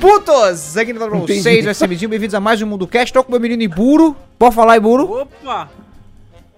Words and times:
putos! 0.00 0.76
Aqui 0.76 0.92
no 0.92 1.00
pra 1.00 1.08
vocês, 1.08 1.66
o 1.66 1.70
SMzinho, 1.70 2.08
bem-vindos 2.08 2.34
a 2.34 2.40
mais 2.40 2.60
um 2.60 2.66
Mundo 2.66 2.86
Cast. 2.86 3.12
Tô 3.12 3.22
com 3.22 3.28
o 3.28 3.32
meu 3.32 3.40
menino 3.40 3.62
Iburo. 3.62 4.16
Pode 4.38 4.54
falar, 4.54 4.76
Iburo? 4.76 5.22
Opa! 5.22 5.70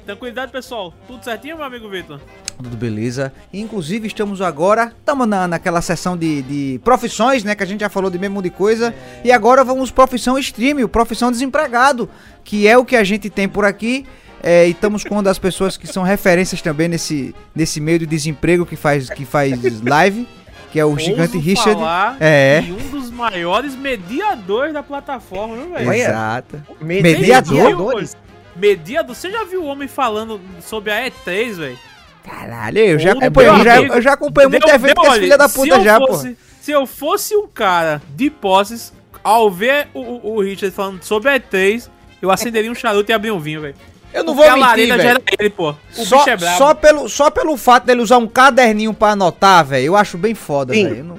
Tranquilidade, 0.04 0.50
pessoal. 0.50 0.92
Tudo 1.06 1.22
certinho, 1.22 1.56
meu 1.56 1.64
amigo 1.64 1.88
Vitor? 1.88 2.20
Tudo 2.56 2.76
beleza. 2.76 3.32
Inclusive, 3.52 4.08
estamos 4.08 4.40
agora, 4.40 4.92
estamos 4.98 5.28
na, 5.28 5.46
naquela 5.46 5.80
sessão 5.80 6.16
de, 6.16 6.42
de 6.42 6.80
profissões, 6.82 7.44
né? 7.44 7.54
Que 7.54 7.62
a 7.62 7.66
gente 7.66 7.80
já 7.80 7.88
falou 7.88 8.10
de 8.10 8.18
mesmo 8.18 8.42
de 8.42 8.50
coisa. 8.50 8.94
É. 9.22 9.28
E 9.28 9.32
agora 9.32 9.62
vamos 9.62 9.90
profissão 9.90 10.38
stream, 10.38 10.86
profissão 10.88 11.30
desempregado, 11.30 12.08
que 12.42 12.66
é 12.66 12.76
o 12.76 12.84
que 12.84 12.96
a 12.96 13.04
gente 13.04 13.30
tem 13.30 13.48
por 13.48 13.64
aqui. 13.64 14.04
É, 14.42 14.66
e 14.66 14.70
estamos 14.70 15.04
com 15.04 15.14
uma 15.14 15.22
das 15.22 15.38
pessoas 15.38 15.76
que 15.76 15.86
são 15.86 16.02
referências 16.02 16.62
também 16.62 16.88
nesse, 16.88 17.34
nesse 17.54 17.78
meio 17.78 17.98
de 17.98 18.06
desemprego 18.06 18.64
que 18.64 18.74
faz, 18.74 19.10
que 19.10 19.26
faz 19.26 19.82
live, 19.82 20.26
que 20.70 20.78
é 20.78 20.84
o 20.84 20.90
Ouso 20.90 21.00
gigante 21.04 21.38
Richard. 21.38 21.80
é. 22.20 22.62
E 22.66 22.72
um 22.72 22.90
dos 22.90 23.10
maiores 23.10 23.74
mediadores 23.74 24.72
da 24.72 24.82
plataforma, 24.82 25.56
viu, 25.56 25.72
velho? 25.72 25.92
Exato. 25.92 26.62
Mediador? 26.80 27.54
Mediadores? 27.54 28.16
Mediador? 28.56 29.14
Você 29.14 29.30
já 29.30 29.44
viu 29.44 29.62
o 29.62 29.66
homem 29.66 29.88
falando 29.88 30.40
sobre 30.60 30.92
a 30.92 31.10
E3, 31.10 31.54
velho? 31.54 31.78
Caralho, 32.24 32.78
eu 32.78 32.98
já 32.98 33.12
acompanhei, 33.12 33.64
já, 33.64 33.82
eu 33.82 34.02
já 34.02 34.12
acompanhei 34.12 34.50
muito 34.50 34.68
evento 34.68 34.94
com 34.96 35.06
esse 35.08 35.20
filho 35.20 35.38
da 35.38 35.48
puta 35.48 35.80
já, 35.80 35.98
pô. 35.98 36.16
Se 36.16 36.70
eu 36.70 36.86
fosse 36.86 37.34
um 37.34 37.48
cara 37.48 38.02
de 38.14 38.28
posses, 38.30 38.92
ao 39.24 39.50
ver 39.50 39.88
o, 39.94 40.00
o, 40.00 40.34
o 40.36 40.40
Richard 40.42 40.74
falando 40.74 41.02
sobre 41.02 41.30
a 41.30 41.40
E3, 41.40 41.88
eu 42.20 42.30
acenderia 42.30 42.70
um 42.70 42.74
charuto 42.74 43.10
e 43.10 43.14
abrir 43.14 43.30
um 43.30 43.38
vinho, 43.40 43.62
velho. 43.62 43.74
Eu 44.12 44.24
não 44.24 44.34
vou 44.34 44.44
mentir, 44.44 44.96
velho. 44.96 45.22
Ele, 45.38 45.50
pô. 45.50 45.74
O 45.96 46.04
só, 46.04 46.18
bicho 46.18 46.30
é 46.30 46.36
brabo. 46.36 46.58
Só 46.58 46.74
pelo, 46.74 47.08
só 47.08 47.30
pelo 47.30 47.56
fato 47.56 47.86
dele 47.86 48.00
usar 48.02 48.18
um 48.18 48.26
caderninho 48.26 48.92
pra 48.92 49.10
anotar, 49.10 49.64
velho, 49.64 49.86
eu 49.86 49.96
acho 49.96 50.18
bem 50.18 50.34
foda, 50.34 50.72
velho. 50.72 51.04
Não... 51.04 51.18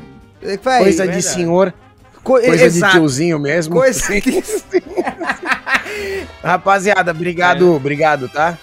Coisa 0.80 1.08
de 1.08 1.22
senhor. 1.22 1.74
Co 2.24 2.34
coisa 2.34 2.66
Exato. 2.66 2.94
de 2.94 3.00
tiozinho 3.00 3.40
mesmo. 3.40 3.76
Coisa 3.76 4.14
de... 4.22 4.44
Rapaziada, 6.44 7.12
obrigado, 7.12 7.66
é. 7.66 7.76
obrigado, 7.76 8.30
tá? 8.30 8.58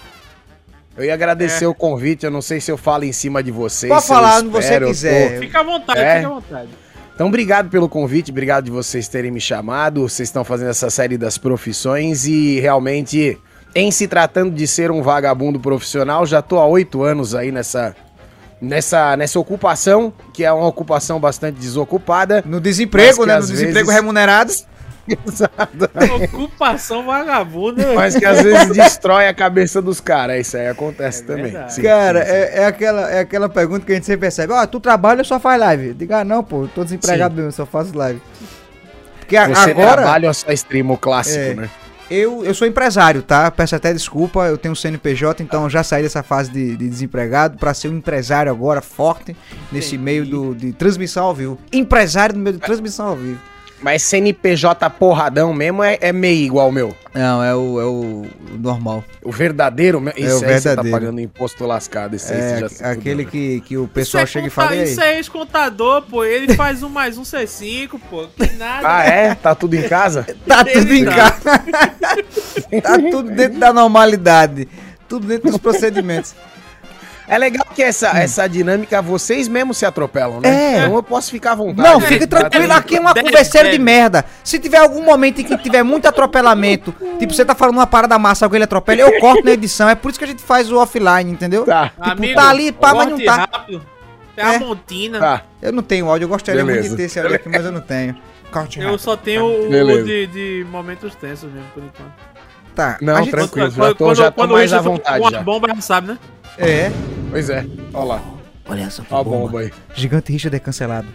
Eu 0.95 1.05
ia 1.05 1.13
agradecer 1.13 1.65
é. 1.65 1.67
o 1.67 1.73
convite, 1.73 2.25
eu 2.25 2.31
não 2.31 2.41
sei 2.41 2.59
se 2.59 2.71
eu 2.71 2.77
falo 2.77 3.05
em 3.05 3.11
cima 3.11 3.41
de 3.41 3.51
vocês. 3.51 3.91
Pode 3.91 4.05
falar 4.05 4.39
onde 4.39 4.49
você 4.49 4.79
quiser. 4.79 5.35
Tô... 5.35 5.39
Fica 5.41 5.59
à 5.59 5.63
vontade, 5.63 5.99
é. 5.99 6.15
fica 6.15 6.27
à 6.27 6.29
vontade. 6.29 6.69
Então, 7.15 7.27
obrigado 7.27 7.69
pelo 7.69 7.89
convite, 7.89 8.31
obrigado 8.31 8.65
de 8.65 8.71
vocês 8.71 9.07
terem 9.07 9.29
me 9.29 9.41
chamado. 9.41 10.07
Vocês 10.07 10.29
estão 10.29 10.43
fazendo 10.43 10.69
essa 10.69 10.89
série 10.89 11.17
das 11.17 11.37
profissões 11.37 12.25
e 12.25 12.59
realmente 12.61 13.37
em 13.79 13.91
se 13.91 14.07
tratando 14.07 14.53
de 14.53 14.67
ser 14.67 14.91
um 14.91 15.01
vagabundo 15.01 15.59
profissional, 15.59 16.25
já 16.25 16.41
tô 16.41 16.57
há 16.57 16.65
oito 16.65 17.03
anos 17.03 17.33
aí 17.35 17.51
nessa, 17.51 17.95
nessa, 18.61 19.15
nessa 19.15 19.39
ocupação, 19.39 20.13
que 20.33 20.43
é 20.43 20.51
uma 20.51 20.67
ocupação 20.67 21.19
bastante 21.19 21.59
desocupada. 21.59 22.43
No 22.45 22.59
desemprego, 22.59 23.25
né? 23.25 23.35
No 23.35 23.41
vezes... 23.41 23.57
desemprego 23.57 23.89
remunerado. 23.89 24.51
Exato. 25.27 25.89
Ocupação 26.23 27.03
vagabunda. 27.03 27.93
Mas 27.95 28.15
que 28.15 28.25
às 28.25 28.43
vezes 28.43 28.69
destrói 28.69 29.27
a 29.27 29.33
cabeça 29.33 29.81
dos 29.81 29.99
caras. 29.99 30.45
Isso 30.45 30.57
aí 30.57 30.67
acontece 30.67 31.23
é 31.23 31.25
também. 31.25 31.51
Sim, 31.67 31.81
cara, 31.81 32.21
sim, 32.21 32.27
sim. 32.27 32.33
É, 32.33 32.59
é, 32.59 32.65
aquela, 32.65 33.11
é 33.11 33.19
aquela 33.19 33.49
pergunta 33.49 33.85
que 33.85 33.91
a 33.91 33.95
gente 33.95 34.05
sempre 34.05 34.21
percebe. 34.21 34.53
Ó, 34.53 34.61
oh, 34.61 34.67
tu 34.67 34.79
trabalha 34.79 35.19
ou 35.19 35.25
só 35.25 35.39
faz 35.39 35.59
live? 35.59 35.93
Diga, 35.93 36.19
ah, 36.19 36.23
não, 36.23 36.43
pô, 36.43 36.67
tô 36.73 36.83
desempregado 36.83 37.33
mesmo, 37.35 37.51
só 37.51 37.65
faço 37.65 37.97
live. 37.97 38.21
Porque 39.19 39.39
Você 39.39 39.71
agora... 39.71 39.93
trabalha 39.93 40.27
ou 40.27 40.33
só 40.33 40.51
streama 40.51 40.93
o 40.93 40.97
clássico, 40.97 41.39
é, 41.39 41.53
né? 41.55 41.69
Eu, 42.09 42.43
eu 42.43 42.53
sou 42.55 42.67
empresário, 42.67 43.21
tá? 43.21 43.51
Peço 43.51 43.75
até 43.75 43.93
desculpa, 43.93 44.47
eu 44.47 44.57
tenho 44.57 44.71
um 44.71 44.75
CNPJ, 44.75 45.43
então 45.43 45.69
já 45.69 45.83
saí 45.83 46.01
dessa 46.01 46.23
fase 46.23 46.51
de, 46.51 46.75
de 46.75 46.89
desempregado 46.89 47.57
para 47.57 47.73
ser 47.73 47.89
um 47.89 47.97
empresário 47.97 48.51
agora 48.51 48.81
forte 48.81 49.35
nesse 49.71 49.95
Entendi. 49.95 50.03
meio 50.03 50.25
do, 50.25 50.55
de 50.55 50.73
transmissão 50.73 51.25
ao 51.25 51.35
vivo. 51.35 51.59
Empresário 51.71 52.35
no 52.35 52.41
meio 52.41 52.55
de 52.57 52.61
transmissão 52.61 53.09
ao 53.09 53.15
vivo. 53.15 53.39
Mas 53.81 54.03
CNPJ 54.03 54.89
porradão 54.91 55.53
mesmo 55.53 55.83
é, 55.83 55.97
é 56.01 56.11
meio 56.11 56.45
igual 56.45 56.65
ao 56.65 56.71
meu. 56.71 56.95
Não, 57.13 57.43
é 57.43 57.55
o, 57.55 57.79
é 57.79 57.85
o 57.85 58.25
normal. 58.59 59.03
O 59.23 59.31
verdadeiro? 59.31 60.03
Esse 60.15 60.27
é 60.27 60.33
o 60.35 60.39
verdadeiro. 60.39 60.61
você 60.61 60.75
tá 60.75 60.83
pagando 60.83 61.21
imposto 61.21 61.65
lascado. 61.65 62.15
Esse 62.15 62.33
é, 62.33 62.67
aí 62.81 62.91
aquele 62.91 63.25
que, 63.25 63.61
que 63.61 63.77
o 63.77 63.87
pessoal 63.87 64.23
é 64.23 64.27
chega 64.27 64.47
e 64.47 64.49
fala. 64.49 64.75
Isso 64.75 65.01
é 65.01 65.15
ex-contador, 65.15 66.03
pô. 66.03 66.25
Ele 66.25 66.53
faz 66.55 66.83
um 66.83 66.89
mais 66.89 67.17
um 67.17 67.23
C5, 67.23 67.99
pô. 68.09 68.27
Que 68.27 68.53
nada. 68.55 68.87
Ah, 68.87 69.03
é? 69.05 69.33
Tá 69.33 69.55
tudo 69.55 69.75
em 69.75 69.87
casa? 69.87 70.27
tá 70.45 70.63
tudo 70.65 70.93
em 70.93 71.05
casa. 71.05 71.39
tá 72.83 72.97
tudo 73.11 73.31
dentro 73.31 73.59
da 73.59 73.71
normalidade. 73.71 74.67
Tudo 75.07 75.25
dentro 75.25 75.49
dos 75.49 75.57
procedimentos. 75.57 76.35
É 77.29 77.37
legal 77.37 77.63
que 77.75 77.83
essa, 77.83 78.11
hum. 78.11 78.17
essa 78.17 78.47
dinâmica 78.47 79.03
vocês 79.03 79.47
mesmos 79.47 79.77
se 79.77 79.85
atropelam, 79.85 80.41
né? 80.41 80.49
É. 80.49 80.77
Então 80.79 80.95
eu 80.95 81.03
posso 81.03 81.29
ficar 81.29 81.51
à 81.51 81.55
vontade. 81.55 81.87
Não, 81.87 82.01
fique 82.01 82.25
tranquilo, 82.25 82.73
aqui 82.73 82.97
é 82.97 82.99
uma 82.99 83.13
converseira 83.13 83.69
de 83.69 83.77
merda. 83.77 84.25
Se 84.43 84.57
tiver 84.57 84.79
algum 84.79 85.03
momento 85.03 85.39
em 85.39 85.43
que 85.43 85.55
tiver 85.59 85.83
muito 85.83 86.07
atropelamento, 86.07 86.91
tipo, 87.19 87.31
você 87.31 87.45
tá 87.45 87.53
falando 87.53 87.75
uma 87.75 87.85
parada 87.85 88.17
massa, 88.17 88.47
alguém 88.47 88.63
atropela, 88.63 89.01
eu 89.01 89.19
corto 89.19 89.45
na 89.45 89.51
edição. 89.51 89.87
É 89.87 89.93
por 89.93 90.09
isso 90.09 90.17
que 90.17 90.25
a 90.25 90.27
gente 90.27 90.41
faz 90.41 90.71
o 90.71 90.77
offline, 90.77 91.31
entendeu? 91.31 91.65
Tá. 91.65 91.89
Tipo, 91.89 92.11
Amigo, 92.11 92.33
tá 92.33 92.49
ali, 92.49 92.71
pá, 92.71 92.95
mas 92.95 93.09
não 93.09 93.23
tá. 93.23 93.35
Rápido. 93.35 93.85
É 94.35 94.41
a 94.41 94.59
montina. 94.59 95.19
Tá. 95.19 95.43
Eu 95.61 95.71
não 95.71 95.83
tenho 95.83 96.09
áudio, 96.09 96.25
eu 96.25 96.29
gostaria 96.29 96.63
Beleza. 96.63 96.79
muito 96.79 96.91
de 96.91 96.97
ter 96.97 97.03
esse 97.03 97.19
áudio 97.19 97.35
aqui, 97.35 97.49
mas 97.49 97.63
eu 97.63 97.71
não 97.71 97.81
tenho. 97.81 98.17
Corte 98.51 98.79
eu 98.79 98.97
só 98.97 99.15
tenho 99.15 99.45
o 99.45 100.03
de, 100.03 100.25
de 100.25 100.65
momentos 100.71 101.13
tensos 101.13 101.51
mesmo, 101.51 101.67
por 101.75 101.83
enquanto. 101.83 102.13
Tá. 102.73 102.97
Não, 103.01 103.17
gente... 103.17 103.31
tranquilo, 103.31 103.69
já 103.69 103.93
tô, 103.93 103.95
quando, 104.05 104.17
já 104.17 104.31
tô 104.31 104.41
quando 104.41 104.51
mais 104.53 104.73
à 104.73 104.81
vontade. 104.81 105.19
Uma 105.19 105.31
já. 105.31 105.41
bomba, 105.43 105.81
sabe, 105.81 106.07
né? 106.07 106.17
É. 106.57 106.91
Pois 107.29 107.49
é. 107.49 107.65
Olha 107.93 108.05
lá. 108.05 108.21
Olha 108.67 108.81
essa 108.83 109.03
Olha 109.09 109.21
a 109.21 109.23
bomba 109.23 109.59
aí. 109.61 109.73
Gigante 109.95 110.31
Richard 110.31 110.55
é 110.55 110.59
cancelado. 110.59 111.07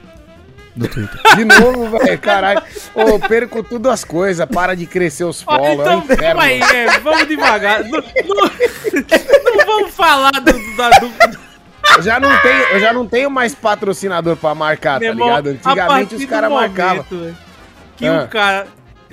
No 0.76 0.88
Twitter. 0.88 1.20
De 1.36 1.44
novo, 1.44 1.98
velho. 1.98 2.18
Caralho. 2.18 2.62
Ô, 2.94 3.18
perco 3.20 3.62
tudo 3.62 3.90
as 3.90 4.04
coisas. 4.04 4.44
Para 4.46 4.74
de 4.74 4.86
crescer 4.86 5.24
os 5.24 5.40
follow. 5.40 5.80
então, 5.80 6.04
é 6.20 6.34
um 6.34 6.40
aí, 6.40 6.60
é, 6.60 6.98
vamos 6.98 7.28
devagar. 7.28 7.84
não, 7.84 8.00
não, 8.00 8.00
não, 9.56 9.66
vamos 9.66 9.94
falar 9.94 10.32
do, 10.32 10.52
do, 10.52 11.34
eu 11.96 12.02
já 12.02 12.18
não 12.18 12.36
tenho, 12.40 12.62
eu 12.70 12.80
já 12.80 12.92
não 12.92 13.06
tenho 13.06 13.30
mais 13.30 13.54
patrocinador 13.54 14.36
pra 14.36 14.54
marcar, 14.54 14.98
Meu 14.98 15.16
tá 15.16 15.24
ligado? 15.24 15.46
Antigamente 15.50 16.14
os 16.16 16.24
caras 16.24 16.50
marcavam. 16.50 17.04
Que 17.96 18.06
ah. 18.06 18.24
o 18.24 18.28
cara 18.28 18.66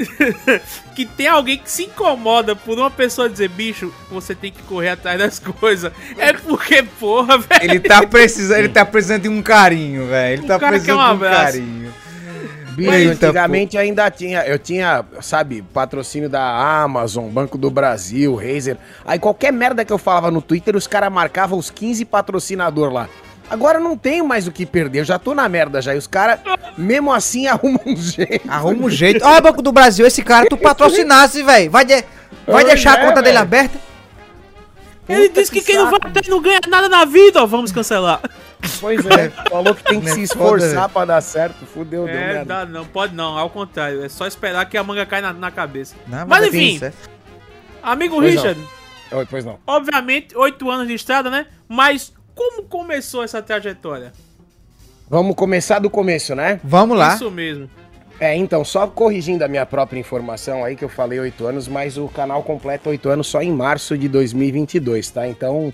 que 0.95 1.05
tem 1.05 1.27
alguém 1.27 1.57
que 1.57 1.69
se 1.69 1.83
incomoda 1.83 2.55
por 2.55 2.77
uma 2.77 2.91
pessoa 2.91 3.29
dizer, 3.29 3.49
bicho, 3.49 3.93
você 4.09 4.35
tem 4.35 4.51
que 4.51 4.61
correr 4.63 4.89
atrás 4.89 5.19
das 5.19 5.39
coisas. 5.59 5.91
É 6.17 6.33
porque, 6.33 6.83
porra, 6.99 7.37
velho. 7.37 7.63
Ele 7.63 7.79
tá 7.79 8.05
precisando, 8.05 8.59
ele 8.59 8.69
tá 8.69 8.85
precisando 8.85 9.23
de 9.23 9.29
um 9.29 9.41
carinho, 9.41 10.07
velho. 10.07 10.33
Ele 10.33 10.43
um 10.43 10.47
tá 10.47 10.59
precisando 10.59 10.99
um 10.99 11.17
de 11.17 11.25
um 11.25 11.29
carinho. 11.29 11.93
Bicho, 12.71 12.91
Eita, 12.91 13.27
antigamente 13.27 13.75
pô. 13.75 13.81
ainda 13.81 14.09
tinha, 14.09 14.45
eu 14.45 14.57
tinha, 14.57 15.03
sabe, 15.21 15.61
patrocínio 15.73 16.29
da 16.29 16.81
Amazon, 16.81 17.27
Banco 17.29 17.57
do 17.57 17.69
Brasil, 17.69 18.33
Razer. 18.35 18.77
Aí 19.05 19.19
qualquer 19.19 19.51
merda 19.51 19.83
que 19.83 19.91
eu 19.91 19.97
falava 19.97 20.31
no 20.31 20.41
Twitter, 20.41 20.75
os 20.75 20.87
caras 20.87 21.11
marcavam 21.11 21.59
os 21.59 21.69
15 21.69 22.05
patrocinador 22.05 22.91
lá. 22.91 23.09
Agora 23.49 23.79
não 23.79 23.97
tenho 23.97 24.25
mais 24.25 24.47
o 24.47 24.51
que 24.51 24.65
perder, 24.65 24.99
eu 24.99 25.05
já 25.05 25.19
tô 25.19 25.33
na 25.35 25.47
merda 25.49 25.81
já. 25.81 25.93
E 25.93 25.97
os 25.97 26.07
caras, 26.07 26.39
mesmo 26.77 27.11
assim, 27.11 27.47
arrumam 27.47 27.81
um 27.85 27.95
jeito. 27.95 28.49
Arruma 28.49 28.85
um 28.85 28.89
jeito. 28.89 29.25
Olha, 29.25 29.41
Banco 29.41 29.61
do 29.61 29.71
Brasil, 29.71 30.05
esse 30.05 30.23
cara 30.23 30.47
tu 30.47 30.57
patrocinasse, 30.57 31.43
velho. 31.43 31.69
Vai, 31.69 31.85
de... 31.85 32.03
vai 32.47 32.63
deixar 32.63 32.97
é, 32.97 33.01
a 33.01 33.05
conta 33.05 33.21
véio. 33.21 33.25
dele 33.25 33.37
aberta? 33.37 33.77
Ele 35.09 35.29
disse 35.29 35.51
que, 35.51 35.59
que 35.59 35.67
quem 35.67 35.75
não 35.75 35.89
vai 35.91 35.99
ter 35.99 36.29
não 36.29 36.41
ganha 36.41 36.59
nada 36.67 36.87
na 36.87 37.03
vida, 37.05 37.41
ó. 37.41 37.45
Vamos 37.45 37.71
cancelar. 37.71 38.21
Pois 38.79 39.05
é, 39.05 39.29
falou 39.49 39.75
que 39.75 39.83
tem 39.83 39.99
que 39.99 40.09
se 40.11 40.21
esforçar 40.23 40.87
pra 40.89 41.05
dar 41.05 41.21
certo. 41.21 41.65
Fudeu, 41.65 42.07
é, 42.07 42.11
deu 42.11 42.21
merda. 42.21 42.45
Dá, 42.45 42.65
não, 42.65 42.85
pode 42.85 43.13
não, 43.13 43.37
ao 43.37 43.49
contrário. 43.49 44.03
É 44.03 44.09
só 44.09 44.25
esperar 44.25 44.65
que 44.65 44.77
a 44.77 44.83
manga 44.83 45.05
caia 45.05 45.21
na, 45.21 45.33
na 45.33 45.51
cabeça. 45.51 45.95
Não, 46.07 46.19
mas, 46.19 46.27
mas 46.27 46.47
enfim, 46.47 46.79
amigo 47.81 48.15
pois 48.15 48.33
Richard. 48.33 48.59
Não. 48.59 49.19
Oi, 49.19 49.27
pois 49.29 49.43
não. 49.43 49.59
Obviamente, 49.67 50.37
oito 50.37 50.69
anos 50.69 50.87
de 50.87 50.93
estrada, 50.93 51.29
né? 51.29 51.47
Mas 51.67 52.13
como 52.35 52.63
começou 52.63 53.23
essa 53.23 53.41
trajetória? 53.41 54.13
Vamos 55.09 55.35
começar 55.35 55.79
do 55.79 55.89
começo, 55.89 56.33
né? 56.33 56.59
Vamos 56.63 56.97
lá. 56.97 57.15
Isso 57.15 57.29
mesmo. 57.29 57.69
É, 58.19 58.35
então, 58.35 58.63
só 58.63 58.85
corrigindo 58.85 59.43
a 59.43 59.47
minha 59.47 59.65
própria 59.65 59.99
informação 59.99 60.63
aí, 60.63 60.75
que 60.75 60.85
eu 60.85 60.89
falei 60.89 61.19
oito 61.19 61.47
anos, 61.47 61.67
mas 61.67 61.97
o 61.97 62.07
canal 62.07 62.43
completa 62.43 62.89
oito 62.89 63.09
anos 63.09 63.25
só 63.25 63.41
em 63.41 63.51
março 63.51 63.97
de 63.97 64.07
2022, 64.07 65.09
tá? 65.09 65.27
Então, 65.27 65.73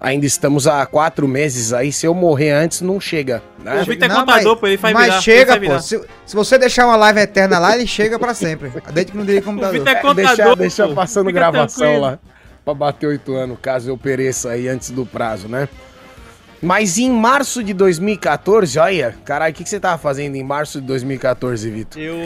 ainda 0.00 0.26
estamos 0.26 0.66
há 0.66 0.84
quatro 0.84 1.28
meses 1.28 1.72
aí. 1.72 1.92
Se 1.92 2.04
eu 2.04 2.12
morrer 2.12 2.50
antes, 2.50 2.80
não 2.80 3.00
chega. 3.00 3.42
Né? 3.62 3.80
O 3.82 3.84
Vitor 3.84 4.10
é 4.10 4.14
contador, 4.14 4.50
mas, 4.50 4.60
pô, 4.60 4.66
ele 4.66 4.76
vai 4.76 4.92
Mas 4.92 5.04
virar, 5.06 5.20
chega, 5.20 5.60
pô. 5.60 5.80
Se, 5.80 6.04
se, 6.26 6.34
você 6.34 6.58
deixar 6.58 6.86
uma 6.86 6.96
live 6.96 7.20
eterna 7.20 7.58
lá, 7.58 7.76
ele 7.76 7.86
chega 7.86 8.18
pra 8.18 8.34
sempre. 8.34 8.70
Desde 8.92 9.12
que 9.12 9.18
não 9.18 9.24
diga 9.24 9.42
computador. 9.42 9.76
O 9.76 9.78
Vitor 9.78 9.92
é 9.92 9.94
contador, 9.94 10.20
é, 10.20 10.56
deixa, 10.56 10.56
deixa 10.56 10.88
passando 10.88 11.32
gravação 11.32 11.78
tranquilo. 11.78 12.02
lá. 12.02 12.18
Pra 12.64 12.74
bater 12.74 13.06
oito 13.06 13.32
anos, 13.34 13.58
caso 13.62 13.88
eu 13.88 13.96
pereça 13.96 14.50
aí 14.50 14.66
antes 14.66 14.90
do 14.90 15.06
prazo, 15.06 15.46
né? 15.46 15.68
Mas 16.62 16.98
em 16.98 17.10
março 17.10 17.62
de 17.62 17.74
2014, 17.74 18.78
olha, 18.78 19.14
caralho, 19.24 19.52
o 19.52 19.54
que, 19.54 19.64
que 19.64 19.70
você 19.70 19.78
tava 19.78 19.98
fazendo 19.98 20.36
em 20.36 20.42
março 20.42 20.80
de 20.80 20.86
2014, 20.86 21.70
Vitor? 21.70 22.00
Eu. 22.00 22.16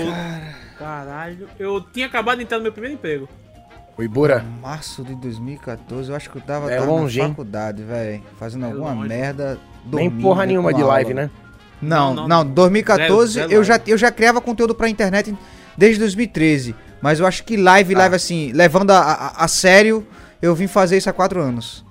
Caralho, 0.78 1.48
eu 1.58 1.80
tinha 1.80 2.06
acabado 2.06 2.38
de 2.38 2.44
entrar 2.44 2.56
no 2.56 2.62
meu 2.62 2.72
primeiro 2.72 2.94
emprego. 2.94 3.28
O 3.98 4.02
Ibura? 4.02 4.42
Março 4.62 5.04
de 5.04 5.14
2014, 5.14 6.08
eu 6.08 6.16
acho 6.16 6.30
que 6.30 6.38
eu 6.38 6.42
tava, 6.42 6.72
é 6.72 6.78
tava 6.78 6.90
longe, 6.90 7.20
na 7.20 7.28
faculdade, 7.28 7.82
velho. 7.82 8.22
Fazendo 8.38 8.64
é 8.64 8.68
alguma 8.68 8.94
longe. 8.94 9.08
merda. 9.08 9.58
Nem 9.84 10.10
porra 10.10 10.46
nenhuma 10.46 10.72
de 10.72 10.82
live, 10.82 11.12
né? 11.12 11.28
Não, 11.82 12.14
não, 12.14 12.28
não, 12.28 12.46
2014 12.46 13.32
zero, 13.32 13.48
zero 13.48 13.60
eu, 13.60 13.64
já, 13.64 13.80
eu 13.86 13.98
já 13.98 14.10
criava 14.10 14.40
conteúdo 14.40 14.74
pra 14.74 14.88
internet 14.88 15.36
desde 15.76 15.98
2013. 15.98 16.74
Mas 17.00 17.20
eu 17.20 17.26
acho 17.26 17.44
que 17.44 17.56
live, 17.56 17.94
ah. 17.94 17.98
live 17.98 18.16
assim, 18.16 18.52
levando 18.52 18.90
a, 18.90 19.00
a, 19.00 19.44
a, 19.44 19.48
sério, 19.48 20.06
eu 20.40 20.54
vim 20.54 20.66
fazer 20.66 20.96
isso 20.96 21.08
há 21.08 21.12
quatro 21.12 21.40
anos. 21.40 21.84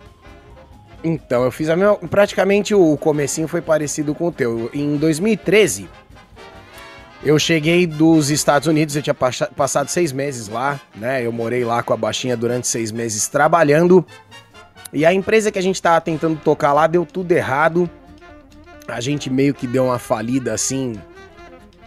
Então, 1.04 1.44
eu 1.44 1.52
fiz 1.52 1.70
a 1.70 1.76
minha. 1.76 1.96
Praticamente 1.96 2.76
o 2.76 2.98
comecinho 2.98 3.48
foi 3.48 3.62
parecido 3.62 4.14
com 4.14 4.28
o 4.28 4.32
teu. 4.32 4.70
Em 4.74 4.98
2013, 4.98 5.88
eu 7.24 7.38
cheguei 7.38 7.86
dos 7.86 8.30
Estados 8.30 8.68
Unidos, 8.68 8.96
eu 8.96 9.02
tinha 9.02 9.14
passado 9.14 9.90
seis 9.90 10.12
meses 10.12 10.48
lá, 10.48 10.80
né? 10.96 11.26
Eu 11.26 11.32
morei 11.32 11.66
lá 11.66 11.84
com 11.84 11.94
a 11.94 11.98
baixinha 11.98 12.36
durante 12.38 12.68
seis 12.68 12.92
meses 12.92 13.28
trabalhando. 13.28 14.06
E 14.94 15.06
a 15.06 15.14
empresa 15.14 15.52
que 15.52 15.60
a 15.60 15.62
gente 15.62 15.82
tava 15.82 16.02
tentando 16.02 16.40
tocar 16.40 16.74
lá 16.74 16.88
deu 16.88 17.06
tudo 17.06 17.32
errado. 17.32 17.90
A 18.88 19.00
gente 19.02 19.30
meio 19.30 19.54
que 19.54 19.68
deu 19.68 19.86
uma 19.86 20.00
falida 20.00 20.54
assim 20.54 21.00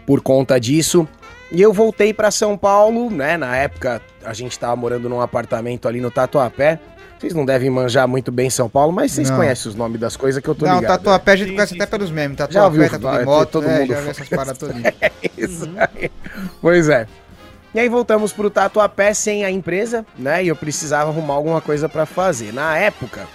por 0.06 0.20
conta 0.20 0.60
disso. 0.60 1.08
E 1.50 1.60
eu 1.60 1.72
voltei 1.72 2.14
para 2.14 2.30
São 2.30 2.56
Paulo, 2.56 3.10
né? 3.10 3.36
Na 3.36 3.56
época 3.56 4.00
a 4.24 4.32
gente 4.32 4.58
tava 4.58 4.76
morando 4.76 5.08
num 5.08 5.20
apartamento 5.20 5.88
ali 5.88 6.00
no 6.00 6.10
Tatuapé. 6.10 6.78
Vocês 7.22 7.34
não 7.34 7.44
devem 7.44 7.70
manjar 7.70 8.08
muito 8.08 8.32
bem 8.32 8.50
São 8.50 8.68
Paulo, 8.68 8.92
mas 8.92 9.12
vocês 9.12 9.30
não. 9.30 9.36
conhecem 9.36 9.70
os 9.70 9.76
nomes 9.76 10.00
das 10.00 10.16
coisas 10.16 10.42
que 10.42 10.50
eu 10.50 10.56
tô 10.56 10.66
não, 10.66 10.74
ligado. 10.74 10.90
Não, 10.90 10.96
Tatuapé 10.98 11.30
a 11.30 11.36
gente 11.36 11.52
conhece 11.52 11.74
até 11.76 11.86
pelos 11.86 12.10
memes. 12.10 12.36
Tatuapé, 12.36 12.88
Tatu 12.88 13.18
de 13.18 13.24
moto, 13.24 13.48
todo 13.48 13.68
é, 13.68 13.78
mundo 13.78 13.88
já 13.90 13.98
essas 14.00 14.28
paradas. 14.28 14.58
É 15.22 15.30
isso 15.38 15.70
aí. 15.76 16.10
Pois 16.60 16.88
é. 16.88 17.06
E 17.72 17.78
aí 17.78 17.88
voltamos 17.88 18.32
pro 18.32 18.50
Tatuapé 18.50 19.14
sem 19.14 19.44
a 19.44 19.50
empresa, 19.52 20.04
né? 20.18 20.42
E 20.42 20.48
eu 20.48 20.56
precisava 20.56 21.10
arrumar 21.10 21.34
alguma 21.34 21.60
coisa 21.60 21.88
para 21.88 22.04
fazer. 22.06 22.52
Na 22.52 22.76
época, 22.76 23.28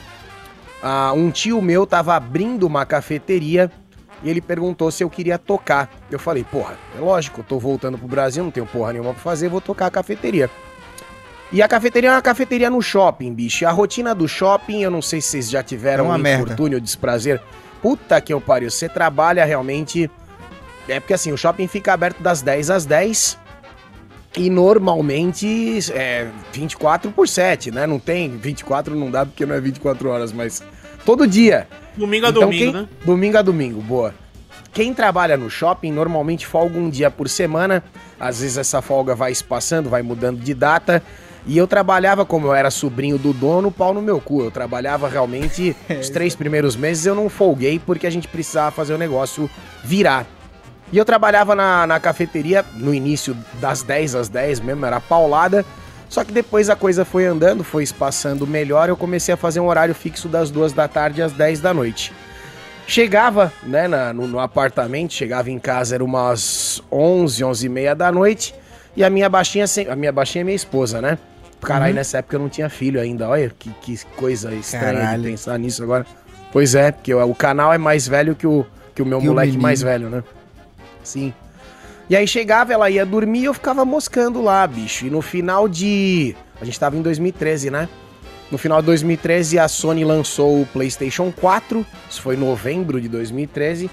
uh, 0.84 1.14
um 1.14 1.32
tio 1.32 1.62
meu 1.62 1.88
tava 1.88 2.14
abrindo 2.14 2.68
uma 2.68 2.86
cafeteria 2.86 3.72
e 4.22 4.30
ele 4.30 4.42
perguntou 4.42 4.92
se 4.92 5.02
eu 5.02 5.10
queria 5.10 5.38
tocar. 5.38 5.90
Eu 6.12 6.20
falei, 6.20 6.44
porra, 6.44 6.76
é 6.94 7.00
lógico, 7.00 7.40
eu 7.40 7.46
tô 7.46 7.58
voltando 7.58 7.98
pro 7.98 8.06
Brasil, 8.06 8.44
não 8.44 8.52
tenho 8.52 8.66
porra 8.66 8.92
nenhuma 8.92 9.14
pra 9.14 9.24
fazer, 9.24 9.48
vou 9.48 9.62
tocar 9.62 9.86
a 9.86 9.92
cafeteria. 9.92 10.50
E 11.52 11.62
a 11.62 11.68
cafeteria 11.68 12.10
é 12.10 12.14
uma 12.14 12.22
cafeteria 12.22 12.70
no 12.70 12.82
shopping, 12.82 13.34
bicho. 13.34 13.64
E 13.64 13.66
a 13.66 13.72
rotina 13.72 14.14
do 14.14 14.28
shopping, 14.28 14.82
eu 14.82 14.92
não 14.92 15.02
sei 15.02 15.22
se 15.22 15.30
vocês 15.30 15.50
já 15.50 15.64
tiveram 15.64 16.14
é 16.14 16.18
um 16.18 16.28
infortúnio, 16.28 16.82
desprazer. 16.82 17.42
Puta 17.82 18.20
que 18.20 18.34
eu 18.34 18.42
pariu, 18.42 18.70
você 18.70 18.90
trabalha 18.90 19.46
realmente. 19.46 20.10
É 20.88 21.00
porque 21.00 21.14
assim, 21.14 21.32
o 21.32 21.38
shopping 21.38 21.68
fica 21.68 21.94
aberto 21.94 22.22
das 22.22 22.42
10 22.42 22.70
às 22.70 22.86
10 22.86 23.38
e 24.38 24.50
normalmente 24.50 25.80
é 25.94 26.28
24 26.54 27.12
por 27.12 27.28
7, 27.28 27.72
né? 27.72 27.88
Não 27.88 28.00
tem 28.00 28.38
24, 28.38 28.96
não 28.96 29.10
dá 29.10 29.26
porque 29.26 29.46
não 29.46 29.56
é 29.56 29.60
24 29.60 30.10
horas, 30.10 30.32
mas 30.32 30.64
todo 31.06 31.28
dia. 31.28 31.68
Domingo 31.96 32.26
a 32.26 32.30
então, 32.30 32.44
domingo, 32.44 32.72
quem... 32.72 32.82
né? 32.82 32.88
Domingo 33.06 33.38
a 33.38 33.42
domingo, 33.42 33.82
boa. 33.82 34.14
Quem 34.72 34.94
trabalha 34.94 35.36
no 35.36 35.50
shopping 35.50 35.92
normalmente 35.92 36.46
folga 36.46 36.78
um 36.78 36.90
dia 36.90 37.10
por 37.10 37.28
semana. 37.28 37.84
Às 38.20 38.42
vezes 38.42 38.58
essa 38.58 38.82
folga 38.82 39.16
vai 39.16 39.32
espaçando, 39.32 39.90
vai 39.90 40.04
mudando 40.04 40.40
de 40.40 40.54
data. 40.54 41.02
E 41.48 41.58
eu 41.58 41.66
trabalhava, 41.66 42.26
como 42.26 42.48
eu 42.48 42.54
era 42.54 42.70
sobrinho 42.70 43.18
do 43.18 43.32
dono, 43.32 43.72
pau 43.72 43.94
no 43.94 44.02
meu 44.02 44.20
cu. 44.20 44.44
Eu 44.44 44.52
trabalhava 44.52 45.08
realmente 45.08 45.74
os 45.90 46.10
três 46.10 46.36
primeiros 46.36 46.76
meses, 46.76 47.06
eu 47.06 47.16
não 47.16 47.30
folguei 47.30 47.80
porque 47.80 48.06
a 48.06 48.10
gente 48.10 48.28
precisava 48.28 48.70
fazer 48.70 48.94
o 48.94 48.98
negócio 48.98 49.50
virar. 49.82 50.26
E 50.92 50.98
eu 50.98 51.06
trabalhava 51.06 51.56
na, 51.56 51.88
na 51.88 52.00
cafeteria 52.00 52.66
no 52.76 52.94
início 52.94 53.36
das 53.62 53.82
10 53.82 54.16
às 54.16 54.30
10 54.30 54.60
mesmo, 54.60 54.86
era 54.86 55.00
paulada. 55.00 55.66
Só 56.10 56.24
que 56.24 56.32
depois 56.32 56.70
a 56.70 56.76
coisa 56.76 57.04
foi 57.04 57.26
andando, 57.26 57.64
foi 57.64 57.84
espaçando 57.84 58.48
melhor, 58.48 58.88
eu 58.88 58.96
comecei 58.96 59.34
a 59.34 59.38
fazer 59.38 59.60
um 59.60 59.68
horário 59.68 59.94
fixo 59.94 60.30
das 60.30 60.50
duas 60.50 60.72
da 60.72 60.88
tarde 60.88 61.22
às 61.22 61.34
10 61.34 61.60
da 61.60 61.74
noite. 61.74 62.14
Chegava, 62.86 63.52
né, 63.64 63.88
na, 63.90 64.14
no, 64.14 64.26
no, 64.26 64.40
apartamento, 64.40 65.14
chegava 65.14 65.52
em 65.52 65.60
casa, 65.60 65.96
era 65.96 66.04
umas 66.04 66.82
11, 66.90 67.44
11 67.44 67.66
e 67.66 67.70
meia 67.70 67.94
da 67.94 68.10
noite, 68.10 68.56
e 68.96 69.04
a 69.04 69.10
minha 69.10 69.28
baixinha, 69.28 69.66
a 69.92 69.96
minha 69.98 70.12
baixinha 70.14 70.42
é 70.42 70.46
minha 70.46 70.56
esposa, 70.56 71.02
né? 71.02 71.18
Caralho, 71.62 71.92
uhum. 71.92 71.96
nessa 71.96 72.20
época 72.20 72.36
eu 72.36 72.40
não 72.40 72.50
tinha 72.50 72.70
filho 72.70 73.00
ainda, 73.00 73.28
olha 73.28 73.52
que, 73.58 73.70
que 73.82 73.98
coisa 74.16 74.54
estranha 74.54 74.94
Caralho. 74.94 75.24
de 75.24 75.30
pensar 75.30 75.58
nisso 75.58 75.84
agora. 75.84 76.06
Pois 76.52 76.76
é, 76.76 76.92
porque 76.92 77.14
o, 77.14 77.36
canal 77.36 77.74
é 77.74 77.78
mais 77.78 78.08
velho 78.08 78.36
que 78.36 78.48
o, 78.48 78.66
que 78.96 79.02
o 79.02 79.06
meu 79.06 79.20
que 79.20 79.28
moleque 79.28 79.58
o 79.58 79.62
mais 79.62 79.82
velho, 79.82 80.10
né? 80.10 80.24
Sim. 81.04 81.34
E 82.10 82.16
aí 82.16 82.28
chegava, 82.28 82.72
ela 82.72 82.90
ia 82.90 83.06
dormir 83.06 83.42
e 83.42 83.46
eu 83.46 83.54
ficava 83.54 83.84
moscando 83.84 84.42
lá, 84.42 84.66
bicho. 84.66 85.06
E 85.06 85.10
no 85.10 85.22
final 85.22 85.68
de. 85.68 86.36
A 86.62 86.66
gente 86.66 86.80
tava 86.80 86.96
em 86.96 87.02
2013, 87.02 87.70
né? 87.70 87.90
No 88.50 88.58
final 88.58 88.80
de 88.82 88.86
2013, 88.86 89.60
a 89.60 89.68
Sony 89.68 90.06
lançou 90.06 90.62
o 90.62 90.66
PlayStation 90.66 91.32
4. 91.32 91.86
Isso 92.10 92.22
foi 92.22 92.36
em 92.36 92.40
novembro 92.40 93.02
de 93.02 93.10
2013. 93.10 93.90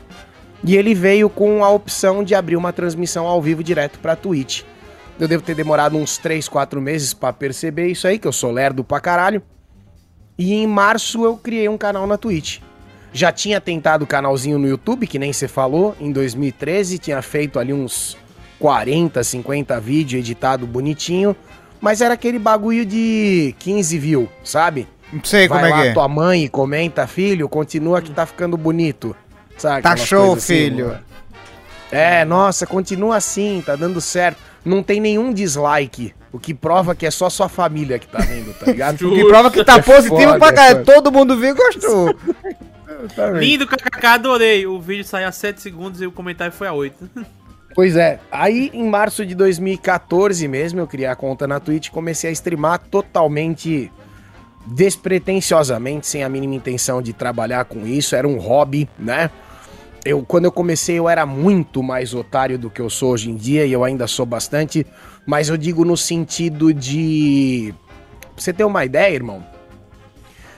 E 0.62 0.76
ele 0.76 0.94
veio 0.94 1.28
com 1.28 1.64
a 1.64 1.70
opção 1.70 2.22
de 2.22 2.34
abrir 2.34 2.56
uma 2.56 2.72
transmissão 2.72 3.26
ao 3.26 3.42
vivo 3.42 3.64
direto 3.64 3.98
pra 3.98 4.14
Twitch. 4.14 4.62
Eu 5.18 5.28
devo 5.28 5.42
ter 5.42 5.54
demorado 5.54 5.96
uns 5.96 6.18
3, 6.18 6.48
4 6.48 6.80
meses 6.80 7.14
para 7.14 7.32
perceber 7.32 7.88
isso 7.88 8.06
aí, 8.06 8.18
que 8.18 8.26
eu 8.26 8.32
sou 8.32 8.50
lerdo 8.50 8.82
pra 8.82 9.00
caralho. 9.00 9.42
E 10.36 10.52
em 10.52 10.66
março 10.66 11.24
eu 11.24 11.36
criei 11.36 11.68
um 11.68 11.78
canal 11.78 12.06
na 12.06 12.18
Twitch. 12.18 12.58
Já 13.12 13.30
tinha 13.30 13.60
tentado 13.60 14.04
o 14.04 14.08
canalzinho 14.08 14.58
no 14.58 14.66
YouTube, 14.66 15.06
que 15.06 15.20
nem 15.20 15.32
você 15.32 15.46
falou, 15.46 15.94
em 16.00 16.10
2013, 16.10 16.98
tinha 16.98 17.22
feito 17.22 17.60
ali 17.60 17.72
uns 17.72 18.16
40, 18.58 19.22
50 19.22 19.80
vídeos 19.80 20.18
editado 20.18 20.66
bonitinho, 20.66 21.36
mas 21.80 22.00
era 22.00 22.14
aquele 22.14 22.40
bagulho 22.40 22.84
de 22.84 23.54
15 23.60 23.98
views, 23.98 24.28
sabe? 24.42 24.88
Não 25.12 25.22
sei 25.22 25.46
Vai 25.46 25.60
como 25.60 25.72
é 25.72 25.82
que 25.82 25.88
é. 25.88 25.92
tua 25.92 26.08
mãe 26.08 26.48
comenta, 26.48 27.06
filho, 27.06 27.48
continua 27.48 28.02
que 28.02 28.10
tá 28.10 28.26
ficando 28.26 28.56
bonito. 28.56 29.14
Sabe? 29.56 29.82
Tá 29.82 29.96
show, 29.96 30.34
assim, 30.34 30.46
filho. 30.46 30.88
Mano. 30.88 31.00
É, 31.92 32.24
nossa, 32.24 32.66
continua 32.66 33.16
assim, 33.16 33.62
tá 33.64 33.76
dando 33.76 34.00
certo. 34.00 34.38
Não 34.64 34.82
tem 34.82 35.00
nenhum 35.00 35.32
dislike. 35.32 36.14
O 36.32 36.38
que 36.38 36.54
prova 36.54 36.94
que 36.94 37.06
é 37.06 37.10
só 37.10 37.30
sua 37.30 37.48
família 37.48 37.98
que 37.98 38.08
tá 38.08 38.18
vendo, 38.18 38.52
tá 38.54 38.66
ligado? 38.70 39.06
o 39.06 39.14
que 39.14 39.24
prova 39.24 39.50
que 39.50 39.64
tá 39.64 39.80
positivo 39.80 40.32
é 40.32 40.38
pra 40.38 40.52
cá. 40.52 40.74
Todo 40.76 41.12
mundo 41.12 41.36
viu 41.36 41.50
e 41.50 41.54
gostou. 41.54 42.14
Lindo, 43.38 43.66
kkk, 43.66 44.06
adorei. 44.06 44.66
O 44.66 44.80
vídeo 44.80 45.04
saiu 45.04 45.28
a 45.28 45.32
7 45.32 45.60
segundos 45.60 46.00
e 46.00 46.06
o 46.06 46.12
comentário 46.12 46.52
foi 46.52 46.66
a 46.66 46.72
8. 46.72 47.10
Pois 47.74 47.96
é, 47.96 48.20
aí 48.30 48.70
em 48.72 48.88
março 48.88 49.26
de 49.26 49.34
2014 49.34 50.46
mesmo, 50.46 50.78
eu 50.78 50.86
criei 50.86 51.08
a 51.08 51.16
conta 51.16 51.44
na 51.44 51.58
Twitch 51.58 51.88
e 51.88 51.90
comecei 51.90 52.30
a 52.30 52.32
streamar 52.32 52.78
totalmente 52.78 53.90
despretensiosamente, 54.64 56.06
sem 56.06 56.22
a 56.22 56.28
mínima 56.28 56.54
intenção 56.54 57.02
de 57.02 57.12
trabalhar 57.12 57.64
com 57.64 57.84
isso, 57.84 58.14
era 58.14 58.28
um 58.28 58.38
hobby, 58.38 58.88
né? 58.96 59.28
Eu, 60.04 60.22
quando 60.22 60.44
eu 60.44 60.52
comecei, 60.52 60.98
eu 60.98 61.08
era 61.08 61.24
muito 61.24 61.82
mais 61.82 62.12
otário 62.12 62.58
do 62.58 62.68
que 62.68 62.80
eu 62.80 62.90
sou 62.90 63.12
hoje 63.12 63.30
em 63.30 63.36
dia, 63.36 63.64
e 63.64 63.72
eu 63.72 63.82
ainda 63.82 64.06
sou 64.06 64.26
bastante, 64.26 64.86
mas 65.26 65.48
eu 65.48 65.56
digo 65.56 65.84
no 65.84 65.96
sentido 65.96 66.74
de. 66.74 67.74
Você 68.36 68.52
ter 68.52 68.64
uma 68.64 68.84
ideia, 68.84 69.14
irmão, 69.14 69.42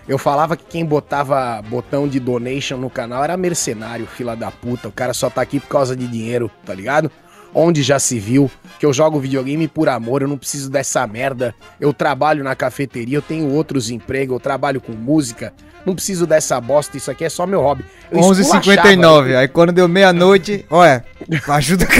eu 0.09 0.19
falava 0.19 0.57
que 0.57 0.65
quem 0.65 0.85
botava 0.85 1.61
botão 1.62 2.07
de 2.09 2.21
donation 2.21 2.76
no 2.76 2.88
canal 2.88 3.25
era 3.25 3.37
mercenário, 3.37 4.07
fila 4.07 4.37
da 4.37 4.50
puta. 4.50 4.88
O 4.88 4.93
cara 4.93 5.12
só 5.12 5.29
tá 5.29 5.43
aqui 5.43 5.59
por 5.59 5.69
causa 5.69 5.97
de 5.97 6.07
dinheiro, 6.07 6.50
tá 6.65 6.73
ligado? 6.73 7.11
Onde 7.53 7.83
já 7.83 7.99
se 7.99 8.19
viu 8.19 8.50
que 8.79 8.87
eu 8.87 8.93
jogo 8.93 9.19
videogame 9.19 9.67
por 9.67 9.88
amor, 9.88 10.23
eu 10.23 10.29
não 10.29 10.38
preciso 10.38 10.71
dessa 10.71 11.07
merda. 11.07 11.55
Eu 11.81 11.93
trabalho 11.93 12.45
na 12.45 12.55
cafeteria, 12.55 13.19
eu 13.19 13.23
tenho 13.23 13.53
outros 13.53 13.91
empregos, 13.91 14.35
eu 14.35 14.41
trabalho 14.41 14.81
com 14.81 14.93
música. 14.93 15.53
Não 15.87 15.95
preciso 15.95 16.26
dessa 16.26 16.61
bosta, 16.61 16.97
isso 16.97 17.11
aqui 17.11 17.25
é 17.25 17.28
só 17.28 17.47
meu 17.47 17.62
hobby. 17.62 17.85
11h59, 18.12 19.37
aí 19.37 19.47
quando 19.47 19.71
deu 19.73 19.87
meia-noite, 19.87 20.66
olha, 20.69 21.05
ajuda. 21.49 21.87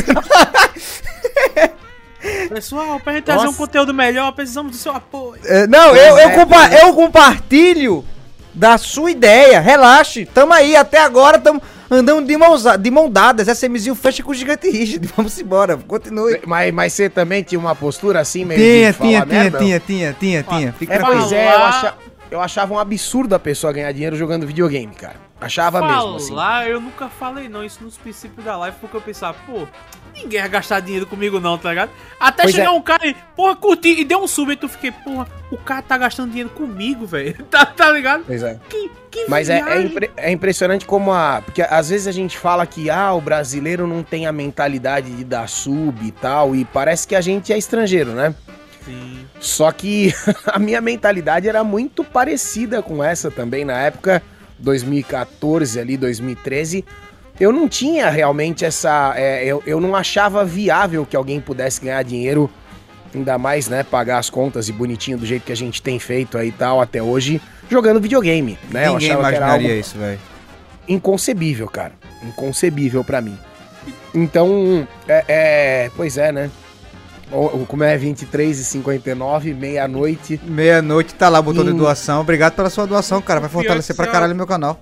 Pessoal, 2.49 2.99
pra 2.99 3.12
gente 3.12 3.25
trazer 3.25 3.47
um 3.47 3.52
conteúdo 3.52 3.95
melhor, 3.95 4.33
precisamos 4.33 4.73
do 4.73 4.78
seu 4.78 4.93
apoio. 4.93 5.40
É, 5.45 5.69
não, 5.69 5.95
eu, 5.95 6.19
eu, 6.19 6.31
compa 6.33 6.69
eu 6.83 6.93
compartilho 6.95 8.05
da 8.52 8.78
sua 8.78 9.11
ideia. 9.11 9.61
Relaxe. 9.61 10.26
Tamo 10.26 10.52
aí, 10.52 10.75
até 10.75 10.99
agora 10.99 11.38
tamo 11.38 11.62
andando 11.90 12.26
de, 12.26 12.37
mãos, 12.37 12.64
de 12.81 12.90
mão 12.90 13.09
dadas. 13.09 13.47
SMzinho 13.49 13.95
fecha 13.95 14.23
com 14.23 14.33
o 14.33 14.35
gigante 14.35 14.69
rígido. 14.71 15.09
Vamos 15.16 15.38
embora, 15.38 15.76
continue. 15.76 16.40
Mas, 16.47 16.73
mas 16.73 16.93
você 16.93 17.09
também 17.09 17.43
tinha 17.43 17.59
uma 17.59 17.75
postura 17.75 18.21
assim 18.21 18.45
meio 18.45 18.59
tinha, 18.59 18.93
de 18.93 18.99
tinha, 18.99 19.26
tinha, 19.26 19.50
tinha, 19.50 19.81
tinha, 19.81 20.12
tinha, 20.14 20.43
tinha, 20.43 20.73
Fica 20.73 20.95
é, 20.95 20.99
pois 20.99 21.33
é, 21.33 21.55
eu, 21.55 21.62
acha, 21.62 21.95
eu 22.30 22.40
achava 22.40 22.75
um 22.75 22.78
absurdo 22.78 23.35
a 23.35 23.38
pessoa 23.38 23.73
ganhar 23.73 23.92
dinheiro 23.92 24.16
jogando 24.16 24.47
videogame, 24.47 24.95
cara. 24.95 25.16
Achava 25.40 25.80
Falar, 25.80 25.97
mesmo 25.97 26.16
assim. 26.16 26.35
Lá 26.35 26.66
eu 26.66 26.80
nunca 26.80 27.09
falei 27.09 27.49
não 27.49 27.62
isso 27.62 27.85
nos 27.85 27.97
princípios 27.97 28.45
da 28.45 28.56
live, 28.56 28.76
porque 28.80 28.97
eu 28.97 29.02
pensava, 29.02 29.37
pô, 29.47 29.66
ninguém 30.14 30.40
vai 30.40 30.49
gastar 30.49 30.80
dinheiro 30.80 31.06
comigo 31.06 31.38
não, 31.38 31.59
tá 31.59 31.71
ligado? 31.71 31.90
Até 32.18 32.45
pois 32.45 32.54
chegar 32.54 32.68
é. 32.68 32.71
um 32.71 32.80
cara 32.80 33.06
e, 33.06 33.14
porra, 33.35 33.54
curti 33.54 34.00
e 34.00 34.04
deu 34.04 34.23
um 34.23 34.26
sub 34.26 34.50
e 34.50 34.56
tu 34.56 34.66
fiquei, 34.66 34.90
porra, 34.90 35.28
o 35.50 35.59
cara 35.59 35.83
tá 35.83 35.99
gastando 35.99 36.30
dinheiro 36.30 36.50
comigo, 36.50 37.06
velho. 37.06 37.37
Tá, 37.50 37.64
tá 37.64 37.90
ligado? 37.90 38.25
Pois 38.26 38.42
é. 38.42 38.59
Que, 38.68 38.90
que 39.11 39.26
Mas 39.28 39.49
é, 39.49 39.61
é, 39.61 39.80
impre 39.80 40.11
é, 40.16 40.33
impressionante 40.33 40.85
como 40.85 41.12
a. 41.12 41.40
Porque 41.42 41.62
às 41.62 41.90
vezes 41.90 42.06
a 42.06 42.12
gente 42.12 42.37
fala 42.37 42.66
que, 42.66 42.90
ah, 42.90 43.12
o 43.14 43.21
brasileiro 43.21 43.87
não 43.87 44.02
tem 44.02 44.26
a 44.26 44.33
mentalidade 44.33 45.11
de 45.11 45.25
dar 45.25 45.49
sub 45.49 46.04
e 46.04 46.11
tal, 46.11 46.56
e 46.56 46.64
parece 46.64 47.06
que 47.06 47.14
a 47.14 47.21
gente 47.21 47.52
é 47.52 47.59
estrangeiro, 47.59 48.12
né? 48.12 48.35
Sim. 48.87 49.26
Só 49.38 49.71
que 49.71 50.14
a 50.47 50.59
minha 50.59 50.81
mentalidade 50.81 51.49
era 51.49 51.62
muito 51.62 52.02
parecida 52.02 52.81
com 52.83 53.05
essa 53.05 53.31
também 53.31 53.64
na 53.64 53.78
época 53.78 54.23
2014 54.59 55.78
ali, 55.78 55.97
2013, 55.97 56.85
eu 57.38 57.52
não 57.52 57.69
tinha 57.69 58.09
realmente 58.09 58.64
essa. 58.64 59.12
É, 59.16 59.45
eu, 59.45 59.62
eu 59.66 59.81
não 59.81 59.95
achava 59.95 60.45
viável 60.45 61.05
que 61.05 61.16
alguém 61.16 61.40
pudesse 61.40 61.81
ganhar 61.83 62.02
dinheiro, 62.02 62.50
ainda 63.14 63.37
mais, 63.37 63.69
né? 63.69 63.83
Pagar 63.83 64.19
as 64.19 64.31
contas 64.31 64.69
e 64.69 64.73
bonitinho 64.73 65.19
do 65.19 65.26
jeito 65.26 65.45
que 65.45 65.52
a 65.52 65.57
gente 65.57 65.83
tem 65.83 65.99
feito 65.99 66.38
aí 66.38 66.49
e 66.49 66.52
tal 66.52 66.81
até 66.81 67.02
hoje, 67.02 67.40
jogando 67.69 68.00
videogame, 68.00 68.59
né? 68.71 68.88
Ninguém 68.88 69.11
eu 69.11 69.19
imaginaria 69.19 69.76
isso, 69.76 69.99
velho. 69.99 70.19
Inconcebível, 70.88 71.69
cara. 71.69 71.93
Inconcebível 72.23 73.05
para 73.05 73.21
mim. 73.21 73.37
Então, 74.14 74.88
é, 75.07 75.25
é, 75.28 75.90
Pois 75.95 76.16
é, 76.16 76.33
né? 76.33 76.50
Como 77.66 77.83
é 77.83 77.97
23 77.97 78.59
e 78.59 78.64
59 78.64 79.52
meia-noite. 79.52 80.40
Meia-noite 80.45 81.14
tá 81.14 81.28
lá, 81.28 81.40
em... 81.40 81.52
de 81.52 81.73
doação. 81.73 82.21
Obrigado 82.21 82.54
pela 82.54 82.71
sua 82.71 82.87
doação, 82.87 83.21
cara. 83.21 83.40
Vai 83.40 83.49
fortalecer 83.49 83.97
pra 83.97 84.06
caralho 84.06 84.35
meu 84.35 84.47
canal. 84.47 84.80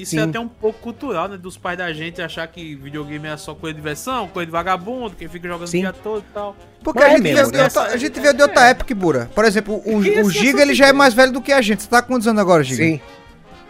Isso 0.00 0.16
é 0.16 0.18
Sim. 0.18 0.24
é 0.24 0.28
até 0.30 0.40
um 0.40 0.48
pouco 0.48 0.78
cultural, 0.78 1.28
né? 1.28 1.36
Dos 1.36 1.58
pais 1.58 1.76
da 1.76 1.92
gente 1.92 2.22
achar 2.22 2.46
que 2.46 2.74
videogame 2.74 3.28
é 3.28 3.36
só 3.36 3.54
coisa 3.54 3.74
de 3.74 3.80
diversão, 3.80 4.28
coisa 4.28 4.46
de 4.46 4.52
vagabundo, 4.52 5.14
quem 5.14 5.28
fica 5.28 5.46
jogando 5.46 5.68
Sim. 5.68 5.80
o 5.80 5.80
dia 5.82 5.92
todo 5.92 6.24
e 6.26 6.32
tal. 6.32 6.56
Porque 6.82 7.02
a 7.02 7.10
gente, 7.10 7.28
é 7.28 7.34
mesmo, 7.34 7.52
veio, 7.52 7.64
né? 7.64 7.70
a 7.74 7.96
gente 7.98 8.18
veio 8.18 8.32
de 8.32 8.42
outra 8.42 8.66
é. 8.66 8.70
época, 8.70 8.94
Bura. 8.94 9.30
Por 9.34 9.44
exemplo, 9.44 9.82
o, 9.84 9.96
o 9.98 10.30
Giga 10.30 10.62
ele 10.62 10.72
já 10.72 10.86
é 10.86 10.92
mais 10.94 11.12
velho 11.12 11.32
do 11.32 11.42
que 11.42 11.52
a 11.52 11.60
gente. 11.60 11.82
Você 11.82 11.88
tá 11.88 12.00
com 12.00 12.14
quantos 12.14 12.26
anos 12.26 12.40
agora, 12.40 12.64
Giga? 12.64 12.82
Sim. 12.82 13.00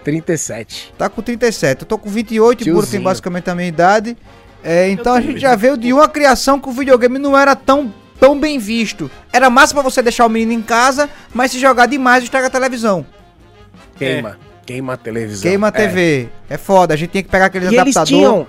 37. 0.05 0.95
Tá 0.97 1.09
com 1.09 1.21
37. 1.21 1.83
Eu 1.83 1.89
tô 1.89 1.99
com 1.99 2.09
28 2.09 2.69
e 2.69 2.73
Bura 2.73 2.87
tem 2.87 3.01
basicamente 3.01 3.51
a 3.51 3.55
minha 3.55 3.69
idade. 3.69 4.17
É, 4.63 4.91
então 4.91 5.15
a 5.15 5.21
gente 5.21 5.41
já 5.41 5.57
veio 5.57 5.77
de 5.77 5.93
uma 5.93 6.09
criação 6.09 6.61
que 6.61 6.69
o 6.69 6.73
videogame 6.73 7.19
não 7.19 7.37
era 7.37 7.57
tão, 7.57 7.93
tão 8.19 8.39
bem 8.39 8.59
visto. 8.59 9.11
Era 9.33 9.49
massa 9.49 9.75
pra 9.75 9.83
você 9.83 10.03
deixar 10.03 10.27
o 10.27 10.29
menino 10.29 10.53
em 10.53 10.63
casa, 10.63 11.09
mas 11.33 11.51
se 11.51 11.59
jogar 11.59 11.87
demais 11.87 12.25
estraga 12.25 12.49
a 12.49 12.51
televisão. 12.51 13.07
Queima. 13.97 14.39
É. 14.47 14.51
Queima 14.67 14.93
a 14.93 14.97
televisão. 14.97 15.43
Queima 15.43 15.69
a 15.69 15.73
TV. 15.73 16.29
É. 16.49 16.55
é 16.55 16.59
foda. 16.59 16.95
A 16.95 16.97
gente 16.97 17.11
tinha 17.11 17.23
que 17.23 17.29
pegar 17.29 17.47
aqueles 17.47 17.73
e 17.73 17.79
adaptadores. 17.79 18.11
Eles 18.11 18.21
tinham, 18.21 18.47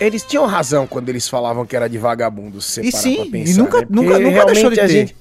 eles 0.00 0.22
tinham 0.22 0.46
razão 0.46 0.86
quando 0.86 1.08
eles 1.08 1.28
falavam 1.28 1.64
que 1.64 1.74
era 1.74 1.88
de 1.88 1.98
vagabundo. 1.98 2.60
Se 2.60 2.80
e 2.80 2.92
sim, 2.92 3.30
pensar, 3.30 3.52
e 3.52 3.56
nunca, 3.56 3.80
né? 3.80 3.86
nunca, 3.88 4.18
nunca 4.18 4.46
deixou 4.46 4.70
de 4.70 4.76
ter. 4.76 4.88
Gente, 4.88 5.16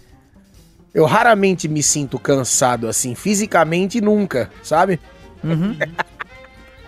eu 0.93 1.05
raramente 1.05 1.67
me 1.67 1.81
sinto 1.81 2.20
cansado 2.20 2.88
assim, 2.88 3.15
fisicamente 3.15 4.01
nunca, 4.01 4.51
sabe? 4.62 5.00
Uhum. 5.43 5.77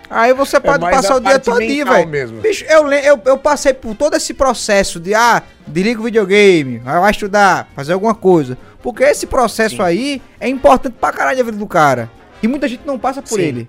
Aí 0.08 0.32
você 0.34 0.56
é 0.56 0.60
pode 0.60 0.84
é 0.84 0.90
passar 0.90 1.16
o 1.16 1.20
dia 1.20 1.38
todo 1.38 1.58
velho. 1.58 2.40
Bicho, 2.40 2.64
eu, 2.66 2.92
eu, 2.92 3.20
eu 3.24 3.38
passei 3.38 3.72
por 3.72 3.94
todo 3.94 4.14
esse 4.14 4.34
processo 4.34 5.00
de, 5.00 5.14
ah, 5.14 5.42
desliga 5.66 6.00
o 6.00 6.04
videogame, 6.04 6.78
vai 6.78 7.10
estudar, 7.10 7.68
fazer 7.74 7.92
alguma 7.92 8.14
coisa. 8.14 8.56
Porque 8.82 9.02
esse 9.02 9.26
processo 9.26 9.76
Sim. 9.76 9.82
aí 9.82 10.22
é 10.38 10.48
importante 10.48 10.94
pra 11.00 11.10
caralho 11.10 11.40
a 11.40 11.44
vida 11.44 11.56
do 11.56 11.66
cara. 11.66 12.10
E 12.42 12.46
muita 12.46 12.68
gente 12.68 12.82
não 12.86 12.98
passa 12.98 13.22
por 13.22 13.36
Sim. 13.36 13.42
ele. 13.42 13.68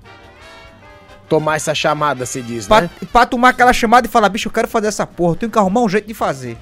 Tomar 1.30 1.56
essa 1.56 1.74
chamada, 1.74 2.26
se 2.26 2.42
diz, 2.42 2.68
pra, 2.68 2.82
né? 2.82 2.90
Pra 3.12 3.26
tomar 3.26 3.50
aquela 3.50 3.74
chamada 3.74 4.06
e 4.06 4.10
falar, 4.10 4.30
bicho, 4.30 4.50
eu 4.50 4.52
quero 4.52 4.68
fazer 4.68 4.88
essa 4.88 5.08
porra, 5.08 5.32
eu 5.32 5.36
tenho 5.38 5.52
que 5.52 5.58
arrumar 5.58 5.82
um 5.82 5.90
jeito 5.90 6.08
de 6.08 6.14
fazer. 6.14 6.58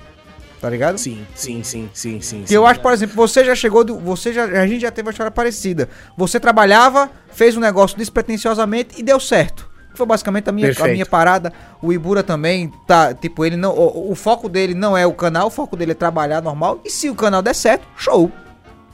Tá 0.64 0.70
ligado? 0.70 0.98
Sim, 0.98 1.28
sim, 1.36 1.62
sim, 1.62 1.90
sim, 1.94 2.22
sim. 2.22 2.44
Que 2.44 2.54
eu 2.54 2.66
acho, 2.66 2.80
por 2.80 2.94
exemplo, 2.94 3.18
você 3.18 3.44
já 3.44 3.54
chegou, 3.54 3.84
do, 3.84 4.00
você 4.00 4.32
já, 4.32 4.46
a 4.46 4.66
gente 4.66 4.80
já 4.80 4.92
teve 4.92 5.06
uma 5.06 5.12
história 5.12 5.30
parecida. 5.30 5.90
Você 6.16 6.40
trabalhava, 6.40 7.12
fez 7.34 7.58
um 7.58 7.60
negócio 7.60 7.98
despretensiosamente 7.98 8.98
e 8.98 9.04
deu 9.04 9.20
certo. 9.20 9.70
Foi 9.94 10.06
basicamente 10.06 10.50
a 10.50 10.54
minha, 10.54 10.72
a 10.80 10.88
minha 10.88 11.06
parada. 11.06 11.52
O 11.82 11.92
Ibura 11.92 12.24
também 12.24 12.72
tá, 12.88 13.14
tipo, 13.14 13.44
ele 13.44 13.58
não, 13.58 13.74
o, 13.74 14.14
o, 14.14 14.16
foco 14.16 14.48
dele 14.48 14.74
não 14.74 14.96
é 14.96 15.06
o 15.06 15.12
canal, 15.12 15.48
o 15.48 15.50
foco 15.50 15.76
dele 15.76 15.92
é 15.92 15.96
trabalhar 15.96 16.42
normal. 16.42 16.80
E 16.86 16.90
se 16.90 17.10
o 17.10 17.16
canal 17.16 17.42
der 17.42 17.56
certo, 17.56 17.86
show. 17.98 18.32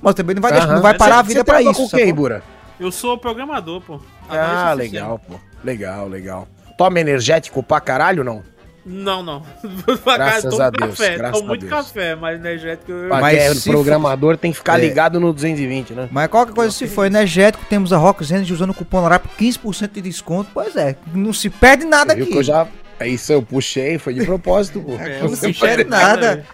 Mas 0.01 0.15
também 0.15 0.33
não 0.33 0.41
vai, 0.41 0.51
deixar, 0.51 0.73
não 0.73 0.81
vai 0.81 0.97
parar 0.97 1.19
a 1.19 1.21
vida 1.21 1.43
para 1.43 1.61
isso. 1.61 1.85
O 1.85 1.89
que, 1.91 2.03
Ibura? 2.03 2.41
Eu 2.79 2.91
sou 2.91 3.15
programador, 3.15 3.79
pô. 3.81 4.01
Ah, 4.27 4.73
legal, 4.73 5.19
pô. 5.19 5.35
Legal, 5.63 6.07
legal. 6.07 6.47
Toma 6.75 6.99
energético 6.99 7.61
pra 7.61 7.79
caralho, 7.79 8.23
não? 8.23 8.41
Não, 8.85 9.21
não. 9.21 9.43
Graças 10.05 10.59
a 10.59 10.69
Deus. 10.69 10.97
Café, 10.97 11.17
graças 11.17 11.41
muito 11.43 11.65
Deus. 11.65 11.71
café, 11.71 12.15
mas 12.15 12.39
energético... 12.39 12.91
Eu... 12.91 13.09
Mas 13.09 13.37
é, 13.37 13.51
o 13.51 13.61
programador 13.73 14.35
for... 14.35 14.37
tem 14.37 14.51
que 14.51 14.57
ficar 14.57 14.79
é. 14.79 14.87
ligado 14.87 15.19
no 15.19 15.33
220, 15.33 15.93
né? 15.93 16.09
Mas 16.11 16.27
qualquer 16.27 16.53
coisa, 16.53 16.71
se 16.71 16.87
for 16.87 17.05
energético, 17.05 17.63
temos 17.69 17.93
a 17.93 17.97
Rocks 17.97 18.31
Energy 18.31 18.53
usando 18.53 18.71
o 18.71 18.73
cupom 18.73 19.01
LARAP 19.01 19.25
15% 19.39 19.91
de 19.91 20.01
desconto. 20.01 20.49
Pois 20.53 20.75
é, 20.75 20.95
não 21.13 21.33
se 21.33 21.49
perde 21.49 21.85
nada 21.85 22.13
aqui. 22.13 22.33
eu 22.33 22.43
já... 22.43 22.67
É 22.99 23.07
isso, 23.07 23.31
eu 23.31 23.41
puxei, 23.41 23.97
foi 23.97 24.13
de 24.13 24.25
propósito, 24.25 24.81
pô. 24.81 24.95
É, 24.99 25.21
não 25.21 25.29
se 25.29 25.53
perde 25.53 25.85
nada. 25.85 26.45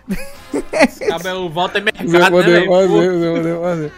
Cabelo 1.08 1.50
volta 1.50 1.80
é 1.80 1.82
mercado, 1.82 2.08
né, 2.12 2.20
fazer, 2.20 3.60
fazer. 3.60 3.92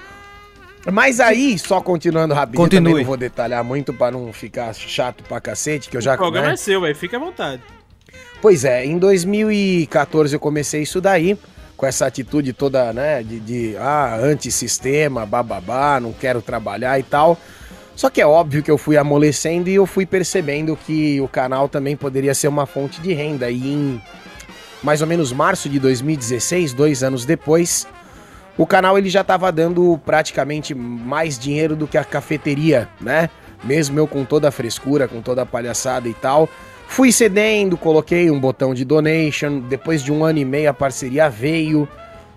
Mas 0.91 1.19
aí, 1.19 1.59
só 1.59 1.81
continuando 1.81 2.33
rapidinho, 2.33 2.63
Continue. 2.63 2.91
também 2.91 3.03
não 3.03 3.07
vou 3.07 3.17
detalhar 3.17 3.63
muito 3.63 3.93
para 3.93 4.11
não 4.11 4.31
ficar 4.31 4.73
chato 4.73 5.21
pra 5.25 5.41
cacete, 5.41 5.89
que 5.89 5.97
eu 5.97 6.01
já... 6.01 6.13
O 6.13 6.17
programa 6.17 6.47
né? 6.47 6.53
é 6.53 6.57
seu, 6.57 6.79
velho, 6.79 6.95
fica 6.95 7.17
à 7.17 7.19
vontade. 7.19 7.61
Pois 8.41 8.63
é, 8.63 8.85
em 8.85 8.97
2014 8.97 10.35
eu 10.35 10.39
comecei 10.39 10.83
isso 10.83 11.01
daí, 11.01 11.37
com 11.75 11.85
essa 11.85 12.05
atitude 12.05 12.53
toda, 12.53 12.93
né, 12.93 13.23
de, 13.23 13.39
de 13.39 13.77
ah, 13.77 14.17
antissistema, 14.21 15.25
bababá, 15.25 15.99
não 15.99 16.13
quero 16.13 16.41
trabalhar 16.41 16.99
e 16.99 17.03
tal. 17.03 17.37
Só 17.95 18.11
que 18.11 18.21
é 18.21 18.27
óbvio 18.27 18.61
que 18.61 18.69
eu 18.69 18.77
fui 18.77 18.95
amolecendo 18.95 19.69
e 19.69 19.75
eu 19.75 19.87
fui 19.87 20.05
percebendo 20.05 20.77
que 20.77 21.19
o 21.19 21.27
canal 21.27 21.67
também 21.67 21.95
poderia 21.95 22.35
ser 22.35 22.47
uma 22.47 22.67
fonte 22.67 23.01
de 23.01 23.11
renda. 23.11 23.49
E 23.49 23.73
em 23.73 24.01
mais 24.83 25.01
ou 25.01 25.07
menos 25.07 25.33
março 25.33 25.67
de 25.67 25.79
2016, 25.79 26.73
dois 26.73 27.01
anos 27.01 27.25
depois, 27.25 27.87
o 28.55 28.67
canal 28.67 28.99
ele 28.99 29.09
já 29.09 29.21
estava 29.21 29.51
dando 29.51 29.99
praticamente 30.05 30.75
mais 30.75 31.39
dinheiro 31.39 31.75
do 31.75 31.87
que 31.87 31.97
a 31.97 32.03
cafeteria, 32.03 32.87
né? 33.01 33.31
Mesmo 33.63 33.97
eu 33.97 34.07
com 34.07 34.23
toda 34.23 34.47
a 34.47 34.51
frescura, 34.51 35.07
com 35.07 35.19
toda 35.19 35.41
a 35.41 35.45
palhaçada 35.45 36.07
e 36.07 36.13
tal. 36.13 36.47
Fui 36.87 37.11
cedendo, 37.11 37.77
coloquei 37.77 38.31
um 38.31 38.39
botão 38.39 38.73
de 38.73 38.83
donation. 38.83 39.59
Depois 39.59 40.01
de 40.01 40.11
um 40.11 40.23
ano 40.23 40.39
e 40.39 40.45
meio 40.45 40.69
a 40.69 40.73
parceria 40.73 41.29
veio. 41.29 41.87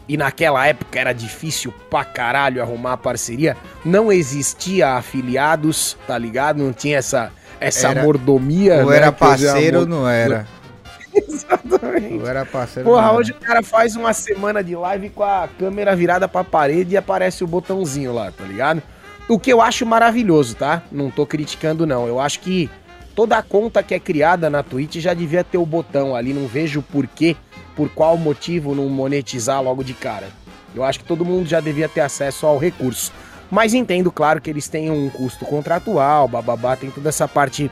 E 0.09 0.17
naquela 0.17 0.67
época 0.67 0.99
era 0.99 1.13
difícil 1.13 1.73
pra 1.89 2.05
caralho 2.05 2.61
arrumar 2.61 2.95
a 2.95 2.97
parceria. 2.97 3.57
Não 3.85 4.11
existia 4.11 4.95
afiliados, 4.95 5.97
tá 6.07 6.19
ligado? 6.19 6.59
Não 6.59 6.73
tinha 6.73 6.99
essa, 6.99 7.31
essa 7.61 7.89
era, 7.91 8.03
mordomia. 8.03 8.83
Ou 8.83 8.91
né? 8.91 8.97
era 8.97 9.13
parceiro 9.13 9.81
ou 9.81 9.87
não 9.87 10.09
era. 10.09 10.47
Exatamente. 11.15 12.17
Eu 12.17 12.27
era 12.27 12.45
parceiro. 12.45 12.89
Porra, 12.89 13.13
hoje 13.13 13.31
o 13.31 13.37
cara 13.37 13.63
faz 13.63 13.95
uma 13.95 14.13
semana 14.13 14.65
de 14.65 14.75
live 14.75 15.11
com 15.11 15.23
a 15.23 15.49
câmera 15.59 15.95
virada 15.95 16.27
pra 16.27 16.43
parede 16.43 16.95
e 16.95 16.97
aparece 16.97 17.45
o 17.45 17.47
botãozinho 17.47 18.13
lá, 18.13 18.33
tá 18.33 18.45
ligado? 18.45 18.83
O 19.29 19.39
que 19.39 19.53
eu 19.53 19.63
acho 19.63 19.87
maravilhoso, 19.87 20.57
tá? 20.57 20.83
Não 20.91 21.09
tô 21.09 21.25
criticando, 21.25 21.87
não. 21.87 22.07
Eu 22.09 22.19
acho 22.19 22.41
que 22.41 22.69
toda 23.15 23.37
a 23.37 23.43
conta 23.43 23.83
que 23.83 23.95
é 23.95 24.01
criada 24.01 24.49
na 24.49 24.63
Twitch 24.63 24.97
já 24.97 25.15
devia 25.15 25.45
ter 25.45 25.59
o 25.59 25.67
botão 25.67 26.15
ali. 26.15 26.33
Não 26.33 26.47
vejo 26.47 26.83
porquê, 26.83 27.37
por 27.77 27.89
qual 27.91 28.17
motivo 28.17 28.75
não 28.75 28.89
monetizar 28.89 29.63
logo 29.63 29.83
de 29.83 29.95
cara. 29.95 30.29
Eu 30.75 30.85
acho 30.85 31.01
que 31.01 31.05
todo 31.05 31.25
mundo 31.25 31.49
já 31.49 31.61
devia 31.61 31.89
ter 31.89 32.01
acesso 32.01 32.47
ao 32.47 32.59
recurso. 32.59 33.13
Mas 33.51 33.75
entendo, 33.75 34.13
claro, 34.13 34.41
que 34.41 34.49
eles 34.49 34.69
têm 34.69 34.91
um 34.91 35.11
custo 35.11 35.45
contratual, 35.45 36.29
bababá, 36.29 36.77
tem 36.77 36.91
toda 36.91 37.09
essa 37.09 37.27
parte 37.27 37.71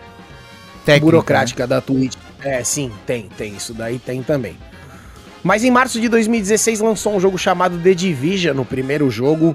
Técnica, 0.85 1.05
burocrática 1.05 1.63
né? 1.65 1.67
da 1.69 1.81
Twitch. 1.81 2.17
É, 2.43 2.65
sim, 2.65 2.91
tem, 3.07 3.29
tem. 3.37 3.55
Isso 3.55 3.73
daí 3.73 3.99
tem 3.99 4.23
também. 4.23 4.57
Mas 5.43 5.63
em 5.63 5.71
março 5.71 6.01
de 6.01 6.09
2016 6.09 6.81
lançou 6.81 7.15
um 7.15 7.21
jogo 7.21 7.39
chamado 7.39 7.79
The 7.79 7.95
Division, 7.95 8.57
no 8.57 8.65
primeiro 8.65 9.09
jogo, 9.09 9.55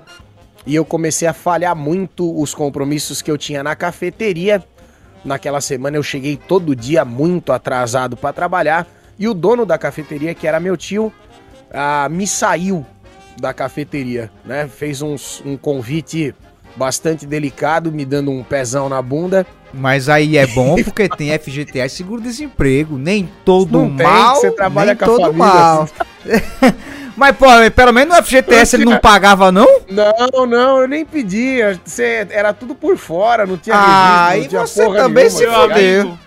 e 0.65 0.73
eu 0.73 0.85
comecei 0.85 1.27
a 1.27 1.33
falhar 1.33 1.75
muito 1.75 2.39
os 2.39 2.53
compromissos 2.53 3.21
que 3.21 3.29
eu 3.29 3.37
tinha 3.37 3.61
na 3.61 3.75
cafeteria. 3.75 4.63
Naquela 5.23 5.61
semana 5.61 5.97
eu 5.97 6.03
cheguei 6.03 6.35
todo 6.37 6.75
dia 6.75 7.05
muito 7.05 7.53
atrasado 7.53 8.17
para 8.17 8.33
trabalhar, 8.33 8.87
e 9.17 9.27
o 9.27 9.33
dono 9.33 9.65
da 9.65 9.77
cafeteria, 9.77 10.33
que 10.33 10.47
era 10.47 10.59
meu 10.59 10.75
tio, 10.75 11.13
ah, 11.71 12.07
me 12.09 12.27
saiu 12.27 12.85
da 13.39 13.53
cafeteria, 13.53 14.31
né? 14.45 14.67
Fez 14.67 15.01
uns, 15.01 15.41
um 15.45 15.55
convite 15.57 16.35
bastante 16.75 17.25
delicado, 17.25 17.91
me 17.91 18.05
dando 18.05 18.31
um 18.31 18.43
pezão 18.43 18.89
na 18.89 19.01
bunda. 19.01 19.45
Mas 19.73 20.07
aí 20.07 20.37
é 20.37 20.45
bom 20.45 20.75
porque 20.83 21.09
tem 21.09 21.37
FGTS 21.37 21.95
seguro-desemprego. 21.95 22.97
Nem 22.97 23.27
todo 23.43 23.79
não 23.79 23.89
mal, 23.89 24.33
tem, 24.33 24.41
você 24.41 24.51
trabalha 24.51 24.93
nem 24.93 24.97
com 24.97 25.05
todo 25.05 25.21
família, 25.21 25.37
mal. 25.37 25.89
Mas, 27.15 27.35
pô, 27.37 27.45
pelo 27.75 27.93
menos 27.93 28.15
no 28.15 28.23
FGTS 28.23 28.75
ele 28.75 28.85
não 28.85 28.97
pagava, 28.97 29.51
não? 29.51 29.67
Não, 29.87 30.45
não, 30.47 30.81
eu 30.81 30.87
nem 30.87 31.05
pedia. 31.05 31.79
Você, 31.83 32.27
era 32.29 32.53
tudo 32.53 32.73
por 32.73 32.97
fora, 32.97 33.45
não 33.45 33.57
tinha 33.57 33.75
Ah, 33.75 34.29
registro, 34.29 34.57
não 34.57 34.63
e 34.63 34.67
você 34.67 34.85
também 34.85 35.29
nenhuma, 35.29 35.39
se 35.39 35.47
fodeu. 35.47 36.19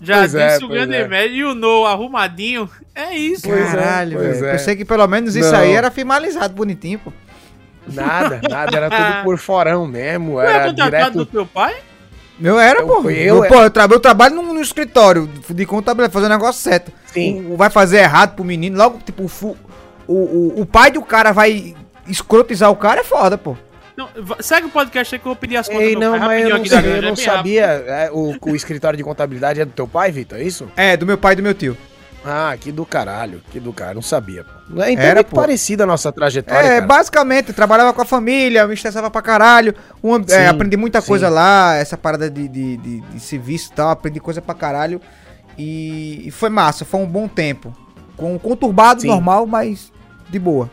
Já 0.00 0.18
pois 0.18 0.32
disse 0.32 0.62
é, 0.62 0.64
o 0.64 0.68
grande 0.68 0.94
é. 0.94 1.08
médio 1.08 1.36
e 1.36 1.44
o 1.44 1.54
No 1.54 1.86
arrumadinho. 1.86 2.68
É 2.94 3.16
isso. 3.16 3.48
Pois 3.48 3.60
é, 3.60 3.76
Caralho, 3.76 4.18
velho. 4.18 4.46
É. 4.46 4.52
Pensei 4.52 4.76
que 4.76 4.84
pelo 4.84 5.06
menos 5.06 5.36
isso 5.36 5.52
não. 5.52 5.58
aí 5.58 5.72
era 5.72 5.90
finalizado 5.90 6.54
bonitinho, 6.54 6.98
pô. 6.98 7.12
Nada, 7.86 8.40
nada, 8.48 8.76
era 8.76 8.90
tudo 8.90 9.22
por 9.24 9.38
forão 9.38 9.86
mesmo. 9.86 10.40
Era, 10.40 10.50
era 10.50 10.72
direto... 10.72 11.12
do 11.12 11.26
teu 11.26 11.46
pai? 11.46 11.74
Meu 12.38 12.58
era, 12.58 12.80
eu, 12.80 12.86
pô. 12.86 13.10
Eu, 13.10 13.44
eu, 13.44 13.48
pô, 13.48 13.62
eu, 13.62 13.70
tra 13.70 13.86
eu 13.90 14.00
trabalho 14.00 14.34
no, 14.36 14.54
no, 14.54 14.60
escritório 14.60 15.28
de 15.48 15.66
contabilidade, 15.66 16.12
fazendo 16.12 16.32
negócio 16.32 16.62
certo. 16.62 16.92
Sim. 17.06 17.46
O, 17.50 17.56
vai 17.56 17.70
fazer 17.70 17.98
errado 17.98 18.34
pro 18.34 18.44
menino, 18.44 18.76
logo, 18.76 18.98
tipo, 19.04 19.22
o, 19.22 19.56
o, 20.06 20.14
o, 20.14 20.60
o 20.60 20.66
pai 20.66 20.90
do 20.90 21.02
cara 21.02 21.32
vai 21.32 21.74
escrotizar 22.06 22.70
o 22.70 22.76
cara, 22.76 23.00
é 23.00 23.04
foda, 23.04 23.38
pô. 23.38 23.56
Não, 23.96 24.10
segue 24.40 24.66
o 24.66 24.70
podcast 24.70 25.14
aí 25.14 25.18
que 25.18 25.26
eu 25.26 25.30
vou 25.30 25.36
pedir 25.36 25.56
as 25.56 25.66
contas. 25.66 25.82
Ei, 25.82 25.96
não, 25.96 26.18
mas 26.18 26.42
eu 26.42 26.50
não, 26.50 26.64
sei, 26.66 26.96
eu 26.98 27.02
não 27.02 27.16
sabia. 27.16 27.64
É, 27.64 28.10
o, 28.12 28.36
o 28.42 28.54
escritório 28.54 28.96
de 28.96 29.02
contabilidade 29.02 29.58
é 29.58 29.64
do 29.64 29.72
teu 29.72 29.88
pai, 29.88 30.12
Vitor, 30.12 30.38
é 30.38 30.42
isso? 30.42 30.68
É, 30.76 30.98
do 30.98 31.06
meu 31.06 31.16
pai 31.16 31.32
e 31.32 31.36
do 31.36 31.42
meu 31.42 31.54
tio. 31.54 31.76
Ah, 32.28 32.56
que 32.58 32.72
do 32.72 32.84
caralho, 32.84 33.40
que 33.52 33.60
do 33.60 33.72
caralho, 33.72 33.96
não 33.96 34.02
sabia. 34.02 34.42
Pô. 34.42 34.82
É, 34.82 34.90
então 34.90 35.04
Era, 35.04 35.20
é 35.20 35.22
parecida 35.22 35.84
a 35.84 35.86
nossa 35.86 36.10
trajetória. 36.10 36.66
É, 36.66 36.74
cara. 36.74 36.86
basicamente, 36.86 37.52
trabalhava 37.52 37.92
com 37.92 38.02
a 38.02 38.04
família, 38.04 38.66
me 38.66 38.74
estressava 38.74 39.08
pra 39.08 39.22
caralho. 39.22 39.72
Um, 40.02 40.16
é, 40.28 40.48
aprendi 40.48 40.76
muita 40.76 41.00
sim. 41.00 41.06
coisa 41.06 41.28
lá, 41.28 41.76
essa 41.76 41.96
parada 41.96 42.28
de, 42.28 42.48
de, 42.48 42.76
de, 42.78 43.00
de 43.00 43.20
serviço 43.20 43.70
e 43.70 43.76
tal, 43.76 43.90
aprendi 43.90 44.18
coisa 44.18 44.42
pra 44.42 44.56
caralho. 44.56 45.00
E, 45.56 46.26
e, 46.26 46.30
foi 46.32 46.50
massa, 46.50 46.84
foi 46.84 46.98
um 46.98 47.06
bom 47.06 47.28
tempo. 47.28 47.72
Com 48.16 48.36
conturbado, 48.40 49.02
sim. 49.02 49.06
normal, 49.06 49.46
mas 49.46 49.92
de 50.28 50.38
boa. 50.40 50.68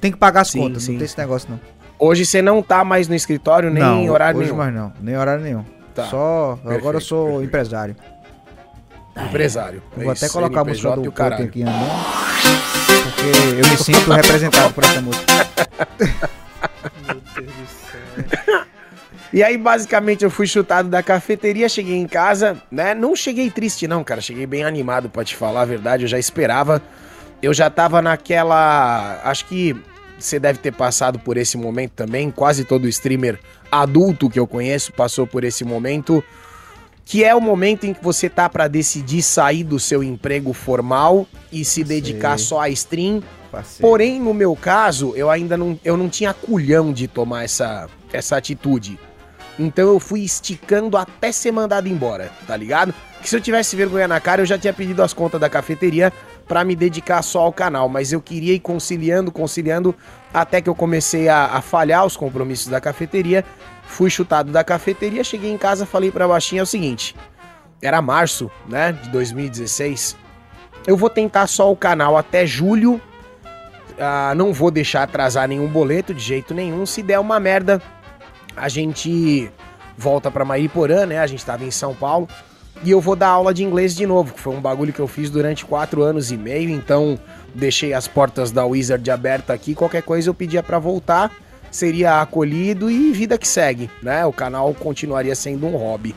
Tem 0.00 0.10
que 0.10 0.16
pagar 0.16 0.40
as 0.40 0.48
sim, 0.48 0.60
contas, 0.60 0.88
não 0.88 0.96
tem 0.96 1.04
esse 1.04 1.18
negócio 1.18 1.50
não. 1.50 1.60
Hoje 1.98 2.24
você 2.24 2.40
não 2.40 2.62
tá 2.62 2.82
mais 2.82 3.08
no 3.08 3.14
escritório, 3.14 3.70
nem 3.70 3.82
não, 3.82 4.08
horário 4.08 4.40
hoje 4.40 4.48
nenhum? 4.48 4.58
mais 4.58 4.74
não, 4.74 4.92
nem 5.00 5.16
horário 5.16 5.42
nenhum. 5.42 5.64
Tá. 5.94 6.04
Só, 6.06 6.56
perfeito, 6.56 6.78
agora 6.78 6.96
eu 6.96 7.00
sou 7.00 7.24
perfeito. 7.24 7.48
empresário. 7.48 7.96
Empresário. 9.16 9.82
vou 9.96 10.10
até 10.10 10.28
colocar 10.28 10.60
a 10.60 10.64
música 10.64 10.96
do 10.96 11.12
Cote 11.12 11.42
aqui 11.42 11.62
andando. 11.62 12.04
Porque 13.02 13.62
eu 13.64 13.70
me 13.70 13.76
sinto 13.76 14.10
representado 14.12 14.74
por 14.74 14.84
essa 14.84 15.00
música. 15.00 15.24
Meu 17.06 17.20
Deus 17.34 17.52
do 17.52 17.66
céu. 17.66 18.64
E 19.32 19.42
aí, 19.42 19.58
basicamente, 19.58 20.22
eu 20.22 20.30
fui 20.30 20.46
chutado 20.46 20.88
da 20.88 21.02
cafeteria, 21.02 21.68
cheguei 21.68 21.96
em 21.96 22.06
casa, 22.06 22.56
né? 22.70 22.94
Não 22.94 23.16
cheguei 23.16 23.50
triste, 23.50 23.88
não, 23.88 24.04
cara. 24.04 24.20
Cheguei 24.20 24.46
bem 24.46 24.62
animado, 24.62 25.10
pra 25.10 25.24
te 25.24 25.34
falar 25.34 25.62
a 25.62 25.64
verdade. 25.64 26.04
Eu 26.04 26.08
já 26.08 26.20
esperava. 26.20 26.80
Eu 27.42 27.52
já 27.52 27.68
tava 27.68 28.00
naquela. 28.00 29.20
Acho 29.24 29.44
que 29.46 29.76
você 30.18 30.38
deve 30.38 30.60
ter 30.60 30.72
passado 30.72 31.18
por 31.18 31.36
esse 31.36 31.56
momento 31.56 31.92
também. 31.92 32.30
Quase 32.30 32.64
todo 32.64 32.86
streamer 32.86 33.40
adulto 33.70 34.30
que 34.30 34.38
eu 34.38 34.46
conheço 34.46 34.92
passou 34.92 35.26
por 35.26 35.42
esse 35.42 35.64
momento 35.64 36.22
que 37.04 37.22
é 37.22 37.34
o 37.34 37.40
momento 37.40 37.84
em 37.84 37.92
que 37.92 38.02
você 38.02 38.28
tá 38.28 38.48
para 38.48 38.66
decidir 38.66 39.22
sair 39.22 39.62
do 39.62 39.78
seu 39.78 40.02
emprego 40.02 40.52
formal 40.52 41.26
e 41.52 41.64
se 41.64 41.84
dedicar 41.84 42.38
só 42.38 42.60
à 42.60 42.68
stream. 42.70 43.22
Passei. 43.52 43.80
Porém, 43.80 44.20
no 44.20 44.34
meu 44.34 44.56
caso, 44.56 45.12
eu 45.14 45.30
ainda 45.30 45.56
não, 45.56 45.78
eu 45.84 45.96
não 45.96 46.08
tinha 46.08 46.32
culhão 46.32 46.92
de 46.92 47.06
tomar 47.06 47.44
essa, 47.44 47.88
essa 48.12 48.36
atitude. 48.36 48.98
Então 49.58 49.88
eu 49.88 50.00
fui 50.00 50.22
esticando 50.22 50.96
até 50.96 51.30
ser 51.30 51.52
mandado 51.52 51.88
embora, 51.88 52.32
tá 52.46 52.56
ligado? 52.56 52.92
Que 53.22 53.28
se 53.28 53.36
eu 53.36 53.40
tivesse 53.40 53.76
vergonha 53.76 54.08
na 54.08 54.20
cara, 54.20 54.42
eu 54.42 54.46
já 54.46 54.58
tinha 54.58 54.72
pedido 54.72 55.02
as 55.02 55.12
contas 55.12 55.40
da 55.40 55.48
cafeteria 55.48 56.12
para 56.48 56.64
me 56.64 56.74
dedicar 56.74 57.22
só 57.22 57.42
ao 57.42 57.52
canal, 57.52 57.88
mas 57.88 58.12
eu 58.12 58.20
queria 58.20 58.52
ir 58.52 58.60
conciliando, 58.60 59.30
conciliando, 59.30 59.94
até 60.32 60.60
que 60.60 60.68
eu 60.68 60.74
comecei 60.74 61.28
a, 61.28 61.46
a 61.46 61.62
falhar 61.62 62.04
os 62.04 62.16
compromissos 62.16 62.66
da 62.66 62.80
cafeteria 62.80 63.44
fui 63.86 64.10
chutado 64.10 64.50
da 64.50 64.64
cafeteria, 64.64 65.22
cheguei 65.22 65.52
em 65.52 65.58
casa, 65.58 65.86
falei 65.86 66.10
pra 66.10 66.28
baixinha 66.28 66.62
o 66.62 66.66
seguinte: 66.66 67.14
era 67.80 68.00
março, 68.00 68.50
né, 68.68 68.92
de 68.92 69.08
2016. 69.10 70.16
Eu 70.86 70.96
vou 70.96 71.08
tentar 71.08 71.46
só 71.46 71.70
o 71.70 71.76
canal 71.76 72.16
até 72.16 72.46
julho. 72.46 73.00
Ah, 73.98 74.34
não 74.36 74.52
vou 74.52 74.70
deixar 74.70 75.04
atrasar 75.04 75.48
nenhum 75.48 75.68
boleto 75.68 76.12
de 76.12 76.22
jeito 76.22 76.52
nenhum. 76.52 76.84
Se 76.84 77.02
der 77.02 77.18
uma 77.18 77.40
merda, 77.40 77.80
a 78.56 78.68
gente 78.68 79.50
volta 79.96 80.30
para 80.30 80.44
Mariporã, 80.44 81.06
né? 81.06 81.18
A 81.18 81.26
gente 81.26 81.44
tava 81.44 81.64
em 81.64 81.70
São 81.70 81.94
Paulo. 81.94 82.28
E 82.82 82.90
eu 82.90 83.00
vou 83.00 83.16
dar 83.16 83.28
aula 83.28 83.54
de 83.54 83.62
inglês 83.64 83.94
de 83.94 84.04
novo, 84.04 84.34
que 84.34 84.40
foi 84.40 84.54
um 84.54 84.60
bagulho 84.60 84.92
que 84.92 85.00
eu 85.00 85.06
fiz 85.06 85.30
durante 85.30 85.64
quatro 85.64 86.02
anos 86.02 86.30
e 86.30 86.36
meio. 86.36 86.68
Então, 86.68 87.18
deixei 87.54 87.94
as 87.94 88.06
portas 88.06 88.50
da 88.50 88.66
Wizard 88.66 89.08
aberta 89.10 89.52
aqui. 89.52 89.74
Qualquer 89.74 90.02
coisa 90.02 90.28
eu 90.28 90.34
pedia 90.34 90.62
para 90.62 90.78
voltar 90.78 91.30
seria 91.74 92.20
acolhido 92.20 92.88
e 92.88 93.10
vida 93.10 93.36
que 93.36 93.48
segue, 93.48 93.90
né? 94.00 94.24
O 94.24 94.32
canal 94.32 94.72
continuaria 94.74 95.34
sendo 95.34 95.66
um 95.66 95.76
hobby. 95.76 96.14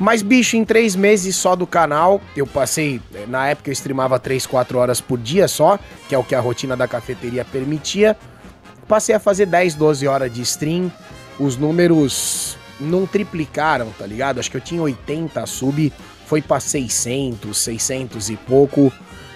Mas, 0.00 0.20
bicho, 0.20 0.56
em 0.56 0.64
três 0.64 0.96
meses 0.96 1.36
só 1.36 1.54
do 1.54 1.64
canal, 1.64 2.20
eu 2.36 2.44
passei. 2.44 3.00
Na 3.28 3.46
época 3.46 3.70
eu 3.70 3.72
streamava 3.72 4.18
3, 4.18 4.44
4 4.44 4.76
horas 4.76 5.00
por 5.00 5.16
dia 5.16 5.46
só, 5.46 5.78
que 6.08 6.14
é 6.16 6.18
o 6.18 6.24
que 6.24 6.34
a 6.34 6.40
rotina 6.40 6.76
da 6.76 6.88
cafeteria 6.88 7.44
permitia. 7.44 8.16
Passei 8.88 9.14
a 9.14 9.20
fazer 9.20 9.46
10, 9.46 9.76
12 9.76 10.08
horas 10.08 10.34
de 10.34 10.42
stream. 10.42 10.90
Os 11.38 11.56
números 11.56 12.58
não 12.80 13.06
triplicaram, 13.06 13.92
tá 13.96 14.04
ligado? 14.04 14.40
Acho 14.40 14.50
que 14.50 14.56
eu 14.56 14.60
tinha 14.60 14.82
80 14.82 15.46
sub, 15.46 15.92
foi 16.26 16.42
pra 16.42 16.58
600, 16.58 17.56
600 17.56 18.28
e 18.28 18.36
pouco. 18.36 18.92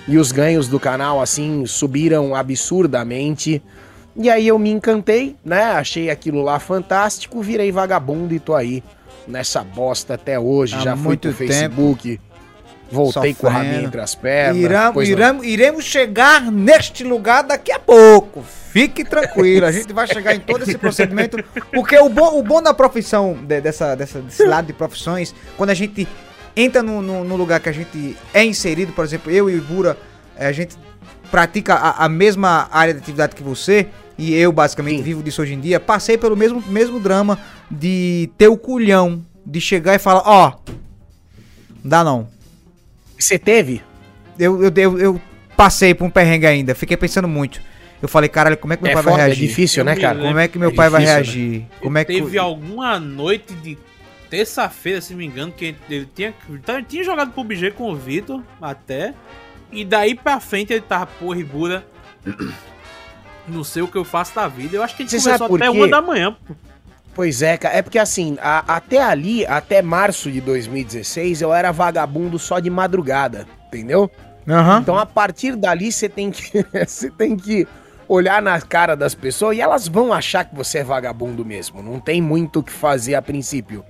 E 0.09 0.18
os 0.18 0.33
ganhos 0.33 0.66
do 0.66 0.81
canal, 0.81 1.22
assim, 1.22 1.64
subiram 1.64 2.35
absurdamente. 2.35 3.62
E 4.16 4.29
aí 4.29 4.49
eu 4.49 4.59
me 4.59 4.71
encantei, 4.71 5.37
né? 5.44 5.62
Achei 5.62 6.11
aquilo 6.11 6.42
lá 6.42 6.59
fantástico, 6.59 7.40
virei 7.40 7.71
vagabundo 7.71 8.35
e 8.35 8.40
tô 8.40 8.55
aí 8.55 8.83
nessa 9.27 9.62
bosta 9.62 10.14
até 10.14 10.38
hoje. 10.38 10.75
Há 10.75 10.81
já 10.81 10.97
fui 10.97 11.16
pro 11.16 11.33
Facebook. 11.33 12.21
Voltei 12.90 13.35
Sofrendo. 13.35 13.37
com 13.37 13.47
o 13.47 13.51
rabinho 13.51 13.87
entre 13.87 14.01
as 14.01 14.14
pernas. 14.14 14.57
Iramos, 14.57 15.09
iramos, 15.09 15.47
iremos 15.47 15.85
chegar 15.85 16.51
neste 16.51 17.05
lugar 17.05 17.42
daqui 17.42 17.71
a 17.71 17.79
pouco. 17.79 18.42
Fique 18.42 19.05
tranquilo, 19.05 19.66
a 19.66 19.73
gente 19.73 19.92
vai 19.92 20.07
chegar 20.07 20.35
em 20.35 20.40
todo 20.40 20.62
esse 20.62 20.77
procedimento. 20.79 21.42
Porque 21.73 21.99
o 21.99 22.09
bom, 22.09 22.38
o 22.38 22.42
bom 22.42 22.62
da 22.62 22.73
profissão, 22.73 23.35
de, 23.35 23.61
dessa, 23.61 23.94
dessa, 23.94 24.21
desse 24.21 24.44
lado 24.44 24.66
de 24.66 24.73
profissões, 24.73 25.35
quando 25.57 25.71
a 25.71 25.75
gente 25.75 26.09
entra 26.57 26.83
no, 26.83 27.03
no, 27.03 27.25
no, 27.25 27.37
lugar 27.37 27.61
que 27.61 27.68
a 27.68 27.73
gente 27.73 28.16
é 28.33 28.44
inserido, 28.44 28.92
por 28.92 29.05
exemplo, 29.05 29.31
eu 29.31 29.49
e 29.51 29.55
o 29.55 29.59
Ibura, 29.59 29.97
eh, 30.37 30.47
a 30.47 30.53
gente 30.53 30.77
pratica 31.31 31.75
a, 31.75 32.05
a 32.05 32.09
mesma 32.09 32.69
área 32.71 32.93
de 32.95 33.01
atividade 33.01 33.35
que 33.35 33.43
você, 33.43 33.88
e 34.17 34.35
eu 34.35 34.51
basicamente 34.51 34.99
Sim. 34.99 35.03
vivo 35.03 35.23
disso 35.23 35.43
hoje 35.43 35.55
em 35.55 35.61
dia, 35.61 35.79
passei 35.79 36.19
pelo 36.19 36.37
mesmo, 36.37 36.62
mesmo 36.67 36.99
drama 36.99 37.38
de 37.71 38.31
ter 38.37 38.49
o 38.49 38.57
culhão 38.57 39.25
de 39.45 39.61
chegar 39.61 39.95
e 39.95 39.99
falar, 39.99 40.23
ó, 40.27 40.53
oh, 40.53 40.73
dá 41.85 42.03
não. 42.03 42.29
Você 43.19 43.38
teve? 43.38 43.83
Eu, 44.38 44.62
eu, 44.62 44.73
eu, 44.77 44.99
eu, 44.99 45.21
passei 45.57 45.95
por 45.95 46.05
um 46.05 46.11
perrengue 46.11 46.47
ainda, 46.47 46.75
fiquei 46.75 46.97
pensando 46.97 47.27
muito. 47.27 47.61
Eu 48.01 48.09
falei, 48.09 48.29
caralho, 48.29 48.57
como 48.57 48.73
é 48.73 48.77
que 48.77 48.83
meu 48.83 48.93
é 48.93 48.95
pai 48.95 49.03
foda, 49.03 49.17
vai 49.17 49.27
reagir? 49.27 49.45
É 49.45 49.49
difícil, 49.49 49.85
né, 49.85 49.97
cara? 49.97 50.21
Como 50.21 50.38
é 50.38 50.47
que 50.47 50.59
meu 50.59 50.71
é 50.71 50.75
pai 50.75 50.88
difícil, 50.88 51.07
vai 51.07 51.14
reagir? 51.17 51.61
Né? 51.61 51.67
Como 51.81 51.99
é 51.99 52.05
que... 52.05 52.12
Teve 52.12 52.38
alguma 52.38 53.01
noite 53.01 53.55
de 53.55 53.77
terça-feira, 54.31 55.01
se 55.01 55.12
não 55.12 55.19
me 55.19 55.27
engano, 55.27 55.53
que 55.53 55.75
ele 55.91 56.09
tinha, 56.14 56.35
ele 56.49 56.85
tinha 56.85 57.03
jogado 57.03 57.33
PUBG 57.33 57.73
com 57.73 57.91
o 57.91 57.97
Vitor 57.97 58.43
até. 58.61 59.14
E 59.70 59.85
daí 59.85 60.14
pra 60.14 60.40
frente 60.40 60.72
ele 60.72 60.83
tava, 60.83 61.07
porra, 61.07 61.38
Ibura 61.38 61.87
não 63.48 63.64
sei 63.64 63.83
o 63.83 63.88
que 63.88 63.96
eu 63.96 64.04
faço 64.04 64.35
da 64.35 64.46
vida. 64.48 64.76
Eu 64.76 64.83
acho 64.83 64.96
que 64.96 65.02
a 65.02 65.07
gente 65.07 65.20
Você 65.20 65.31
começou 65.38 65.57
até 65.57 65.70
uma 65.70 65.88
da 65.88 66.00
manhã. 66.00 66.37
Pois 67.14 67.42
é, 67.42 67.57
cara. 67.57 67.76
É 67.76 67.83
porque 67.83 67.98
assim, 67.98 68.37
a, 68.40 68.76
até 68.76 69.02
ali, 69.02 69.44
até 69.46 69.83
março 69.83 70.31
de 70.31 70.40
2016, 70.40 71.42
eu 71.42 71.52
era 71.52 71.72
vagabundo 71.72 72.38
só 72.38 72.61
de 72.61 72.70
madrugada, 72.70 73.46
entendeu? 73.66 74.11
Uhum. 74.46 74.78
Então 74.78 74.96
a 74.96 75.04
partir 75.04 75.57
dali 75.57 75.90
você 75.90 76.09
tem 76.09 76.31
que. 76.31 76.64
você 76.87 77.11
tem 77.11 77.37
que 77.37 77.66
olhar 78.07 78.40
na 78.40 78.61
cara 78.61 78.96
das 78.96 79.14
pessoas 79.14 79.57
e 79.57 79.61
elas 79.61 79.87
vão 79.87 80.12
achar 80.12 80.44
que 80.44 80.54
você 80.54 80.78
é 80.78 80.85
vagabundo 80.85 81.44
mesmo. 81.44 81.83
Não 81.83 82.00
tem 82.00 82.22
muito 82.22 82.61
o 82.61 82.62
que 82.62 82.72
fazer 82.72 83.14
a 83.14 83.22
princípio. 83.22 83.85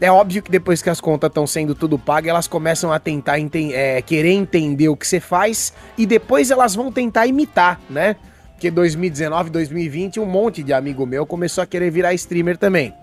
É 0.00 0.10
óbvio 0.10 0.42
que 0.42 0.50
depois 0.50 0.82
que 0.82 0.90
as 0.90 1.00
contas 1.00 1.28
estão 1.28 1.46
sendo 1.46 1.74
tudo 1.74 1.98
pagas, 1.98 2.30
elas 2.30 2.46
começam 2.46 2.92
a 2.92 2.98
tentar 2.98 3.38
é, 3.38 4.02
querer 4.02 4.32
entender 4.32 4.88
o 4.88 4.96
que 4.96 5.06
você 5.06 5.20
faz 5.20 5.72
e 5.96 6.04
depois 6.04 6.50
elas 6.50 6.74
vão 6.74 6.90
tentar 6.90 7.26
imitar, 7.26 7.80
né? 7.88 8.16
Porque 8.52 8.70
2019, 8.70 9.50
2020, 9.50 10.20
um 10.20 10.26
monte 10.26 10.62
de 10.62 10.72
amigo 10.72 11.06
meu 11.06 11.26
começou 11.26 11.62
a 11.62 11.66
querer 11.66 11.90
virar 11.90 12.14
streamer 12.14 12.56
também. 12.56 12.94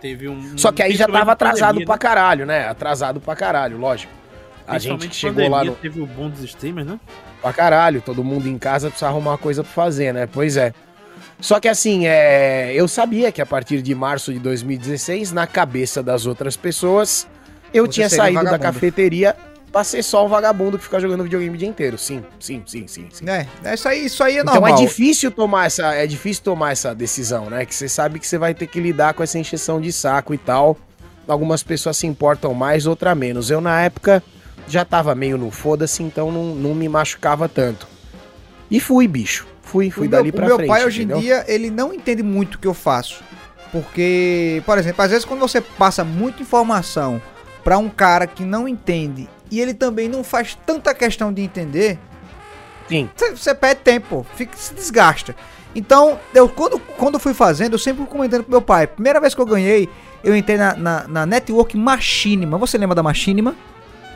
Teve 0.00 0.28
um. 0.28 0.56
Só 0.56 0.72
que 0.72 0.82
aí 0.82 0.94
já 0.94 1.06
tava 1.06 1.32
atrasado 1.32 1.68
pandemia, 1.68 1.86
pra 1.86 1.94
né? 1.94 1.98
caralho, 1.98 2.46
né? 2.46 2.68
Atrasado 2.68 3.20
pra 3.20 3.36
caralho, 3.36 3.76
lógico. 3.76 4.12
A 4.66 4.78
gente 4.78 5.14
chegou 5.14 5.48
lá 5.48 5.64
no. 5.64 5.74
Teve 5.74 6.00
o 6.00 6.06
bom 6.06 6.30
dos 6.30 6.42
streamers, 6.42 6.86
né? 6.86 6.98
Pra 7.42 7.52
caralho, 7.52 8.00
todo 8.00 8.22
mundo 8.22 8.48
em 8.48 8.58
casa 8.58 8.88
precisa 8.88 9.08
arrumar 9.08 9.32
uma 9.32 9.38
coisa 9.38 9.62
pra 9.62 9.72
fazer, 9.72 10.12
né? 10.14 10.26
Pois 10.26 10.56
é. 10.56 10.72
Só 11.40 11.58
que 11.58 11.68
assim, 11.68 12.06
é... 12.06 12.72
eu 12.74 12.86
sabia 12.86 13.32
que 13.32 13.40
a 13.40 13.46
partir 13.46 13.82
de 13.82 13.94
março 13.94 14.32
de 14.32 14.38
2016, 14.38 15.32
na 15.32 15.46
cabeça 15.46 16.02
das 16.02 16.26
outras 16.26 16.56
pessoas, 16.56 17.26
eu 17.72 17.86
Você 17.86 17.92
tinha 17.92 18.08
saído 18.08 18.44
da 18.44 18.58
cafeteria 18.58 19.36
pra 19.72 19.84
ser 19.84 20.02
só 20.02 20.26
um 20.26 20.28
vagabundo 20.28 20.76
que 20.76 20.84
fica 20.84 20.98
jogando 20.98 21.22
videogame 21.22 21.54
o 21.54 21.58
dia 21.58 21.68
inteiro. 21.68 21.96
Sim, 21.96 22.24
sim, 22.38 22.62
sim, 22.66 22.86
sim. 22.88 23.08
sim. 23.10 23.28
É, 23.28 23.46
é, 23.64 23.74
isso 23.74 23.88
aí, 23.88 24.04
isso 24.04 24.24
aí 24.24 24.38
é 24.38 24.44
normal. 24.44 24.70
Então 24.70 24.78
é 24.78 24.86
difícil 24.86 25.30
tomar 25.30 25.66
essa, 25.66 25.94
é 25.94 26.06
difícil 26.06 26.42
tomar 26.42 26.72
essa 26.72 26.94
decisão, 26.94 27.48
né? 27.48 27.64
Que 27.64 27.74
você 27.74 27.88
sabe 27.88 28.18
que 28.18 28.26
você 28.26 28.38
vai 28.38 28.54
ter 28.54 28.66
que 28.66 28.80
lidar 28.80 29.14
com 29.14 29.22
essa 29.22 29.38
encheção 29.38 29.80
de 29.80 29.92
saco 29.92 30.34
e 30.34 30.38
tal. 30.38 30.76
Algumas 31.26 31.62
pessoas 31.62 31.96
se 31.96 32.06
importam 32.06 32.52
mais, 32.52 32.86
outra 32.86 33.14
menos. 33.14 33.50
Eu 33.50 33.60
na 33.60 33.80
época 33.80 34.22
já 34.66 34.84
tava 34.84 35.14
meio 35.14 35.38
no 35.38 35.50
foda-se, 35.50 36.02
então 36.02 36.32
não, 36.32 36.54
não 36.54 36.74
me 36.74 36.88
machucava 36.88 37.48
tanto. 37.48 37.86
E 38.70 38.80
fui, 38.80 39.06
bicho. 39.06 39.46
Fui, 39.70 39.88
fui 39.88 40.08
o 40.08 40.10
dali 40.10 40.24
meu, 40.24 40.32
pra 40.32 40.46
frente. 40.46 40.56
O 40.56 40.58
meu 40.58 40.66
pai 40.66 40.84
hoje 40.84 41.02
entendeu? 41.02 41.18
em 41.18 41.20
dia, 41.20 41.44
ele 41.46 41.70
não 41.70 41.94
entende 41.94 42.24
muito 42.24 42.56
o 42.56 42.58
que 42.58 42.66
eu 42.66 42.74
faço. 42.74 43.22
Porque, 43.70 44.60
por 44.66 44.76
exemplo, 44.78 45.02
às 45.04 45.12
vezes 45.12 45.24
quando 45.24 45.38
você 45.38 45.60
passa 45.60 46.02
muita 46.02 46.42
informação 46.42 47.22
para 47.62 47.78
um 47.78 47.88
cara 47.88 48.26
que 48.26 48.42
não 48.42 48.66
entende 48.66 49.28
e 49.48 49.60
ele 49.60 49.72
também 49.72 50.08
não 50.08 50.24
faz 50.24 50.58
tanta 50.66 50.92
questão 50.92 51.32
de 51.32 51.42
entender. 51.42 51.98
Sim. 52.88 53.08
Você 53.16 53.54
perde 53.54 53.82
tempo, 53.82 54.26
fica, 54.34 54.56
se 54.56 54.74
desgasta. 54.74 55.36
Então, 55.72 56.18
eu 56.34 56.48
quando, 56.48 56.80
quando 56.80 57.20
fui 57.20 57.32
fazendo, 57.32 57.74
eu 57.74 57.78
sempre 57.78 58.04
comentando 58.06 58.42
com 58.42 58.50
meu 58.50 58.60
pai. 58.62 58.88
Primeira 58.88 59.20
vez 59.20 59.36
que 59.36 59.40
eu 59.40 59.46
ganhei, 59.46 59.88
eu 60.24 60.36
entrei 60.36 60.58
na, 60.58 60.74
na, 60.74 61.06
na 61.06 61.26
Network 61.26 61.76
Machinima. 61.76 62.58
Você 62.58 62.76
lembra 62.76 62.96
da 62.96 63.04
Machinima? 63.04 63.54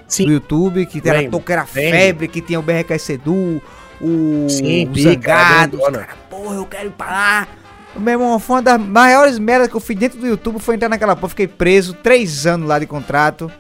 Sim. 0.09 0.27
Do 0.27 0.33
YouTube, 0.33 0.85
que 0.87 1.01
era, 1.09 1.29
que 1.29 1.53
era 1.53 1.65
febre, 1.65 2.27
que 2.27 2.41
tinha 2.41 2.59
o 2.59 2.63
BRK 2.63 2.99
Sedu, 2.99 3.63
o, 4.05 4.49
Sim, 4.51 4.89
o 4.89 4.99
Zangado. 5.01 5.79
Cara, 5.79 6.09
porra, 6.29 6.57
eu 6.57 6.67
quero 6.67 6.89
ir 6.89 6.93
pra 6.93 7.07
lá. 7.07 7.49
Meu 7.97 8.15
irmão, 8.15 8.39
foi 8.39 8.57
uma 8.57 8.63
das 8.63 8.81
maiores 8.81 9.39
merdas 9.39 9.69
que 9.69 9.75
eu 9.75 9.81
fiz 9.81 9.97
dentro 9.97 10.19
do 10.19 10.27
YouTube 10.27 10.59
foi 10.59 10.75
entrar 10.75 10.89
naquela 10.89 11.15
porra. 11.15 11.31
Fiquei 11.31 11.47
preso 11.49 11.95
três 11.95 12.47
anos 12.47 12.69
lá 12.69 12.79
de 12.79 12.87
contrato. 12.87 13.51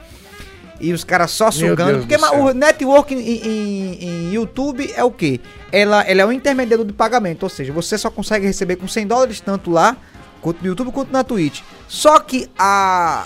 E 0.81 0.93
os 0.93 1.05
caras 1.05 1.31
só 1.31 1.51
sugando. 1.51 2.01
Porque 2.01 2.17
o 2.17 2.53
network 2.53 3.15
em, 3.15 3.19
em, 3.19 4.05
em, 4.05 4.33
YouTube 4.33 4.93
é 4.95 5.05
o 5.05 5.11
quê? 5.11 5.41
Ela, 5.71 6.03
ela 6.03 6.23
é 6.23 6.27
um 6.27 6.33
intermediário 6.33 6.85
de 6.85 6.93
pagamento. 6.93 7.45
Ou 7.45 7.49
seja, 7.49 7.73
você 7.73 7.97
só 7.97 8.11
consegue 8.11 8.45
receber 8.45 8.77
com 8.77 8.89
100 8.89 9.07
dólares 9.07 9.41
tanto 9.41 9.71
lá, 9.71 9.97
quanto 10.43 10.61
no 10.61 10.67
YouTube, 10.67 10.91
quanto 10.91 11.13
na 11.13 11.23
Twitch. 11.23 11.63
Só 11.87 12.19
que 12.19 12.51
a, 12.59 13.25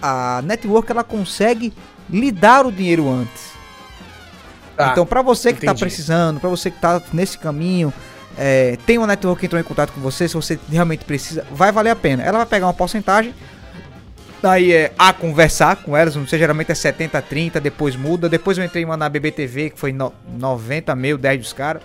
a 0.00 0.42
network 0.44 0.92
ela 0.92 1.02
consegue 1.02 1.72
lhe 2.08 2.30
dar 2.30 2.66
o 2.66 2.70
dinheiro 2.70 3.08
antes. 3.08 3.59
Ah, 4.80 4.90
então, 4.92 5.06
para 5.06 5.22
você 5.22 5.52
que 5.52 5.60
tá 5.60 5.66
entendi. 5.66 5.80
tá 5.80 5.86
precisando, 5.86 6.40
para 6.40 6.48
você 6.48 6.70
que 6.70 6.80
tá 6.80 7.02
nesse 7.12 7.38
caminho, 7.38 7.92
é, 8.38 8.78
tem 8.86 8.98
uma 8.98 9.06
network 9.06 9.40
que 9.40 9.46
entrou 9.46 9.60
em 9.60 9.64
contato 9.64 9.92
com 9.92 10.00
você, 10.00 10.28
se 10.28 10.34
você 10.34 10.58
realmente 10.70 11.04
precisa, 11.04 11.44
vai 11.50 11.70
valer 11.72 11.90
a 11.90 11.96
pena. 11.96 12.22
Ela 12.22 12.38
vai 12.38 12.46
pegar 12.46 12.66
uma 12.66 12.74
porcentagem, 12.74 13.34
daí 14.40 14.72
é 14.72 14.92
a 14.98 15.12
conversar 15.12 15.76
com 15.76 15.96
elas, 15.96 16.16
não 16.16 16.26
sei, 16.26 16.38
geralmente 16.38 16.72
é 16.72 16.74
70, 16.74 17.20
30, 17.22 17.60
depois 17.60 17.96
muda. 17.96 18.28
Depois 18.28 18.56
eu 18.56 18.64
entrei 18.64 18.82
em 18.82 18.86
uma 18.86 18.96
na 18.96 19.08
BBTV, 19.08 19.70
que 19.70 19.78
foi 19.78 19.92
no, 19.92 20.12
90, 20.38 20.94
meio, 20.94 21.18
10 21.18 21.40
dos 21.40 21.52
caras. 21.52 21.82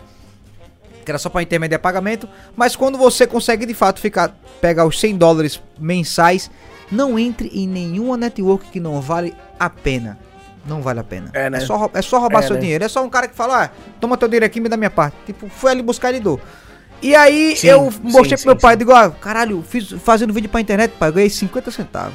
Que 1.03 1.12
era 1.12 1.19
só 1.19 1.29
para 1.29 1.43
intermediar 1.43 1.79
pagamento. 1.79 2.27
Mas 2.55 2.75
quando 2.75 2.97
você 2.97 3.27
consegue 3.27 3.65
de 3.65 3.73
fato 3.75 3.99
ficar, 3.99 4.36
pegar 4.60 4.86
os 4.86 4.99
100 4.99 5.17
dólares 5.17 5.62
mensais, 5.77 6.49
não 6.91 7.19
entre 7.19 7.49
em 7.49 7.67
nenhuma 7.67 8.17
network 8.17 8.69
que 8.71 8.79
não 8.79 8.99
vale 9.01 9.36
a 9.60 9.69
pena 9.69 10.17
não 10.65 10.82
vale 10.82 10.99
a 10.99 11.04
pena. 11.04 11.30
É, 11.34 11.49
né? 11.49 11.60
É 11.60 11.62
só, 11.62 11.89
é 11.93 12.01
só 12.01 12.19
roubar 12.19 12.43
é, 12.43 12.47
seu 12.47 12.56
né? 12.56 12.62
dinheiro. 12.62 12.84
É 12.84 12.88
só 12.88 13.04
um 13.04 13.10
cara 13.10 13.28
que 13.28 13.36
fala, 13.36 13.65
ah, 13.65 13.69
toma 13.99 14.17
teu 14.17 14.28
dinheiro 14.28 14.45
aqui 14.45 14.60
e 14.60 14.62
me 14.62 14.69
dá 14.69 14.75
minha 14.75 14.89
parte. 14.89 15.15
Tipo, 15.25 15.47
foi 15.47 15.71
ali 15.71 15.82
buscar 15.82 16.13
e 16.13 16.19
dou. 16.19 16.39
E 17.01 17.15
aí 17.15 17.56
sim, 17.56 17.67
eu 17.67 17.93
mostrei 18.01 18.38
sim, 18.38 18.43
pro 18.43 18.54
meu 18.54 18.56
sim, 18.56 18.62
pai, 18.62 18.75
digo, 18.75 18.91
ah, 18.91 19.12
caralho, 19.12 19.63
fiz, 19.67 19.91
fazendo 20.04 20.34
vídeo 20.34 20.49
pra 20.49 20.62
internet, 20.62 20.91
pai, 20.97 21.12
ganhei 21.12 21.30
50 21.30 21.69
centavos. 21.71 22.13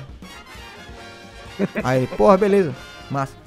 aí, 1.85 2.07
porra, 2.09 2.37
beleza, 2.37 2.75
massa. 3.11 3.40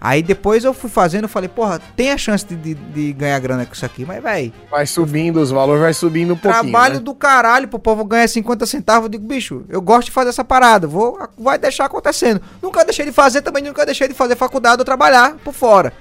Aí 0.00 0.22
depois 0.22 0.64
eu 0.64 0.72
fui 0.72 0.88
fazendo, 0.88 1.24
eu 1.24 1.28
falei, 1.28 1.48
porra, 1.48 1.80
tem 1.96 2.12
a 2.12 2.16
chance 2.16 2.44
de, 2.44 2.54
de, 2.54 2.74
de 2.74 3.12
ganhar 3.12 3.38
grana 3.40 3.66
com 3.66 3.72
isso 3.72 3.84
aqui, 3.84 4.04
mas 4.04 4.22
vai. 4.22 4.52
Vai 4.70 4.86
subindo, 4.86 5.40
os 5.40 5.50
valores 5.50 5.82
vai 5.82 5.92
subindo 5.92 6.34
um 6.34 6.36
pouquinho. 6.36 6.62
Trabalho 6.62 6.94
né? 6.94 7.00
do 7.00 7.14
caralho 7.14 7.66
pro 7.66 7.80
povo 7.80 8.04
ganhar 8.04 8.28
50 8.28 8.64
centavos. 8.66 9.06
Eu 9.06 9.10
digo, 9.10 9.26
bicho, 9.26 9.64
eu 9.68 9.82
gosto 9.82 10.06
de 10.06 10.12
fazer 10.12 10.30
essa 10.30 10.44
parada, 10.44 10.86
vou, 10.86 11.18
vai 11.36 11.58
deixar 11.58 11.86
acontecendo. 11.86 12.40
Nunca 12.62 12.84
deixei 12.84 13.06
de 13.06 13.12
fazer, 13.12 13.42
também 13.42 13.62
nunca 13.62 13.84
deixei 13.84 14.06
de 14.06 14.14
fazer 14.14 14.36
faculdade 14.36 14.80
ou 14.80 14.84
trabalhar 14.84 15.34
por 15.44 15.52
fora. 15.52 15.92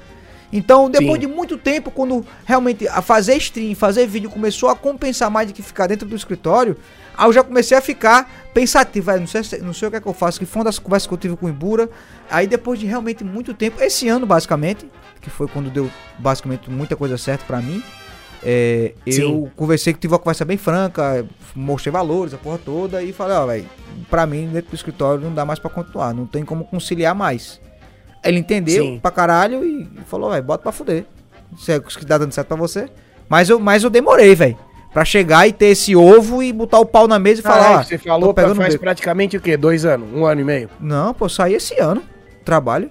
Então, 0.54 0.90
depois 0.90 1.14
Sim. 1.14 1.28
de 1.28 1.28
muito 1.28 1.58
tempo, 1.58 1.92
quando 1.92 2.26
realmente 2.46 2.88
a 2.88 3.02
fazer 3.02 3.36
stream, 3.38 3.76
fazer 3.76 4.08
vídeo 4.08 4.30
começou 4.30 4.70
a 4.70 4.76
compensar 4.76 5.30
mais 5.30 5.48
do 5.48 5.54
que 5.54 5.62
ficar 5.62 5.88
dentro 5.88 6.08
do 6.08 6.16
escritório, 6.16 6.78
Aí 7.18 7.28
eu 7.28 7.34
já 7.34 7.44
comecei 7.44 7.76
a 7.78 7.82
ficar 7.82 8.30
pensativo, 8.54 9.12
não 9.18 9.28
sei, 9.28 9.60
não 9.62 9.74
sei 9.74 9.88
o 9.88 9.92
que 9.92 9.98
é 9.98 10.02
que 10.02 10.08
eu 10.08 10.14
faço, 10.14 10.40
que 10.40 10.46
foi 10.46 10.60
uma 10.60 10.66
das 10.66 10.78
conversas 10.78 11.08
que 11.08 11.14
eu 11.14 11.18
tive 11.18 11.36
com 11.36 11.48
o 11.48 11.50
Ibura. 11.50 11.90
Aí 12.30 12.46
depois 12.46 12.80
de 12.80 12.86
realmente 12.86 13.24
muito 13.24 13.54
tempo, 13.54 13.82
esse 13.82 14.08
ano 14.08 14.26
basicamente, 14.26 14.88
que 15.20 15.30
foi 15.30 15.48
quando 15.48 15.70
deu 15.70 15.90
basicamente 16.20 16.70
muita 16.70 16.96
coisa 16.96 17.18
certa 17.18 17.44
para 17.46 17.60
mim, 17.60 17.82
é, 18.44 18.94
eu 19.06 19.50
conversei 19.56 19.94
tive 19.94 20.14
uma 20.14 20.20
conversa 20.20 20.46
bem 20.46 20.58
franca, 20.58 21.26
mostrei 21.56 21.92
valores, 21.92 22.34
a 22.34 22.38
porra 22.38 22.60
toda, 22.60 23.02
e 23.02 23.12
falei, 23.12 23.36
ó, 23.36 23.46
velho, 23.48 23.66
pra 24.10 24.26
mim 24.28 24.48
dentro 24.48 24.70
do 24.70 24.76
escritório 24.76 25.24
não 25.24 25.34
dá 25.34 25.44
mais 25.44 25.60
para 25.60 25.72
continuar, 25.72 26.14
não 26.14 26.28
tem 26.28 26.46
como 26.46 26.66
conciliar 26.66 27.16
mais. 27.16 27.60
Ele 28.24 28.40
entendeu 28.40 28.84
Sim. 28.84 29.00
pra 29.00 29.10
caralho 29.10 29.64
e 29.64 29.88
falou, 30.06 30.32
velho, 30.32 30.44
bota 30.44 30.64
pra 30.64 30.72
fuder. 30.72 31.06
Se 31.58 31.72
é 31.72 31.80
que 31.80 32.06
tá 32.06 32.18
dando 32.18 32.32
certo 32.32 32.48
pra 32.48 32.58
você. 32.58 32.90
Mas 33.30 33.50
eu, 33.50 33.60
mas 33.60 33.84
eu 33.84 33.90
demorei, 33.90 34.36
velho. 34.36 34.58
Pra 34.98 35.06
chegar 35.06 35.48
e 35.48 35.54
ter 35.54 35.68
esse 35.68 35.96
ovo 35.96 36.42
e 36.42 36.52
botar 36.52 36.80
o 36.80 36.86
pau 36.86 37.08
na 37.08 37.20
mesa 37.20 37.42
e 37.42 37.44
falar. 37.44 37.82
Ah, 37.82 37.84
você 37.84 38.00
falou 38.00 38.34
pra 38.34 38.56
faz 38.56 38.76
praticamente 38.78 39.38
o 39.38 39.40
quê? 39.40 39.56
Dois 39.56 39.86
anos? 39.86 40.10
Um 40.12 40.26
ano 40.26 40.42
e 40.42 40.44
meio? 40.44 40.72
Não, 40.80 41.14
pô, 41.14 41.30
saí 41.30 41.54
esse 41.54 41.80
ano. 41.80 42.02
Trabalho. 42.44 42.90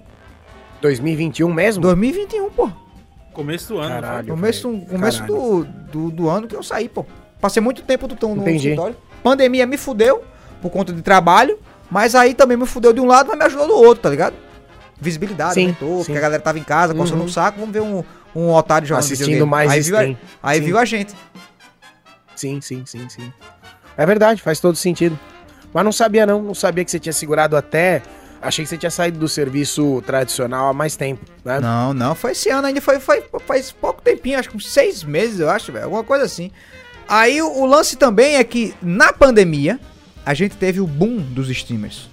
2021 0.80 1.52
mesmo? 1.52 1.82
2021, 1.82 2.48
pô. 2.50 2.70
Começo 3.32 3.74
do 3.74 3.80
ano. 3.80 3.88
Caralho, 3.90 4.28
começo 4.28 4.70
começo 4.88 5.24
do, 5.24 5.64
do, 5.64 6.10
do, 6.12 6.28
ano 6.30 6.46
que 6.46 6.54
eu 6.54 6.62
saí, 6.62 6.88
pô. 6.88 7.04
Passei 7.40 7.60
muito 7.60 7.82
tempo 7.82 8.06
do, 8.06 8.14
no 8.28 8.42
Entendi. 8.42 8.58
escritório. 8.58 8.94
Pandemia 9.20 9.66
me 9.66 9.76
fudeu 9.76 10.22
por 10.62 10.70
conta 10.70 10.92
de 10.92 11.02
trabalho, 11.02 11.58
mas 11.90 12.14
aí 12.14 12.34
também 12.34 12.56
me 12.56 12.66
fudeu 12.66 12.92
de 12.92 13.00
um 13.00 13.06
lado, 13.06 13.30
mas 13.30 13.36
me 13.36 13.44
ajudou 13.46 13.66
do 13.66 13.74
outro, 13.74 14.04
tá 14.04 14.10
ligado? 14.10 14.36
Visibilidade 15.00 15.54
sim, 15.54 15.62
aumentou, 15.62 15.98
sim. 15.98 16.04
porque 16.04 16.18
a 16.18 16.20
galera 16.20 16.40
tava 16.40 16.56
em 16.56 16.62
casa, 16.62 16.94
coçando 16.94 17.18
uhum. 17.18 17.26
um 17.26 17.28
saco, 17.28 17.58
vamos 17.58 17.72
ver 17.74 17.82
um, 17.82 18.04
um 18.32 18.52
otário 18.52 18.86
jogando 18.86 19.02
Assistindo 19.02 19.44
mais 19.44 19.72
aí, 19.72 19.80
viu, 19.80 20.16
aí 20.40 20.60
viu 20.60 20.78
a 20.78 20.84
gente. 20.84 21.12
Sim, 22.36 22.60
sim, 22.60 22.84
sim, 22.86 23.08
sim. 23.08 23.32
É 23.96 24.06
verdade, 24.06 24.40
faz 24.42 24.60
todo 24.60 24.76
sentido. 24.76 25.18
Mas 25.72 25.84
não 25.84 25.92
sabia 25.92 26.24
não, 26.24 26.42
não 26.42 26.54
sabia 26.54 26.84
que 26.84 26.90
você 26.90 27.00
tinha 27.00 27.12
segurado 27.12 27.56
até. 27.56 28.02
Achei 28.40 28.64
que 28.64 28.68
você 28.68 28.78
tinha 28.78 28.90
saído 28.90 29.18
do 29.18 29.28
serviço 29.28 30.02
tradicional 30.06 30.68
há 30.68 30.72
mais 30.72 30.94
tempo, 30.94 31.24
né? 31.44 31.58
Não, 31.58 31.92
não, 31.92 32.14
foi 32.14 32.32
esse 32.32 32.48
ano 32.50 32.68
ainda, 32.68 32.80
foi, 32.80 33.00
foi 33.00 33.24
faz 33.44 33.72
pouco 33.72 34.02
tempinho, 34.02 34.38
acho 34.38 34.50
que 34.50 34.56
uns 34.56 34.70
seis 34.70 35.02
meses, 35.02 35.40
eu 35.40 35.50
acho, 35.50 35.72
velho, 35.72 35.86
alguma 35.86 36.04
coisa 36.04 36.24
assim. 36.24 36.50
Aí 37.08 37.40
o, 37.40 37.48
o 37.48 37.66
lance 37.66 37.96
também 37.96 38.36
é 38.36 38.44
que 38.44 38.74
na 38.82 39.12
pandemia 39.12 39.80
a 40.24 40.34
gente 40.34 40.56
teve 40.56 40.80
o 40.80 40.86
boom 40.86 41.16
dos 41.16 41.48
streamers. 41.48 42.08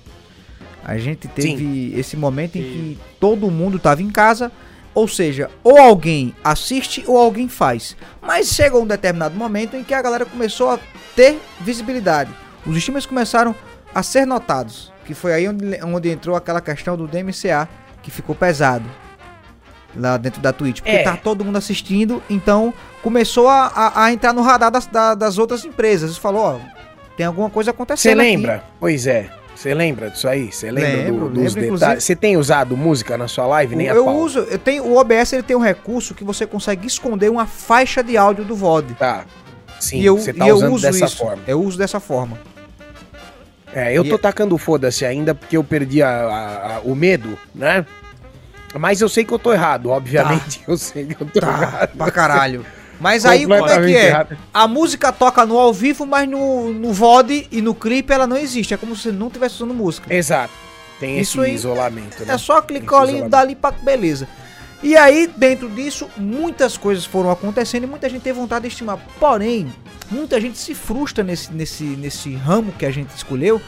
A 0.83 0.97
gente 0.97 1.27
teve 1.27 1.57
Sim. 1.57 1.93
esse 1.95 2.17
momento 2.17 2.57
em 2.57 2.62
que 2.62 2.99
todo 3.19 3.49
mundo 3.49 3.79
tava 3.79 4.01
em 4.01 4.09
casa, 4.09 4.51
ou 4.93 5.08
seja, 5.08 5.49
ou 5.63 5.79
alguém 5.79 6.36
assiste 6.43 7.03
ou 7.08 7.17
alguém 7.17 7.49
faz. 7.49 7.95
Mas 8.21 8.49
chega 8.49 8.77
um 8.77 8.86
determinado 8.86 9.36
momento 9.36 9.75
em 9.75 9.84
que 9.84 9.93
a 9.93 10.01
galera 10.01 10.25
começou 10.25 10.69
a 10.69 10.79
ter 11.15 11.39
visibilidade. 11.62 12.32
Os 12.65 12.77
streamers 12.77 13.06
começaram 13.06 13.56
a 13.93 14.03
ser 14.03 14.25
notados. 14.25 14.91
Que 15.06 15.13
foi 15.13 15.34
aí 15.34 15.47
onde, 15.47 15.84
onde 15.84 16.10
entrou 16.10 16.36
aquela 16.36 16.62
questão 16.62 16.95
do 16.95 17.08
DMCA, 17.08 17.67
que 18.01 18.10
ficou 18.10 18.36
pesado. 18.36 18.86
Lá 19.95 20.17
dentro 20.17 20.41
da 20.41 20.53
Twitch. 20.53 20.79
Porque 20.79 20.91
é. 20.91 21.03
tá 21.03 21.17
todo 21.17 21.45
mundo 21.45 21.58
assistindo, 21.58 22.23
então 22.29 22.73
começou 23.03 23.47
a, 23.47 23.67
a, 23.67 24.06
a 24.06 24.13
entrar 24.13 24.34
no 24.34 24.41
radar 24.41 24.71
das, 24.71 24.88
das 24.88 25.38
outras 25.38 25.65
empresas. 25.65 26.17
Falou, 26.17 26.41
ó, 26.41 26.60
tem 27.15 27.25
alguma 27.25 27.49
coisa 27.49 27.71
acontecendo. 27.71 28.12
Você 28.12 28.15
lembra? 28.15 28.56
Aqui. 28.56 28.65
Pois 28.79 29.06
é. 29.06 29.29
Você 29.55 29.73
lembra 29.73 30.09
disso 30.09 30.27
aí? 30.27 30.51
Você 30.51 30.71
lembra 30.71 31.03
lembro, 31.03 31.29
do, 31.29 31.41
dos 31.41 31.55
lembro, 31.55 31.73
detalhes? 31.75 32.03
Você 32.03 32.15
tem 32.15 32.37
usado 32.37 32.75
música 32.75 33.17
na 33.17 33.27
sua 33.27 33.45
live? 33.45 33.75
Nem 33.75 33.87
eu 33.87 34.07
uso, 34.07 34.39
eu 34.39 34.57
tenho 34.57 34.83
o 34.83 34.97
OBS 34.97 35.33
ele 35.33 35.43
tem 35.43 35.55
um 35.55 35.61
recurso 35.61 36.13
que 36.13 36.23
você 36.23 36.45
consegue 36.45 36.87
esconder 36.87 37.29
uma 37.29 37.45
faixa 37.45 38.03
de 38.03 38.17
áudio 38.17 38.43
do 38.43 38.55
VOD. 38.55 38.95
Tá. 38.95 39.25
Sim, 39.79 39.99
e 39.99 40.05
eu, 40.05 40.17
você 40.17 40.33
tá 40.33 40.47
e 40.47 40.51
usando 40.51 40.69
eu 40.69 40.73
uso 40.73 40.85
dessa 40.85 41.05
isso. 41.05 41.17
forma. 41.17 41.43
Eu 41.47 41.61
uso 41.61 41.77
dessa 41.77 41.99
forma. 41.99 42.39
É, 43.73 43.91
eu 43.91 44.03
tô 44.07 44.15
e... 44.15 44.19
tacando 44.19 44.57
foda-se 44.57 45.05
ainda 45.05 45.33
porque 45.33 45.57
eu 45.57 45.63
perdi 45.63 46.01
a, 46.01 46.09
a, 46.09 46.75
a, 46.75 46.79
o 46.81 46.95
medo, 46.95 47.37
né? 47.53 47.85
Mas 48.79 49.01
eu 49.01 49.09
sei 49.09 49.23
que 49.23 49.31
eu 49.31 49.39
tô 49.39 49.53
errado, 49.53 49.89
obviamente. 49.89 50.59
Tá. 50.59 50.65
Eu 50.71 50.77
sei 50.77 51.05
que 51.05 51.21
eu 51.21 51.27
tô 51.27 51.39
tá, 51.39 51.47
errado. 51.47 51.95
Pra 51.95 52.09
caralho. 52.09 52.65
Mas 53.03 53.25
aí 53.25 53.43
como 53.43 53.67
é 53.67 53.85
que 53.85 53.97
é? 53.97 54.27
A 54.53 54.65
música 54.65 55.11
toca 55.11 55.45
no 55.45 55.59
ao 55.59 55.73
vivo, 55.73 56.05
mas 56.05 56.27
no, 56.27 56.71
no 56.71 56.93
VOD 56.93 57.49
e 57.51 57.61
no 57.61 57.75
clipe 57.75 58.13
ela 58.13 58.25
não 58.25 58.37
existe. 58.37 58.73
É 58.73 58.77
como 58.77 58.95
se 58.95 59.11
não 59.11 59.29
tivesse 59.29 59.55
usando 59.55 59.73
música. 59.73 60.13
Exato. 60.13 60.53
Tem 61.01 61.19
Isso 61.19 61.41
esse 61.41 61.49
aí, 61.49 61.55
isolamento, 61.55 62.25
né? 62.25 62.33
É 62.33 62.37
só 62.37 62.61
clicar 62.61 63.01
ali 63.01 63.21
dali 63.23 63.55
pra 63.55 63.71
beleza. 63.71 64.25
E 64.81 64.95
aí, 64.95 65.27
dentro 65.27 65.69
disso, 65.69 66.09
muitas 66.15 66.77
coisas 66.77 67.05
foram 67.05 67.29
acontecendo 67.29 67.83
e 67.83 67.87
muita 67.87 68.07
gente 68.07 68.21
teve 68.21 68.39
vontade 68.39 68.63
de 68.63 68.69
estimar. 68.69 68.97
Porém, 69.19 69.73
muita 70.09 70.39
gente 70.39 70.57
se 70.57 70.73
frustra 70.73 71.25
nesse, 71.25 71.51
nesse, 71.51 71.83
nesse 71.83 72.33
ramo 72.35 72.71
que 72.71 72.85
a 72.85 72.91
gente 72.91 73.09
escolheu, 73.15 73.61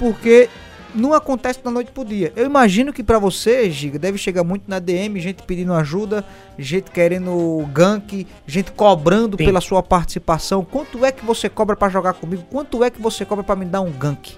porque 0.00 0.48
não 0.94 1.12
acontece 1.12 1.62
da 1.62 1.70
noite 1.70 1.90
pro 1.90 2.04
dia. 2.04 2.32
Eu 2.36 2.46
imagino 2.46 2.92
que 2.92 3.02
para 3.02 3.18
você, 3.18 3.70
Giga, 3.70 3.98
deve 3.98 4.16
chegar 4.16 4.44
muito 4.44 4.64
na 4.68 4.78
DM, 4.78 5.18
gente 5.20 5.42
pedindo 5.42 5.72
ajuda, 5.74 6.24
gente 6.58 6.90
querendo 6.90 7.68
gank, 7.72 8.26
gente 8.46 8.72
cobrando 8.72 9.36
Sim. 9.36 9.44
pela 9.44 9.60
sua 9.60 9.82
participação. 9.82 10.64
Quanto 10.64 11.04
é 11.04 11.10
que 11.12 11.24
você 11.24 11.48
cobra 11.48 11.74
para 11.76 11.88
jogar 11.88 12.14
comigo? 12.14 12.44
Quanto 12.50 12.82
é 12.84 12.90
que 12.90 13.00
você 13.00 13.24
cobra 13.24 13.44
para 13.44 13.56
me 13.56 13.64
dar 13.64 13.80
um 13.80 13.90
gank? 13.90 14.36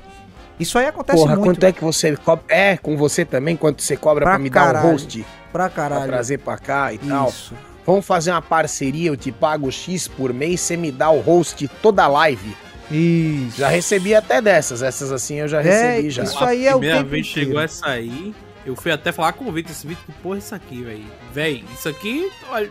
Isso 0.58 0.78
aí 0.78 0.86
acontece 0.86 1.18
Porra, 1.18 1.36
muito. 1.36 1.50
quanto 1.50 1.64
é 1.64 1.72
que 1.72 1.84
você 1.84 2.16
cobra? 2.16 2.44
É, 2.48 2.76
com 2.78 2.96
você 2.96 3.24
também, 3.24 3.56
quanto 3.56 3.82
você 3.82 3.96
cobra 3.96 4.24
para 4.24 4.38
me 4.38 4.48
caralho, 4.48 4.82
dar 4.82 4.88
um 4.88 4.92
host? 4.92 5.26
Pra 5.52 5.68
caralho. 5.68 6.02
Pra 6.02 6.12
trazer 6.12 6.38
pra 6.38 6.56
cá 6.56 6.92
e 6.92 6.96
Isso. 6.96 7.08
tal. 7.08 7.32
Vamos 7.86 8.04
fazer 8.04 8.32
uma 8.32 8.42
parceria, 8.42 9.08
eu 9.10 9.16
te 9.16 9.30
pago 9.30 9.70
X 9.70 10.08
por 10.08 10.32
mês, 10.32 10.60
você 10.60 10.76
me 10.76 10.90
dá 10.90 11.08
o 11.10 11.20
host 11.20 11.68
toda 11.80 12.06
live. 12.08 12.56
Isso. 12.90 13.58
Já 13.58 13.68
recebi 13.68 14.14
até 14.14 14.40
dessas, 14.40 14.82
essas 14.82 15.10
assim 15.10 15.40
eu 15.40 15.48
já 15.48 15.60
é, 15.60 15.62
recebi 15.62 16.10
já. 16.10 16.22
Isso 16.22 16.44
aí 16.44 16.66
é 16.66 16.74
o 16.74 16.78
primeira 16.78 17.02
vez 17.02 17.26
inteiro. 17.26 17.48
chegou 17.48 17.60
essa 17.60 17.86
aí, 17.88 18.34
eu 18.64 18.76
fui 18.76 18.92
até 18.92 19.12
falar 19.12 19.32
com 19.32 19.44
o 19.46 19.52
Vitor, 19.52 19.72
esse 19.72 19.86
Vitor, 19.86 20.14
porra, 20.22 20.38
isso 20.38 20.54
aqui, 20.54 20.82
velho. 20.82 21.04
Velho, 21.32 21.64
isso 21.74 21.88
aqui, 21.88 22.30
olha, 22.48 22.70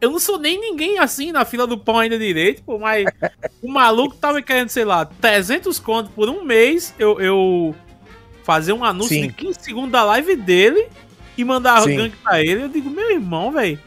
Eu 0.00 0.10
não 0.10 0.18
sou 0.18 0.38
nem 0.38 0.60
ninguém 0.60 0.98
assim 0.98 1.32
na 1.32 1.44
fila 1.44 1.66
do 1.66 1.78
pão 1.78 1.98
ainda 1.98 2.18
direito, 2.18 2.62
pô, 2.62 2.78
mas 2.78 3.06
o 3.62 3.70
maluco 3.70 4.16
tava 4.16 4.42
querendo, 4.42 4.68
sei 4.68 4.84
lá, 4.84 5.04
300 5.04 5.78
conto 5.78 6.10
por 6.10 6.28
um 6.28 6.44
mês. 6.44 6.94
Eu, 6.98 7.20
eu 7.20 7.74
fazer 8.46 8.72
um 8.72 8.84
anúncio 8.84 9.16
Sim. 9.16 9.26
de 9.26 9.32
15 9.32 9.58
segundos 9.60 9.90
da 9.90 10.04
live 10.04 10.36
dele 10.36 10.86
e 11.36 11.44
mandar 11.44 11.82
Sim. 11.82 11.96
gank 11.96 12.16
pra 12.18 12.40
ele. 12.40 12.62
Eu 12.62 12.68
digo, 12.68 12.88
meu 12.88 13.10
irmão, 13.10 13.50
velho. 13.50 13.78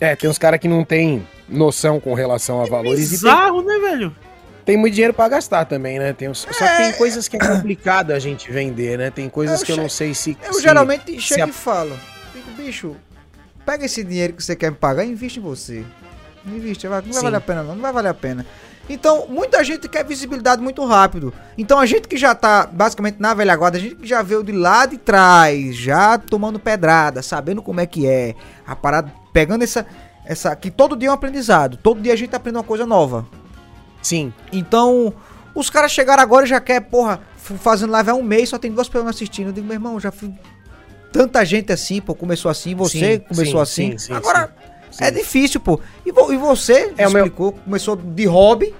É, 0.00 0.16
tem 0.16 0.28
uns 0.28 0.38
caras 0.38 0.58
que 0.58 0.66
não 0.66 0.84
tem 0.84 1.26
noção 1.48 2.00
com 2.00 2.14
relação 2.14 2.62
a 2.62 2.66
valores. 2.66 3.10
Bizarro, 3.10 3.60
e 3.60 3.66
tem... 3.66 3.80
né, 3.80 3.90
velho? 3.90 4.16
Tem 4.64 4.76
muito 4.76 4.94
dinheiro 4.94 5.12
para 5.12 5.28
gastar 5.28 5.64
também, 5.64 5.98
né? 5.98 6.12
Tem 6.12 6.28
é... 6.28 6.34
Só 6.34 6.48
que 6.48 6.76
tem 6.76 6.92
coisas 6.92 7.26
que 7.28 7.36
é 7.36 7.38
complicado 7.38 8.12
a 8.12 8.18
gente 8.18 8.50
vender, 8.50 8.96
né? 8.96 9.10
Tem 9.10 9.28
coisas 9.28 9.60
eu 9.60 9.66
que 9.66 9.72
eu 9.72 9.76
não 9.76 9.88
sei 9.88 10.14
se. 10.14 10.36
Eu 10.44 10.54
se, 10.54 10.62
geralmente 10.62 11.20
chego 11.20 11.44
a... 11.44 11.48
e 11.48 11.52
falo: 11.52 11.98
bicho, 12.56 12.96
pega 13.66 13.84
esse 13.84 14.04
dinheiro 14.04 14.34
que 14.34 14.42
você 14.42 14.54
quer 14.54 14.70
me 14.70 14.76
pagar 14.76 15.04
e 15.04 15.10
investe 15.10 15.38
em 15.38 15.42
você. 15.42 15.84
Investe, 16.46 16.86
não 16.86 16.92
vai 16.92 17.02
Sim. 17.12 17.22
valer 17.22 17.36
a 17.36 17.40
pena, 17.40 17.62
não, 17.62 17.74
não 17.74 17.82
vai 17.82 17.92
valer 17.92 18.08
a 18.08 18.14
pena. 18.14 18.46
Então, 18.88 19.26
muita 19.28 19.62
gente 19.62 19.88
quer 19.88 20.04
visibilidade 20.04 20.60
muito 20.60 20.84
rápido. 20.84 21.32
Então, 21.56 21.78
a 21.78 21.86
gente 21.86 22.08
que 22.08 22.16
já 22.16 22.34
tá 22.34 22.66
basicamente 22.66 23.20
na 23.20 23.32
velha 23.32 23.54
guarda, 23.54 23.78
a 23.78 23.80
gente 23.80 23.94
que 23.94 24.06
já 24.06 24.22
veio 24.22 24.42
de 24.42 24.50
lá 24.50 24.86
de 24.86 24.98
trás, 24.98 25.76
já 25.76 26.18
tomando 26.18 26.58
pedrada, 26.58 27.22
sabendo 27.22 27.62
como 27.62 27.80
é 27.80 27.86
que 27.86 28.06
é, 28.06 28.34
a 28.66 28.74
parada, 28.74 29.12
pegando 29.32 29.62
essa. 29.62 29.86
essa 30.24 30.54
que 30.56 30.70
todo 30.70 30.96
dia 30.96 31.08
é 31.08 31.10
um 31.12 31.14
aprendizado. 31.14 31.76
Todo 31.76 32.00
dia 32.00 32.12
a 32.12 32.16
gente 32.16 32.34
aprende 32.34 32.58
uma 32.58 32.64
coisa 32.64 32.84
nova. 32.84 33.24
Sim. 34.02 34.32
Então, 34.52 35.14
os 35.54 35.70
caras 35.70 35.92
chegaram 35.92 36.22
agora 36.22 36.44
e 36.44 36.48
já 36.48 36.60
quer, 36.60 36.80
porra, 36.80 37.20
fazendo 37.36 37.90
live 37.90 38.10
há 38.10 38.14
um 38.14 38.22
mês, 38.22 38.48
só 38.48 38.58
tem 38.58 38.72
duas 38.72 38.88
pessoas 38.88 39.14
assistindo. 39.14 39.48
Eu 39.48 39.52
digo, 39.52 39.66
meu 39.66 39.74
irmão, 39.74 39.98
já 40.00 40.10
fui. 40.10 40.32
Tanta 41.12 41.44
gente 41.44 41.72
assim, 41.72 42.00
pô, 42.00 42.14
começou 42.14 42.50
assim, 42.50 42.74
você 42.74 43.16
sim, 43.16 43.18
começou 43.20 43.64
sim, 43.66 43.92
assim. 43.92 43.98
Sim, 43.98 44.12
agora, 44.14 44.54
é 44.98 45.10
difícil, 45.10 45.60
pô. 45.60 45.78
E, 46.04 46.12
vo, 46.12 46.32
e 46.32 46.36
você 46.36 46.92
é 46.96 47.04
explicou, 47.04 47.52
meu... 47.52 47.60
começou 47.64 47.96
de 47.96 48.24
hobby, 48.24 48.74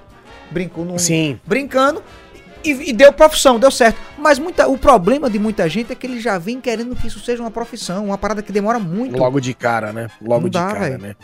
brincou 0.51 0.85
no, 0.85 0.99
Sim. 0.99 1.39
brincando 1.47 2.03
e, 2.65 2.91
e, 2.91 2.93
deu 2.93 3.13
profissão, 3.13 3.59
deu 3.59 3.71
certo. 3.71 3.99
Mas 4.17 4.39
muita, 4.39 4.69
o 4.69 4.79
problema 4.79 5.29
de 5.29 5.39
muita 5.39 5.69
gente 5.69 5.93
é 5.93 5.95
que 5.95 6.07
ele 6.07 6.21
já 6.21 6.39
vem 6.39 6.61
querendo 6.61 6.95
que 6.95 7.07
isso 7.07 7.19
seja 7.21 7.43
uma 7.43 7.51
profissão, 7.51 8.07
uma 8.07 8.19
parada 8.19 8.43
que 8.43 8.53
demora 8.53 8.79
muito. 8.79 9.19
Logo 9.19 9.41
de 9.41 9.53
cara, 9.53 9.93
né? 9.93 10.09
Logo 10.21 10.49
de 10.49 10.59
cara, 10.59 10.81
véio. 10.81 10.99
né? 10.99 11.17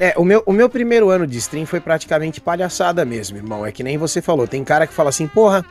É, 0.00 0.14
o 0.16 0.24
meu, 0.24 0.42
o 0.46 0.52
meu 0.52 0.68
primeiro 0.68 1.10
ano 1.10 1.26
de 1.26 1.38
stream 1.38 1.66
foi 1.66 1.80
praticamente 1.80 2.40
palhaçada 2.40 3.04
mesmo, 3.04 3.36
irmão. 3.36 3.66
É 3.66 3.72
que 3.72 3.82
nem 3.82 3.98
você 3.98 4.22
falou. 4.22 4.46
Tem 4.46 4.62
cara 4.62 4.86
que 4.86 4.94
fala 4.94 5.08
assim, 5.08 5.26
porra, 5.26 5.64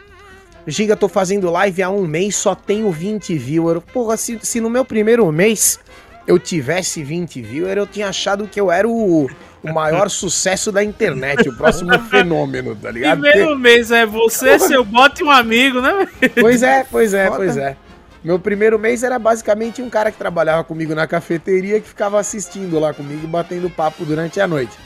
Giga, 0.67 0.97
tô 0.97 1.07
fazendo 1.07 1.49
live 1.49 1.81
há 1.81 1.89
um 1.89 2.05
mês, 2.05 2.35
só 2.35 2.53
tenho 2.53 2.91
20 2.91 3.37
viewers. 3.37 3.81
Porra, 3.93 4.17
se, 4.17 4.37
se 4.41 4.59
no 4.59 4.69
meu 4.69 4.83
primeiro 4.83 5.31
mês 5.31 5.79
eu 6.27 6.37
tivesse 6.37 7.01
20 7.01 7.41
viewers, 7.41 7.77
eu 7.77 7.87
tinha 7.87 8.09
achado 8.09 8.49
que 8.49 8.59
eu 8.59 8.69
era 8.69 8.85
o, 8.85 9.29
o 9.63 9.73
maior 9.73 10.09
sucesso 10.11 10.69
da 10.73 10.83
internet, 10.83 11.47
o 11.47 11.55
próximo 11.55 11.97
fenômeno, 12.11 12.75
tá 12.75 12.91
ligado? 12.91 13.21
Primeiro 13.21 13.57
mês 13.57 13.91
é 13.91 14.05
você, 14.05 14.59
seu 14.59 14.83
bot 14.83 15.17
e 15.17 15.23
um 15.23 15.31
amigo, 15.31 15.79
né? 15.79 16.05
Pois 16.41 16.61
é, 16.61 16.83
pois 16.83 17.13
é, 17.13 17.29
pois 17.29 17.55
é. 17.55 17.77
Meu 18.23 18.39
primeiro 18.39 18.79
mês 18.79 19.03
era 19.03 19.17
basicamente 19.19 19.81
um 19.81 19.89
cara 19.89 20.11
que 20.11 20.17
trabalhava 20.17 20.63
comigo 20.63 20.93
na 20.95 21.07
cafeteria 21.07 21.79
que 21.79 21.87
ficava 21.87 22.19
assistindo 22.19 22.79
lá 22.79 22.93
comigo 22.93 23.23
e 23.23 23.27
batendo 23.27 23.69
papo 23.69 24.03
durante 24.03 24.39
a 24.41 24.47
noite. 24.47 24.77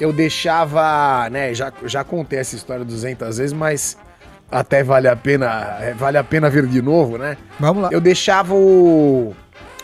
Eu 0.00 0.12
deixava, 0.12 1.28
né, 1.30 1.52
já, 1.52 1.72
já 1.84 2.04
contei 2.04 2.38
essa 2.38 2.54
história 2.54 2.84
200 2.84 3.38
vezes, 3.38 3.52
mas 3.52 3.98
até 4.50 4.82
vale 4.82 5.08
a 5.08 5.16
pena, 5.16 5.76
é, 5.80 5.92
vale 5.92 6.16
a 6.18 6.24
pena 6.24 6.48
ver 6.48 6.66
de 6.66 6.80
novo, 6.80 7.18
né? 7.18 7.36
Vamos 7.58 7.82
lá. 7.82 7.88
Eu 7.92 8.00
deixava 8.00 8.54
o, 8.54 9.34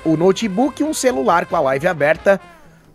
o 0.04 0.16
notebook 0.16 0.80
e 0.80 0.84
um 0.84 0.94
celular 0.94 1.46
com 1.46 1.56
a 1.56 1.60
live 1.60 1.86
aberta 1.86 2.40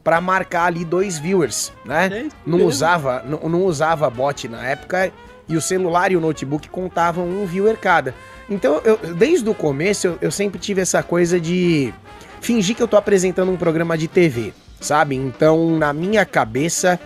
para 0.04 0.22
marcar 0.22 0.66
ali 0.66 0.86
dois 0.86 1.20
viewers, 1.20 1.74
né? 1.86 2.08
É 2.12 2.30
não 2.46 2.64
usava, 2.64 3.24
não, 3.26 3.50
não 3.50 3.64
usava 3.66 4.10
bot 4.10 4.48
na 4.48 4.66
época 4.66 5.12
e 5.48 5.58
o 5.58 5.62
celular 5.62 6.12
e 6.12 6.16
o 6.16 6.22
notebook 6.22 6.70
contavam 6.70 7.28
um 7.28 7.46
viewer 7.46 7.78
cada. 7.78 8.14
Então, 8.50 8.82
eu, 8.84 8.98
desde 9.16 9.48
o 9.48 9.54
começo, 9.54 10.08
eu, 10.08 10.18
eu 10.22 10.32
sempre 10.32 10.60
tive 10.60 10.82
essa 10.82 11.04
coisa 11.04 11.40
de 11.40 11.94
fingir 12.42 12.76
que 12.76 12.82
eu 12.82 12.88
tô 12.88 12.98
apresentando 12.98 13.52
um 13.52 13.58
programa 13.58 13.98
de 13.98 14.08
TV, 14.08 14.54
sabe? 14.82 15.16
Então, 15.16 15.78
na 15.78 15.94
minha 15.94 16.26
cabeça, 16.26 17.00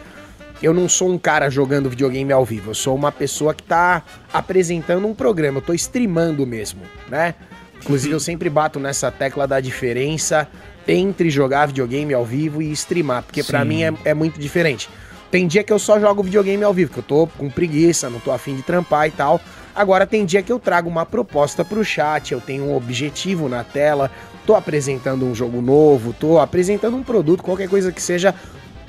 eu 0.61 0.73
não 0.73 0.87
sou 0.87 1.11
um 1.11 1.17
cara 1.17 1.49
jogando 1.49 1.89
videogame 1.89 2.31
ao 2.31 2.45
vivo, 2.45 2.71
eu 2.71 2.75
sou 2.75 2.95
uma 2.95 3.11
pessoa 3.11 3.53
que 3.53 3.63
tá 3.63 4.03
apresentando 4.31 5.05
um 5.05 5.13
programa, 5.13 5.57
eu 5.57 5.61
tô 5.61 5.73
streamando 5.73 6.47
mesmo, 6.47 6.81
né? 7.09 7.35
Inclusive, 7.81 8.13
eu 8.13 8.19
sempre 8.19 8.49
bato 8.49 8.79
nessa 8.79 9.11
tecla 9.11 9.45
da 9.45 9.59
diferença 9.59 10.47
entre 10.87 11.29
jogar 11.29 11.65
videogame 11.65 12.13
ao 12.13 12.23
vivo 12.23 12.61
e 12.61 12.71
streamar, 12.71 13.23
porque 13.23 13.43
para 13.43 13.65
mim 13.65 13.83
é, 13.83 13.93
é 14.05 14.13
muito 14.13 14.39
diferente. 14.39 14.89
Tem 15.29 15.47
dia 15.47 15.63
que 15.63 15.73
eu 15.73 15.79
só 15.79 15.99
jogo 15.99 16.23
videogame 16.23 16.63
ao 16.63 16.73
vivo, 16.73 16.93
que 16.93 16.99
eu 16.99 17.03
tô 17.03 17.27
com 17.27 17.49
preguiça, 17.49 18.09
não 18.09 18.19
tô 18.19 18.31
afim 18.31 18.55
de 18.55 18.61
trampar 18.61 19.07
e 19.07 19.11
tal. 19.11 19.41
Agora 19.75 20.05
tem 20.05 20.25
dia 20.25 20.43
que 20.43 20.51
eu 20.51 20.59
trago 20.59 20.87
uma 20.87 21.05
proposta 21.05 21.65
pro 21.65 21.83
chat, 21.83 22.31
eu 22.31 22.39
tenho 22.39 22.65
um 22.65 22.75
objetivo 22.75 23.49
na 23.49 23.63
tela, 23.63 24.11
tô 24.45 24.55
apresentando 24.55 25.25
um 25.25 25.33
jogo 25.33 25.61
novo, 25.61 26.13
tô 26.13 26.39
apresentando 26.39 26.95
um 26.95 27.03
produto, 27.03 27.43
qualquer 27.43 27.67
coisa 27.67 27.91
que 27.91 28.01
seja. 28.01 28.35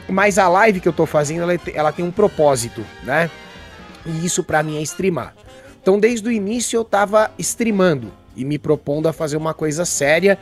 Mas 0.06 0.38
a 0.38 0.46
live 0.48 0.80
que 0.80 0.88
eu 0.88 0.92
tô 0.92 1.06
fazendo, 1.06 1.42
ela, 1.42 1.58
ela 1.72 1.92
tem 1.92 2.04
um 2.04 2.10
propósito, 2.10 2.84
né? 3.02 3.30
E 4.04 4.26
isso 4.26 4.44
para 4.44 4.62
mim 4.62 4.76
é 4.76 4.82
streamar. 4.82 5.34
Então 5.80 5.98
desde 5.98 6.28
o 6.28 6.32
início 6.32 6.76
eu 6.76 6.84
tava 6.84 7.30
streamando 7.38 8.12
e 8.36 8.44
me 8.44 8.58
propondo 8.58 9.08
a 9.08 9.12
fazer 9.12 9.38
uma 9.38 9.54
coisa 9.54 9.86
séria, 9.86 10.38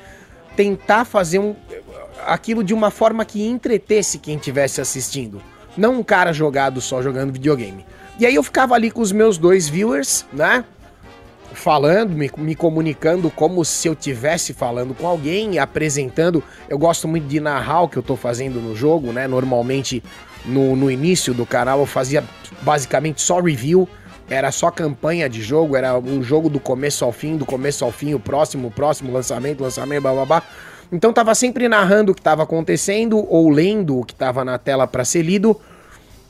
tentar 0.57 1.05
fazer 1.05 1.39
um, 1.39 1.55
aquilo 2.27 2.65
de 2.65 2.75
uma 2.75 2.91
forma 2.91 3.25
que 3.25 3.47
entretesse 3.47 4.19
quem 4.19 4.37
estivesse 4.37 4.81
assistindo. 4.81 5.41
Não 5.77 6.01
um 6.01 6.03
cara 6.03 6.33
jogado 6.33 6.81
só 6.81 7.01
jogando 7.01 7.33
videogame. 7.33 7.85
E 8.23 8.27
aí 8.27 8.37
eu 8.37 8.43
ficava 8.45 8.77
ali 8.77 8.89
com 8.89 9.01
os 9.01 9.11
meus 9.11 9.37
dois 9.37 9.69
viewers, 9.69 10.25
né? 10.33 10.65
Falando, 11.55 12.11
me, 12.11 12.31
me 12.39 12.55
comunicando 12.55 13.29
como 13.29 13.65
se 13.65 13.89
eu 13.89 13.97
tivesse 13.97 14.55
falando 14.55 14.95
com 14.95 15.09
alguém, 15.09 15.59
apresentando. 15.59 16.41
Eu 16.69 16.79
gosto 16.79 17.09
muito 17.09 17.27
de 17.27 17.41
narrar 17.41 17.81
o 17.81 17.89
que 17.89 17.97
eu 17.97 18.03
tô 18.03 18.15
fazendo 18.15 18.61
no 18.61 18.77
jogo, 18.77 19.13
né? 19.13 19.27
Normalmente 19.27 20.05
no, 20.45 20.77
no 20.77 20.89
início 20.89 21.35
do 21.35 21.45
canal 21.45 21.81
eu 21.81 21.87
fazia 21.87 22.23
basicamente 22.61 23.21
só 23.21 23.41
review, 23.41 23.89
era 24.31 24.53
só 24.53 24.71
campanha 24.71 25.29
de 25.29 25.43
jogo, 25.43 25.75
era 25.75 25.99
um 25.99 26.23
jogo 26.23 26.49
do 26.49 26.61
começo 26.61 27.05
ao 27.05 27.11
fim, 27.11 27.37
do 27.37 27.45
começo 27.45 27.85
ao 27.85 27.91
fim, 27.91 28.15
o 28.15 28.21
próximo, 28.21 28.69
o 28.69 28.71
próximo 28.71 29.13
lançamento, 29.13 29.65
lançamento, 29.65 30.01
blá 30.01 30.13
blá 30.13 30.25
blá. 30.25 30.43
Então 30.93 31.13
tava 31.13 31.35
sempre 31.35 31.69
narrando 31.69 32.13
o 32.13 32.15
que 32.15 32.23
tava 32.23 32.45
acontecendo 32.45 33.27
ou 33.29 33.51
lendo 33.51 33.99
o 33.99 34.05
que 34.05 34.15
tava 34.15 34.45
na 34.45 34.59
tela 34.59 34.87
para 34.87 35.05
ser 35.05 35.23
lido 35.23 35.61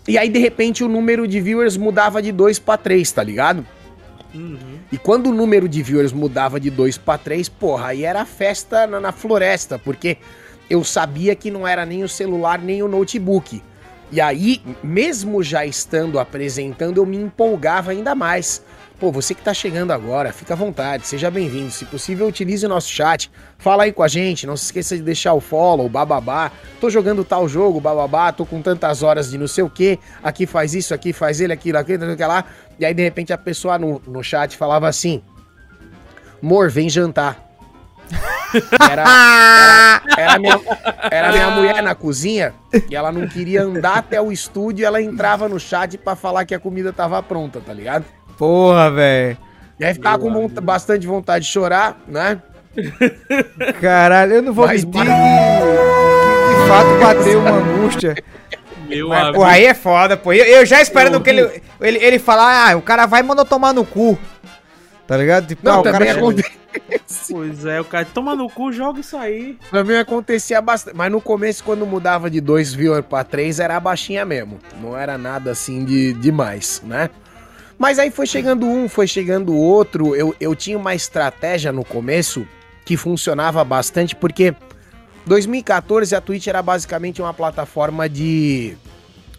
e 0.07 0.19
aí, 0.19 0.29
de 0.29 0.39
repente, 0.39 0.83
o 0.83 0.89
número 0.89 1.29
de 1.29 1.41
viewers 1.41 1.77
mudava 1.77 2.21
de 2.21 2.33
2 2.33 2.59
para 2.59 2.77
3, 2.77 3.11
tá 3.13 3.23
ligado? 3.23 3.65
Uhum. 4.35 4.79
E 4.91 4.99
quando 4.99 5.29
o 5.29 5.33
número 5.33 5.69
de 5.69 5.83
viewers 5.83 6.13
mudava 6.13 6.59
de 6.59 6.71
2 6.71 6.99
para 6.99 7.19
3, 7.19 7.49
porra, 7.49 7.89
aí 7.89 8.05
era 8.05 8.25
festa 8.25 8.87
na, 8.87 8.99
na, 8.99 9.13
floresta, 9.13 9.79
porque 9.79 10.17
eu 10.69 10.83
sabia 10.83 11.37
que 11.37 11.51
não 11.51 11.69
era 11.69 11.87
nem 11.87 12.03
o 12.03 12.09
celular 12.09 12.59
nem 12.59 12.83
o 12.83 12.89
notebook. 12.89 13.63
E 14.11 14.21
aí, 14.21 14.61
mesmo 14.83 15.43
já 15.43 15.65
estando 15.65 16.19
apresentando, 16.19 16.99
eu 16.99 17.07
me 17.07 17.17
empolgava 17.17 17.93
ainda 17.93 18.15
mais. 18.15 18.63
Pô, 19.03 19.11
você 19.11 19.35
que 19.35 19.43
tá 19.43 19.53
chegando 19.53 19.91
agora, 19.91 20.33
fica 20.33 20.55
à 20.55 20.57
vontade, 20.57 21.09
seja 21.09 21.29
bem-vindo. 21.29 21.73
Se 21.73 21.85
possível, 21.85 22.29
utilize 22.29 22.65
o 22.65 22.69
nosso 22.69 22.89
chat. 22.89 23.29
Fala 23.59 23.83
aí 23.83 23.93
com 23.93 24.01
a 24.01 24.07
gente, 24.07 24.47
não 24.47 24.57
se 24.57 24.67
esqueça 24.67 24.97
de 24.97 25.03
deixar 25.03 25.35
o 25.35 25.41
follow, 25.41 25.89
bababá. 25.89 26.53
Tô 26.81 26.89
jogando 26.89 27.25
tal 27.25 27.49
jogo, 27.49 27.81
bababá, 27.81 28.31
tô 28.31 28.47
com 28.47 28.63
tantas 28.63 29.03
horas 29.03 29.33
de 29.33 29.37
não 29.37 29.49
sei 29.49 29.65
o 29.65 29.69
que. 29.69 29.99
Aqui 30.23 30.47
faz 30.47 30.73
isso, 30.73 30.95
aqui 30.95 31.13
faz 31.13 31.41
ele, 31.41 31.53
aquilo, 31.53 31.79
aquilo, 31.79 32.13
aquilo 32.13 32.29
lá. 32.29 32.45
E 32.79 32.87
aí, 32.87 32.95
de 32.95 33.03
repente, 33.03 33.33
a 33.33 33.39
pessoa 33.39 33.77
no, 33.77 34.01
no 34.07 34.23
chat 34.23 34.57
falava 34.57 34.87
assim: 34.87 35.21
Mor, 36.41 36.71
vem 36.71 36.89
jantar. 36.89 37.51
Era, 38.89 39.03
era, 39.03 40.03
era, 40.17 40.39
minha, 40.39 40.61
era 41.11 41.33
minha 41.33 41.51
mulher 41.51 41.83
na 41.83 41.95
cozinha 41.95 42.55
e 42.89 42.95
ela 42.95 43.11
não 43.11 43.27
queria 43.27 43.63
andar 43.63 43.97
até 43.97 44.21
o 44.21 44.31
estúdio. 44.31 44.87
Ela 44.87 45.03
entrava 45.03 45.49
no 45.49 45.59
chat 45.59 45.99
para 45.99 46.15
falar 46.15 46.45
que 46.45 46.55
a 46.55 46.61
comida 46.61 46.93
tava 46.93 47.21
pronta, 47.21 47.61
tá 47.61 47.73
ligado? 47.73 48.05
Porra, 48.43 48.91
velho. 48.91 49.39
E 49.79 49.85
aí 49.85 49.95
ficava 49.95 50.19
com 50.19 50.49
bastante 50.49 51.07
vontade 51.07 51.45
de 51.45 51.51
chorar, 51.53 51.97
né? 52.09 52.43
Caralho, 53.81 54.33
eu 54.33 54.43
não 54.43 54.53
vou 54.53 54.67
Mas, 54.67 54.85
mentir 54.85 55.01
que, 55.01 55.07
de 55.07 56.69
fato 56.69 56.99
bateu 57.01 57.39
uma 57.39 57.51
angústia. 57.63 58.17
Meu 58.89 59.11
Mas, 59.11 59.33
pô, 59.33 59.45
aí 59.45 59.65
é 59.65 59.75
foda, 59.75 60.17
pô. 60.17 60.33
Eu, 60.33 60.45
eu 60.45 60.67
já 60.67 60.83
esperando 60.83 61.21
que 61.21 61.31
ele, 61.31 61.63
ele, 61.81 61.99
ele 61.99 62.19
falar, 62.19 62.73
ah, 62.73 62.77
o 62.77 62.83
cara 62.83 63.07
vai 63.07 63.23
mandar 63.23 63.45
tomar 63.45 63.73
no 63.73 63.85
cu. 63.85 64.19
Tá 65.07 65.17
ligado? 65.17 65.47
Tipo, 65.47 65.65
não, 65.65 65.75
ah, 65.75 65.81
o 65.81 65.83
cara 65.85 66.13
acontece. 66.13 66.51
Pois 67.31 67.65
é, 67.65 67.81
o 67.81 67.85
cara 67.85 68.05
toma 68.13 68.35
no 68.35 68.51
cu, 68.51 68.73
joga 68.73 68.99
isso 68.99 69.17
aí. 69.17 69.57
Também 69.71 69.99
acontecia 69.99 70.61
bastante. 70.61 70.97
Mas 70.97 71.13
no 71.13 71.21
começo, 71.21 71.63
quando 71.63 71.87
mudava 71.87 72.29
de 72.29 72.41
dois 72.41 72.75
viewers 72.75 73.07
pra 73.07 73.23
três, 73.23 73.61
era 73.61 73.77
a 73.77 73.81
baixinha 73.81 74.25
mesmo. 74.25 74.59
Não 74.81 74.99
era 74.99 75.17
nada 75.17 75.53
assim 75.53 75.85
de 75.85 76.13
demais, 76.15 76.83
né? 76.85 77.09
Mas 77.83 77.99
aí 77.99 78.13
foi 78.13 78.29
chegando 78.29 78.65
um, 78.65 78.89
foi 78.89 79.09
chegando 79.09 79.53
outro. 79.57 80.15
Eu, 80.15 80.33
eu 80.39 80.55
tinha 80.55 80.79
uma 80.79 80.95
estratégia 80.95 81.73
no 81.73 81.85
começo 81.85 82.47
que 82.85 82.97
funcionava 82.97 83.65
bastante, 83.65 84.15
porque 84.15 84.55
2014 85.27 86.15
a 86.15 86.21
Twitch 86.21 86.47
era 86.47 86.63
basicamente 86.63 87.21
uma 87.21 87.35
plataforma 87.35 88.09
de 88.09 88.77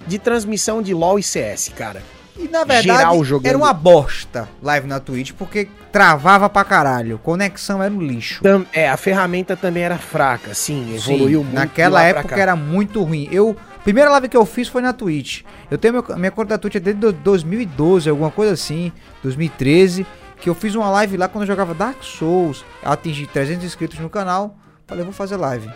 de 0.06 0.20
transmissão 0.20 0.82
de 0.82 0.94
LoL 0.94 1.18
e 1.20 1.24
CS, 1.24 1.72
cara. 1.74 2.04
E 2.38 2.50
na 2.50 2.66
verdade 2.66 3.22
era 3.46 3.58
uma 3.58 3.72
bosta 3.72 4.50
live 4.62 4.88
na 4.88 5.00
Twitch, 5.00 5.32
porque 5.32 5.70
travava 5.90 6.50
pra 6.50 6.66
caralho. 6.66 7.18
Conexão 7.20 7.82
era 7.82 7.94
um 7.94 8.02
lixo. 8.02 8.42
é, 8.74 8.90
a 8.90 8.98
ferramenta 8.98 9.56
também 9.56 9.84
era 9.84 9.98
fraca, 9.98 10.54
sim, 10.54 10.94
evoluiu 10.94 11.40
sim, 11.40 11.46
muito. 11.46 11.56
Naquela 11.56 12.04
época 12.04 12.36
era 12.36 12.58
muito 12.58 13.02
ruim. 13.04 13.30
Eu. 13.32 13.56
Primeira 13.84 14.10
live 14.12 14.30
que 14.30 14.38
eu 14.38 14.46
fiz 14.46 14.67
foi 14.67 14.82
na 14.82 14.93
Twitch. 14.93 15.41
Eu 15.69 15.78
tenho 15.78 15.93
meu, 15.93 16.17
minha 16.17 16.32
conta 16.32 16.50
da 16.50 16.58
Twitch 16.58 16.76
é 16.76 16.80
desde 16.80 17.12
2012, 17.12 18.10
alguma 18.10 18.32
coisa 18.32 18.54
assim, 18.54 18.91
2013. 19.22 20.06
Que 20.39 20.50
eu 20.50 20.56
fiz 20.56 20.76
uma 20.76 20.89
live 20.89 21.17
lá 21.17 21.28
quando 21.28 21.43
eu 21.43 21.48
jogava 21.48 21.74
Dark 21.74 22.02
Souls. 22.04 22.65
Atingi 22.84 23.28
300 23.28 23.63
inscritos 23.65 24.00
no 24.00 24.10
canal. 24.10 24.58
Falei, 24.88 25.04
vou 25.04 25.13
fazer 25.13 25.38
live 25.38 25.69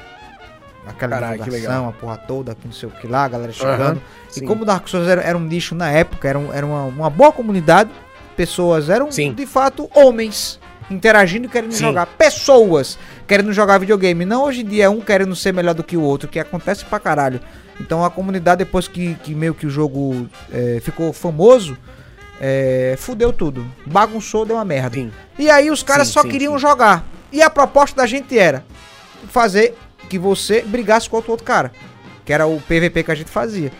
aquela 0.87 1.19
Carai, 1.19 1.37
divulgação, 1.37 1.89
a 1.89 1.91
porra 1.91 2.17
toda, 2.17 2.55
que 2.55 2.65
não 2.65 2.73
sei 2.73 2.87
o 2.87 2.91
que 2.91 3.07
lá, 3.07 3.25
a 3.25 3.27
galera 3.27 3.51
chegando. 3.51 3.97
Uhum, 3.97 4.01
e 4.37 4.41
como 4.41 4.63
Dark 4.63 4.87
Souls 4.87 5.07
era, 5.07 5.21
era, 5.21 5.37
um 5.37 5.41
nicho 5.41 5.75
na 5.75 5.91
época, 5.91 6.27
era, 6.27 6.39
um, 6.39 6.53
era 6.53 6.65
uma, 6.65 6.83
uma, 6.83 7.09
boa 7.09 7.31
comunidade, 7.31 7.89
pessoas 8.35 8.89
eram 8.89 9.11
sim. 9.11 9.33
de 9.33 9.45
fato 9.45 9.89
homens 9.93 10.59
interagindo 10.89 11.47
e 11.47 11.49
querendo 11.49 11.73
sim. 11.73 11.83
jogar. 11.83 12.05
Pessoas 12.05 12.97
querendo 13.27 13.51
jogar 13.51 13.77
videogame. 13.77 14.25
Não 14.25 14.43
hoje 14.43 14.61
em 14.61 14.65
dia 14.65 14.85
é 14.85 14.89
um 14.89 15.01
querendo 15.01 15.35
ser 15.35 15.53
melhor 15.53 15.73
do 15.73 15.83
que 15.83 15.97
o 15.97 16.01
outro, 16.01 16.29
que 16.29 16.39
acontece 16.39 16.85
pra 16.85 16.99
caralho. 16.99 17.41
Então 17.79 18.03
a 18.03 18.09
comunidade, 18.09 18.59
depois 18.59 18.87
que, 18.87 19.15
que 19.15 19.35
meio 19.35 19.53
que 19.53 19.65
o 19.65 19.69
jogo 19.69 20.27
é, 20.51 20.79
ficou 20.81 21.13
famoso, 21.13 21.77
é, 22.39 22.95
fudeu 22.97 23.31
tudo. 23.31 23.65
Bagunçou, 23.85 24.45
deu 24.45 24.55
uma 24.55 24.65
merda. 24.65 24.95
Sim. 24.95 25.11
E 25.37 25.49
aí 25.49 25.69
os 25.69 25.83
caras 25.83 26.07
só 26.07 26.23
queriam 26.23 26.57
jogar. 26.57 27.03
E 27.31 27.41
a 27.41 27.49
proposta 27.49 27.95
da 27.95 28.07
gente 28.07 28.37
era 28.37 28.63
fazer 29.29 29.75
que 30.09 30.17
você 30.17 30.61
brigasse 30.61 31.09
contra 31.09 31.29
o 31.29 31.31
outro 31.31 31.45
cara. 31.45 31.71
Que 32.25 32.33
era 32.33 32.45
o 32.45 32.59
PVP 32.61 33.03
que 33.03 33.11
a 33.11 33.15
gente 33.15 33.29
fazia. 33.29 33.71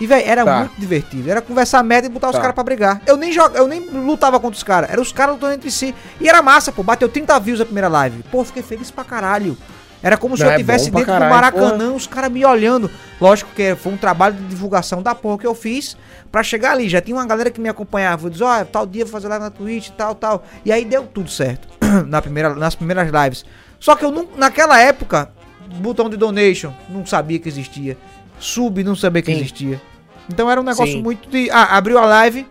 E, 0.00 0.06
velho, 0.06 0.26
era 0.26 0.44
tá. 0.44 0.58
muito 0.60 0.74
divertido. 0.78 1.30
Era 1.30 1.40
conversar 1.40 1.82
merda 1.82 2.08
e 2.08 2.10
botar 2.10 2.28
tá. 2.28 2.32
os 2.32 2.38
caras 2.38 2.54
pra 2.54 2.64
brigar. 2.64 3.00
Eu 3.06 3.16
nem 3.16 3.32
eu 3.54 3.68
nem 3.68 3.80
lutava 3.80 4.40
contra 4.40 4.56
os 4.56 4.62
caras. 4.62 4.90
Era 4.90 5.00
os 5.00 5.12
caras 5.12 5.34
lutando 5.34 5.54
entre 5.54 5.70
si. 5.70 5.94
E 6.20 6.28
era 6.28 6.42
massa, 6.42 6.72
pô. 6.72 6.82
Bateu 6.82 7.08
30 7.08 7.38
views 7.40 7.60
a 7.60 7.64
primeira 7.64 7.88
live. 7.88 8.22
Pô, 8.24 8.44
fiquei 8.44 8.62
feliz 8.62 8.90
pra 8.90 9.04
caralho. 9.04 9.56
Era 10.04 10.18
como 10.18 10.32
Não, 10.32 10.36
se 10.36 10.44
eu 10.44 10.50
estivesse 10.50 10.88
é 10.88 10.90
dentro 10.90 11.06
caralho, 11.06 11.30
do 11.30 11.34
Maracanã, 11.34 11.84
porra. 11.86 11.96
os 11.96 12.06
caras 12.06 12.30
me 12.30 12.44
olhando. 12.44 12.90
Lógico 13.18 13.50
que 13.56 13.74
foi 13.74 13.90
um 13.90 13.96
trabalho 13.96 14.36
de 14.36 14.44
divulgação 14.44 15.02
da 15.02 15.14
porra 15.14 15.38
que 15.38 15.46
eu 15.46 15.54
fiz 15.54 15.96
pra 16.30 16.42
chegar 16.42 16.72
ali. 16.72 16.90
Já 16.90 17.00
tinha 17.00 17.16
uma 17.16 17.24
galera 17.24 17.50
que 17.50 17.58
me 17.58 17.70
acompanhava. 17.70 18.28
Diz, 18.28 18.42
ó, 18.42 18.60
oh, 18.60 18.64
tal 18.66 18.86
dia 18.86 19.06
vou 19.06 19.10
fazer 19.12 19.28
live 19.28 19.42
na 19.42 19.50
Twitch, 19.50 19.88
tal, 19.96 20.14
tal. 20.14 20.44
E 20.62 20.70
aí 20.70 20.84
deu 20.84 21.04
tudo 21.06 21.30
certo. 21.30 21.66
na 22.06 22.20
primeira, 22.20 22.54
nas 22.54 22.74
primeiras 22.74 23.10
lives. 23.10 23.46
Só 23.80 23.96
que 23.96 24.04
eu 24.04 24.10
não, 24.10 24.28
naquela 24.36 24.78
época, 24.78 25.30
botão 25.76 26.10
de 26.10 26.18
donation, 26.18 26.74
não 26.90 27.06
sabia 27.06 27.38
que 27.38 27.48
existia. 27.48 27.96
Sub, 28.38 28.84
não 28.84 28.94
sabia 28.94 29.22
que 29.22 29.32
Sim. 29.32 29.38
existia. 29.38 29.80
Então 30.28 30.50
era 30.50 30.60
um 30.60 30.64
negócio 30.64 30.92
Sim. 30.92 31.02
muito 31.02 31.30
de. 31.30 31.50
Ah, 31.50 31.78
abriu 31.78 31.98
a 31.98 32.04
live 32.04 32.46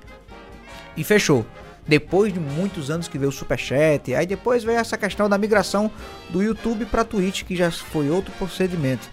e 0.98 1.04
fechou. 1.04 1.46
Depois 1.88 2.34
de 2.34 2.40
muitos 2.40 2.90
anos 2.90 3.08
que 3.08 3.18
veio 3.18 3.30
o 3.30 3.34
Superchat, 3.34 4.14
aí 4.16 4.26
depois 4.26 4.64
veio 4.64 4.78
essa 4.78 4.98
questão 4.98 5.28
da 5.28 5.38
migração 5.38 5.92
do 6.30 6.42
YouTube 6.42 6.86
para 6.86 7.04
Twitch, 7.04 7.44
que 7.44 7.56
já 7.56 7.70
foi 7.70 8.10
outro 8.10 8.32
procedimento. 8.38 9.10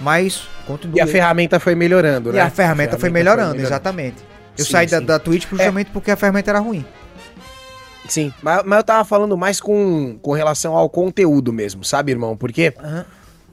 Mas 0.00 0.48
continua. 0.66 0.98
E 0.98 1.00
a 1.00 1.06
ferramenta 1.06 1.60
foi 1.60 1.74
melhorando, 1.74 2.32
né? 2.32 2.38
E 2.38 2.40
a 2.40 2.50
ferramenta, 2.50 2.96
a 2.96 2.98
ferramenta 2.98 2.98
foi, 2.98 3.10
melhorando, 3.10 3.48
foi 3.50 3.56
melhorando, 3.58 3.74
exatamente. 3.74 4.16
Eu 4.58 4.64
sim, 4.64 4.72
saí 4.72 4.86
da, 4.86 4.98
da 4.98 5.18
Twitch 5.18 5.46
justamente 5.48 5.88
é. 5.88 5.92
porque 5.92 6.10
a 6.10 6.16
ferramenta 6.16 6.50
era 6.50 6.58
ruim. 6.58 6.84
Sim, 8.08 8.32
mas, 8.42 8.62
mas 8.64 8.78
eu 8.78 8.84
tava 8.84 9.04
falando 9.04 9.36
mais 9.36 9.60
com, 9.60 10.18
com 10.20 10.32
relação 10.32 10.74
ao 10.74 10.88
conteúdo 10.88 11.52
mesmo, 11.52 11.84
sabe, 11.84 12.12
irmão? 12.12 12.36
Porque. 12.36 12.74
Uhum 12.82 13.04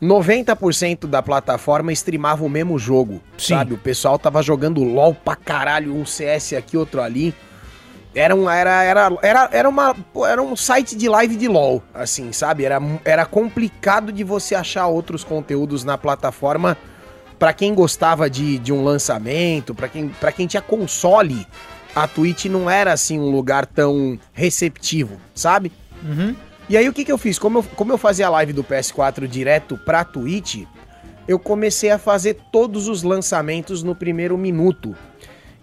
90% 0.02 1.08
da 1.08 1.24
plataforma 1.24 1.92
streamava 1.92 2.44
o 2.46 2.50
mesmo 2.50 2.78
jogo, 2.78 3.22
Sim. 3.38 3.56
sabe? 3.56 3.74
O 3.74 3.78
pessoal 3.78 4.20
tava 4.20 4.42
jogando 4.44 4.84
LOL 4.84 5.14
pra 5.14 5.36
caralho, 5.36 5.96
um 5.96 6.06
CS 6.06 6.54
aqui, 6.54 6.78
outro 6.78 7.02
ali. 7.02 7.34
Era 8.18 8.36
um, 8.36 8.50
era, 8.50 8.84
era, 8.84 9.18
era, 9.22 9.50
era, 9.52 9.70
uma, 9.70 9.96
era 10.28 10.42
um 10.42 10.56
site 10.56 10.96
de 10.96 11.08
live 11.08 11.36
de 11.36 11.48
LOL, 11.48 11.84
assim, 11.94 12.32
sabe? 12.32 12.66
Era, 12.66 12.82
era 13.06 13.26
complicado 13.28 14.12
de 14.12 14.24
você 14.24 14.56
achar 14.56 14.88
outros 14.88 15.24
conteúdos 15.24 15.84
na 15.84 16.00
plataforma 16.00 16.76
para 17.38 17.54
quem 17.54 17.76
gostava 17.76 18.28
de, 18.28 18.58
de 18.58 18.74
um 18.74 18.84
lançamento, 18.84 19.76
para 19.76 19.88
quem, 19.88 20.10
pra 20.10 20.32
quem 20.32 20.48
tinha 20.48 20.62
console. 20.62 21.46
A 21.96 22.08
Twitch 22.08 22.46
não 22.46 22.68
era, 22.68 22.92
assim, 22.92 23.20
um 23.20 23.30
lugar 23.30 23.68
tão 23.68 24.20
receptivo, 24.34 25.18
sabe? 25.36 25.72
Uhum. 26.04 26.36
E 26.68 26.76
aí 26.76 26.90
o 26.90 26.94
que, 26.94 27.06
que 27.06 27.12
eu 27.12 27.20
fiz? 27.20 27.38
Como 27.38 27.60
eu, 27.60 27.64
como 27.76 27.94
eu 27.94 28.00
fazia 28.00 28.26
a 28.26 28.32
live 28.32 28.52
do 28.52 28.64
PS4 28.64 29.28
direto 29.28 29.78
pra 29.78 30.04
Twitch, 30.04 30.64
eu 31.28 31.38
comecei 31.38 31.92
a 31.92 32.00
fazer 32.00 32.40
todos 32.52 32.88
os 32.88 33.04
lançamentos 33.04 33.84
no 33.84 33.94
primeiro 33.94 34.36
minuto. 34.38 34.96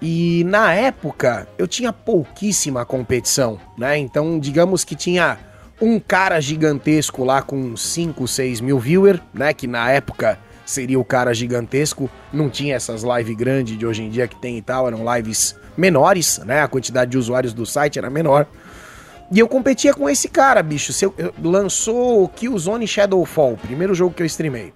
E 0.01 0.45
na 0.45 0.73
época 0.75 1.49
eu 1.57 1.67
tinha 1.67 1.93
pouquíssima 1.93 2.85
competição, 2.85 3.59
né? 3.79 3.97
Então, 3.97 4.39
digamos 4.39 4.85
que 4.85 4.95
tinha 4.95 5.39
um 5.81 5.99
cara 5.99 6.41
gigantesco 6.41 7.25
lá 7.25 7.43
com 7.43 7.77
5, 7.77 8.27
6 8.27 8.61
mil 8.61 8.79
viewers, 8.79 9.21
né? 9.33 9.53
Que 9.53 9.67
na 9.67 9.91
época 9.91 10.39
seria 10.65 10.99
o 10.99 11.05
cara 11.05 11.35
gigantesco. 11.35 12.11
Não 12.33 12.49
tinha 12.51 12.77
essas 12.77 13.03
lives 13.03 13.37
grandes 13.37 13.79
de 13.79 13.87
hoje 13.87 14.03
em 14.03 14.11
dia 14.11 14.29
que 14.29 14.37
tem 14.37 14.59
e 14.59 14.63
tal, 14.63 14.87
eram 14.87 15.01
lives 15.15 15.57
menores, 15.77 16.39
né? 16.39 16.63
A 16.63 16.69
quantidade 16.69 17.11
de 17.11 17.19
usuários 17.19 17.53
do 17.53 17.67
site 17.67 17.99
era 17.99 18.11
menor. 18.11 18.47
E 19.31 19.39
eu 19.39 19.49
competia 19.49 19.95
com 19.95 20.09
esse 20.09 20.29
cara, 20.29 20.63
bicho. 20.63 20.93
Eu, 21.03 21.15
eu, 21.17 21.35
lançou 21.43 22.29
Killzone 22.29 22.87
Shadowfall, 22.87 23.57
primeiro 23.57 23.95
jogo 23.95 24.15
que 24.15 24.23
eu 24.23 24.27
streamei. 24.27 24.73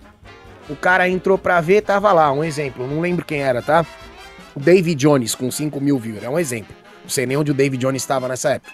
O 0.69 0.77
cara 0.77 1.09
entrou 1.09 1.39
pra 1.39 1.61
ver, 1.61 1.83
tava 1.83 2.13
lá, 2.13 2.31
um 2.33 2.45
exemplo, 2.45 2.87
não 2.87 3.01
lembro 3.01 3.25
quem 3.25 3.41
era, 3.41 3.63
tá? 3.63 3.87
O 4.59 4.61
David 4.61 4.99
Jones, 4.99 5.37
com 5.37 5.53
5 5.53 5.81
mil 5.81 5.97
views, 6.01 6.21
é 6.21 6.29
um 6.29 6.37
exemplo. 6.37 6.75
Não 7.05 7.09
sei 7.09 7.27
nem 7.27 7.37
onde 7.37 7.53
o 7.53 7.55
David 7.55 7.81
Jones 7.81 8.03
estava 8.03 8.27
nessa 8.27 8.55
época. 8.55 8.73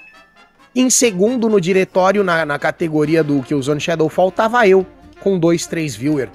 Em 0.74 0.88
segundo 0.88 1.46
no 1.46 1.60
diretório, 1.60 2.24
na, 2.24 2.46
na 2.46 2.58
categoria 2.58 3.22
do 3.22 3.42
Killzone 3.42 3.78
Shadowfall, 3.78 4.32
tava 4.32 4.66
eu, 4.66 4.86
com 5.20 5.38
2, 5.38 5.66
3 5.66 5.94
viewers. 5.94 6.30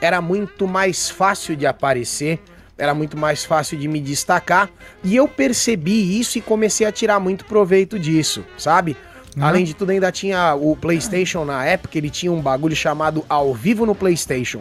Era 0.00 0.22
muito 0.22 0.66
mais 0.66 1.10
fácil 1.10 1.54
de 1.54 1.66
aparecer 1.66 2.40
era 2.78 2.92
muito 2.92 3.16
mais 3.16 3.44
fácil 3.44 3.78
de 3.78 3.88
me 3.88 4.00
destacar. 4.00 4.68
E 5.02 5.16
eu 5.16 5.26
percebi 5.26 6.18
isso 6.18 6.36
e 6.36 6.42
comecei 6.42 6.86
a 6.86 6.92
tirar 6.92 7.18
muito 7.18 7.46
proveito 7.46 7.98
disso, 7.98 8.44
sabe? 8.58 8.94
Uhum. 9.34 9.44
Além 9.44 9.64
de 9.64 9.74
tudo, 9.74 9.90
ainda 9.90 10.12
tinha 10.12 10.54
o 10.54 10.76
PlayStation 10.76 11.44
na 11.44 11.64
época, 11.64 11.96
ele 11.96 12.10
tinha 12.10 12.30
um 12.30 12.40
bagulho 12.40 12.76
chamado 12.76 13.24
Ao 13.30 13.54
Vivo 13.54 13.86
no 13.86 13.94
PlayStation. 13.94 14.60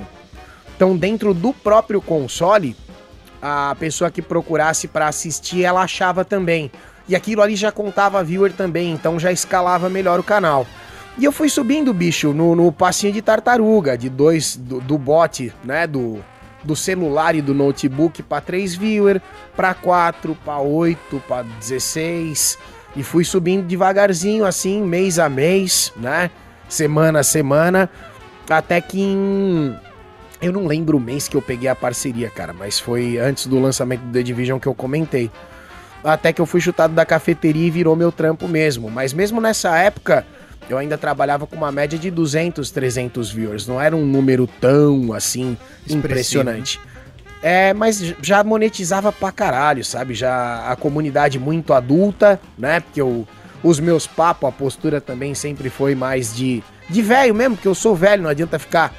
Então, 0.76 0.96
dentro 0.96 1.34
do 1.34 1.54
próprio 1.54 2.02
console, 2.02 2.76
a 3.48 3.76
pessoa 3.76 4.10
que 4.10 4.24
procurasse 4.24 4.88
para 4.88 5.08
assistir, 5.08 5.64
ela 5.64 5.84
achava 5.84 6.26
também. 6.26 6.72
E 7.08 7.16
aquilo 7.16 7.44
ali 7.44 7.56
já 7.56 7.72
contava 7.72 8.24
viewer 8.24 8.52
também, 8.52 8.92
então 8.92 9.20
já 9.20 9.32
escalava 9.32 9.88
melhor 9.88 10.20
o 10.20 10.24
canal. 10.24 10.66
E 11.16 11.24
eu 11.24 11.32
fui 11.32 11.48
subindo, 11.48 11.94
bicho, 11.94 12.34
no, 12.34 12.56
no 12.56 12.72
passinho 12.72 13.14
de 13.14 13.22
tartaruga, 13.22 13.96
de 13.96 14.10
dois, 14.10 14.56
do, 14.56 14.82
do 14.82 14.98
bot, 14.98 15.54
né, 15.64 15.86
do, 15.86 16.26
do 16.64 16.76
celular 16.76 17.36
e 17.36 17.42
do 17.42 17.54
notebook 17.54 18.24
para 18.24 18.42
3 18.42 18.74
viewer, 18.74 19.22
para 19.56 19.76
4, 19.76 20.36
para 20.44 20.58
8, 20.58 21.24
para 21.28 21.44
16 21.44 22.58
e 22.96 23.04
fui 23.04 23.24
subindo 23.24 23.68
devagarzinho 23.68 24.44
assim, 24.44 24.82
mês 24.82 25.20
a 25.20 25.30
mês, 25.30 25.94
né? 25.98 26.32
Semana 26.68 27.20
a 27.20 27.24
semana, 27.24 27.90
até 28.50 28.82
que 28.82 29.00
em 29.00 29.78
eu 30.42 30.52
não 30.52 30.66
lembro 30.68 30.98
o 30.98 31.00
mês 31.00 31.28
que 31.28 31.36
eu 31.36 31.42
peguei 31.42 31.70
a 31.70 31.76
parceria, 31.76 32.30
cara, 32.30 32.54
mas 32.54 32.80
foi 32.80 33.18
antes 33.18 33.48
do 33.48 33.60
lançamento 33.60 34.02
do 34.02 34.12
The 34.12 34.24
Division 34.24 34.60
que 34.60 34.68
eu 34.68 34.74
comentei. 34.74 35.32
Até 36.04 36.32
que 36.32 36.40
eu 36.40 36.46
fui 36.46 36.62
chutado 36.62 36.94
da 36.94 37.06
cafeteria 37.06 37.68
e 37.68 37.72
virou 37.72 37.96
meu 37.96 38.12
trampo 38.12 38.48
mesmo. 38.48 38.92
Mas 38.92 39.12
mesmo 39.12 39.42
nessa 39.42 39.76
época, 39.78 40.26
eu 40.70 40.78
ainda 40.78 40.98
trabalhava 40.98 41.48
com 41.48 41.56
uma 41.56 41.72
média 41.72 41.98
de 41.98 42.12
200, 42.12 42.70
300 42.70 43.32
viewers. 43.32 43.68
Não 43.68 43.82
era 43.82 43.96
um 43.96 44.06
número 44.06 44.48
tão 44.62 45.14
assim 45.14 45.58
impressionante. 45.90 46.80
É, 47.42 47.74
mas 47.74 48.14
já 48.22 48.44
monetizava 48.44 49.12
pra 49.12 49.32
caralho, 49.32 49.84
sabe? 49.84 50.14
Já 50.14 50.72
a 50.72 50.76
comunidade 50.76 51.40
muito 51.40 51.74
adulta, 51.74 52.40
né? 52.58 52.80
Porque 52.80 53.02
eu, 53.02 53.28
os 53.64 53.80
meus 53.80 54.06
papos, 54.08 54.50
a 54.50 54.52
postura 54.52 55.02
também 55.02 55.34
sempre 55.34 55.70
foi 55.70 55.96
mais 55.96 56.36
de, 56.36 56.64
de 56.90 57.02
velho 57.02 57.34
mesmo, 57.36 57.56
porque 57.56 57.68
eu 57.68 57.76
sou 57.76 57.96
velho, 57.96 58.24
não 58.24 58.30
adianta 58.30 58.58
ficar 58.58 58.94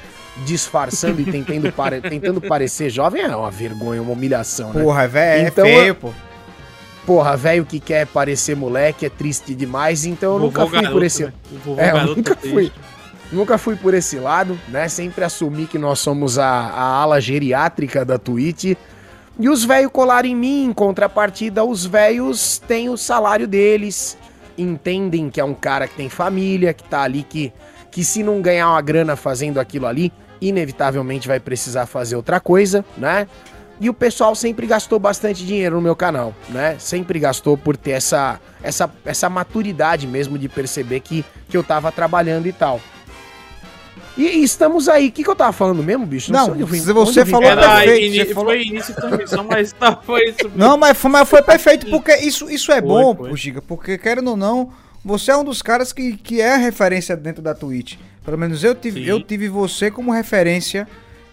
disfarçando 0.45 1.21
e 1.21 1.25
tentando, 1.25 1.71
pare, 1.71 2.01
tentando 2.07 2.41
parecer 2.41 2.89
jovem. 2.89 3.21
É 3.21 3.35
uma 3.35 3.51
vergonha, 3.51 4.01
uma 4.01 4.13
humilhação, 4.13 4.73
né? 4.73 4.83
Porra, 4.83 5.07
velho, 5.07 5.45
é 5.45 5.47
então, 5.47 5.65
é 5.65 5.75
feio, 5.75 5.95
pô 5.95 6.13
porra, 7.07 7.37
velho 7.37 7.65
que 7.65 7.79
quer 7.79 8.05
parecer 8.05 8.53
moleque 8.53 9.05
é 9.05 9.09
triste 9.09 9.55
demais, 9.55 10.05
então 10.05 10.33
eu 10.33 10.39
nunca 10.39 10.67
fui 10.67 10.73
garoto, 10.73 10.91
por 10.91 11.03
esse. 11.03 11.23
Né? 11.23 11.33
É, 11.77 11.91
eu 11.91 12.15
nunca 12.15 12.35
tá 12.35 12.41
fui. 12.41 12.71
Nunca 13.31 13.57
fui 13.57 13.75
por 13.77 13.93
esse 13.93 14.17
lado, 14.17 14.59
né? 14.67 14.89
Sempre 14.89 15.23
assumi 15.23 15.65
que 15.65 15.77
nós 15.77 15.99
somos 15.99 16.37
a, 16.37 16.45
a 16.45 16.83
ala 17.01 17.19
geriátrica 17.21 18.03
da 18.03 18.17
Twitch. 18.17 18.75
E 19.39 19.49
os 19.49 19.63
velhos 19.63 19.91
colaram 19.91 20.27
em 20.27 20.35
mim, 20.35 20.65
em 20.65 20.73
contrapartida, 20.73 21.63
os 21.63 21.85
velhos 21.85 22.61
têm 22.67 22.89
o 22.89 22.97
salário 22.97 23.47
deles, 23.47 24.17
entendem 24.57 25.29
que 25.29 25.39
é 25.39 25.43
um 25.43 25.53
cara 25.53 25.87
que 25.87 25.95
tem 25.95 26.09
família, 26.09 26.73
que 26.73 26.83
tá 26.83 27.03
ali, 27.03 27.23
que, 27.23 27.53
que 27.91 28.03
se 28.03 28.23
não 28.23 28.41
ganhar 28.41 28.69
uma 28.69 28.81
grana 28.81 29.15
fazendo 29.15 29.59
aquilo 29.59 29.85
ali, 29.85 30.11
inevitavelmente 30.41 31.27
vai 31.27 31.39
precisar 31.39 31.85
fazer 31.85 32.15
outra 32.15 32.39
coisa, 32.39 32.83
né? 32.97 33.27
E 33.79 33.89
o 33.89 33.93
pessoal 33.93 34.33
sempre 34.33 34.65
gastou 34.65 34.97
bastante 34.97 35.45
dinheiro 35.45 35.75
no 35.75 35.81
meu 35.81 35.95
canal, 35.95 36.33
né? 36.49 36.75
Sempre 36.79 37.19
gastou 37.19 37.55
por 37.55 37.77
ter 37.77 37.91
essa, 37.91 38.39
essa, 38.63 38.91
essa 39.05 39.29
maturidade 39.29 40.07
mesmo 40.07 40.37
de 40.37 40.49
perceber 40.49 40.99
que, 41.01 41.23
que 41.47 41.55
eu 41.55 41.63
tava 41.63 41.91
trabalhando 41.91 42.47
e 42.47 42.51
tal. 42.51 42.81
E, 44.17 44.39
e 44.39 44.43
estamos 44.43 44.89
aí. 44.89 45.09
O 45.09 45.11
que, 45.11 45.23
que 45.23 45.29
eu 45.29 45.35
tava 45.35 45.53
falando 45.53 45.83
mesmo, 45.83 46.05
bicho? 46.05 46.33
Não, 46.33 46.55
não 46.55 46.65
você 46.65 47.23
falou 47.23 47.47
Era 47.47 47.81
perfeito. 47.81 48.15
Você 48.15 48.33
falou... 48.33 48.49
Foi 48.49 48.63
início 48.63 48.95
de 48.95 49.01
transmissão, 49.01 49.43
mas 49.43 49.75
não 49.79 50.01
foi 50.01 50.29
isso. 50.29 50.51
Não, 50.55 50.75
mas 50.75 50.97
foi, 50.97 51.11
mas 51.11 51.29
foi 51.29 51.41
perfeito, 51.43 51.85
porque 51.91 52.15
isso, 52.17 52.49
isso 52.49 52.71
é 52.71 52.81
foi, 52.81 52.87
bom, 52.87 53.15
foi. 53.15 53.37
Giga, 53.37 53.61
porque 53.61 53.95
querendo 53.97 54.31
ou 54.31 54.37
não, 54.37 54.71
você 55.05 55.29
é 55.29 55.37
um 55.37 55.43
dos 55.43 55.61
caras 55.61 55.93
que, 55.93 56.17
que 56.17 56.41
é 56.41 56.55
referência 56.57 57.15
dentro 57.15 57.43
da 57.43 57.53
Twitch. 57.53 57.95
Pelo 58.27 58.37
menos 58.37 58.61
eu 58.61 58.75
tive, 58.75 59.07
eu 59.07 59.21
tive 59.23 59.47
você 59.47 59.89
como 59.89 60.11
referência 60.11 60.85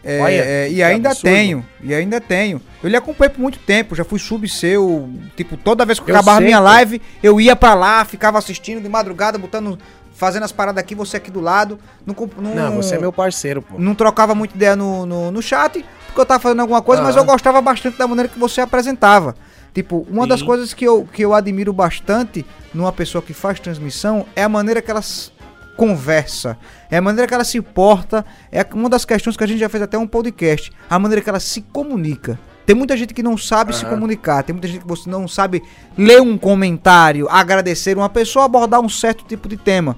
é, 0.05 0.21
Olha, 0.21 0.33
é, 0.33 0.71
e 0.71 0.81
ainda 0.81 1.09
absurdo. 1.09 1.33
tenho, 1.33 1.67
e 1.83 1.93
ainda 1.93 2.21
tenho. 2.21 2.63
Eu 2.81 2.89
lhe 2.89 2.95
acompanhei 2.95 3.35
por 3.35 3.41
muito 3.41 3.59
tempo, 3.59 3.97
já 3.97 4.05
fui 4.05 4.21
sub 4.21 4.49
seu, 4.49 5.11
tipo, 5.37 5.57
toda 5.57 5.85
vez 5.85 5.99
que 5.99 6.09
eu 6.09 6.15
acabava 6.15 6.39
sei, 6.39 6.47
minha 6.47 6.61
live, 6.61 7.03
eu 7.21 7.41
ia 7.41 7.57
para 7.57 7.75
lá, 7.75 8.05
ficava 8.05 8.39
assistindo 8.39 8.81
de 8.81 8.89
madrugada, 8.89 9.37
botando, 9.37 9.77
fazendo 10.15 10.45
as 10.45 10.53
paradas 10.53 10.81
aqui, 10.81 10.95
você 10.95 11.17
aqui 11.17 11.33
do 11.33 11.41
lado. 11.41 11.81
Não, 12.07 12.15
não, 12.37 12.55
não 12.55 12.77
você 12.77 12.95
é 12.95 12.99
meu 13.01 13.13
parceiro, 13.13 13.61
pô. 13.61 13.77
Não 13.77 13.93
trocava 13.93 14.37
muita 14.37 14.55
ideia 14.55 14.77
no, 14.77 15.05
no, 15.05 15.33
no 15.33 15.43
chat, 15.43 15.85
porque 16.07 16.21
eu 16.21 16.25
tava 16.25 16.39
fazendo 16.39 16.61
alguma 16.61 16.81
coisa, 16.81 17.03
ah. 17.03 17.07
mas 17.07 17.17
eu 17.17 17.25
gostava 17.25 17.61
bastante 17.61 17.99
da 17.99 18.07
maneira 18.07 18.29
que 18.29 18.39
você 18.39 18.61
apresentava. 18.61 19.35
Tipo, 19.75 20.07
uma 20.09 20.23
Sim. 20.23 20.29
das 20.29 20.43
coisas 20.43 20.73
que 20.73 20.85
eu, 20.85 21.09
que 21.13 21.25
eu 21.25 21.35
admiro 21.35 21.73
bastante 21.73 22.47
numa 22.73 22.93
pessoa 22.93 23.21
que 23.21 23.35
faz 23.35 23.59
transmissão 23.59 24.25
é 24.37 24.45
a 24.45 24.49
maneira 24.49 24.81
que 24.81 24.89
elas 24.89 25.33
conversa, 25.77 26.57
é 26.91 26.97
a 26.97 27.03
maneira 27.03 27.27
que 27.27 27.35
ela 27.35 27.45
se 27.45 27.61
porta, 27.61 28.25
é 28.51 28.65
uma 28.73 28.89
das 28.89 29.05
questões 29.05 29.37
que 29.37 29.45
a 29.45 29.47
gente 29.47 29.59
já 29.59 29.69
fez 29.69 29.83
até 29.83 29.99
um 29.99 30.07
podcast, 30.07 30.73
a 30.89 30.99
maneira 30.99 31.23
que 31.23 31.29
ela 31.29 31.41
se 31.41 31.61
comunica. 31.61 32.39
Tem 32.67 32.75
muita 32.75 32.97
gente 32.97 33.13
que 33.13 33.23
não 33.23 33.37
sabe 33.37 33.73
uhum. 33.73 33.79
se 33.79 33.85
comunicar, 33.85 34.43
tem 34.43 34.55
muita 34.55 34.69
gente 34.69 34.81
que 34.81 34.89
você 34.89 35.09
não 35.11 35.29
sabe 35.29 35.63
ler 35.97 36.23
um 36.23 36.39
comentário, 36.39 37.29
agradecer 37.29 37.97
uma 37.97 38.09
pessoa, 38.09 38.47
abordar 38.47 38.81
um 38.81 38.89
certo 38.89 39.25
tipo 39.25 39.49
de 39.49 39.57
tema. 39.57 39.97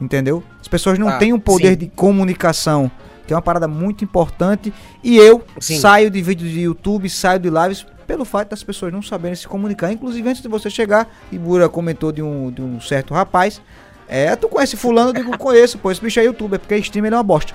Entendeu? 0.00 0.44
As 0.60 0.68
pessoas 0.68 0.98
não 0.98 1.08
ah, 1.08 1.18
têm 1.18 1.32
o 1.32 1.36
um 1.36 1.40
poder 1.40 1.70
sim. 1.70 1.76
de 1.78 1.86
comunicação, 1.88 2.90
que 3.26 3.32
é 3.32 3.36
uma 3.36 3.42
parada 3.42 3.66
muito 3.66 4.04
importante. 4.04 4.72
E 5.02 5.16
eu 5.16 5.42
sim. 5.58 5.78
saio 5.78 6.10
de 6.10 6.20
vídeos 6.20 6.50
de 6.50 6.60
YouTube, 6.60 7.08
saio 7.08 7.40
de 7.40 7.50
lives 7.50 7.86
pelo 8.06 8.24
fato 8.24 8.50
das 8.50 8.62
pessoas 8.62 8.92
não 8.92 9.02
saberem 9.02 9.34
se 9.34 9.48
comunicar. 9.48 9.90
Inclusive, 9.90 10.28
antes 10.28 10.42
de 10.42 10.48
você 10.48 10.70
chegar, 10.70 11.08
Ibura 11.32 11.68
comentou 11.68 12.12
de 12.12 12.22
um, 12.22 12.50
de 12.50 12.62
um 12.62 12.80
certo 12.80 13.12
rapaz 13.12 13.60
é, 14.08 14.34
tu 14.36 14.48
conhece 14.48 14.76
fulano? 14.76 15.10
Eu 15.10 15.14
digo, 15.14 15.38
conheço, 15.38 15.78
pô, 15.78 15.90
esse 15.90 16.00
bicho 16.00 16.20
é 16.20 16.24
youtuber, 16.24 16.58
porque 16.58 16.76
streamer 16.76 17.12
é 17.12 17.16
uma 17.16 17.22
bosta. 17.22 17.54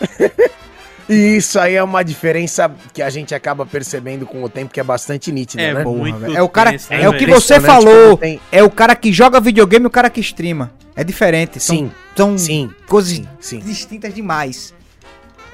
E 1.08 1.38
isso 1.38 1.58
aí 1.58 1.74
é 1.74 1.82
uma 1.82 2.02
diferença 2.02 2.70
que 2.92 3.00
a 3.00 3.08
gente 3.08 3.34
acaba 3.34 3.64
percebendo 3.64 4.26
com 4.26 4.44
o 4.44 4.48
tempo 4.48 4.72
que 4.72 4.78
é 4.78 4.82
bastante 4.82 5.32
nítida, 5.32 5.62
é 5.62 5.72
né? 5.72 5.82
Muito 5.82 6.36
é 6.36 6.42
o 6.42 6.48
cara, 6.50 6.76
é, 6.90 7.02
é 7.04 7.08
o 7.08 7.16
que 7.16 7.24
você 7.24 7.58
falou, 7.58 8.18
tem... 8.18 8.38
é 8.52 8.62
o 8.62 8.68
cara 8.68 8.94
que 8.94 9.10
joga 9.10 9.40
videogame 9.40 9.84
e 9.84 9.86
o 9.86 9.90
cara 9.90 10.10
que 10.10 10.20
streama. 10.20 10.70
É 10.94 11.02
diferente, 11.02 11.58
são, 11.60 11.76
sim, 11.76 11.92
são 12.14 12.36
sim, 12.36 12.70
coisas 12.86 13.12
sim, 13.12 13.26
sim. 13.40 13.58
distintas 13.60 14.12
demais. 14.12 14.74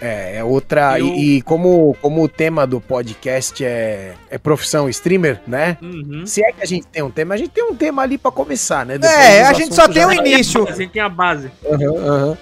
É, 0.01 0.36
é 0.36 0.45
outra. 0.45 0.99
Eu... 0.99 1.07
E, 1.07 1.36
e, 1.36 1.42
como, 1.42 1.97
como 2.01 2.22
o 2.22 2.28
tema 2.28 2.66
do 2.66 2.80
podcast 2.80 3.64
é, 3.64 4.14
é 4.30 4.38
profissão 4.38 4.88
streamer, 4.88 5.40
né? 5.47 5.78
Uhum. 5.80 6.26
Se 6.26 6.45
é 6.45 6.53
que 6.53 6.62
a 6.62 6.66
gente 6.66 6.86
tem 6.86 7.03
um 7.03 7.11
tema, 7.11 7.34
a 7.34 7.36
gente 7.36 7.51
tem 7.51 7.64
um 7.64 7.74
tema 7.74 8.03
ali 8.03 8.18
para 8.18 8.30
começar, 8.30 8.84
né? 8.84 8.99
Depois 8.99 9.18
é, 9.18 9.45
a 9.45 9.53
gente 9.53 9.74
só 9.74 9.88
tem 9.88 10.05
o 10.05 10.12
início. 10.12 10.68
A 10.68 10.72
gente 10.72 10.90
tem 10.90 11.03
a 11.03 11.09
base. 11.09 11.51
Uhum, 11.64 12.28
uhum. 12.28 12.36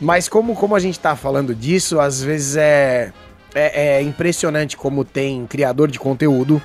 Mas 0.00 0.28
como, 0.28 0.54
como 0.54 0.76
a 0.76 0.80
gente 0.80 0.98
tá 1.00 1.16
falando 1.16 1.54
disso, 1.54 1.98
às 1.98 2.22
vezes 2.22 2.56
é, 2.56 3.12
é, 3.54 3.96
é 3.96 4.02
impressionante 4.02 4.76
como 4.76 5.04
tem 5.04 5.46
criador 5.46 5.90
de 5.90 5.98
conteúdo 5.98 6.62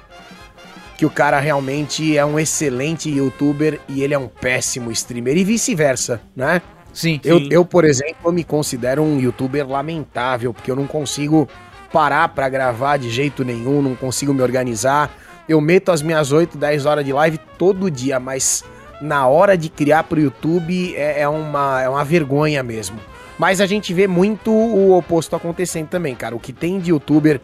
que 0.98 1.06
o 1.06 1.10
cara 1.10 1.40
realmente 1.40 2.18
é 2.18 2.24
um 2.24 2.40
excelente 2.40 3.10
youtuber 3.10 3.80
e 3.90 4.04
ele 4.04 4.14
é 4.14 4.18
um 4.18 4.28
péssimo 4.28 4.92
streamer 4.92 5.36
e 5.36 5.44
vice-versa, 5.44 6.22
né? 6.36 6.62
Sim. 6.94 7.20
Eu, 7.24 7.40
sim. 7.40 7.48
eu, 7.50 7.66
por 7.66 7.84
exemplo, 7.84 8.32
me 8.32 8.44
considero 8.44 9.02
um 9.02 9.20
youtuber 9.20 9.68
lamentável, 9.68 10.54
porque 10.54 10.70
eu 10.70 10.76
não 10.76 10.86
consigo 10.86 11.50
parar 11.92 12.30
para 12.30 12.48
gravar 12.48 12.98
de 12.98 13.10
jeito 13.10 13.44
nenhum, 13.44 13.82
não 13.82 13.96
consigo 13.96 14.34
me 14.34 14.42
organizar. 14.42 15.12
Eu 15.50 15.60
meto 15.60 15.92
as 15.92 16.02
minhas 16.02 16.32
8, 16.32 16.58
10 16.58 16.86
horas 16.86 17.04
de 17.04 17.12
live 17.12 17.40
todo 17.58 17.92
dia, 17.92 18.20
mas 18.20 18.64
na 19.02 19.28
hora 19.28 19.58
de 19.58 19.70
criar 19.70 20.04
pro 20.04 20.20
YouTube 20.20 20.96
é, 20.96 21.22
é, 21.22 21.28
uma, 21.28 21.82
é 21.82 21.90
uma 21.90 22.06
vergonha 22.06 22.64
mesmo. 22.64 22.98
Mas 23.38 23.60
a 23.60 23.66
gente 23.66 23.94
vê 23.94 24.08
muito 24.08 24.52
o 24.52 24.96
oposto 24.96 25.36
acontecendo 25.36 25.88
também, 25.88 26.16
cara. 26.16 26.36
O 26.36 26.40
que 26.40 26.54
tem 26.54 26.80
de 26.80 26.92
youtuber 26.92 27.42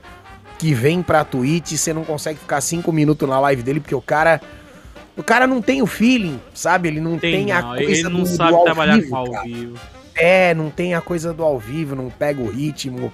que 0.58 0.74
vem 0.74 1.02
pra 1.02 1.24
Twitch, 1.24 1.74
você 1.74 1.94
não 1.94 2.04
consegue 2.04 2.40
ficar 2.40 2.62
5 2.62 2.92
minutos 2.92 3.28
na 3.28 3.40
live 3.40 3.64
dele, 3.64 3.80
porque 3.80 3.96
o 3.96 4.02
cara 4.02 4.42
o 5.20 5.24
cara 5.24 5.46
não 5.46 5.62
tem 5.62 5.82
o 5.82 5.86
feeling, 5.86 6.40
sabe? 6.54 6.88
Ele 6.88 7.02
não 7.02 7.20
tem, 7.20 7.44
tem 7.44 7.52
a 7.52 7.62
coisa 7.62 7.92
ele 7.92 8.04
não 8.04 8.24
do, 8.24 8.26
sabe 8.26 8.58
do 8.58 8.64
trabalhar 8.64 8.96
vivo, 8.96 9.10
com 9.10 9.16
ao 9.18 9.30
cara. 9.30 9.44
vivo. 9.44 9.80
É, 10.16 10.54
não 10.54 10.70
tem 10.70 10.96
a 10.96 11.02
coisa 11.02 11.34
do 11.34 11.44
ao 11.44 11.60
vivo, 11.60 11.94
não 11.94 12.10
pega 12.10 12.42
o 12.42 12.50
ritmo, 12.50 13.12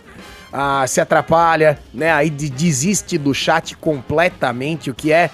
ah, 0.54 0.86
se 0.86 1.02
atrapalha, 1.02 1.80
né? 1.92 2.12
Aí 2.12 2.30
desiste 2.30 3.18
do 3.18 3.34
chat 3.34 3.76
completamente, 3.78 4.92
o 4.92 4.94
que 4.94 5.12
é 5.12 5.32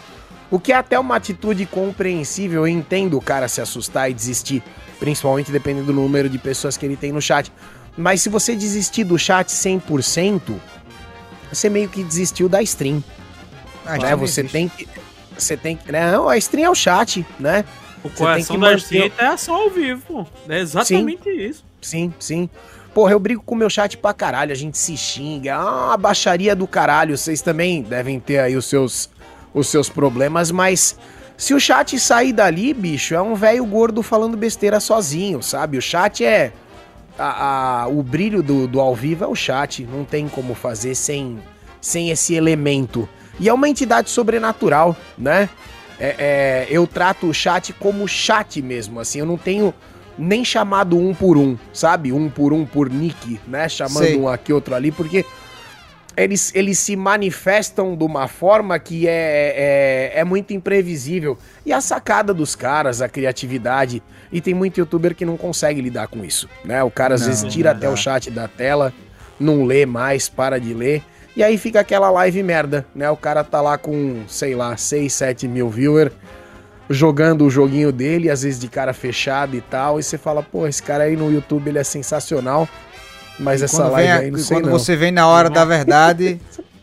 o 0.49 0.61
que 0.61 0.71
é 0.71 0.75
até 0.77 0.97
uma 0.97 1.17
atitude 1.17 1.65
compreensível. 1.65 2.65
Eu 2.65 2.67
entendo 2.69 3.17
o 3.17 3.21
cara 3.21 3.49
se 3.49 3.59
assustar 3.59 4.09
e 4.09 4.13
desistir, 4.13 4.63
principalmente 4.97 5.51
dependendo 5.51 5.87
do 5.87 5.93
número 5.93 6.29
de 6.29 6.37
pessoas 6.37 6.77
que 6.77 6.85
ele 6.85 6.95
tem 6.95 7.11
no 7.11 7.21
chat. 7.21 7.51
Mas 7.97 8.21
se 8.21 8.29
você 8.29 8.55
desistir 8.55 9.03
do 9.03 9.19
chat 9.19 9.49
100%, 9.49 10.41
você 11.51 11.69
meio 11.69 11.89
que 11.89 12.01
desistiu 12.01 12.47
da 12.47 12.61
stream. 12.61 13.03
Ah, 13.85 13.97
né? 13.97 14.15
Você 14.15 14.39
existe. 14.39 14.53
tem 14.53 14.69
que 14.69 14.87
você 15.37 15.57
tem 15.57 15.75
que. 15.75 15.91
Não, 15.91 16.29
a 16.29 16.37
stream 16.37 16.67
é 16.67 16.69
o 16.69 16.75
chat, 16.75 17.25
né? 17.39 17.65
O 18.03 18.09
você 18.09 18.17
coração 18.17 18.59
da 18.59 18.73
stream 18.73 19.11
é 19.17 19.37
só 19.37 19.63
ao 19.63 19.69
vivo. 19.69 20.27
É 20.49 20.59
exatamente 20.59 21.23
sim, 21.23 21.37
isso. 21.37 21.65
Sim, 21.81 22.13
sim. 22.19 22.49
Porra, 22.93 23.13
eu 23.13 23.19
brigo 23.19 23.41
com 23.45 23.55
o 23.55 23.57
meu 23.57 23.69
chat 23.69 23.97
pra 23.97 24.13
caralho, 24.13 24.51
a 24.51 24.55
gente 24.55 24.77
se 24.77 24.97
xinga. 24.97 25.55
Ah, 25.55 25.87
uma 25.87 25.97
baixaria 25.97 26.55
do 26.55 26.67
caralho. 26.67 27.17
Vocês 27.17 27.41
também 27.41 27.81
devem 27.81 28.19
ter 28.19 28.39
aí 28.39 28.55
os 28.57 28.65
seus, 28.65 29.09
os 29.53 29.67
seus 29.67 29.87
problemas, 29.87 30.51
mas 30.51 30.97
se 31.37 31.53
o 31.53 31.59
chat 31.59 31.97
sair 31.99 32.33
dali, 32.33 32.73
bicho, 32.73 33.15
é 33.15 33.21
um 33.21 33.33
velho 33.33 33.65
gordo 33.65 34.03
falando 34.03 34.35
besteira 34.35 34.79
sozinho, 34.79 35.41
sabe? 35.41 35.77
O 35.77 35.81
chat 35.81 36.23
é. 36.23 36.51
A, 37.17 37.83
a, 37.83 37.87
o 37.87 38.03
brilho 38.03 38.43
do, 38.43 38.67
do 38.67 38.79
ao 38.79 38.95
vivo 38.95 39.23
é 39.23 39.27
o 39.27 39.35
chat. 39.35 39.83
Não 39.85 40.03
tem 40.03 40.27
como 40.27 40.53
fazer 40.53 40.95
sem, 40.95 41.39
sem 41.79 42.09
esse 42.09 42.35
elemento. 42.35 43.07
E 43.39 43.49
é 43.49 43.53
uma 43.53 43.69
entidade 43.69 44.09
sobrenatural, 44.09 44.95
né? 45.17 45.49
É, 45.99 46.15
é, 46.17 46.67
eu 46.69 46.87
trato 46.87 47.27
o 47.27 47.33
chat 47.33 47.73
como 47.73 48.07
chat 48.07 48.61
mesmo, 48.61 48.99
assim, 48.99 49.19
eu 49.19 49.25
não 49.25 49.37
tenho 49.37 49.73
nem 50.17 50.43
chamado 50.43 50.97
um 50.97 51.13
por 51.13 51.37
um, 51.37 51.57
sabe? 51.73 52.11
Um 52.11 52.29
por 52.29 52.53
um 52.53 52.65
por 52.65 52.89
nick, 52.89 53.39
né? 53.47 53.69
Chamando 53.69 54.05
Sei. 54.05 54.17
um 54.17 54.27
aqui, 54.27 54.51
outro 54.51 54.75
ali, 54.75 54.91
porque 54.91 55.25
eles, 56.15 56.53
eles 56.53 56.77
se 56.77 56.95
manifestam 56.95 57.95
de 57.95 58.03
uma 58.03 58.27
forma 58.27 58.77
que 58.77 59.07
é, 59.07 60.11
é, 60.13 60.19
é, 60.19 60.23
muito 60.23 60.53
imprevisível. 60.53 61.37
E 61.65 61.71
a 61.71 61.79
sacada 61.81 62.33
dos 62.33 62.55
caras, 62.55 63.01
a 63.01 63.09
criatividade. 63.09 64.03
E 64.31 64.39
tem 64.39 64.53
muito 64.53 64.79
youtuber 64.79 65.15
que 65.15 65.25
não 65.25 65.37
consegue 65.37 65.81
lidar 65.81 66.07
com 66.07 66.23
isso, 66.23 66.47
né? 66.63 66.83
O 66.83 66.91
cara 66.91 67.15
às 67.15 67.21
não, 67.21 67.27
vezes 67.27 67.53
tira 67.53 67.71
até 67.71 67.89
o 67.89 67.97
chat 67.97 68.29
da 68.29 68.47
tela, 68.47 68.93
não 69.39 69.63
lê 69.65 69.85
mais, 69.85 70.29
para 70.29 70.59
de 70.59 70.73
ler. 70.73 71.03
E 71.35 71.43
aí 71.43 71.57
fica 71.57 71.79
aquela 71.79 72.09
live 72.09 72.43
merda, 72.43 72.85
né? 72.93 73.09
O 73.09 73.15
cara 73.15 73.43
tá 73.43 73.61
lá 73.61 73.77
com, 73.77 74.23
sei 74.27 74.53
lá, 74.53 74.75
6, 74.75 75.11
7 75.13 75.47
mil 75.47 75.69
viewers, 75.69 76.11
jogando 76.89 77.45
o 77.45 77.49
joguinho 77.49 77.91
dele, 77.91 78.29
às 78.29 78.43
vezes 78.43 78.59
de 78.59 78.67
cara 78.67 78.93
fechada 78.93 79.55
e 79.55 79.61
tal, 79.61 79.99
e 79.99 80.03
você 80.03 80.17
fala, 80.17 80.43
pô, 80.43 80.67
esse 80.67 80.83
cara 80.83 81.05
aí 81.05 81.15
no 81.15 81.31
YouTube 81.31 81.69
ele 81.69 81.79
é 81.79 81.83
sensacional, 81.83 82.67
mas 83.39 83.61
e 83.61 83.65
essa 83.65 83.87
live 83.87 84.09
a, 84.09 84.15
aí 84.17 84.31
não 84.31 84.39
sei 84.39 84.57
Quando 84.57 84.65
não. 84.65 84.77
você 84.77 84.95
vem 84.95 85.11
na 85.11 85.25
hora 85.27 85.49
da 85.49 85.63
verdade, 85.63 86.39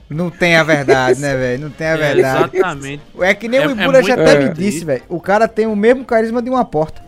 não 0.09 0.31
tem 0.31 0.57
a 0.57 0.63
verdade, 0.63 1.21
né, 1.21 1.37
velho? 1.37 1.65
Não 1.65 1.71
tem 1.71 1.87
a 1.87 1.91
é, 1.91 1.97
verdade. 1.97 2.57
exatamente. 2.57 3.03
É 3.21 3.35
que 3.35 3.49
nem 3.49 3.61
é, 3.61 3.67
o 3.67 3.71
Ibura 3.71 4.01
é 4.01 4.03
já 4.03 4.15
até 4.15 4.39
me 4.39 4.55
disse, 4.55 4.85
velho. 4.85 5.03
O 5.09 5.21
cara 5.21 5.47
tem 5.47 5.67
o 5.67 5.77
mesmo 5.77 6.05
carisma 6.05 6.41
de 6.41 6.49
uma 6.49 6.65
porta. 6.65 7.03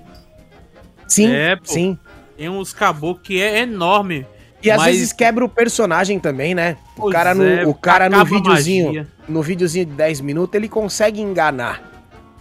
Sim, 1.09 1.33
é, 1.33 1.57
sim. 1.65 1.99
Tem 2.37 2.49
uns 2.49 2.73
caboclos 2.73 3.27
que 3.27 3.41
é 3.41 3.61
enorme. 3.61 4.27
E 4.63 4.71
às 4.71 4.79
Mas... 4.79 4.97
vezes 4.97 5.13
quebra 5.13 5.45
o 5.45 5.49
personagem 5.49 6.19
também, 6.19 6.55
né? 6.55 6.77
O 6.97 7.03
pois 7.03 7.15
cara 7.15 7.35
no, 7.35 7.45
é, 7.45 7.67
o 7.67 7.75
cara 7.75 8.09
no 8.11 8.25
videozinho, 8.25 9.07
no 9.29 9.43
videozinho 9.43 9.87
de 9.87 9.93
10 9.93 10.21
minutos, 10.21 10.55
ele 10.55 10.69
consegue 10.69 11.21
enganar. 11.21 11.89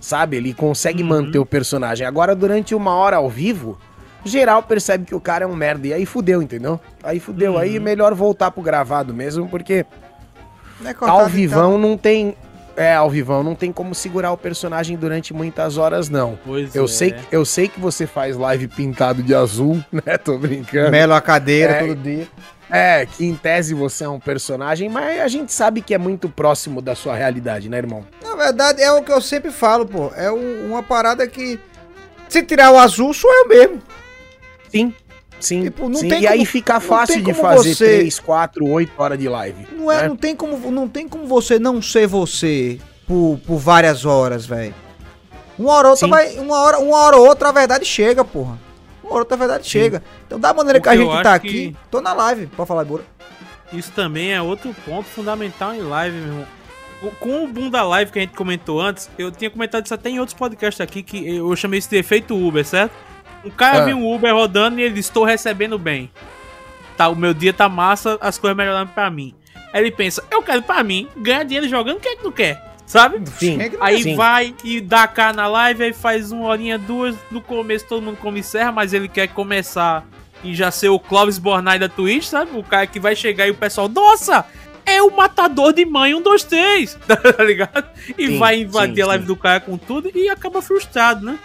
Sabe? 0.01 0.37
Ele 0.37 0.53
consegue 0.53 1.03
uhum. 1.03 1.09
manter 1.09 1.39
o 1.39 1.45
personagem. 1.45 2.07
Agora, 2.07 2.33
durante 2.33 2.73
uma 2.73 2.93
hora 2.93 3.17
ao 3.17 3.29
vivo, 3.29 3.77
geral 4.23 4.63
percebe 4.63 5.05
que 5.05 5.15
o 5.15 5.19
cara 5.19 5.43
é 5.43 5.47
um 5.47 5.55
merda. 5.55 5.87
E 5.87 5.93
aí 5.93 6.05
fudeu, 6.05 6.41
entendeu? 6.41 6.79
Aí 7.03 7.19
fudeu. 7.19 7.53
Uhum. 7.53 7.57
Aí 7.57 7.79
melhor 7.79 8.13
voltar 8.13 8.51
pro 8.51 8.61
gravado 8.61 9.13
mesmo, 9.13 9.47
porque 9.47 9.85
é 10.85 10.93
cortado, 10.93 11.21
ao 11.21 11.27
vivão 11.27 11.77
então. 11.77 11.89
não 11.89 11.97
tem. 11.97 12.35
É, 12.75 12.95
ao 12.95 13.09
vivão, 13.09 13.43
não 13.43 13.55
tem 13.55 13.71
como 13.71 13.93
segurar 13.93 14.31
o 14.31 14.37
personagem 14.37 14.95
durante 14.95 15.33
muitas 15.33 15.77
horas, 15.77 16.09
não. 16.09 16.39
Pois 16.45 16.73
eu 16.75 16.85
é. 16.85 16.87
Sei, 16.87 17.15
eu 17.31 17.43
sei 17.43 17.67
que 17.67 17.79
você 17.79 18.07
faz 18.07 18.37
live 18.37 18.67
pintado 18.67 19.21
de 19.21 19.35
azul, 19.35 19.83
né? 19.91 20.17
Tô 20.17 20.37
brincando. 20.37 20.91
Melo 20.91 21.13
a 21.13 21.21
cadeira 21.21 21.73
é, 21.73 21.79
todo 21.79 21.95
dia. 21.95 22.27
É, 22.69 23.05
que 23.05 23.25
em 23.25 23.35
tese 23.35 23.73
você 23.73 24.03
é 24.03 24.09
um 24.09 24.19
personagem, 24.19 24.87
mas 24.89 25.19
a 25.19 25.27
gente 25.27 25.51
sabe 25.51 25.81
que 25.81 25.93
é 25.93 25.97
muito 25.97 26.29
próximo 26.29 26.81
da 26.81 26.95
sua 26.95 27.15
realidade, 27.15 27.67
né, 27.67 27.77
irmão? 27.77 28.05
Na 28.23 28.35
verdade, 28.35 28.81
é 28.81 28.91
o 28.91 29.03
que 29.03 29.11
eu 29.11 29.21
sempre 29.21 29.51
falo, 29.51 29.85
pô. 29.85 30.11
É 30.15 30.29
uma 30.31 30.83
parada 30.83 31.27
que. 31.27 31.59
Se 32.27 32.43
tirar 32.43 32.71
o 32.71 32.77
azul, 32.77 33.11
sou 33.11 33.31
eu 33.33 33.47
mesmo. 33.47 33.81
Sim, 34.69 34.93
Sim, 35.39 35.63
tipo, 35.63 35.93
sim. 35.95 36.07
e 36.07 36.09
como, 36.09 36.27
aí 36.27 36.45
fica 36.45 36.79
fácil 36.79 37.23
de 37.23 37.33
fazer 37.33 37.73
você... 37.73 37.97
3, 37.97 38.19
4, 38.19 38.67
8 38.67 38.91
horas 38.97 39.17
de 39.17 39.29
live. 39.29 39.67
Não, 39.71 39.91
é, 39.91 40.01
né? 40.01 40.07
não, 40.09 40.15
tem 40.15 40.35
como, 40.35 40.71
não 40.71 40.87
tem 40.87 41.07
como 41.07 41.25
você 41.25 41.57
não 41.57 41.81
ser 41.81 42.07
você 42.07 42.77
por, 43.07 43.39
por 43.45 43.57
várias 43.57 44.05
horas, 44.05 44.45
velho. 44.45 44.75
Uma 45.57 45.73
hora 45.73 45.87
ou 45.87 45.91
outra 45.91 46.07
vai. 46.07 46.37
Uma 46.37 46.59
hora, 46.59 46.79
uma 46.79 46.97
hora 46.97 47.17
ou 47.17 47.27
outra 47.27 47.49
a 47.49 47.51
verdade 47.51 47.85
chega, 47.85 48.23
porra. 48.23 48.59
Uma 49.03 49.11
hora 49.11 49.13
ou 49.13 49.19
outra 49.19 49.35
a 49.35 49.37
verdade 49.37 49.63
sim. 49.63 49.71
chega. 49.71 50.03
Então, 50.25 50.39
da 50.39 50.53
maneira 50.53 50.79
Porque 50.79 50.95
que 50.95 51.01
a 51.01 51.05
gente 51.05 51.23
tá 51.23 51.33
aqui, 51.33 51.75
tô 51.89 52.01
na 52.01 52.13
live, 52.13 52.47
pode 52.47 52.67
falar, 52.67 52.85
Bora. 52.85 53.03
Isso 53.71 53.91
também 53.91 54.33
é 54.33 54.41
outro 54.41 54.75
ponto 54.85 55.07
fundamental 55.07 55.73
em 55.73 55.81
live, 55.81 56.17
meu 56.17 56.27
irmão. 56.27 56.47
Com 57.19 57.45
o 57.45 57.47
boom 57.47 57.69
da 57.69 57.83
live 57.83 58.11
que 58.11 58.19
a 58.19 58.21
gente 58.21 58.35
comentou 58.35 58.81
antes, 58.81 59.09
eu 59.17 59.31
tinha 59.31 59.49
comentado 59.49 59.85
isso 59.85 59.93
até 59.93 60.09
em 60.09 60.19
outros 60.19 60.37
podcasts 60.37 60.81
aqui, 60.81 61.01
que 61.01 61.35
eu 61.35 61.55
chamei 61.55 61.79
isso 61.79 61.89
de 61.89 61.97
efeito 61.97 62.35
Uber, 62.35 62.65
certo? 62.65 62.93
Um 63.43 63.49
cara 63.49 63.83
ah. 63.83 63.85
viu 63.85 63.97
um 63.97 64.13
Uber 64.13 64.33
rodando 64.33 64.79
e 64.79 64.83
ele 64.83 64.99
estou 64.99 65.23
recebendo 65.23 65.77
bem. 65.77 66.11
Tá, 66.97 67.07
o 67.07 67.15
meu 67.15 67.33
dia 67.33 67.53
tá 67.53 67.69
massa, 67.69 68.17
as 68.19 68.37
coisas 68.37 68.57
melhorando 68.57 68.91
pra 68.91 69.09
mim. 69.09 69.33
Aí 69.71 69.81
ele 69.81 69.91
pensa, 69.91 70.23
eu 70.29 70.41
quero 70.41 70.61
pra 70.61 70.83
mim, 70.83 71.07
ganhar 71.15 71.43
dinheiro 71.43 71.67
jogando, 71.67 71.97
o 71.97 71.99
que 71.99 72.09
é 72.09 72.15
que 72.15 72.23
tu 72.23 72.31
quer? 72.31 72.69
Sabe? 72.85 73.21
Sim. 73.37 73.59
Aí 73.79 74.01
Sim. 74.01 74.15
vai 74.15 74.55
e 74.63 74.81
dá 74.81 75.07
cá 75.07 75.31
na 75.31 75.47
live, 75.47 75.83
aí 75.83 75.93
faz 75.93 76.31
uma 76.31 76.47
horinha, 76.47 76.75
duas. 76.75 77.15
No 77.29 77.39
começo 77.39 77.85
todo 77.85 78.01
mundo 78.01 78.17
come 78.17 78.41
serra, 78.41 78.71
mas 78.71 78.93
ele 78.93 79.07
quer 79.07 79.27
começar 79.27 80.03
e 80.43 80.55
já 80.55 80.71
ser 80.71 80.89
o 80.89 80.99
Clovis 80.99 81.37
Bornai 81.37 81.77
da 81.77 81.87
Twitch, 81.87 82.23
sabe? 82.23 82.57
O 82.57 82.63
cara 82.63 82.87
que 82.87 82.99
vai 82.99 83.15
chegar 83.15 83.47
e 83.47 83.51
o 83.51 83.55
pessoal, 83.55 83.87
nossa! 83.87 84.43
É 84.85 85.03
o 85.03 85.15
matador 85.15 85.71
de 85.71 85.85
mãe 85.85 86.15
1, 86.15 86.21
2, 86.23 86.43
3, 86.45 86.97
tá 87.05 87.43
ligado? 87.43 87.85
E 88.17 88.25
sim, 88.25 88.39
vai 88.39 88.59
invadir 88.59 88.95
sim, 88.95 89.01
a 89.03 89.07
live 89.07 89.23
sim. 89.23 89.27
do 89.27 89.35
cara 89.35 89.59
com 89.59 89.77
tudo 89.77 90.09
e 90.15 90.27
acaba 90.27 90.59
frustrado, 90.59 91.23
né? 91.23 91.37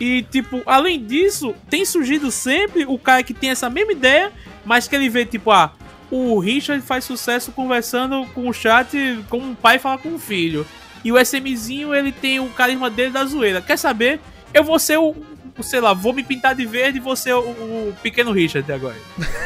E, 0.00 0.22
tipo, 0.22 0.62
além 0.64 1.04
disso, 1.04 1.54
tem 1.68 1.84
surgido 1.84 2.30
sempre 2.30 2.86
o 2.86 2.98
cara 2.98 3.22
que 3.22 3.34
tem 3.34 3.50
essa 3.50 3.68
mesma 3.68 3.92
ideia, 3.92 4.32
mas 4.64 4.88
que 4.88 4.96
ele 4.96 5.10
vê, 5.10 5.26
tipo, 5.26 5.50
ah, 5.50 5.74
o 6.10 6.38
Richard 6.38 6.82
faz 6.82 7.04
sucesso 7.04 7.52
conversando 7.52 8.26
com 8.34 8.48
o 8.48 8.52
chat 8.52 8.96
como 9.28 9.46
um 9.46 9.54
pai 9.54 9.78
fala 9.78 9.98
com 9.98 10.08
um 10.08 10.18
filho. 10.18 10.66
E 11.04 11.12
o 11.12 11.18
SMzinho, 11.18 11.94
ele 11.94 12.12
tem 12.12 12.40
o 12.40 12.48
carisma 12.48 12.88
dele 12.88 13.10
da 13.10 13.24
zoeira. 13.24 13.60
Quer 13.60 13.78
saber? 13.78 14.20
Eu 14.52 14.64
vou 14.64 14.78
ser 14.78 14.98
o, 14.98 15.14
sei 15.62 15.80
lá, 15.80 15.92
vou 15.92 16.14
me 16.14 16.24
pintar 16.24 16.54
de 16.54 16.64
verde 16.64 16.98
e 16.98 17.00
vou 17.00 17.14
ser 17.14 17.34
o, 17.34 17.40
o 17.40 17.94
pequeno 18.02 18.32
Richard 18.32 18.70
agora. 18.72 18.96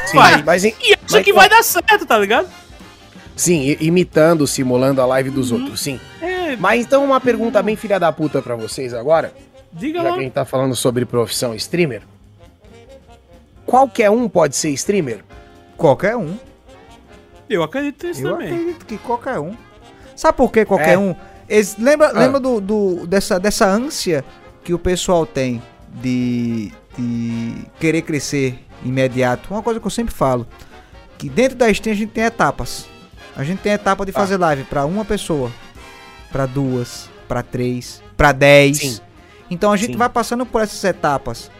Sim, 0.07 0.17
vai. 0.17 0.41
Mas, 0.41 0.63
e 0.63 0.69
acha 0.69 0.97
mas, 1.11 1.23
que 1.23 1.33
vai 1.33 1.49
dar 1.49 1.63
certo, 1.63 2.05
tá 2.05 2.17
ligado? 2.17 2.49
Sim, 3.35 3.75
imitando, 3.81 4.47
simulando 4.47 5.01
a 5.01 5.05
live 5.05 5.29
dos 5.29 5.51
uhum. 5.51 5.59
outros, 5.59 5.81
sim. 5.81 5.99
É... 6.21 6.55
Mas 6.55 6.85
então 6.85 7.03
uma 7.03 7.19
pergunta 7.19 7.61
bem 7.61 7.75
filha 7.75 7.99
da 7.99 8.11
puta 8.11 8.41
pra 8.41 8.55
vocês 8.55 8.93
agora. 8.93 9.33
Diga 9.75 10.01
Já 10.01 10.09
lá. 10.11 10.17
quem 10.17 10.29
tá 10.29 10.45
falando 10.45 10.73
sobre 10.73 11.05
profissão 11.05 11.53
streamer. 11.53 12.01
Qualquer 13.65 14.09
um 14.09 14.29
pode 14.29 14.55
ser 14.55 14.69
streamer? 14.69 15.19
Qualquer 15.75 16.15
um. 16.15 16.37
Eu 17.49 17.61
acredito 17.61 18.07
nisso 18.07 18.21
Eu 18.25 18.31
também. 18.31 18.47
Eu 18.47 18.55
acredito 18.55 18.85
que 18.85 18.97
qualquer 18.97 19.37
um. 19.37 19.53
Sabe 20.15 20.37
por 20.37 20.49
que 20.51 20.63
qualquer 20.63 20.93
é. 20.93 20.97
um? 20.97 21.13
Eles, 21.49 21.75
lembra 21.77 22.07
ah. 22.07 22.11
lembra 22.13 22.39
do, 22.39 22.61
do, 22.61 23.05
dessa, 23.05 23.37
dessa 23.37 23.67
ânsia 23.67 24.23
que 24.63 24.73
o 24.73 24.79
pessoal 24.79 25.25
tem 25.25 25.61
de, 26.01 26.71
de 26.97 27.65
querer 27.77 28.01
crescer 28.03 28.57
imediato? 28.83 29.53
Uma 29.53 29.61
coisa 29.61 29.79
que 29.79 29.85
eu 29.85 29.91
sempre 29.91 30.13
falo. 30.13 30.47
Que 31.17 31.27
dentro 31.27 31.57
da 31.57 31.69
stream 31.69 31.93
a 31.93 31.97
gente 31.97 32.11
tem 32.11 32.23
etapas. 32.23 32.87
A 33.35 33.43
gente 33.43 33.59
tem 33.59 33.73
etapa 33.73 34.05
de 34.05 34.11
ah. 34.11 34.13
fazer 34.13 34.35
ah. 34.35 34.39
live 34.39 34.63
para 34.63 34.85
uma 34.85 35.03
pessoa, 35.03 35.51
para 36.31 36.45
duas, 36.45 37.09
para 37.27 37.43
três, 37.43 38.01
para 38.15 38.31
dez. 38.31 38.77
Sim. 38.77 38.99
Então 39.49 39.71
a 39.71 39.77
gente 39.77 39.93
Sim. 39.93 39.97
vai 39.97 40.09
passando 40.09 40.45
por 40.45 40.61
essas 40.61 40.83
etapas 40.83 41.51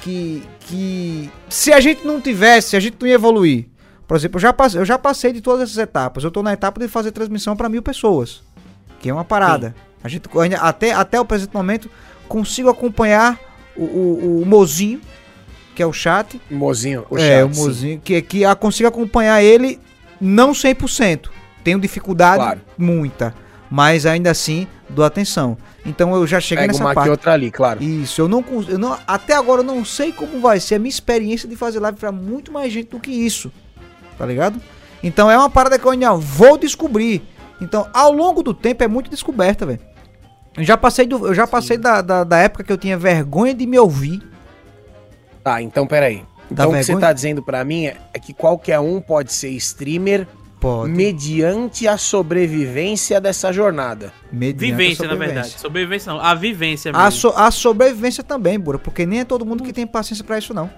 que, 0.00 0.42
que 0.60 1.30
se 1.48 1.72
a 1.72 1.80
gente 1.80 2.06
não 2.06 2.20
tivesse, 2.20 2.76
a 2.76 2.80
gente 2.80 2.96
não 3.00 3.06
ia 3.06 3.14
evoluir. 3.14 3.66
Por 4.06 4.16
exemplo, 4.16 4.36
eu 4.36 4.42
já, 4.42 4.52
passei, 4.52 4.80
eu 4.80 4.84
já 4.84 4.98
passei 4.98 5.32
de 5.32 5.40
todas 5.40 5.62
essas 5.62 5.78
etapas. 5.78 6.22
Eu 6.24 6.30
tô 6.30 6.42
na 6.42 6.52
etapa 6.52 6.80
de 6.80 6.88
fazer 6.88 7.12
transmissão 7.12 7.56
para 7.56 7.68
mil 7.68 7.82
pessoas, 7.82 8.42
que 9.00 9.08
é 9.08 9.12
uma 9.12 9.24
parada. 9.24 9.68
Sim. 9.68 9.92
A 10.04 10.08
gente 10.08 10.28
até, 10.60 10.92
até 10.92 11.20
o 11.20 11.24
presente 11.24 11.54
momento 11.54 11.88
consigo 12.28 12.68
acompanhar 12.68 13.38
o, 13.76 13.84
o, 13.84 14.42
o 14.42 14.46
Mozinho, 14.46 15.00
que 15.74 15.82
é 15.82 15.86
o 15.86 15.92
chat. 15.92 16.40
Mozinho, 16.50 17.06
o 17.08 17.16
é, 17.16 17.20
chat. 17.20 17.30
É, 17.30 17.44
o 17.44 17.48
Mozinho, 17.48 18.00
que, 18.00 18.20
que 18.22 18.44
a, 18.44 18.54
consigo 18.54 18.88
acompanhar 18.88 19.42
ele 19.42 19.80
não 20.20 20.52
100%. 20.52 21.28
Tenho 21.62 21.78
dificuldade 21.78 22.42
claro. 22.42 22.60
muita, 22.76 23.34
mas 23.70 24.04
ainda 24.04 24.30
assim 24.30 24.66
dou 24.92 25.04
atenção. 25.04 25.56
Então 25.84 26.14
eu 26.14 26.26
já 26.26 26.40
cheguei 26.40 26.64
Pega 26.64 26.72
nessa 26.72 26.84
uma 26.84 26.94
parte. 26.94 27.06
Aqui, 27.06 27.10
outra 27.10 27.32
ali, 27.32 27.50
claro. 27.50 27.82
Isso, 27.82 28.20
eu 28.20 28.28
não, 28.28 28.44
eu 28.68 28.78
não 28.78 28.96
até 29.06 29.34
agora 29.34 29.60
eu 29.60 29.64
não 29.64 29.84
sei 29.84 30.12
como 30.12 30.40
vai 30.40 30.60
ser 30.60 30.76
a 30.76 30.78
minha 30.78 30.90
experiência 30.90 31.48
de 31.48 31.56
fazer 31.56 31.80
live 31.80 31.98
para 31.98 32.12
muito 32.12 32.52
mais 32.52 32.72
gente 32.72 32.90
do 32.90 33.00
que 33.00 33.10
isso. 33.10 33.50
Tá 34.16 34.24
ligado? 34.24 34.60
Então 35.02 35.30
é 35.30 35.36
uma 35.36 35.50
parada 35.50 35.78
que 35.78 35.84
eu 35.84 35.90
ainda 35.90 36.14
vou 36.14 36.56
descobrir. 36.56 37.22
Então, 37.60 37.88
ao 37.92 38.12
longo 38.12 38.42
do 38.42 38.52
tempo 38.52 38.82
é 38.82 38.88
muito 38.88 39.08
descoberta, 39.08 39.64
velho. 39.64 39.80
Eu 40.56 40.64
já 40.64 40.76
passei 40.76 41.06
do, 41.06 41.28
eu 41.28 41.34
já 41.34 41.46
passei 41.46 41.78
da, 41.78 42.02
da, 42.02 42.24
da, 42.24 42.38
época 42.38 42.64
que 42.64 42.72
eu 42.72 42.76
tinha 42.76 42.98
vergonha 42.98 43.54
de 43.54 43.66
me 43.66 43.78
ouvir. 43.78 44.20
Tá, 45.42 45.62
então 45.62 45.86
peraí. 45.86 46.24
Então 46.50 46.70
o 46.70 46.74
que 46.74 46.82
você 46.82 46.96
tá 46.98 47.12
dizendo 47.12 47.42
para 47.42 47.64
mim 47.64 47.86
é, 47.86 47.96
é 48.12 48.18
que 48.18 48.34
qualquer 48.34 48.78
um 48.78 49.00
pode 49.00 49.32
ser 49.32 49.48
streamer 49.50 50.26
Pode. 50.62 50.92
Mediante 50.92 51.88
a 51.88 51.98
sobrevivência 51.98 53.20
dessa 53.20 53.52
jornada. 53.52 54.12
Mediante 54.30 54.70
vivência, 54.70 55.08
na 55.08 55.16
verdade. 55.16 55.48
Sobrevivência 55.58 56.12
não, 56.12 56.20
a 56.20 56.34
vivência 56.36 56.92
mesmo. 56.92 57.04
A, 57.04 57.10
so, 57.10 57.32
a 57.34 57.50
sobrevivência 57.50 58.22
também, 58.22 58.60
Bura, 58.60 58.78
porque 58.78 59.04
nem 59.04 59.18
é 59.18 59.24
todo 59.24 59.44
mundo 59.44 59.64
que 59.64 59.72
tem 59.72 59.84
paciência 59.84 60.24
para 60.24 60.38
isso, 60.38 60.54
não. 60.54 60.70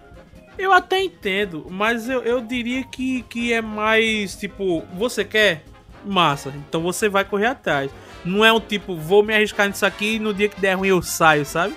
Eu 0.57 0.73
até 0.73 1.03
entendo, 1.03 1.67
mas 1.69 2.09
eu, 2.09 2.23
eu 2.23 2.41
diria 2.41 2.83
que, 2.85 3.27
que 3.29 3.53
é 3.53 3.61
mais 3.61 4.35
tipo, 4.35 4.83
você 4.97 5.23
quer? 5.23 5.65
Massa, 6.03 6.55
então 6.67 6.81
você 6.81 7.07
vai 7.07 7.25
correr 7.27 7.47
atrás. 7.49 7.91
Não 8.25 8.43
é 8.43 8.51
um 8.51 8.61
tipo, 8.61 8.97
vou 8.97 9.23
me 9.23 9.35
arriscar 9.35 9.69
nisso 9.69 9.85
aqui 9.85 10.15
e 10.15 10.19
no 10.19 10.33
dia 10.33 10.49
que 10.49 10.59
der 10.59 10.79
ruim 10.79 10.89
eu 10.89 11.03
saio, 11.03 11.45
sabe? 11.45 11.75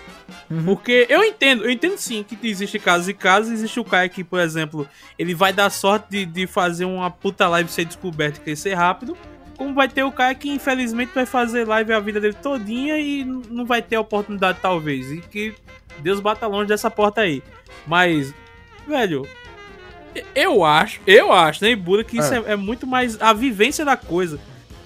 Uhum. 0.50 0.64
Porque 0.66 1.06
eu 1.10 1.24
entendo, 1.24 1.64
eu 1.64 1.70
entendo 1.70 1.98
sim 1.98 2.24
que 2.24 2.38
existe 2.48 2.80
casos 2.80 3.08
e 3.08 3.14
casos. 3.14 3.52
Existe 3.52 3.80
o 3.80 3.86
cara 3.86 4.08
que, 4.10 4.24
por 4.24 4.40
exemplo, 4.40 4.88
ele 5.18 5.34
vai 5.34 5.54
dar 5.54 5.70
sorte 5.70 6.10
de, 6.10 6.26
de 6.26 6.48
fazer 6.48 6.86
uma 6.86 7.10
puta 7.10 7.48
live 7.48 7.70
ser 7.70 7.86
descoberto 7.86 8.38
e 8.38 8.42
crescer 8.42 8.74
rápido. 8.74 9.18
Como 9.58 9.74
vai 9.74 9.88
ter 9.88 10.04
o 10.04 10.12
cara 10.12 10.36
que 10.36 10.50
infelizmente 10.50 11.12
vai 11.14 11.26
fazer 11.26 11.68
live 11.68 11.92
a 11.92 12.00
vida 12.00 12.20
dele 12.20 12.36
todinha 12.36 12.98
e 12.98 13.26
não 13.26 13.66
vai 13.66 13.82
ter 13.82 13.96
a 13.96 14.02
oportunidade, 14.02 14.60
talvez. 14.62 15.12
E 15.12 15.22
que 15.22 15.56
Deus 16.00 16.20
bata 16.20 16.46
longe 16.46 16.68
dessa 16.68 16.92
porta 16.92 17.22
aí. 17.22 17.42
Mas, 17.86 18.34
velho, 18.88 19.28
eu 20.36 20.64
acho, 20.64 21.02
eu 21.08 21.32
acho, 21.32 21.64
né, 21.64 21.76
Buda, 21.76 22.04
que 22.04 22.18
isso 22.20 22.34
é. 22.34 22.38
é, 22.38 22.52
é 22.52 22.56
muito 22.56 22.86
mais 22.86 23.20
a 23.22 23.34
vivência 23.34 23.84
da 23.84 23.98
coisa. 23.98 24.40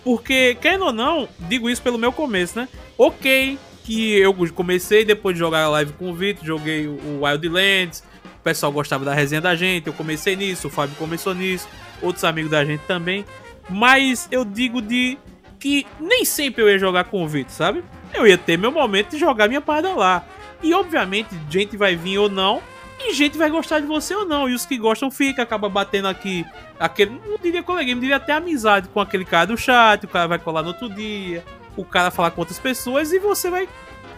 Porque, 0.03 0.55
querendo 0.55 0.85
ou 0.85 0.93
não, 0.93 1.27
digo 1.39 1.69
isso 1.69 1.81
pelo 1.81 1.97
meu 1.97 2.11
começo, 2.11 2.57
né? 2.57 2.67
Ok, 2.97 3.57
que 3.83 4.17
eu 4.17 4.33
comecei 4.53 5.03
depois 5.03 5.35
de 5.35 5.39
jogar 5.39 5.63
a 5.63 5.69
live 5.69 5.93
com 5.93 6.11
o 6.11 6.15
Vitor, 6.15 6.45
joguei 6.45 6.87
o 6.87 7.21
Wildlands, 7.23 8.03
o 8.23 8.43
pessoal 8.43 8.71
gostava 8.71 9.03
da 9.05 9.13
resenha 9.13 9.41
da 9.41 9.55
gente, 9.55 9.87
eu 9.87 9.93
comecei 9.93 10.35
nisso, 10.35 10.67
o 10.67 10.69
Fábio 10.69 10.95
começou 10.95 11.33
nisso, 11.33 11.67
outros 12.01 12.23
amigos 12.23 12.51
da 12.51 12.63
gente 12.63 12.81
também. 12.81 13.25
Mas 13.69 14.27
eu 14.31 14.43
digo 14.43 14.81
de 14.81 15.17
que 15.59 15.85
nem 15.99 16.25
sempre 16.25 16.63
eu 16.63 16.69
ia 16.69 16.79
jogar 16.79 17.05
com 17.05 17.23
o 17.23 17.27
Vitor, 17.27 17.51
sabe? 17.51 17.83
Eu 18.13 18.25
ia 18.27 18.37
ter 18.37 18.57
meu 18.57 18.71
momento 18.71 19.11
de 19.11 19.17
jogar 19.17 19.47
minha 19.47 19.61
parada 19.61 19.93
lá. 19.93 20.25
E 20.61 20.73
obviamente, 20.73 21.29
gente 21.49 21.77
vai 21.77 21.95
vir 21.95 22.17
ou 22.17 22.29
não, 22.29 22.61
e 22.99 23.13
gente 23.13 23.37
vai 23.37 23.49
gostar 23.49 23.79
de 23.79 23.87
você 23.87 24.13
ou 24.15 24.25
não. 24.25 24.49
E 24.49 24.53
os 24.53 24.65
que 24.65 24.77
gostam 24.77 25.09
fica, 25.09 25.41
acaba 25.41 25.69
batendo 25.69 26.07
aqui 26.07 26.45
aquele, 26.79 27.19
não 27.27 27.37
diria 27.41 27.63
colega, 27.63 27.93
diria 27.95 28.15
até 28.17 28.33
amizade 28.33 28.89
com 28.89 28.99
aquele 28.99 29.25
cara 29.25 29.45
do 29.45 29.57
chat, 29.57 30.03
o 30.03 30.07
cara 30.07 30.27
vai 30.27 30.39
colar 30.39 30.61
no 30.61 30.69
outro 30.69 30.89
dia 30.89 31.43
o 31.75 31.85
cara 31.85 32.11
falar 32.11 32.31
com 32.31 32.41
outras 32.41 32.59
pessoas 32.59 33.11
e 33.11 33.19
você 33.19 33.49
vai, 33.49 33.67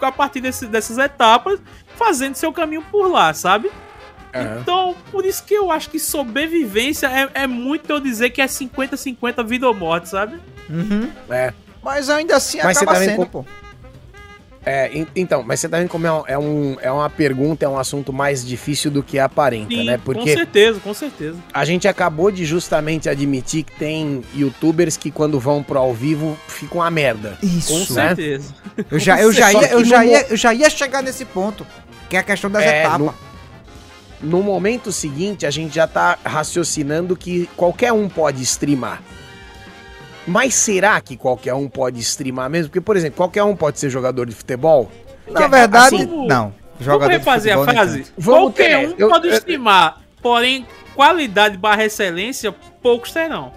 a 0.02 0.12
partir 0.12 0.42
desse, 0.42 0.66
dessas 0.68 0.98
etapas, 0.98 1.60
fazendo 1.96 2.36
seu 2.36 2.52
caminho 2.52 2.84
por 2.92 3.08
lá, 3.08 3.34
sabe? 3.34 3.68
Uhum. 4.34 4.60
Então, 4.62 4.96
por 5.12 5.26
isso 5.26 5.44
que 5.44 5.54
eu 5.54 5.72
acho 5.72 5.90
que 5.90 6.00
sobrevivência 6.00 7.08
é, 7.08 7.44
é 7.44 7.48
muito 7.48 7.90
eu 7.90 8.00
dizer 8.00 8.32
que 8.32 8.42
é 8.42 8.46
50-50 8.46 9.46
vida 9.46 9.68
ou 9.68 9.74
morte, 9.74 10.10
sabe? 10.10 10.40
Uhum. 10.70 11.12
É. 11.30 11.54
Mas 11.84 12.10
ainda 12.10 12.38
assim 12.38 12.60
Mas 12.64 12.78
acaba 12.78 12.96
sendo, 12.96 13.18
com... 13.18 13.26
pô. 13.26 13.46
É, 14.66 14.90
então, 15.16 15.44
mas 15.44 15.60
você 15.60 15.68
tá 15.68 15.78
vendo 15.78 15.90
como 15.90 16.08
é, 16.08 16.24
é, 16.28 16.38
um, 16.38 16.78
é 16.82 16.90
uma 16.90 17.10
pergunta, 17.10 17.66
é 17.66 17.68
um 17.68 17.78
assunto 17.78 18.14
mais 18.14 18.46
difícil 18.46 18.90
do 18.90 19.04
que 19.04 19.20
aparenta, 19.20 19.76
Sim, 19.76 19.86
né? 19.86 20.00
Porque 20.04 20.22
com 20.22 20.38
certeza, 20.38 20.80
com 20.80 20.94
certeza. 20.94 21.38
A 21.54 21.66
gente 21.66 21.88
acabou 21.88 22.32
de 22.32 22.46
justamente 22.46 23.10
admitir 23.10 23.64
que 23.64 23.74
tem 23.74 24.24
youtubers 24.34 24.96
que 24.96 25.12
quando 25.12 25.38
vão 25.40 25.62
pro 25.62 25.78
ao 25.78 25.94
vivo 25.94 26.38
ficam 26.48 26.80
uma 26.80 26.90
merda. 26.90 27.38
Isso, 27.44 27.74
com 27.74 27.80
né? 27.94 28.08
certeza. 28.08 28.56
Eu 28.90 29.00
já, 29.00 29.20
eu, 29.22 29.34
já 29.34 29.52
ia, 29.52 29.68
eu, 29.68 29.84
já 29.84 30.06
ia, 30.06 30.28
eu 30.30 30.38
já 30.38 30.54
ia 30.54 30.70
chegar 30.70 31.04
nesse 31.04 31.26
ponto, 31.26 31.68
que 32.10 32.16
é 32.16 32.20
a 32.20 32.24
questão 32.24 32.50
das 32.50 32.64
é, 32.64 32.82
etapas. 32.82 33.00
No, 33.00 33.14
no 34.22 34.42
momento 34.42 34.94
seguinte, 34.94 35.46
a 35.46 35.52
gente 35.52 35.76
já 35.76 35.88
tá 35.88 36.18
raciocinando 36.24 37.18
que 37.18 37.50
qualquer 37.58 37.92
um 37.92 38.08
pode 38.08 38.42
streamar. 38.44 39.02
Mas 40.26 40.56
será 40.56 41.00
que 41.02 41.18
qualquer 41.18 41.54
um 41.54 41.68
pode 41.68 42.00
streamar 42.00 42.50
mesmo? 42.50 42.70
Porque, 42.70 42.82
por 42.82 42.96
exemplo, 42.96 43.18
qualquer 43.18 43.44
um 43.44 43.56
pode 43.56 43.80
ser 43.80 43.90
jogador 43.90 44.26
de 44.26 44.36
futebol? 44.36 44.90
Na 45.28 45.48
verdade, 45.48 45.96
assim, 45.96 46.28
não. 46.28 46.54
Jogador 46.80 47.12
vamos 47.12 47.18
refazer 47.18 47.58
a 47.58 47.64
frase? 47.64 48.06
Qualquer 48.24 48.88
um 48.88 48.96
eu, 48.98 49.10
pode 49.10 49.28
eu, 49.28 49.34
streamar, 49.34 49.98
eu, 49.98 50.22
porém, 50.22 50.66
qualidade 50.96 51.58
barra 51.58 51.86
excelência, 51.86 52.54
poucos 52.82 53.12
terão. 53.12 53.52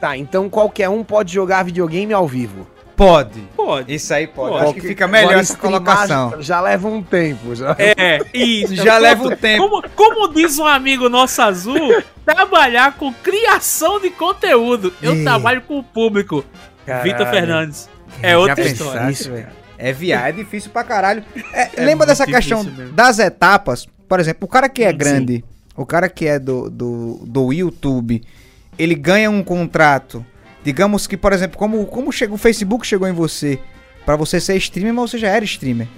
Tá, 0.00 0.16
então 0.16 0.48
qualquer 0.48 0.88
um 0.88 1.02
pode 1.02 1.32
jogar 1.32 1.64
videogame 1.64 2.12
ao 2.12 2.26
vivo. 2.26 2.66
Pode. 2.98 3.40
Pode. 3.54 3.94
Isso 3.94 4.12
aí 4.12 4.26
pode. 4.26 4.50
pode. 4.50 4.64
Acho 4.64 4.74
que 4.74 4.80
fica 4.80 5.06
melhor 5.06 5.34
essa 5.34 5.56
colocação. 5.56 6.42
Já 6.42 6.60
leva 6.60 6.88
um 6.88 7.00
tempo. 7.00 7.54
Já. 7.54 7.76
É, 7.78 8.18
isso. 8.34 8.74
já 8.74 8.98
leva 8.98 9.22
um 9.22 9.36
tempo. 9.36 9.68
Como, 9.68 9.88
como, 9.90 10.34
diz 10.34 10.58
um 10.58 10.66
amigo 10.66 11.08
nosso 11.08 11.40
azul, 11.40 12.02
trabalhar 12.26 12.94
com 12.94 13.12
criação 13.12 14.00
de 14.00 14.10
conteúdo. 14.10 14.92
Eu 15.00 15.14
e... 15.14 15.22
trabalho 15.22 15.62
com 15.62 15.78
o 15.78 15.82
público. 15.84 16.44
Caralho. 16.84 17.04
Vitor 17.04 17.26
Fernandes. 17.28 17.88
É 18.20 18.36
outra 18.36 18.60
história. 18.62 19.08
Isso, 19.12 19.30
é 19.78 19.92
viado, 19.92 20.26
é 20.26 20.32
difícil 20.32 20.72
pra 20.72 20.82
caralho. 20.82 21.22
É, 21.52 21.68
é 21.76 21.84
lembra 21.84 22.04
dessa 22.04 22.26
questão 22.26 22.64
mesmo. 22.64 22.92
das 22.92 23.20
etapas? 23.20 23.86
Por 24.08 24.18
exemplo, 24.18 24.44
o 24.44 24.48
cara 24.48 24.68
que 24.68 24.82
é 24.82 24.92
grande, 24.92 25.36
Sim. 25.36 25.44
o 25.76 25.86
cara 25.86 26.08
que 26.08 26.26
é 26.26 26.36
do, 26.36 26.68
do, 26.68 27.20
do 27.24 27.52
YouTube, 27.52 28.24
ele 28.76 28.96
ganha 28.96 29.30
um 29.30 29.44
contrato 29.44 30.26
Digamos 30.68 31.06
que, 31.06 31.16
por 31.16 31.32
exemplo, 31.32 31.56
como, 31.56 31.86
como 31.86 32.12
chegou, 32.12 32.34
o 32.34 32.38
Facebook 32.38 32.86
chegou 32.86 33.08
em 33.08 33.12
você 33.12 33.58
para 34.04 34.16
você 34.16 34.38
ser 34.38 34.54
streamer, 34.58 34.92
mas 34.92 35.10
você 35.10 35.16
já 35.16 35.28
era 35.28 35.42
streamer. 35.42 35.88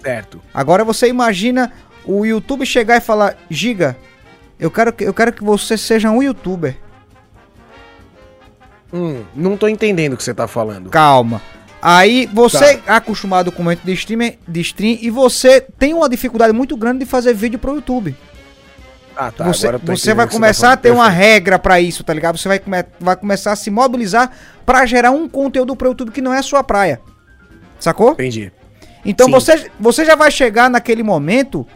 Certo. 0.00 0.40
Agora 0.54 0.84
você 0.84 1.08
imagina 1.08 1.72
o 2.04 2.24
YouTube 2.24 2.64
chegar 2.64 2.98
e 2.98 3.00
falar: 3.00 3.36
Giga, 3.50 3.96
eu 4.56 4.70
quero, 4.70 4.94
eu 5.00 5.12
quero 5.12 5.32
que 5.32 5.42
você 5.42 5.76
seja 5.76 6.12
um 6.12 6.22
youtuber. 6.22 6.76
Hum, 8.92 9.24
não 9.34 9.56
tô 9.56 9.66
entendendo 9.66 10.12
o 10.12 10.16
que 10.16 10.22
você 10.22 10.32
tá 10.32 10.46
falando. 10.46 10.88
Calma. 10.88 11.42
Aí 11.82 12.30
você 12.32 12.76
tá. 12.76 12.92
é 12.92 12.96
acostumado 12.96 13.50
com 13.50 13.62
o 13.62 13.64
momento 13.64 13.82
de 13.82 13.92
streamer, 13.94 14.38
de 14.46 14.60
stream 14.60 14.96
e 15.00 15.10
você 15.10 15.60
tem 15.60 15.92
uma 15.92 16.08
dificuldade 16.08 16.52
muito 16.52 16.76
grande 16.76 17.00
de 17.00 17.06
fazer 17.06 17.34
vídeo 17.34 17.58
pro 17.58 17.74
YouTube. 17.74 18.14
Ah, 19.16 19.30
tá. 19.30 19.44
Você, 19.44 19.70
você 19.78 20.14
vai 20.14 20.28
começar 20.28 20.68
tá 20.68 20.72
a 20.72 20.76
ter 20.76 20.90
uma 20.90 21.08
regra 21.08 21.58
para 21.58 21.80
isso, 21.80 22.02
tá 22.02 22.12
ligado? 22.12 22.38
Você 22.38 22.48
vai, 22.48 22.58
come, 22.58 22.84
vai 22.98 23.16
começar 23.16 23.52
a 23.52 23.56
se 23.56 23.70
mobilizar 23.70 24.30
para 24.64 24.84
gerar 24.86 25.10
um 25.10 25.28
conteúdo 25.28 25.76
pro 25.76 25.88
YouTube 25.88 26.10
que 26.10 26.20
não 26.20 26.32
é 26.32 26.38
a 26.38 26.42
sua 26.42 26.62
praia. 26.62 27.00
Sacou? 27.78 28.12
Entendi. 28.12 28.52
Então 29.04 29.28
você, 29.30 29.70
você 29.78 30.04
já 30.04 30.14
vai 30.14 30.30
chegar 30.30 30.70
naquele 30.70 31.02
momento 31.02 31.66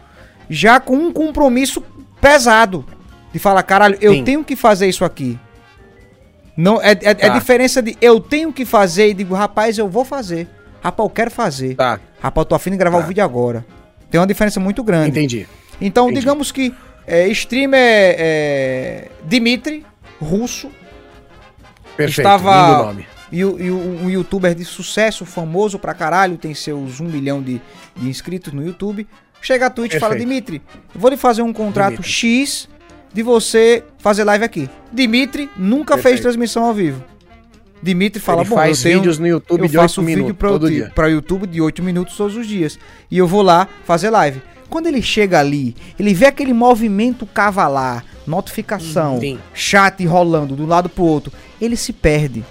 já 0.49 0.79
com 0.79 0.95
um 0.95 1.11
compromisso 1.11 1.83
pesado. 2.21 2.85
De 3.33 3.39
falar, 3.39 3.61
caralho, 3.63 3.97
eu 3.99 4.13
Sim. 4.13 4.23
tenho 4.23 4.43
que 4.43 4.55
fazer 4.55 4.87
isso 4.87 5.03
aqui. 5.03 5.37
Não, 6.55 6.81
é, 6.81 6.91
é, 6.91 6.91
é 6.91 7.13
tá. 7.13 7.27
é, 7.27 7.29
a 7.29 7.33
diferença 7.33 7.81
de 7.81 7.95
eu 8.01 8.19
tenho 8.19 8.51
que 8.51 8.65
fazer 8.65 9.09
e 9.09 9.13
digo, 9.13 9.35
rapaz, 9.35 9.77
eu 9.77 9.87
vou 9.87 10.03
fazer. 10.03 10.47
Rapaz, 10.81 11.05
eu 11.07 11.13
quero 11.13 11.29
fazer. 11.29 11.75
Tá. 11.75 11.99
Rapaz, 12.19 12.45
eu 12.45 12.49
tô 12.49 12.55
afim 12.55 12.71
de 12.71 12.77
gravar 12.77 12.99
tá. 12.99 13.03
o 13.03 13.07
vídeo 13.07 13.23
agora. 13.23 13.65
Tem 14.09 14.19
uma 14.19 14.25
diferença 14.25 14.59
muito 14.59 14.83
grande. 14.83 15.09
Entendi. 15.09 15.47
Então, 15.79 16.05
Entendi. 16.05 16.21
digamos 16.21 16.51
que 16.51 16.73
é, 17.07 17.27
streamer 17.29 18.15
é, 18.19 19.07
Dimitri, 19.23 19.85
russo. 20.19 20.69
Perfeito, 21.95 22.19
estava, 22.19 22.83
nome. 22.83 23.07
E, 23.31 23.39
e 23.39 23.43
um 23.71 24.09
youtuber 24.09 24.53
de 24.53 24.63
sucesso, 24.63 25.25
famoso 25.25 25.79
pra 25.79 25.93
caralho, 25.93 26.37
tem 26.37 26.53
seus 26.53 26.99
um 26.99 27.05
milhão 27.05 27.41
de, 27.41 27.61
de 27.95 28.09
inscritos 28.09 28.53
no 28.53 28.63
YouTube. 28.63 29.07
Chega 29.41 29.67
a 29.67 29.69
Twitch 29.69 29.93
e 29.93 29.99
fala, 29.99 30.15
Dimitri, 30.15 30.61
vou 30.93 31.09
lhe 31.09 31.17
fazer 31.17 31.41
um 31.41 31.53
contrato 31.53 32.01
Dimitri. 32.01 32.11
X 32.11 32.69
de 33.13 33.23
você 33.23 33.83
fazer 33.97 34.23
live 34.23 34.43
aqui. 34.43 34.69
Dimitri 34.91 35.49
nunca 35.57 35.95
Perfeito. 35.95 36.15
fez 36.15 36.21
transmissão 36.21 36.65
ao 36.65 36.73
vivo. 36.73 37.03
Dimitri 37.81 38.19
fala, 38.19 38.41
Ele 38.41 38.49
bom, 38.49 38.55
faz 38.55 38.79
eu 38.79 38.83
tenho, 38.83 38.99
vídeos 38.99 39.19
no 39.19 39.27
YouTube 39.27 39.61
eu 39.61 39.67
de 39.67 39.77
faço 39.77 40.01
8 40.01 40.15
vídeo 40.15 40.35
para 40.93 41.07
o 41.07 41.09
YouTube 41.09 41.47
de 41.47 41.61
8 41.61 41.83
minutos 41.83 42.17
todos 42.17 42.35
os 42.35 42.47
dias. 42.47 42.77
E 43.09 43.17
eu 43.17 43.27
vou 43.27 43.41
lá 43.41 43.67
fazer 43.85 44.09
live. 44.09 44.41
Quando 44.69 44.87
ele 44.87 45.01
chega 45.01 45.39
ali, 45.39 45.75
ele 45.97 46.13
vê 46.13 46.25
aquele 46.25 46.53
movimento 46.53 47.25
cavalar, 47.25 48.03
notificação, 48.25 49.19
Sim. 49.19 49.39
chat 49.53 50.05
rolando 50.05 50.55
de 50.55 50.61
um 50.61 50.67
lado 50.67 50.89
pro 50.89 51.03
outro, 51.03 51.31
ele 51.59 51.75
se 51.75 51.93
perde. 51.93 52.43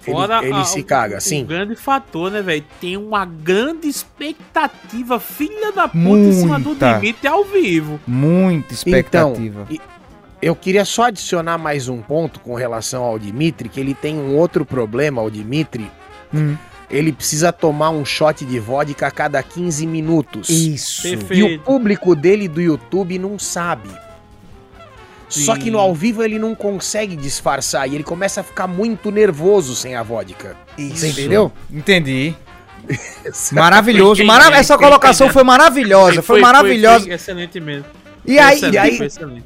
Fora 0.00 0.38
ele, 0.38 0.48
ele 0.48 0.60
a, 0.60 0.64
se 0.64 0.82
caga, 0.82 1.20
sim. 1.20 1.44
Um 1.44 1.46
grande 1.46 1.76
fator, 1.76 2.28
né, 2.30 2.42
velho? 2.42 2.64
Tem 2.80 2.96
uma 2.96 3.24
grande 3.24 3.86
expectativa, 3.86 5.20
filha 5.20 5.70
da 5.70 5.86
puta, 5.86 5.98
Muita. 5.98 6.28
em 6.28 6.32
cima 6.32 6.58
do 6.58 6.74
Dimitri 6.74 7.28
ao 7.28 7.44
vivo. 7.44 8.00
Muita 8.04 8.74
expectativa. 8.74 9.66
Então, 9.70 9.86
eu 10.40 10.56
queria 10.56 10.84
só 10.84 11.04
adicionar 11.04 11.56
mais 11.56 11.88
um 11.88 12.02
ponto 12.02 12.40
com 12.40 12.54
relação 12.54 13.04
ao 13.04 13.16
Dimitri, 13.16 13.68
que 13.68 13.78
ele 13.78 13.94
tem 13.94 14.18
um 14.18 14.36
outro 14.36 14.64
problema, 14.64 15.22
o 15.22 15.30
Dimitri. 15.30 15.88
Hum 16.34 16.56
ele 16.92 17.10
precisa 17.10 17.50
tomar 17.50 17.90
um 17.90 18.04
shot 18.04 18.44
de 18.44 18.58
vodka 18.58 19.06
a 19.06 19.10
cada 19.10 19.42
15 19.42 19.86
minutos. 19.86 20.50
Isso. 20.50 21.02
Perfeito. 21.02 21.34
E 21.34 21.42
o 21.42 21.58
público 21.60 22.14
dele 22.14 22.46
do 22.46 22.60
YouTube 22.60 23.18
não 23.18 23.38
sabe. 23.38 23.88
Sim. 25.28 25.44
Só 25.44 25.56
que 25.56 25.70
no 25.70 25.78
ao 25.78 25.94
vivo 25.94 26.22
ele 26.22 26.38
não 26.38 26.54
consegue 26.54 27.16
disfarçar 27.16 27.88
e 27.88 27.94
ele 27.94 28.04
começa 28.04 28.42
a 28.42 28.44
ficar 28.44 28.66
muito 28.66 29.10
nervoso 29.10 29.74
sem 29.74 29.94
a 29.94 30.02
vodka. 30.02 30.54
Isso. 30.76 30.98
Você 30.98 31.08
entendeu? 31.08 31.50
Entendi. 31.70 32.34
Maravilhoso. 33.52 34.22
Marav 34.24 34.54
essa 34.54 34.76
colocação 34.76 35.30
foi 35.30 35.42
maravilhosa. 35.42 36.16
Foi, 36.16 36.36
foi 36.36 36.40
maravilhosa. 36.40 36.98
Foi, 36.98 37.06
foi 37.06 37.14
excelente 37.14 37.58
mesmo. 37.58 37.86
E 38.26 38.38
aí, 38.38 38.60
e 38.60 38.78
aí 38.78 38.98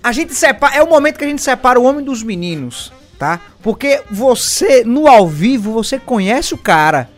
a 0.02 0.12
gente 0.12 0.34
separa. 0.34 0.74
É 0.74 0.82
o 0.82 0.88
momento 0.88 1.18
que 1.18 1.24
a 1.24 1.28
gente 1.28 1.40
separa 1.40 1.78
o 1.78 1.84
homem 1.84 2.04
dos 2.04 2.22
meninos, 2.22 2.92
tá? 3.18 3.40
Porque 3.62 4.02
você, 4.10 4.84
no 4.84 5.06
ao 5.06 5.28
vivo, 5.28 5.72
você 5.72 5.98
conhece 5.98 6.52
o 6.52 6.58
cara. 6.58 7.08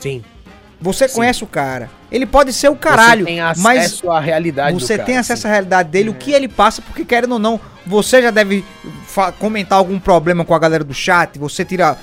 Sim. 0.00 0.24
Você 0.80 1.06
Sim. 1.06 1.16
conhece 1.16 1.44
o 1.44 1.46
cara. 1.46 1.90
Ele 2.10 2.26
pode 2.26 2.52
ser 2.52 2.68
o 2.68 2.76
caralho, 2.76 3.24
você 3.24 3.30
tem 3.30 3.40
acesso 3.40 3.62
mas 3.62 4.04
à 4.04 4.18
realidade 4.18 4.72
você 4.72 4.96
cara, 4.96 5.06
tem 5.06 5.18
acesso 5.18 5.46
à 5.46 5.50
realidade 5.50 5.90
dele, 5.90 6.08
é. 6.08 6.12
o 6.12 6.14
que 6.14 6.32
ele 6.32 6.48
passa, 6.48 6.82
porque 6.82 7.04
querendo 7.04 7.32
ou 7.32 7.38
não, 7.38 7.60
você 7.86 8.22
já 8.22 8.30
deve 8.30 8.64
comentar 9.38 9.78
algum 9.78 10.00
problema 10.00 10.44
com 10.44 10.54
a 10.54 10.58
galera 10.58 10.82
do 10.82 10.94
chat, 10.94 11.38
você 11.38 11.64
tira, 11.64 11.96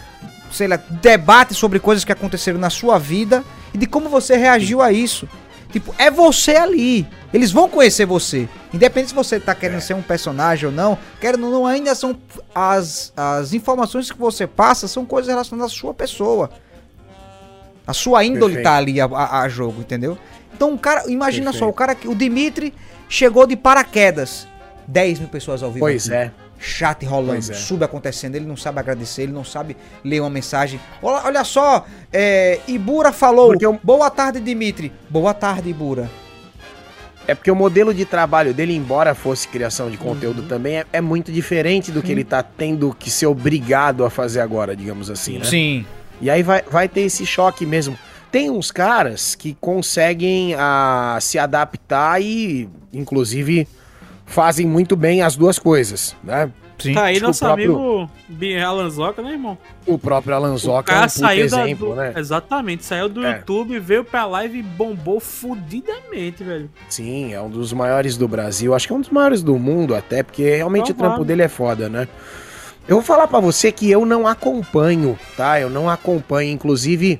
sei 0.51 0.67
lá, 0.67 0.79
debate 0.89 1.53
sobre 1.53 1.79
coisas 1.79 2.05
que 2.05 2.11
aconteceram 2.11 2.59
na 2.59 2.69
sua 2.69 2.99
vida 2.99 3.43
e 3.73 3.77
de 3.77 3.87
como 3.87 4.09
você 4.09 4.37
reagiu 4.37 4.81
a 4.81 4.91
isso. 4.91 5.27
Tipo, 5.71 5.93
é 5.97 6.09
você 6.09 6.55
ali. 6.55 7.05
Eles 7.33 7.51
vão 7.51 7.67
conhecer 7.67 8.05
você. 8.05 8.47
Independente 8.73 9.09
se 9.09 9.15
você 9.15 9.39
tá 9.39 9.53
querendo 9.53 9.77
é. 9.77 9.81
ser 9.81 9.95
um 9.95 10.01
personagem 10.01 10.67
ou 10.67 10.71
não, 10.71 10.97
querendo 11.19 11.45
ou 11.45 11.51
não, 11.51 11.67
ainda 11.67 11.93
são 11.93 12.17
as, 12.55 13.11
as 13.17 13.53
informações 13.53 14.09
que 14.09 14.17
você 14.17 14.47
passa 14.47 14.87
são 14.87 15.05
coisas 15.05 15.29
relacionadas 15.29 15.73
à 15.73 15.75
sua 15.75 15.93
pessoa. 15.93 16.49
A 17.87 17.93
sua 17.93 18.23
índole 18.25 18.55
Perfeito. 18.55 18.63
tá 18.63 18.75
ali 18.75 18.99
a, 18.99 19.05
a, 19.05 19.41
a, 19.41 19.49
jogo, 19.49 19.79
entendeu? 19.79 20.17
Então 20.53 20.73
o 20.73 20.77
cara, 20.77 21.09
imagina 21.09 21.51
Perfeito. 21.51 21.65
só, 21.65 21.69
o 21.69 21.73
cara 21.73 21.95
que. 21.95 22.07
O 22.07 22.13
Dimitri 22.13 22.73
chegou 23.07 23.47
de 23.47 23.55
paraquedas. 23.55 24.47
10 24.87 25.19
mil 25.19 25.27
pessoas 25.29 25.63
ao 25.63 25.69
vivo. 25.69 25.85
Pois 25.85 26.07
aqui. 26.07 26.15
é. 26.15 26.31
Chat 26.59 27.05
rolando, 27.05 27.51
é. 27.51 27.53
sub 27.53 27.83
acontecendo, 27.83 28.35
ele 28.35 28.45
não 28.45 28.57
sabe 28.57 28.79
agradecer, 28.79 29.23
ele 29.23 29.31
não 29.31 29.43
sabe 29.43 29.77
ler 30.03 30.21
uma 30.21 30.29
mensagem. 30.29 30.79
Olha, 31.03 31.23
olha 31.25 31.43
só, 31.43 31.85
é, 32.11 32.59
Ibura 32.67 33.11
falou: 33.11 33.55
eu... 33.59 33.79
Boa 33.83 34.09
tarde, 34.09 34.39
Dimitri. 34.39 34.91
Boa 35.07 35.35
tarde, 35.35 35.69
Ibura. 35.69 36.09
É 37.27 37.35
porque 37.35 37.51
o 37.51 37.55
modelo 37.55 37.93
de 37.93 38.05
trabalho 38.05 38.53
dele, 38.53 38.73
embora 38.73 39.13
fosse 39.13 39.47
criação 39.49 39.91
de 39.91 39.97
conteúdo 39.97 40.43
uhum. 40.43 40.47
também, 40.47 40.77
é, 40.77 40.85
é, 40.93 41.01
muito 41.01 41.31
diferente 41.31 41.91
do 41.91 42.01
que 42.01 42.07
uhum. 42.07 42.13
ele 42.13 42.23
tá 42.23 42.41
tendo 42.41 42.95
que 42.97 43.11
ser 43.11 43.27
obrigado 43.27 44.05
a 44.05 44.09
fazer 44.09 44.39
agora, 44.39 44.75
digamos 44.75 45.11
assim, 45.11 45.37
né? 45.37 45.45
Sim. 45.45 45.85
E 46.21 46.29
aí 46.29 46.43
vai, 46.43 46.61
vai 46.63 46.87
ter 46.87 47.01
esse 47.01 47.25
choque 47.25 47.65
mesmo. 47.65 47.97
Tem 48.31 48.49
uns 48.49 48.71
caras 48.71 49.35
que 49.35 49.55
conseguem 49.59 50.53
a, 50.55 51.17
se 51.21 51.39
adaptar 51.39 52.21
e, 52.21 52.69
inclusive, 52.93 53.67
fazem 54.25 54.67
muito 54.67 54.95
bem 54.95 55.21
as 55.21 55.35
duas 55.35 55.57
coisas, 55.57 56.15
né? 56.23 56.51
Sim. 56.77 56.93
Tá 56.93 57.05
aí 57.05 57.19
nosso 57.19 57.39
próprio... 57.39 58.07
amigo 58.29 58.63
Alan 58.63 58.89
Zoca, 58.89 59.21
né, 59.21 59.31
irmão? 59.31 59.57
O 59.85 59.97
próprio 59.97 60.35
Alan 60.35 60.55
Zoca 60.57 60.93
é 60.93 61.05
um 61.05 61.09
saiu 61.09 61.45
exemplo, 61.45 61.89
do... 61.89 61.95
né? 61.95 62.13
Exatamente, 62.15 62.85
saiu 62.85 63.09
do 63.09 63.25
é. 63.25 63.37
YouTube, 63.37 63.79
veio 63.79 64.03
pra 64.03 64.25
live 64.25 64.59
e 64.59 64.63
bombou 64.63 65.19
fudidamente, 65.19 66.43
velho. 66.43 66.69
Sim, 66.87 67.33
é 67.33 67.41
um 67.41 67.49
dos 67.49 67.73
maiores 67.73 68.15
do 68.15 68.27
Brasil, 68.27 68.75
acho 68.75 68.85
que 68.85 68.93
é 68.93 68.95
um 68.95 69.01
dos 69.01 69.09
maiores 69.09 69.41
do 69.41 69.57
mundo 69.57 69.95
até, 69.95 70.21
porque 70.21 70.55
realmente 70.55 70.93
Provável. 70.93 71.05
o 71.05 71.09
trampo 71.15 71.25
dele 71.25 71.41
é 71.41 71.47
foda, 71.47 71.89
né? 71.89 72.07
Eu 72.87 72.95
vou 72.95 73.03
falar 73.03 73.27
para 73.27 73.39
você 73.39 73.71
que 73.71 73.89
eu 73.91 74.05
não 74.05 74.25
acompanho, 74.25 75.19
tá? 75.35 75.59
Eu 75.59 75.69
não 75.69 75.89
acompanho, 75.89 76.51
inclusive 76.51 77.19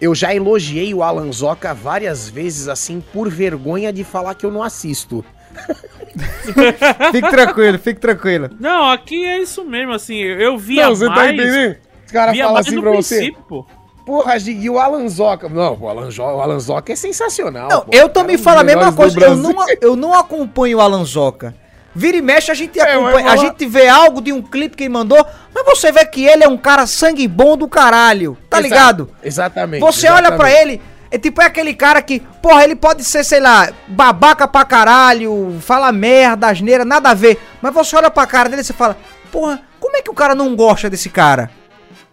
eu 0.00 0.14
já 0.14 0.34
elogiei 0.34 0.92
o 0.92 1.02
Alanzoca 1.02 1.72
várias 1.72 2.28
vezes, 2.28 2.68
assim, 2.68 3.02
por 3.12 3.30
vergonha 3.30 3.90
de 3.90 4.04
falar 4.04 4.34
que 4.34 4.44
eu 4.44 4.50
não 4.50 4.62
assisto. 4.62 5.24
fique 7.10 7.30
tranquilo, 7.30 7.78
fique 7.78 8.00
tranquilo. 8.00 8.50
Não, 8.60 8.90
aqui 8.90 9.24
é 9.24 9.40
isso 9.40 9.64
mesmo, 9.64 9.92
assim, 9.94 10.16
eu 10.16 10.58
via 10.58 10.88
não, 10.88 10.94
você 10.94 11.06
tá 11.06 11.10
mais... 11.10 11.28
Tá 11.28 11.42
entendendo? 11.42 11.76
Os 12.04 12.12
caras 12.12 12.38
falam 12.38 12.56
assim 12.56 12.80
pra 12.80 12.90
você. 12.90 13.32
Pô. 13.48 13.66
Porra, 14.04 14.36
e 14.36 14.68
o 14.68 14.78
Alanzoca. 14.78 15.48
Não, 15.48 15.78
o 15.80 15.88
Alanzoca, 15.88 16.34
o 16.34 16.40
Alanzoca 16.42 16.92
é 16.92 16.96
sensacional. 16.96 17.70
Não, 17.70 17.80
pô, 17.86 17.90
eu 17.90 18.10
também 18.10 18.36
falo 18.36 18.60
a 18.60 18.64
mesma 18.64 18.92
coisa. 18.92 19.18
Eu 19.18 19.36
não, 19.36 19.54
eu 19.80 19.96
não 19.96 20.12
acompanho 20.12 20.76
o 20.76 20.80
Alanzoca. 20.82 21.54
Vira 21.94 22.16
e 22.16 22.22
mexe, 22.22 22.50
a 22.50 22.54
gente, 22.54 22.78
é, 22.80 22.92
acompanha, 22.92 23.30
a 23.30 23.36
gente 23.36 23.66
vê 23.66 23.86
algo 23.86 24.20
de 24.20 24.32
um 24.32 24.42
clipe 24.42 24.76
que 24.76 24.82
ele 24.82 24.92
mandou, 24.92 25.24
mas 25.54 25.64
você 25.64 25.92
vê 25.92 26.04
que 26.04 26.24
ele 26.24 26.42
é 26.42 26.48
um 26.48 26.56
cara 26.56 26.86
sangue 26.86 27.28
bom 27.28 27.56
do 27.56 27.68
caralho. 27.68 28.36
Tá 28.50 28.58
Exato, 28.58 28.68
ligado? 28.68 29.10
Exatamente. 29.22 29.80
Você 29.80 30.06
exatamente. 30.06 30.32
olha 30.32 30.36
para 30.36 30.50
ele, 30.50 30.82
é 31.10 31.18
tipo 31.18 31.40
é 31.40 31.46
aquele 31.46 31.72
cara 31.72 32.02
que, 32.02 32.18
porra, 32.42 32.64
ele 32.64 32.74
pode 32.74 33.04
ser, 33.04 33.22
sei 33.22 33.38
lá, 33.38 33.72
babaca 33.86 34.48
pra 34.48 34.64
caralho, 34.64 35.56
fala 35.60 35.92
merda, 35.92 36.48
asneira, 36.48 36.84
nada 36.84 37.10
a 37.10 37.14
ver. 37.14 37.38
Mas 37.62 37.72
você 37.72 37.94
olha 37.94 38.10
pra 38.10 38.26
cara 38.26 38.48
dele 38.48 38.62
e 38.62 38.64
você 38.64 38.72
fala, 38.72 38.96
porra, 39.30 39.62
como 39.78 39.96
é 39.96 40.02
que 40.02 40.10
o 40.10 40.14
cara 40.14 40.34
não 40.34 40.56
gosta 40.56 40.90
desse 40.90 41.08
cara? 41.08 41.50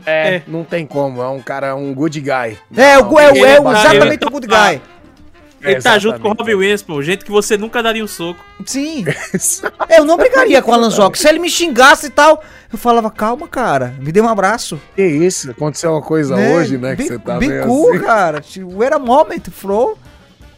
É, 0.05 0.35
é. 0.35 0.43
não 0.47 0.63
tem 0.63 0.85
como, 0.85 1.21
é 1.21 1.27
um 1.29 1.41
cara, 1.41 1.75
um 1.75 1.93
good 1.93 2.19
guy. 2.19 2.57
É, 2.75 2.97
não, 2.97 3.19
é, 3.19 3.25
é, 3.25 3.39
é, 3.39 3.57
exatamente 3.57 4.25
o 4.25 4.29
good 4.29 4.47
guy. 4.47 4.81
Ele 5.63 5.81
tá 5.81 5.97
junto 5.99 6.19
com 6.19 6.29
o 6.29 6.33
Robin 6.33 6.55
Williams, 6.55 6.81
pô. 6.81 7.01
Gente 7.01 7.23
que 7.23 7.31
você 7.31 7.57
nunca 7.57 7.83
daria 7.83 8.03
um 8.03 8.07
soco. 8.07 8.43
Sim. 8.65 9.05
eu 9.89 10.05
não 10.05 10.17
brigaria 10.17 10.61
com 10.61 10.71
o 10.71 10.73
Alan 10.73 10.89
Zoc. 10.89 11.15
Se 11.15 11.27
ele 11.27 11.39
me 11.39 11.49
xingasse 11.49 12.07
e 12.07 12.09
tal, 12.09 12.43
eu 12.71 12.77
falava, 12.77 13.11
calma, 13.11 13.47
cara, 13.47 13.93
me 13.99 14.11
dê 14.11 14.21
um 14.21 14.27
abraço. 14.27 14.79
Que 14.95 15.05
isso? 15.05 15.51
Aconteceu 15.51 15.91
uma 15.91 16.01
coisa 16.01 16.35
né? 16.35 16.55
hoje, 16.55 16.77
né? 16.77 16.95
Be, 16.95 17.03
que 17.03 17.09
você 17.09 17.19
tá 17.19 17.37
be 17.37 17.47
cool, 17.65 17.91
assim. 17.91 18.03
cara. 18.03 18.43
Wait 18.73 18.93
a 18.93 18.99
moment, 18.99 19.43
Flo. 19.51 19.97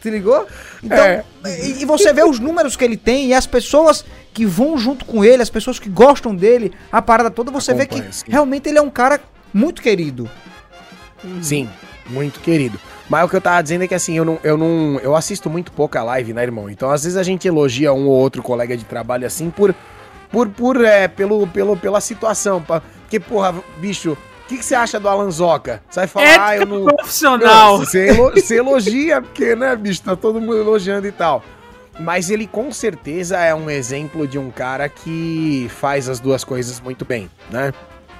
Se 0.00 0.10
ligou? 0.10 0.46
Então, 0.82 0.98
é. 0.98 1.24
e, 1.44 1.80
e 1.80 1.84
você 1.86 2.12
vê 2.12 2.22
os 2.22 2.38
números 2.38 2.76
que 2.76 2.84
ele 2.84 2.96
tem 2.96 3.28
e 3.28 3.34
as 3.34 3.46
pessoas 3.46 4.04
que 4.34 4.44
vão 4.44 4.76
junto 4.76 5.04
com 5.04 5.24
ele, 5.24 5.42
as 5.42 5.48
pessoas 5.48 5.78
que 5.78 5.88
gostam 5.88 6.34
dele, 6.34 6.72
a 6.92 7.00
parada 7.00 7.30
toda, 7.30 7.50
você 7.50 7.70
Acompanha, 7.70 8.02
vê 8.02 8.08
que 8.08 8.16
sim. 8.16 8.24
realmente 8.28 8.68
ele 8.68 8.76
é 8.76 8.82
um 8.82 8.90
cara 8.90 9.18
muito 9.52 9.80
querido. 9.80 10.28
Sim, 11.40 11.70
muito 12.06 12.40
querido. 12.40 12.78
Mas 13.08 13.24
o 13.24 13.28
que 13.28 13.36
eu 13.36 13.40
tava 13.40 13.62
dizendo 13.62 13.84
é 13.84 13.88
que 13.88 13.94
assim, 13.94 14.16
eu 14.16 14.24
não, 14.24 14.38
eu 14.42 14.56
não. 14.56 14.98
Eu 15.02 15.14
assisto 15.14 15.50
muito 15.50 15.70
pouca 15.72 16.02
live, 16.02 16.32
né, 16.32 16.42
irmão? 16.42 16.70
Então, 16.70 16.90
às 16.90 17.04
vezes 17.04 17.18
a 17.18 17.22
gente 17.22 17.46
elogia 17.46 17.92
um 17.92 18.06
ou 18.06 18.14
outro 18.14 18.42
colega 18.42 18.76
de 18.76 18.84
trabalho 18.84 19.26
assim 19.26 19.50
por. 19.50 19.74
Por, 20.30 20.48
por 20.48 20.84
é, 20.84 21.06
pelo, 21.06 21.46
pelo, 21.46 21.76
pela 21.76 22.00
situação. 22.00 22.60
Pra, 22.60 22.82
porque, 23.02 23.20
porra, 23.20 23.54
bicho, 23.76 24.12
o 24.12 24.48
que, 24.48 24.58
que, 24.58 24.64
você 24.64 24.74
acha 24.74 24.98
do 24.98 25.08
Alan 25.08 25.30
Zoca? 25.30 25.80
Você 25.88 26.00
vai 26.00 26.06
falar, 26.08 26.46
ah, 26.48 26.56
eu 26.56 26.66
não. 26.66 26.84
profissional. 26.84 27.78
Não, 27.78 27.84
você, 27.84 28.08
elo, 28.08 28.30
você 28.30 28.56
elogia, 28.56 29.22
porque, 29.22 29.54
né, 29.54 29.76
bicho, 29.76 30.02
tá 30.02 30.16
todo 30.16 30.40
mundo 30.40 30.58
elogiando 30.58 31.06
e 31.06 31.12
tal. 31.12 31.42
Mas 32.00 32.30
ele 32.30 32.46
com 32.46 32.72
certeza 32.72 33.38
é 33.38 33.54
um 33.54 33.70
exemplo 33.70 34.26
de 34.26 34.38
um 34.38 34.50
cara 34.50 34.88
que 34.88 35.70
faz 35.76 36.08
as 36.08 36.18
duas 36.18 36.42
coisas 36.42 36.80
muito 36.80 37.04
bem, 37.04 37.30
né? 37.50 37.72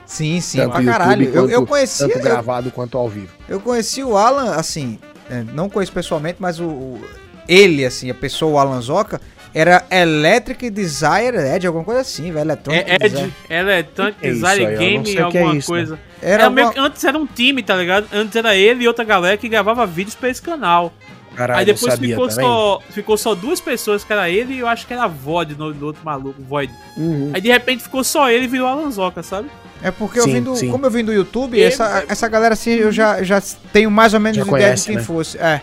Sim, 0.07 0.41
sim, 0.41 0.59
tanto 0.59 0.73
pra 0.73 0.85
caralho. 0.85 1.27
Quanto, 1.27 1.37
eu, 1.37 1.51
eu 1.51 1.67
conheci. 1.67 2.07
Tanto 2.07 2.21
gravado 2.21 2.69
eu, 2.69 2.73
quanto 2.73 2.99
ao 2.99 3.09
vivo. 3.09 3.33
Eu 3.49 3.61
conheci 3.61 4.03
o 4.03 4.17
Alan, 4.17 4.55
assim, 4.55 4.99
é, 5.31 5.43
não 5.53 5.69
conheço 5.69 5.93
pessoalmente, 5.93 6.37
mas 6.39 6.61
o, 6.61 6.65
o, 6.65 7.05
ele, 7.49 7.85
assim, 7.85 8.11
a 8.11 8.15
pessoa, 8.15 8.53
o 8.53 8.59
Alan 8.59 8.81
Zoca, 8.81 9.21
era 9.55 9.85
Electric 9.91 10.69
Desire 10.69 11.37
Edge, 11.55 11.67
alguma 11.67 11.85
coisa 11.85 12.01
assim, 12.01 12.33
velho. 12.33 12.41
Electronic 12.41 12.91
é, 12.91 12.95
Edge, 12.95 13.33
Electronic 13.49 14.19
é 14.21 14.31
Desire 14.31 14.67
aí, 14.67 14.77
Game, 14.77 15.19
alguma 15.19 15.53
é 15.53 15.57
isso, 15.57 15.67
coisa. 15.69 15.95
Né? 15.95 16.01
Era, 16.21 16.43
era 16.43 16.51
meio, 16.51 16.73
antes 16.77 17.05
era 17.05 17.17
um 17.17 17.27
time, 17.27 17.63
tá 17.63 17.77
ligado? 17.77 18.09
Antes 18.13 18.35
era 18.35 18.57
ele 18.57 18.85
e 18.85 18.89
outra 18.89 19.05
galera 19.05 19.37
que 19.37 19.49
gravava 19.49 19.87
vídeos 19.87 20.15
pra 20.15 20.29
esse 20.29 20.43
canal. 20.43 20.93
Caralho, 21.37 21.61
aí 21.61 21.67
depois 21.67 21.99
ficou, 21.99 22.29
tá 22.29 22.35
só, 22.35 22.83
ficou 22.91 23.17
só 23.17 23.35
duas 23.35 23.61
pessoas, 23.61 24.05
que 24.05 24.13
era 24.13 24.31
ele 24.31 24.55
e 24.55 24.59
eu 24.61 24.69
acho 24.69 24.87
que 24.87 24.93
era 24.93 25.05
a 25.05 25.09
Void 25.09 25.57
no, 25.57 25.75
no 25.75 25.87
outro 25.87 26.05
maluco, 26.05 26.41
Void. 26.43 26.73
Uhum. 26.97 27.33
Aí 27.35 27.41
de 27.41 27.51
repente 27.51 27.83
ficou 27.83 28.05
só 28.05 28.31
ele 28.31 28.45
e 28.45 28.49
virou 28.49 28.69
a 28.69 28.75
Lanzoca, 28.75 29.23
sabe? 29.23 29.51
É 29.85 29.91
porque 29.91 30.19
sim, 30.19 30.31
eu 30.31 30.35
vim 30.35 30.43
do, 30.43 30.57
sim. 30.57 30.71
como 30.71 30.87
eu 30.87 30.91
vim 30.91 31.05
do 31.05 31.13
YouTube, 31.13 31.63
essa, 31.63 32.07
essa 32.09 32.27
galera 32.27 32.55
assim, 32.55 32.71
eu 32.71 32.91
já, 32.91 33.23
já 33.23 33.39
tenho 33.71 33.91
mais 33.91 34.15
ou 34.15 34.19
menos 34.19 34.39
já 34.39 34.43
ideia 34.43 34.51
conhece, 34.51 34.83
de 34.85 34.89
quem 34.89 34.97
né? 34.97 35.03
fosse. 35.03 35.37
É. 35.37 35.61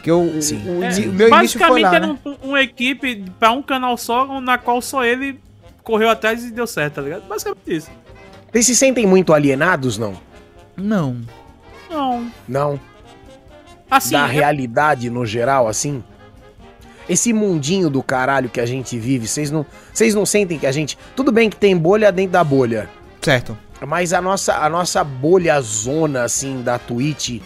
Que 0.00 0.08
eu, 0.12 0.40
sim. 0.40 0.62
o, 0.64 0.78
o, 0.78 0.84
é, 0.84 0.90
o 0.90 1.12
meu 1.12 1.28
início 1.28 1.58
foi 1.58 1.80
lá, 1.82 1.92
era 1.92 2.06
né? 2.06 2.16
um, 2.24 2.36
uma 2.50 2.62
equipe 2.62 3.24
pra 3.36 3.50
um 3.50 3.60
canal 3.60 3.96
só, 3.98 4.40
na 4.40 4.58
qual 4.58 4.80
só 4.80 5.04
ele 5.04 5.40
correu 5.82 6.08
atrás 6.08 6.44
e 6.44 6.52
deu 6.52 6.68
certo, 6.68 6.94
tá 6.94 7.02
ligado? 7.02 7.26
Basicamente 7.26 7.60
isso. 7.66 7.90
Vocês 8.52 8.64
se 8.64 8.76
sentem 8.76 9.08
muito 9.08 9.34
alienados, 9.34 9.98
não? 9.98 10.14
Não. 10.76 11.16
Não. 11.90 12.30
Não. 12.46 12.80
Assim, 13.90 14.12
da 14.12 14.28
é... 14.28 14.30
realidade 14.30 15.10
no 15.10 15.26
geral, 15.26 15.66
assim? 15.66 16.04
Esse 17.08 17.32
mundinho 17.32 17.90
do 17.90 18.04
caralho 18.04 18.48
que 18.48 18.60
a 18.60 18.66
gente 18.66 18.96
vive, 18.96 19.26
vocês 19.26 19.50
não, 19.50 19.66
vocês 19.92 20.14
não 20.14 20.24
sentem 20.24 20.60
que 20.60 20.66
a 20.66 20.70
gente. 20.70 20.96
Tudo 21.16 21.32
bem 21.32 21.50
que 21.50 21.56
tem 21.56 21.76
bolha 21.76 22.12
dentro 22.12 22.32
da 22.32 22.44
bolha. 22.44 22.88
Certo. 23.20 23.56
Mas 23.86 24.12
a 24.12 24.20
nossa, 24.20 24.54
a 24.54 24.68
nossa 24.68 25.04
bolha 25.04 25.60
zona, 25.60 26.24
assim, 26.24 26.62
da 26.62 26.78
Twitch, 26.78 27.40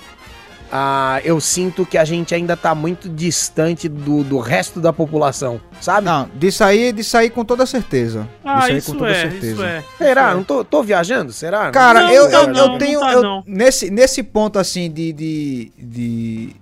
ah, 0.75 1.21
eu 1.23 1.39
sinto 1.39 1.85
que 1.85 1.99
a 1.99 2.05
gente 2.05 2.35
ainda 2.35 2.57
tá 2.57 2.75
muito 2.75 3.07
distante 3.07 3.91
do, 3.91 4.25
do 4.25 4.39
resto 4.39 4.81
da 4.81 4.91
população, 4.91 5.61
sabe? 5.79 6.07
Não, 6.07 6.31
disso 6.35 6.65
aí, 6.65 6.93
disso 6.93 7.15
aí 7.15 7.29
com 7.29 7.45
toda 7.45 7.67
certeza. 7.67 8.27
Ah, 8.43 8.71
isso, 8.71 8.95
isso 8.95 9.05
é, 9.05 9.27
isso 9.27 9.63
é. 9.63 9.85
Será? 9.99 10.29
Isso 10.29 10.37
não 10.37 10.45
tô, 10.45 10.65
tô 10.65 10.83
viajando? 10.83 11.31
Será? 11.31 11.71
Cara, 11.71 12.05
não, 12.05 12.11
eu, 12.11 12.31
não, 12.31 12.41
eu, 12.41 12.49
não, 12.49 12.73
eu 12.73 12.79
tenho. 12.79 13.01
Tá, 13.01 13.13
eu, 13.13 13.43
nesse, 13.47 13.91
nesse 13.91 14.23
ponto, 14.23 14.59
assim, 14.59 14.91
de. 14.91 15.13
de, 15.13 15.73
de... 15.77 16.57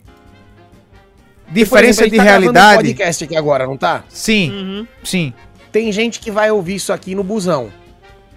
Diferença 1.48 2.02
exemplo, 2.02 2.10
de 2.10 2.16
tá 2.16 2.22
realidade. 2.22 2.82
Um 2.82 2.86
podcast 2.86 3.24
aqui 3.24 3.36
agora, 3.36 3.64
não 3.66 3.76
tá? 3.76 4.02
Sim, 4.08 4.50
uhum. 4.50 4.86
sim. 5.04 5.32
Tem 5.70 5.90
gente 5.92 6.18
que 6.18 6.32
vai 6.32 6.50
ouvir 6.50 6.76
isso 6.76 6.92
aqui 6.92 7.14
no 7.14 7.22
busão. 7.22 7.70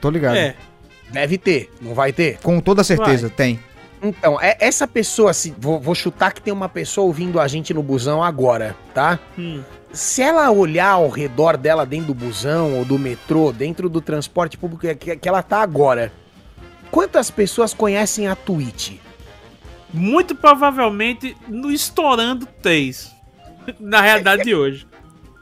Tô 0.04 0.10
ligado. 0.10 0.36
É. 0.36 0.54
Deve 1.12 1.38
ter, 1.38 1.72
não 1.82 1.94
vai 1.94 2.12
ter? 2.12 2.38
Com 2.40 2.60
toda 2.60 2.84
certeza, 2.84 3.30
vai. 3.30 3.38
tem. 3.38 3.60
Então, 4.02 4.38
é, 4.42 4.58
essa 4.60 4.86
pessoa, 4.86 5.32
assim, 5.32 5.56
vou, 5.58 5.80
vou, 5.80 5.96
chutar 5.96 6.34
que 6.34 6.42
tem 6.42 6.54
uma 6.54 6.68
pessoa 6.68 7.08
ouvindo 7.08 7.40
a 7.40 7.48
gente 7.48 7.74
no 7.74 7.82
busão 7.82 8.22
agora, 8.22 8.76
tá? 8.94 9.18
Hum. 9.40 9.64
Se 9.94 10.22
ela 10.22 10.52
olhar 10.52 10.90
ao 10.90 11.08
redor 11.08 11.56
dela 11.56 11.86
dentro 11.86 12.08
do 12.08 12.14
busão 12.14 12.80
ou 12.80 12.84
do 12.84 13.00
metrô, 13.00 13.54
dentro 13.54 13.88
do 13.88 14.02
transporte 14.02 14.58
público 14.58 14.94
que, 14.94 15.16
que 15.16 15.30
ela 15.30 15.42
tá 15.42 15.62
agora, 15.62 16.12
quantas 16.92 17.32
pessoas 17.32 17.74
conhecem 17.74 18.28
a 18.28 18.36
Twitch? 18.36 18.98
Muito 19.94 20.36
provavelmente 20.36 21.38
no 21.48 21.72
estourando 21.72 22.46
três. 22.62 23.10
Na 23.80 24.02
realidade 24.02 24.44
de 24.44 24.54
hoje. 24.54 24.86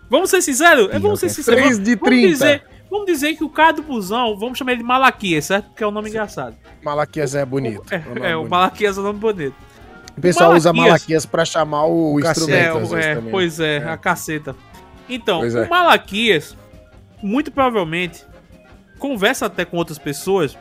Vamos 0.07 0.29
ser 0.29 0.43
sinceros? 0.43 0.91
É, 0.91 0.99
vamos 0.99 1.19
ser 1.19 1.29
sinceros. 1.29 1.63
3 1.63 1.79
de 1.79 1.95
30. 1.95 2.03
Vamos 2.03 2.29
dizer, 2.29 2.70
Vamos 2.91 3.05
dizer 3.05 3.35
que 3.35 3.43
o 3.45 3.49
cara 3.49 3.71
do 3.71 3.81
busão, 3.81 4.37
vamos 4.37 4.57
chamar 4.57 4.73
ele 4.73 4.81
de 4.81 4.87
Malaquias, 4.87 5.45
certo? 5.45 5.67
Porque 5.69 5.81
é 5.81 5.87
um 5.87 5.91
nome 5.91 6.09
Sim. 6.09 6.15
engraçado. 6.15 6.57
Malaquias 6.83 7.33
é 7.33 7.45
bonito. 7.45 7.81
É, 7.89 8.03
é, 8.21 8.31
é 8.31 8.35
o 8.35 8.45
Malaquias 8.49 8.97
é 8.97 8.99
um 8.99 9.03
nome 9.05 9.19
bonito. 9.19 9.55
O 10.17 10.19
pessoal 10.19 10.49
Malaquias, 10.49 10.65
usa 10.65 10.73
Malaquias 10.73 11.25
pra 11.25 11.45
chamar 11.45 11.85
o, 11.85 12.15
o 12.15 12.19
instrumento. 12.19 12.97
É, 12.97 13.11
é 13.11 13.15
pois 13.15 13.61
é, 13.61 13.77
é, 13.77 13.87
a 13.87 13.95
caceta. 13.95 14.53
Então, 15.07 15.39
pois 15.39 15.55
o 15.55 15.59
é. 15.59 15.69
Malaquias, 15.69 16.57
muito 17.23 17.49
provavelmente, 17.49 18.25
conversa 18.99 19.45
até 19.45 19.63
com 19.63 19.77
outras 19.77 19.97
pessoas 19.97 20.57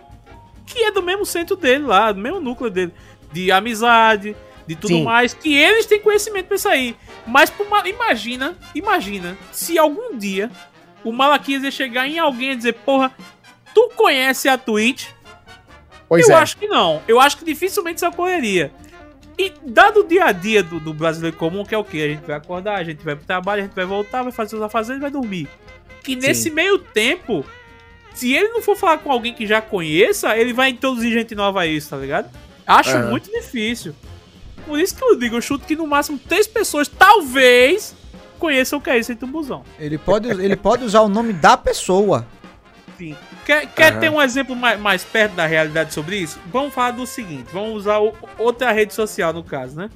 que 0.65 0.85
é 0.85 0.93
do 0.93 1.03
mesmo 1.03 1.27
centro 1.27 1.57
dele 1.57 1.85
lá, 1.85 2.13
do 2.13 2.21
mesmo 2.21 2.39
núcleo 2.39 2.71
dele. 2.71 2.95
De 3.33 3.51
amizade, 3.51 4.37
de 4.69 4.77
tudo 4.77 4.95
Sim. 4.95 5.03
mais, 5.03 5.35
que 5.35 5.53
eles 5.53 5.85
têm 5.85 6.01
conhecimento 6.01 6.47
pra 6.47 6.55
isso 6.55 6.69
aí. 6.69 6.95
Mas 7.27 7.53
imagina, 7.87 8.57
imagina, 8.73 9.37
se 9.51 9.77
algum 9.77 10.17
dia 10.17 10.49
o 11.05 11.13
Malaquias 11.13 11.63
ia 11.63 11.71
chegar 11.71 12.09
em 12.09 12.19
alguém 12.19 12.53
e 12.53 12.57
dizer, 12.57 12.75
porra, 12.75 13.13
tu 13.75 13.91
conhece 13.97 14.49
a 14.49 14.59
Twitch? 14.59 15.09
Pois 16.09 16.29
eu 16.29 16.37
é. 16.37 16.41
acho 16.41 16.57
que 16.57 16.67
não. 16.67 17.03
Eu 17.07 17.21
acho 17.21 17.37
que 17.39 17.45
dificilmente 17.45 17.99
isso 17.99 18.09
ocorreria. 18.09 18.73
E 19.39 19.53
dado 19.65 20.01
o 20.01 20.05
dia 20.05 20.27
a 20.27 20.33
dia 20.33 20.63
do, 20.63 20.79
do, 20.81 20.93
brasileiro 20.93 21.37
comum, 21.37 21.65
que 21.65 21.75
é 21.75 21.79
o 21.79 21.85
que? 21.85 22.03
A 22.03 22.09
gente 22.09 22.27
vai 22.27 22.37
acordar, 22.37 22.77
a 22.77 22.85
gente 22.85 23.03
vai 23.03 23.17
pro 23.17 23.25
trabalho, 23.25 23.63
a 23.63 23.65
gente 23.65 23.75
vai 23.75 23.87
voltar, 23.87 24.23
vai 24.23 24.33
fazer 24.33 24.57
os 24.57 24.63
afazeres 24.63 24.99
e 24.99 25.01
vai 25.01 25.11
dormir. 25.11 25.49
Que 26.03 26.17
nesse 26.17 26.45
Sim. 26.45 26.51
meio 26.51 26.79
tempo, 26.79 27.45
se 28.13 28.35
ele 28.35 28.49
não 28.49 28.61
for 28.61 28.77
falar 28.77 28.99
com 28.99 29.11
alguém 29.11 29.33
que 29.33 29.47
já 29.47 29.63
conheça, 29.63 30.37
ele 30.37 30.53
vai 30.53 30.71
introduzir 30.71 31.13
gente 31.13 31.35
nova 31.35 31.63
a 31.63 31.67
isso, 31.67 31.91
tá 31.91 31.97
ligado? 31.97 32.31
Acho 32.67 32.97
uhum. 32.97 33.11
muito 33.11 33.31
difícil. 33.31 33.95
Por 34.67 34.79
isso 34.79 34.95
que 34.95 35.03
eu 35.03 35.17
digo, 35.17 35.37
eu 35.37 35.41
chuto 35.41 35.65
que 35.65 35.75
no 35.75 35.87
máximo 35.87 36.19
três 36.19 36.47
pessoas, 36.47 36.87
talvez, 36.87 37.95
conheça 38.41 38.77
o 38.77 38.81
que 38.81 38.91
é 38.91 38.99
esse 38.99 39.15
busão. 39.15 39.63
Ele 39.79 39.99
pode, 39.99 40.29
ele 40.29 40.57
pode 40.57 40.85
usar 40.85 41.03
o 41.03 41.09
nome 41.09 41.33
da 41.33 41.57
pessoa. 41.57 42.27
Sim. 42.99 43.15
Quer, 43.45 43.67
quer 43.67 43.95
uhum. 43.95 44.01
ter 44.01 44.11
um 44.11 44.21
exemplo 44.21 44.57
mais, 44.57 44.81
mais 44.81 45.05
perto 45.05 45.35
da 45.35 45.47
realidade 45.47 45.95
sobre 45.95 46.17
isso? 46.17 46.41
Vamos 46.47 46.75
falar 46.75 46.93
do 46.93 47.07
seguinte: 47.07 47.47
vamos 47.53 47.75
usar 47.75 47.99
o, 47.99 48.13
outra 48.39 48.73
rede 48.73 48.95
social 48.95 49.33
no 49.33 49.45
caso, 49.45 49.77
né? 49.77 49.91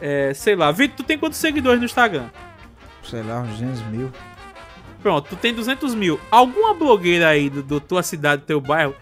É, 0.00 0.32
sei 0.32 0.54
lá, 0.54 0.70
Vitor, 0.70 0.96
tu 0.96 1.02
tem 1.02 1.18
quantos 1.18 1.38
seguidores 1.38 1.80
no 1.80 1.84
Instagram? 1.84 2.28
Sei 3.02 3.22
lá, 3.22 3.40
uns 3.40 3.58
200 3.58 3.82
mil. 3.86 4.12
Pronto, 5.02 5.28
tu 5.28 5.36
tem 5.36 5.54
200 5.54 5.94
mil. 5.94 6.20
Alguma 6.30 6.74
blogueira 6.74 7.28
aí 7.28 7.48
do, 7.50 7.62
do 7.62 7.80
tua 7.80 8.02
cidade, 8.02 8.42
do 8.42 8.46
teu 8.46 8.60
bairro, 8.60 8.94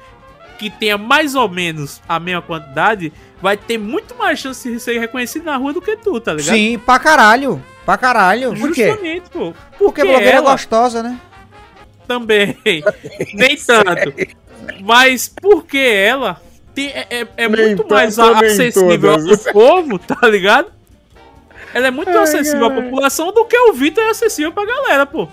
que 0.58 0.70
tenha 0.70 0.98
mais 0.98 1.34
ou 1.34 1.48
menos 1.48 2.00
a 2.08 2.18
mesma 2.18 2.42
quantidade, 2.42 3.12
vai 3.40 3.56
ter 3.56 3.78
muito 3.78 4.14
mais 4.14 4.38
chance 4.38 4.70
de 4.70 4.78
ser 4.80 4.98
reconhecido 4.98 5.44
na 5.44 5.56
rua 5.56 5.72
do 5.72 5.80
que 5.80 5.96
tu, 5.96 6.20
tá 6.20 6.32
ligado? 6.32 6.54
Sim, 6.54 6.78
pra 6.78 6.98
caralho. 6.98 7.62
Pra 7.86 7.96
caralho. 7.96 8.50
Por 8.50 8.74
Justamente, 8.74 9.22
quê? 9.22 9.30
pô. 9.32 9.52
Porque, 9.52 9.78
porque 9.78 10.04
blogueira 10.04 10.38
ela... 10.38 10.48
é 10.48 10.52
gostosa, 10.52 11.04
né? 11.04 11.20
Também. 12.06 12.58
Nem 13.32 13.56
tanto. 13.56 14.12
Mas 14.82 15.28
porque 15.28 15.78
ela 15.78 16.40
tem, 16.74 16.88
é, 16.88 17.06
é, 17.10 17.28
é 17.36 17.48
muito 17.48 17.88
mais 17.88 18.18
acessível 18.18 19.12
ao 19.12 19.52
povo, 19.52 19.98
tá 20.00 20.28
ligado? 20.28 20.72
Ela 21.72 21.86
é 21.86 21.90
muito 21.92 22.10
ai, 22.10 22.18
acessível 22.18 22.66
ai. 22.66 22.78
à 22.78 22.82
população 22.82 23.32
do 23.32 23.44
que 23.44 23.56
o 23.56 23.72
Vitor 23.72 24.02
é 24.02 24.10
acessível 24.10 24.52
pra 24.52 24.66
galera, 24.66 25.06
pô. 25.06 25.28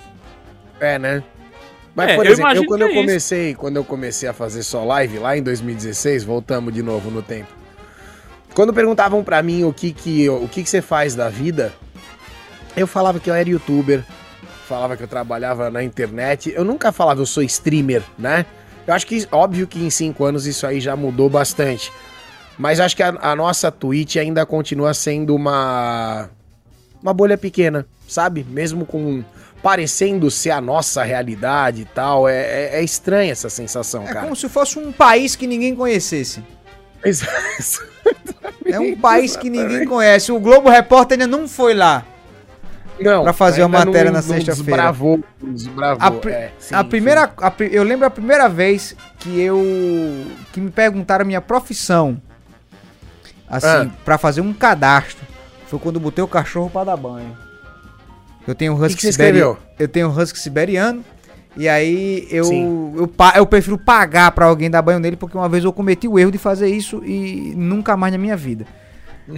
É, 0.79 0.99
né? 0.99 1.23
Mas, 1.95 2.11
é, 2.11 2.15
por 2.15 2.25
exemplo, 2.25 2.51
eu, 2.51 2.61
eu 2.61 2.65
quando 2.65 2.81
eu 2.83 2.89
é 2.89 2.93
comecei, 2.93 3.49
isso. 3.49 3.59
quando 3.59 3.75
eu 3.77 3.83
comecei 3.83 4.29
a 4.29 4.33
fazer 4.33 4.61
só 4.61 4.83
live 4.83 5.19
lá 5.19 5.35
em 5.35 5.41
2016, 5.41 6.23
voltamos 6.23 6.73
de 6.73 6.83
novo 6.83 7.09
no 7.09 7.21
tempo. 7.23 7.49
Quando 8.53 8.73
perguntavam 8.73 9.23
para 9.23 9.41
mim 9.41 9.63
o 9.63 9.73
que 9.73 9.91
que 9.91 10.29
o 10.29 10.47
que 10.47 10.63
que 10.63 10.69
você 10.69 10.81
faz 10.81 11.15
da 11.15 11.29
vida, 11.29 11.73
eu 12.75 12.87
falava 12.87 13.19
que 13.19 13.29
eu 13.29 13.33
era 13.33 13.49
youtuber, 13.49 14.03
falava 14.67 14.97
que 14.97 15.03
eu 15.03 15.07
trabalhava 15.07 15.69
na 15.69 15.83
internet. 15.83 16.51
Eu 16.55 16.63
nunca 16.63 16.91
falava 16.91 17.21
eu 17.21 17.25
sou 17.25 17.43
streamer, 17.43 18.03
né? 18.17 18.45
Eu 18.85 18.93
acho 18.93 19.07
que 19.07 19.27
óbvio 19.31 19.67
que 19.67 19.79
em 19.83 19.89
cinco 19.89 20.25
anos 20.25 20.45
isso 20.45 20.65
aí 20.65 20.79
já 20.79 20.95
mudou 20.95 21.29
bastante. 21.29 21.91
Mas 22.57 22.79
acho 22.79 22.95
que 22.95 23.03
a, 23.03 23.09
a 23.21 23.35
nossa 23.35 23.71
Twitch 23.71 24.17
ainda 24.17 24.45
continua 24.45 24.93
sendo 24.93 25.35
uma 25.35 26.29
uma 27.01 27.13
bolha 27.13 27.37
pequena, 27.37 27.85
sabe? 28.07 28.45
Mesmo 28.49 28.85
com 28.85 29.23
parecendo 29.61 30.29
ser 30.29 30.51
a 30.51 30.61
nossa 30.61 31.03
realidade 31.03 31.81
e 31.81 31.85
tal. 31.85 32.27
É, 32.27 32.41
é, 32.41 32.69
é 32.79 32.83
estranha 32.83 33.31
essa 33.31 33.49
sensação, 33.49 34.03
é 34.03 34.07
cara. 34.07 34.19
É 34.19 34.23
como 34.23 34.35
se 34.35 34.49
fosse 34.49 34.77
um 34.77 34.91
país 34.91 35.35
que 35.35 35.47
ninguém 35.47 35.75
conhecesse. 35.75 36.43
é 38.65 38.79
um 38.79 38.95
país 38.97 39.35
que 39.35 39.49
ninguém 39.49 39.85
conhece. 39.85 40.31
O 40.31 40.39
Globo 40.39 40.69
Repórter 40.69 41.19
ainda 41.19 41.27
não 41.27 41.47
foi 41.47 41.73
lá. 41.73 42.05
Não. 42.99 43.23
Pra 43.23 43.33
fazer 43.33 43.63
uma 43.63 43.79
matéria 43.79 44.11
não, 44.11 44.13
na 44.17 44.21
sexta-feira. 44.21 44.63
Desbravou, 44.63 45.23
desbravou. 45.41 45.97
A, 45.99 46.11
pr 46.11 46.29
é, 46.29 46.51
sim, 46.59 46.75
a 46.75 46.83
primeira. 46.83 47.31
A, 47.37 47.53
eu 47.59 47.83
lembro 47.83 48.05
a 48.05 48.09
primeira 48.09 48.47
vez 48.47 48.95
que 49.19 49.39
eu. 49.39 49.61
que 50.51 50.61
me 50.61 50.71
perguntaram 50.71 51.23
a 51.23 51.25
minha 51.25 51.41
profissão. 51.41 52.21
Assim, 53.49 53.67
ah. 53.67 53.89
pra 54.03 54.17
fazer 54.17 54.41
um 54.41 54.53
cadastro. 54.53 55.25
Foi 55.67 55.79
quando 55.79 55.95
eu 55.95 56.01
botei 56.01 56.23
o 56.23 56.27
cachorro 56.27 56.69
pra 56.69 56.83
dar 56.83 56.97
banho. 56.97 57.35
Eu 58.47 58.53
tenho 58.53 58.73
um 58.73 58.83
husky 58.83 59.11
siberiano. 59.11 59.57
Eu 59.79 59.87
tenho 59.87 60.09
um 60.09 60.11
husky 60.11 60.39
siberiano. 60.39 61.03
E 61.55 61.69
aí 61.69 62.27
eu, 62.31 62.51
eu, 62.95 63.13
eu, 63.35 63.45
prefiro 63.45 63.77
pagar 63.77 64.31
para 64.31 64.45
alguém 64.45 64.71
dar 64.71 64.81
banho 64.81 64.99
nele, 64.99 65.15
porque 65.15 65.37
uma 65.37 65.47
vez 65.47 65.63
eu 65.63 65.71
cometi 65.71 66.07
o 66.07 66.17
erro 66.17 66.31
de 66.31 66.39
fazer 66.39 66.67
isso 66.67 67.03
e 67.05 67.53
nunca 67.55 67.95
mais 67.95 68.11
na 68.11 68.17
minha 68.17 68.35
vida. 68.35 68.65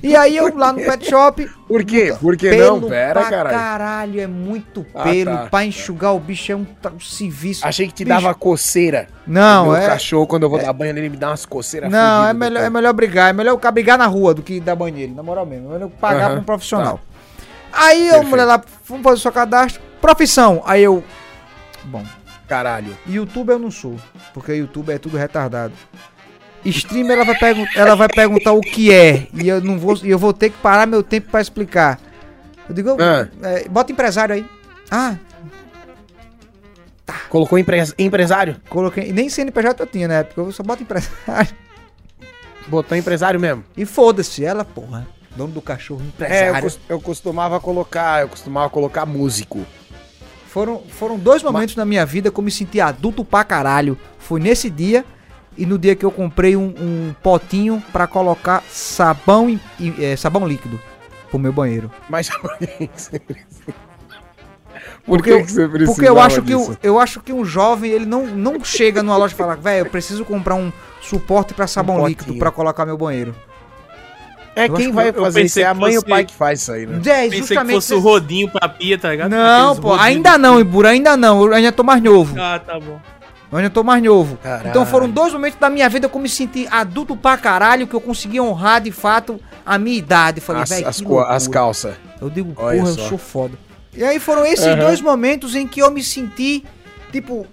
E 0.01 0.15
aí 0.15 0.35
eu 0.35 0.55
lá 0.55 0.73
no 0.73 0.79
pet 0.79 1.09
shop. 1.09 1.47
Por 1.67 1.83
quê? 1.83 2.15
Porque 2.19 2.55
não, 2.55 2.81
pera, 2.81 3.23
caralho. 3.23 3.57
Caralho, 3.57 4.21
é 4.21 4.27
muito 4.27 4.83
pelo. 5.03 5.31
Ah, 5.31 5.37
tá, 5.37 5.47
pra 5.47 5.65
enxugar 5.65 6.15
o 6.15 6.19
bicho 6.19 6.51
é 6.51 6.55
um, 6.55 6.65
um 6.93 6.99
serviço. 6.99 7.65
Achei 7.65 7.87
que 7.87 7.93
te 7.93 8.03
bicho. 8.03 8.21
dava 8.21 8.33
coceira. 8.33 9.07
Não, 9.27 9.65
meu 9.65 9.75
é. 9.75 9.87
cachorro, 9.87 10.25
quando 10.25 10.43
eu 10.43 10.49
vou 10.49 10.59
é, 10.59 10.63
dar 10.63 10.73
banho 10.73 10.93
nele, 10.93 11.09
me 11.09 11.17
dá 11.17 11.29
umas 11.29 11.45
coceiras. 11.45 11.91
Não, 11.91 12.25
é 12.25 12.33
melhor, 12.33 12.63
é 12.63 12.69
melhor 12.69 12.93
brigar. 12.93 13.29
É 13.29 13.33
melhor 13.33 13.59
eu 13.61 13.71
brigar 13.71 13.97
na 13.97 14.07
rua 14.07 14.33
do 14.33 14.41
que 14.41 14.59
dar 14.59 14.75
banho 14.75 14.95
nele, 14.95 15.13
na 15.13 15.21
moral 15.21 15.45
mesmo. 15.45 15.69
É 15.69 15.73
melhor 15.73 15.89
pagar 15.89 16.31
pra 16.31 16.39
um 16.39 16.43
profissional. 16.43 16.97
Tá. 16.97 17.15
Aí 17.87 18.09
a 18.09 18.23
mulher 18.23 18.45
lá, 18.45 18.61
vamos 18.85 19.03
fazer 19.03 19.17
o 19.17 19.21
seu 19.21 19.31
cadastro. 19.31 19.81
Profissão. 20.01 20.63
Aí 20.65 20.83
eu. 20.83 21.03
Bom. 21.83 22.03
Caralho. 22.47 22.95
YouTube 23.07 23.49
eu 23.49 23.59
não 23.59 23.71
sou. 23.71 23.95
Porque 24.33 24.53
YouTube 24.53 24.91
é 24.91 24.97
tudo 24.97 25.17
retardado. 25.17 25.73
Stream 26.65 27.11
ela 27.11 27.23
vai, 27.23 27.37
ela 27.75 27.95
vai 27.95 28.07
perguntar 28.07 28.53
o 28.53 28.61
que 28.61 28.91
é. 28.91 29.27
E 29.33 29.47
eu 29.47 29.61
não 29.61 29.77
vou. 29.77 29.97
eu 30.03 30.17
vou 30.17 30.33
ter 30.33 30.49
que 30.49 30.57
parar 30.57 30.85
meu 30.87 31.03
tempo 31.03 31.29
para 31.29 31.41
explicar. 31.41 31.99
Eu 32.67 32.73
digo, 32.73 32.97
ah. 32.99 33.27
é, 33.43 33.69
bota 33.69 33.91
empresário 33.91 34.35
aí. 34.35 34.45
Ah. 34.89 35.15
Tá. 37.05 37.21
Colocou 37.29 37.59
empre 37.59 37.83
empresário? 37.99 38.59
Coloquei. 38.67 39.13
Nem 39.13 39.29
CNPJ 39.29 39.83
eu 39.83 39.87
tinha, 39.87 40.07
né? 40.07 40.23
Porque 40.23 40.39
eu 40.39 40.51
só 40.51 40.63
boto 40.63 40.81
empresário. 40.81 41.55
Botou 42.67 42.97
empresário 42.97 43.39
mesmo. 43.39 43.63
E 43.77 43.85
foda-se, 43.85 44.43
ela, 44.43 44.65
porra. 44.65 45.07
Dono 45.35 45.53
do 45.53 45.61
cachorro 45.61 46.01
empresário. 46.01 46.55
É, 46.55 46.65
eu, 46.65 46.95
eu, 46.95 47.01
costumava 47.01 47.59
colocar, 47.59 48.21
eu 48.21 48.29
costumava 48.29 48.69
colocar 48.71 49.05
músico. 49.05 49.63
Foram, 50.47 50.81
foram 50.89 51.19
dois 51.19 51.43
momentos 51.43 51.75
Mas... 51.75 51.77
na 51.77 51.85
minha 51.85 52.05
vida 52.05 52.31
que 52.31 52.39
eu 52.39 52.43
me 52.43 52.49
senti 52.49 52.81
adulto 52.81 53.23
pra 53.23 53.43
caralho. 53.43 53.99
Foi 54.17 54.39
nesse 54.39 54.69
dia 54.69 55.05
e 55.57 55.65
no 55.65 55.77
dia 55.77 55.95
que 55.95 56.05
eu 56.05 56.11
comprei 56.11 56.55
um, 56.55 56.73
um 56.79 57.15
potinho 57.21 57.83
para 57.91 58.07
colocar 58.07 58.63
sabão 58.69 59.49
e, 59.79 59.93
é, 60.03 60.15
sabão 60.15 60.47
líquido 60.47 60.79
pro 61.29 61.39
meu 61.39 61.53
banheiro. 61.53 61.91
Mas 62.09 62.29
por 62.29 62.57
que 62.57 62.89
você 62.95 63.21
Por 65.05 65.21
que, 65.21 65.43
que 65.43 65.51
você 65.51 65.67
precisa? 65.67 65.93
Porque 65.93 66.09
eu 66.09 66.19
acho 66.19 66.41
que 66.41 66.51
eu, 66.51 66.77
eu 66.81 66.99
acho 66.99 67.19
que 67.21 67.31
um 67.31 67.45
jovem 67.45 67.91
ele 67.91 68.05
não, 68.05 68.25
não 68.25 68.63
chega 68.63 69.03
numa 69.03 69.17
loja 69.17 69.33
e 69.33 69.37
fala, 69.37 69.55
velho, 69.55 69.85
eu 69.85 69.89
preciso 69.89 70.25
comprar 70.25 70.55
um 70.55 70.71
suporte 71.01 71.53
para 71.53 71.67
sabão 71.67 72.01
um 72.01 72.07
líquido 72.07 72.35
para 72.35 72.51
colocar 72.51 72.85
meu 72.85 72.97
banheiro. 72.97 73.35
É, 74.55 74.69
quem 74.69 74.89
vai 74.91 75.11
fazer 75.11 75.43
isso? 75.43 75.59
É 75.59 75.65
a 75.65 75.73
mãe 75.73 75.93
e 75.93 75.97
o 75.97 76.03
pai 76.03 76.23
que 76.23 76.33
faz 76.33 76.61
isso 76.61 76.71
aí, 76.71 76.85
né? 76.85 77.01
É, 77.05 77.29
pensei 77.29 77.57
que 77.57 77.71
fosse 77.73 77.93
o 77.93 77.99
rodinho 77.99 78.49
pra 78.49 78.69
pia, 78.69 78.97
tá 78.97 79.11
ligado? 79.11 79.29
Não, 79.29 79.71
Aqueles 79.71 79.79
pô, 79.81 79.93
ainda 79.93 80.37
não, 80.37 80.59
Ibura, 80.59 80.89
ainda 80.89 81.17
não. 81.17 81.45
Eu 81.45 81.53
ainda 81.53 81.73
tô 81.73 81.83
mais 81.83 82.01
novo. 82.01 82.39
Ah, 82.39 82.57
tá 82.57 82.79
bom. 82.79 82.99
Eu 83.55 83.59
ainda 83.59 83.69
tô 83.69 83.85
mais 83.85 84.03
novo. 84.03 84.35
Caralho. 84.43 84.67
Então 84.67 84.85
foram 84.85 85.09
dois 85.09 85.31
momentos 85.31 85.57
da 85.57 85.69
minha 85.69 85.87
vida 85.87 86.09
que 86.09 86.15
eu 86.17 86.19
me 86.19 86.27
senti 86.27 86.67
adulto 86.69 87.15
pra 87.15 87.37
caralho, 87.37 87.87
que 87.87 87.93
eu 87.93 88.01
consegui 88.01 88.37
honrar 88.41 88.81
de 88.81 88.91
fato 88.91 89.39
a 89.65 89.77
minha 89.77 89.97
idade. 89.97 90.41
Falei, 90.41 90.63
as, 90.63 90.71
as, 90.73 91.01
as 91.29 91.47
calças. 91.47 91.95
Eu 92.19 92.29
digo, 92.29 92.53
Olha 92.57 92.79
porra, 92.79 92.91
só. 92.91 93.01
eu 93.01 93.07
sou 93.07 93.17
foda. 93.17 93.57
E 93.93 94.03
aí 94.03 94.19
foram 94.19 94.45
esses 94.45 94.65
uhum. 94.65 94.79
dois 94.79 94.99
momentos 94.99 95.55
em 95.55 95.65
que 95.65 95.81
eu 95.81 95.89
me 95.89 96.03
senti, 96.03 96.65
tipo, 97.13 97.47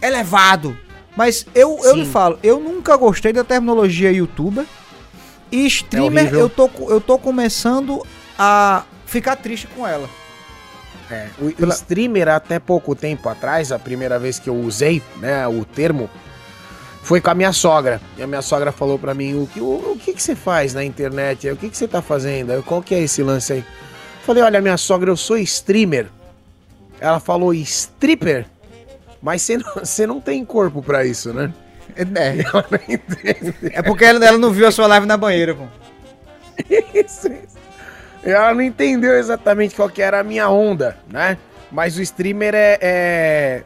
elevado. 0.00 0.78
Mas 1.16 1.44
eu, 1.52 1.80
eu 1.82 1.96
lhe 1.96 2.06
falo, 2.06 2.38
eu 2.40 2.60
nunca 2.60 2.96
gostei 2.96 3.32
da 3.32 3.42
terminologia 3.42 4.12
youtuber. 4.12 4.64
E 5.50 5.66
streamer, 5.66 6.32
é 6.32 6.36
eu, 6.36 6.48
tô, 6.48 6.70
eu 6.88 7.00
tô 7.00 7.18
começando 7.18 8.06
a 8.38 8.84
ficar 9.04 9.34
triste 9.34 9.66
com 9.66 9.84
ela. 9.84 10.08
É, 11.10 11.28
o, 11.38 11.52
Pela... 11.52 11.72
o, 11.72 11.76
streamer, 11.76 12.28
até 12.28 12.58
pouco 12.58 12.94
tempo 12.94 13.28
atrás, 13.28 13.70
a 13.72 13.78
primeira 13.78 14.18
vez 14.18 14.38
que 14.38 14.48
eu 14.48 14.54
usei 14.54 15.02
né, 15.16 15.46
o 15.46 15.64
termo, 15.64 16.08
foi 17.02 17.20
com 17.20 17.30
a 17.30 17.34
minha 17.34 17.52
sogra. 17.52 18.00
E 18.16 18.22
a 18.22 18.26
minha 18.26 18.42
sogra 18.42 18.72
falou 18.72 18.98
para 18.98 19.14
mim: 19.14 19.34
o 19.34 19.46
que, 19.46 19.60
o, 19.60 19.92
o, 19.92 19.98
que, 19.98 20.14
que 20.14 20.22
você 20.22 20.34
faz 20.34 20.72
na 20.74 20.84
internet? 20.84 21.48
O 21.50 21.56
que, 21.56 21.68
que 21.68 21.76
você 21.76 21.86
tá 21.86 22.00
fazendo? 22.00 22.62
Qual 22.62 22.82
que 22.82 22.94
é 22.94 23.00
esse 23.00 23.22
lance 23.22 23.52
aí? 23.52 23.64
Falei: 24.24 24.42
olha, 24.42 24.60
minha 24.60 24.76
sogra, 24.76 25.10
eu 25.10 25.16
sou 25.16 25.36
streamer. 25.38 26.08
Ela 26.98 27.20
falou: 27.20 27.52
stripper? 27.52 28.46
Mas 29.20 29.42
você 29.42 29.58
não, 29.58 29.72
você 29.76 30.06
não 30.06 30.20
tem 30.20 30.44
corpo 30.44 30.82
para 30.82 31.04
isso, 31.04 31.32
né? 31.32 31.52
É. 31.96 32.44
É 33.72 33.82
porque 33.82 34.04
ela, 34.04 34.24
ela, 34.24 34.38
não 34.38 34.50
viu 34.50 34.66
a 34.66 34.72
sua 34.72 34.86
live 34.86 35.06
na 35.06 35.16
banheira, 35.16 35.54
pô. 35.54 35.64
Isso, 36.94 37.26
isso. 37.26 37.53
Ela 38.24 38.54
não 38.54 38.62
entendeu 38.62 39.12
exatamente 39.14 39.74
qual 39.74 39.88
que 39.88 40.00
era 40.00 40.20
a 40.20 40.24
minha 40.24 40.48
onda, 40.48 40.96
né? 41.10 41.36
Mas 41.70 41.96
o 41.96 42.02
streamer 42.02 42.54
é, 42.54 42.78
é... 42.80 43.62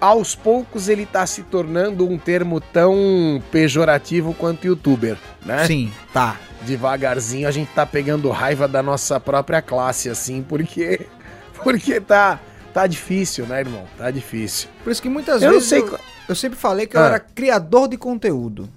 Aos 0.00 0.34
poucos 0.34 0.88
ele 0.88 1.06
tá 1.06 1.26
se 1.26 1.42
tornando 1.42 2.08
um 2.08 2.18
termo 2.18 2.60
tão 2.60 3.42
pejorativo 3.52 4.34
quanto 4.34 4.66
youtuber, 4.66 5.16
né? 5.44 5.64
Sim, 5.66 5.92
tá. 6.12 6.36
Devagarzinho 6.62 7.46
a 7.46 7.50
gente 7.50 7.70
tá 7.72 7.84
pegando 7.84 8.30
raiva 8.30 8.66
da 8.66 8.82
nossa 8.82 9.20
própria 9.20 9.62
classe, 9.62 10.08
assim, 10.08 10.42
porque. 10.42 11.06
Porque 11.62 12.00
tá. 12.00 12.40
Tá 12.74 12.86
difícil, 12.86 13.46
né, 13.46 13.60
irmão? 13.60 13.84
Tá 13.98 14.10
difícil. 14.10 14.68
Por 14.82 14.90
isso 14.90 15.02
que 15.02 15.08
muitas 15.08 15.42
eu 15.42 15.52
vezes. 15.52 15.68
Sei... 15.68 15.80
Eu 15.80 15.98
eu 16.28 16.34
sempre 16.34 16.58
falei 16.58 16.86
que 16.86 16.96
ah. 16.96 17.00
eu 17.00 17.06
era 17.06 17.20
criador 17.20 17.88
de 17.88 17.96
conteúdo. 17.96 18.68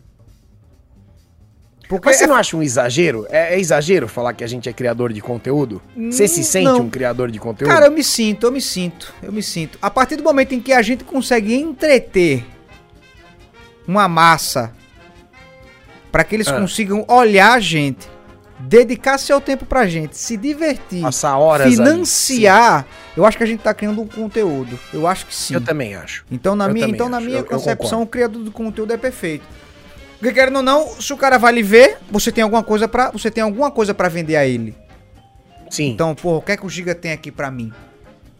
Porque 1.88 2.10
Mas 2.10 2.18
você 2.18 2.24
é... 2.24 2.28
não 2.28 2.36
acha 2.36 2.58
um 2.58 2.64
exagero? 2.64 3.26
É, 3.30 3.56
é, 3.56 3.60
exagero 3.60 4.08
falar 4.08 4.34
que 4.34 4.44
a 4.44 4.48
gente 4.48 4.68
é 4.68 4.74
criador 4.74 5.14
de 5.14 5.22
conteúdo? 5.22 5.82
Você 5.96 6.28
se 6.28 6.44
sente 6.44 6.66
não. 6.66 6.82
um 6.82 6.90
criador 6.90 7.30
de 7.32 7.40
conteúdo? 7.40 7.72
Cara, 7.72 7.88
eu 7.88 7.92
me 7.92 8.04
sinto, 8.04 8.48
eu 8.48 8.52
me 8.52 8.62
sinto, 8.62 9.14
eu 9.22 9.32
me 9.32 9.44
sinto. 9.44 9.78
A 9.82 9.90
partir 9.90 10.16
do 10.16 10.24
momento 10.24 10.54
em 10.54 10.60
que 10.60 10.74
a 10.74 10.82
gente 10.82 11.04
consegue 11.04 11.54
entreter 11.54 12.46
uma 13.88 14.08
massa 14.08 14.74
para 16.12 16.24
que 16.24 16.36
eles 16.36 16.48
ah. 16.48 16.60
consigam 16.60 17.06
olhar 17.08 17.54
a 17.54 17.60
gente, 17.60 18.10
dedicar 18.60 19.18
seu 19.18 19.40
tempo 19.40 19.66
pra 19.66 19.86
gente, 19.86 20.18
se 20.18 20.38
divertir, 20.38 21.02
Passar 21.02 21.38
horas 21.38 21.70
financiar 21.70 22.86
eu 23.16 23.26
acho 23.26 23.38
que 23.38 23.44
a 23.44 23.48
gente 23.48 23.62
tá 23.62 23.74
criando 23.74 24.02
um 24.02 24.08
conteúdo. 24.08 24.78
Eu 24.94 25.08
acho 25.08 25.26
que 25.26 25.34
sim. 25.34 25.54
Eu 25.54 25.62
também 25.62 25.96
acho. 25.96 26.26
Então, 26.30 26.56
na 26.56 26.68
eu 26.68 26.74
minha, 26.74 26.88
então, 26.88 27.08
na 27.08 27.22
minha 27.22 27.40
eu, 27.40 27.46
concepção, 27.46 28.00
eu 28.00 28.04
o 28.04 28.08
criador 28.08 28.44
do 28.44 28.52
conteúdo 28.52 28.92
é 28.92 28.98
perfeito. 28.98 29.46
Porque 30.26 30.40
querendo 30.40 30.56
ou 30.56 30.64
não, 30.64 30.88
se 31.00 31.14
o 31.14 31.18
cara 31.18 31.38
vai 31.38 31.54
lhe 31.54 31.62
ver, 31.62 32.00
você 32.10 32.32
tem 32.32 32.44
alguma 32.44 32.64
coisa 32.64 32.88
para, 32.88 33.12
você 33.12 33.30
tem 33.30 33.44
alguma 33.44 33.70
coisa 33.70 33.94
para 33.94 34.10
vender 34.10 34.36
a 34.36 34.44
ele. 34.44 34.76
Sim. 35.70 35.92
Então, 35.92 36.16
pô, 36.16 36.38
o 36.38 36.42
que 36.42 36.54
é 36.54 36.58
que 36.58 36.66
o 36.66 36.70
Giga 36.70 36.96
tem 36.96 37.12
aqui 37.12 37.32
para 37.32 37.52
mim? 37.52 37.72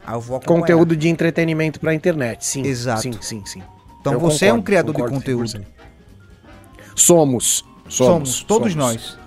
Ah, 0.04 0.14
eu 0.14 0.20
vou 0.20 0.40
Conteúdo 0.40 0.96
de 0.96 1.08
entretenimento 1.10 1.80
pra 1.80 1.94
internet, 1.94 2.44
sim. 2.44 2.66
Exato. 2.66 3.04
Sim, 3.04 3.12
sim, 3.22 3.46
sim. 3.46 3.64
Então 4.02 4.14
eu 4.14 4.20
você 4.20 4.46
concordo, 4.46 4.46
é 4.46 4.54
um 4.54 4.64
criador 4.64 4.96
de 4.96 5.04
conteúdo. 5.04 5.46
100%. 5.46 5.66
Somos. 6.96 7.66
Somos. 7.88 8.30
somos 8.30 8.44
todos 8.44 8.74
somos. 8.74 8.76
nós. 8.76 9.20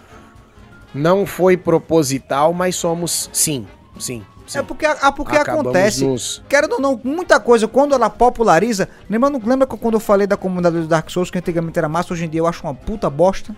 Não 0.92 1.24
foi 1.24 1.56
proposital, 1.56 2.52
mas 2.52 2.74
somos 2.74 3.30
sim, 3.32 3.68
sim. 4.00 4.24
Sim. 4.48 4.58
É 4.58 4.62
porque, 4.62 4.86
ah, 4.86 5.12
porque 5.12 5.36
acontece, 5.36 6.04
nos... 6.04 6.42
querendo 6.48 6.72
ou 6.72 6.80
não, 6.80 7.00
muita 7.04 7.38
coisa, 7.38 7.68
quando 7.68 7.94
ela 7.94 8.10
populariza, 8.10 8.88
lembra, 9.08 9.30
lembra 9.44 9.66
quando 9.66 9.94
eu 9.94 10.00
falei 10.00 10.26
da 10.26 10.36
comunidade 10.36 10.80
do 10.80 10.86
Dark 10.86 11.08
Souls, 11.10 11.30
que 11.30 11.38
antigamente 11.38 11.78
era 11.78 11.88
massa, 11.88 12.12
hoje 12.12 12.24
em 12.24 12.28
dia 12.28 12.40
eu 12.40 12.46
acho 12.46 12.62
uma 12.64 12.74
puta 12.74 13.08
bosta? 13.08 13.54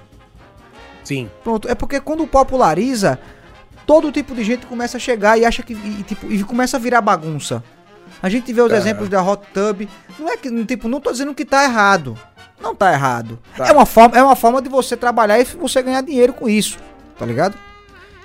Sim. 1.04 1.30
Pronto, 1.42 1.68
é 1.68 1.74
porque 1.74 2.00
quando 2.00 2.26
populariza, 2.26 3.18
todo 3.86 4.12
tipo 4.12 4.34
de 4.34 4.44
gente 4.44 4.66
começa 4.66 4.96
a 4.96 5.00
chegar 5.00 5.38
e 5.38 5.44
acha 5.44 5.62
que, 5.62 5.72
e, 5.72 6.02
tipo, 6.02 6.30
e 6.30 6.44
começa 6.44 6.76
a 6.76 6.80
virar 6.80 7.00
bagunça. 7.00 7.62
A 8.22 8.28
gente 8.28 8.52
vê 8.52 8.60
os 8.60 8.72
é. 8.72 8.76
exemplos 8.76 9.08
da 9.08 9.22
Hot 9.22 9.42
Tub, 9.54 9.88
não 10.18 10.28
é 10.28 10.36
que, 10.36 10.64
tipo, 10.66 10.88
não 10.88 11.00
tô 11.00 11.10
dizendo 11.10 11.34
que 11.34 11.44
tá 11.44 11.64
errado, 11.64 12.18
não 12.60 12.74
tá 12.74 12.92
errado. 12.92 13.38
Tá. 13.56 13.68
É, 13.68 13.72
uma 13.72 13.86
forma, 13.86 14.18
é 14.18 14.22
uma 14.22 14.36
forma 14.36 14.60
de 14.60 14.68
você 14.68 14.96
trabalhar 14.96 15.40
e 15.40 15.44
você 15.44 15.82
ganhar 15.82 16.02
dinheiro 16.02 16.32
com 16.32 16.48
isso 16.48 16.78
tá 17.20 17.26
ligado? 17.26 17.54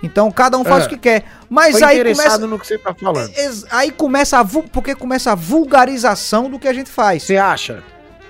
Então 0.03 0.31
cada 0.31 0.57
um 0.57 0.63
faz 0.63 0.83
é. 0.83 0.87
o 0.87 0.89
que 0.89 0.97
quer. 0.97 1.23
Mas 1.49 1.81
aí 1.81 2.03
começa 2.03 2.47
no 2.47 2.59
que 2.59 2.67
você 2.67 2.77
tá 2.77 2.93
falando. 2.93 3.31
Aí 3.71 3.91
começa 3.91 4.39
a 4.39 4.45
porque 4.45 4.95
começa 4.95 5.31
a 5.31 5.35
vulgarização 5.35 6.49
do 6.49 6.59
que 6.59 6.67
a 6.67 6.73
gente 6.73 6.89
faz. 6.89 7.23
Você 7.23 7.37
acha? 7.37 7.83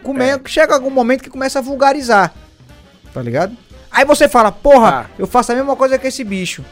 Come... 0.03 0.23
É. 0.23 0.39
Chega 0.45 0.73
algum 0.73 0.89
momento 0.89 1.23
que 1.23 1.29
começa 1.29 1.59
a 1.59 1.61
vulgarizar. 1.61 2.33
Tá 3.13 3.21
ligado? 3.21 3.55
Aí 3.91 4.03
você 4.03 4.27
fala, 4.27 4.51
porra, 4.51 5.07
ah. 5.07 5.15
eu 5.17 5.25
faço 5.25 5.51
a 5.51 5.55
mesma 5.55 5.75
coisa 5.75 5.97
que 5.97 6.07
esse 6.07 6.23
bicho. 6.23 6.63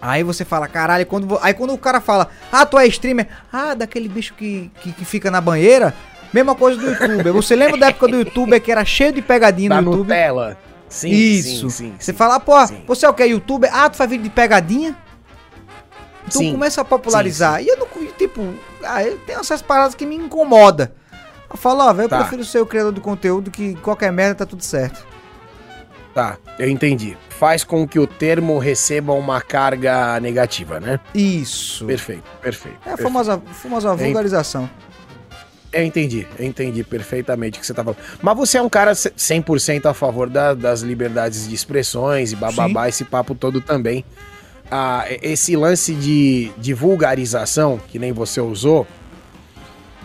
Aí 0.00 0.22
você 0.22 0.44
fala, 0.44 0.68
caralho, 0.68 1.04
quando, 1.04 1.38
aí 1.42 1.52
quando 1.52 1.72
o 1.72 1.78
cara 1.78 2.00
fala, 2.00 2.28
ah, 2.52 2.64
tu 2.64 2.78
é 2.78 2.86
streamer, 2.86 3.26
ah, 3.52 3.74
daquele 3.74 4.08
bicho 4.08 4.34
que, 4.34 4.70
que, 4.80 4.92
que 4.92 5.04
fica 5.04 5.30
na 5.30 5.40
banheira, 5.40 5.92
mesma 6.32 6.54
coisa 6.54 6.80
do 6.80 6.86
youtuber. 6.88 7.32
Você 7.32 7.56
lembra 7.56 7.76
da 7.76 7.88
época 7.88 8.06
do 8.06 8.18
youtuber 8.18 8.60
que 8.60 8.70
era 8.70 8.84
cheio 8.84 9.12
de 9.12 9.20
pegadinha 9.20 9.70
da 9.70 9.82
no 9.82 9.90
YouTube? 9.90 10.08
Nutella. 10.08 10.56
Sim, 10.88 11.10
Isso. 11.10 11.70
Sim, 11.70 11.90
sim, 11.90 11.94
você 11.98 12.12
sim, 12.12 12.16
fala, 12.16 12.38
pô, 12.38 12.54
você 12.86 13.06
é 13.06 13.08
o 13.08 13.14
que? 13.14 13.24
Youtuber? 13.24 13.70
Ah, 13.72 13.90
tu 13.90 13.96
faz 13.96 14.08
vídeo 14.08 14.24
de 14.24 14.30
pegadinha? 14.30 14.96
Então 16.26 16.52
começa 16.52 16.80
a 16.80 16.84
popularizar. 16.84 17.62
E 17.62 17.68
eu 17.68 17.76
não, 17.76 17.86
tipo, 18.12 18.54
ah, 18.82 19.02
eu 19.02 19.18
tenho 19.18 19.40
essas 19.40 19.62
paradas 19.62 19.94
que 19.94 20.04
me 20.04 20.16
incomoda. 20.16 20.92
Eu 21.48 21.56
falo, 21.56 21.80
ó, 21.80 21.92
velho, 21.92 22.06
eu 22.06 22.10
tá. 22.10 22.18
prefiro 22.18 22.44
ser 22.44 22.60
o 22.60 22.66
criador 22.66 22.92
de 22.92 23.00
conteúdo 23.00 23.50
que 23.50 23.74
qualquer 23.76 24.12
merda 24.12 24.36
tá 24.36 24.46
tudo 24.46 24.64
certo. 24.64 25.06
Tá, 26.12 26.38
eu 26.58 26.68
entendi. 26.68 27.16
Faz 27.28 27.62
com 27.62 27.86
que 27.86 27.98
o 27.98 28.06
termo 28.06 28.58
receba 28.58 29.12
uma 29.12 29.40
carga 29.40 30.18
negativa, 30.18 30.80
né? 30.80 30.98
Isso. 31.14 31.84
Perfeito, 31.84 32.24
perfeito. 32.40 32.78
É 32.86 32.92
a 32.92 32.96
famosa, 32.96 33.40
famosa 33.52 33.94
vulgarização. 33.94 34.68
Eu 35.72 35.84
entendi, 35.84 36.26
eu 36.38 36.44
entendi 36.46 36.82
perfeitamente 36.84 37.58
o 37.58 37.60
que 37.60 37.66
você 37.66 37.74
tá 37.74 37.82
falando. 37.82 37.98
Mas 38.22 38.36
você 38.36 38.58
é 38.58 38.62
um 38.62 38.68
cara 38.68 38.92
100% 38.92 39.86
a 39.86 39.94
favor 39.94 40.28
da, 40.30 40.54
das 40.54 40.80
liberdades 40.80 41.48
de 41.48 41.54
expressões 41.54 42.32
e 42.32 42.36
bababá, 42.36 42.84
Sim. 42.84 42.88
esse 42.88 43.04
papo 43.04 43.34
todo 43.34 43.60
também. 43.60 44.04
Ah, 44.70 45.04
esse 45.22 45.54
lance 45.56 45.94
de, 45.94 46.50
de 46.56 46.72
vulgarização, 46.72 47.78
que 47.88 47.98
nem 47.98 48.12
você 48.12 48.40
usou, 48.40 48.86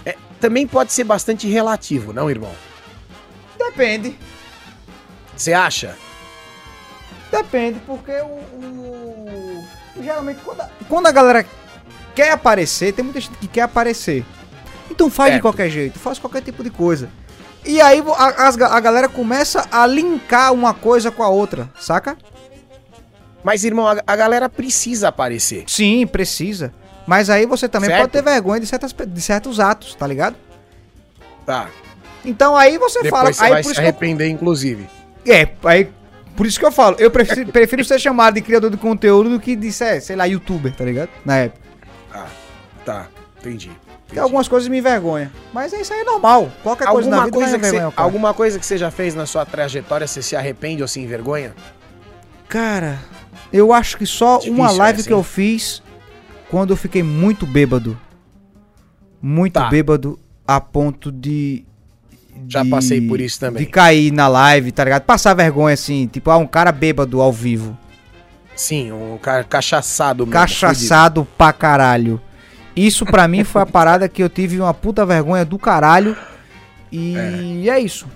é, 0.05 0.15
também 0.39 0.67
pode 0.67 0.91
ser 0.91 1.03
bastante 1.03 1.47
relativo, 1.47 2.11
não, 2.11 2.29
irmão? 2.29 2.51
Depende. 3.57 4.17
Você 5.35 5.53
acha? 5.53 5.95
Depende, 7.31 7.79
porque 7.85 8.11
o. 8.11 8.25
o 8.25 9.63
geralmente, 10.01 10.41
quando 10.43 10.61
a, 10.61 10.69
quando 10.89 11.07
a 11.07 11.11
galera 11.11 11.45
quer 12.13 12.31
aparecer, 12.31 12.93
tem 12.93 13.03
muita 13.05 13.21
gente 13.21 13.37
que 13.37 13.47
quer 13.47 13.61
aparecer. 13.61 14.25
Então 14.91 15.09
faz 15.09 15.31
é. 15.31 15.35
de 15.37 15.41
qualquer 15.41 15.69
jeito, 15.69 15.97
faz 15.97 16.19
qualquer 16.19 16.41
tipo 16.41 16.63
de 16.63 16.69
coisa. 16.69 17.09
E 17.65 17.79
aí 17.79 18.03
a, 18.17 18.47
a, 18.47 18.77
a 18.77 18.79
galera 18.79 19.07
começa 19.07 19.67
a 19.71 19.87
linkar 19.87 20.51
uma 20.53 20.73
coisa 20.73 21.09
com 21.09 21.23
a 21.23 21.29
outra, 21.29 21.69
saca? 21.79 22.17
Mas, 23.43 23.63
irmão, 23.63 23.87
a, 23.87 23.97
a 24.05 24.15
galera 24.15 24.49
precisa 24.49 25.07
aparecer. 25.07 25.63
Sim, 25.67 26.05
precisa. 26.05 26.73
Mas 27.07 27.29
aí 27.29 27.45
você 27.45 27.67
também 27.67 27.89
certo? 27.89 28.01
pode 28.01 28.11
ter 28.11 28.21
vergonha 28.21 28.59
de, 28.59 28.67
certas, 28.67 28.93
de 28.93 29.21
certos 29.21 29.59
atos, 29.59 29.95
tá 29.95 30.05
ligado? 30.05 30.35
Tá. 31.45 31.69
Então 32.23 32.55
aí 32.55 32.77
você 32.77 33.01
Depois 33.01 33.21
fala. 33.21 33.33
Você 33.33 33.43
aí 33.43 33.51
vai 33.51 33.63
se 33.63 33.79
arrepender, 33.79 34.27
eu... 34.27 34.31
inclusive. 34.31 34.87
É, 35.25 35.47
aí. 35.63 35.89
Por 36.35 36.45
isso 36.45 36.59
que 36.59 36.65
eu 36.65 36.71
falo, 36.71 36.95
eu 36.99 37.11
prefiro, 37.11 37.49
prefiro 37.51 37.83
ser 37.83 37.99
chamado 37.99 38.35
de 38.35 38.41
criador 38.41 38.69
de 38.69 38.77
conteúdo 38.77 39.29
do 39.29 39.39
que 39.39 39.55
de 39.55 39.71
ser, 39.71 40.01
sei 40.01 40.15
lá, 40.15 40.25
youtuber, 40.25 40.73
tá 40.73 40.85
ligado? 40.85 41.09
Na 41.25 41.37
época. 41.37 41.61
Tá, 42.11 42.27
tá, 42.85 43.07
entendi. 43.39 43.71
Porque 44.11 44.19
algumas 44.19 44.45
coisas 44.45 44.67
me 44.67 44.79
envergonham. 44.79 45.31
Mas 45.53 45.71
isso 45.71 45.93
aí 45.93 46.01
é 46.01 46.03
normal. 46.03 46.51
Qualquer 46.61 46.89
coisa 46.89 47.07
alguma 47.07 47.15
na 47.15 47.23
vida 47.23 47.37
coisa 47.37 47.57
que 47.57 47.65
você, 47.65 47.93
Alguma 47.95 48.33
coisa 48.33 48.59
que 48.59 48.65
você 48.65 48.77
já 48.77 48.91
fez 48.91 49.15
na 49.15 49.25
sua 49.25 49.45
trajetória, 49.45 50.05
você 50.05 50.21
se 50.21 50.35
arrepende 50.35 50.81
ou 50.81 50.87
se 50.89 50.99
envergonha? 50.99 51.55
Cara, 52.49 52.99
eu 53.53 53.71
acho 53.71 53.97
que 53.97 54.05
só 54.05 54.35
Difícil, 54.35 54.53
uma 54.53 54.69
live 54.69 54.97
é 54.97 54.99
assim. 54.99 55.07
que 55.07 55.13
eu 55.13 55.23
fiz 55.23 55.81
quando 56.49 56.71
eu 56.71 56.75
fiquei 56.75 57.01
muito 57.01 57.45
bêbado. 57.45 57.97
Muito 59.21 59.53
tá. 59.53 59.69
bêbado 59.69 60.19
a 60.45 60.59
ponto 60.59 61.09
de, 61.09 61.63
de. 62.35 62.53
Já 62.53 62.65
passei 62.65 62.99
por 63.07 63.21
isso 63.21 63.39
também. 63.39 63.63
De 63.63 63.71
cair 63.71 64.11
na 64.11 64.27
live, 64.27 64.73
tá 64.73 64.83
ligado? 64.83 65.03
Passar 65.03 65.33
vergonha 65.33 65.73
assim, 65.73 66.05
tipo, 66.05 66.29
ah, 66.29 66.35
um 66.35 66.47
cara 66.47 66.73
bêbado 66.73 67.21
ao 67.21 67.31
vivo. 67.31 67.77
Sim, 68.57 68.91
um 68.91 69.17
cara 69.17 69.45
cachaçado 69.45 70.25
mesmo. 70.25 70.33
Cachaçado 70.33 71.25
pra 71.37 71.53
caralho. 71.53 72.19
Isso 72.75 73.05
para 73.05 73.27
mim 73.27 73.43
foi 73.43 73.61
a 73.61 73.65
parada 73.65 74.07
que 74.07 74.23
eu 74.23 74.29
tive 74.29 74.59
uma 74.59 74.73
puta 74.73 75.05
vergonha 75.05 75.43
do 75.43 75.59
caralho. 75.59 76.15
E 76.91 77.67
é, 77.67 77.75
é 77.75 77.79
isso. 77.79 78.07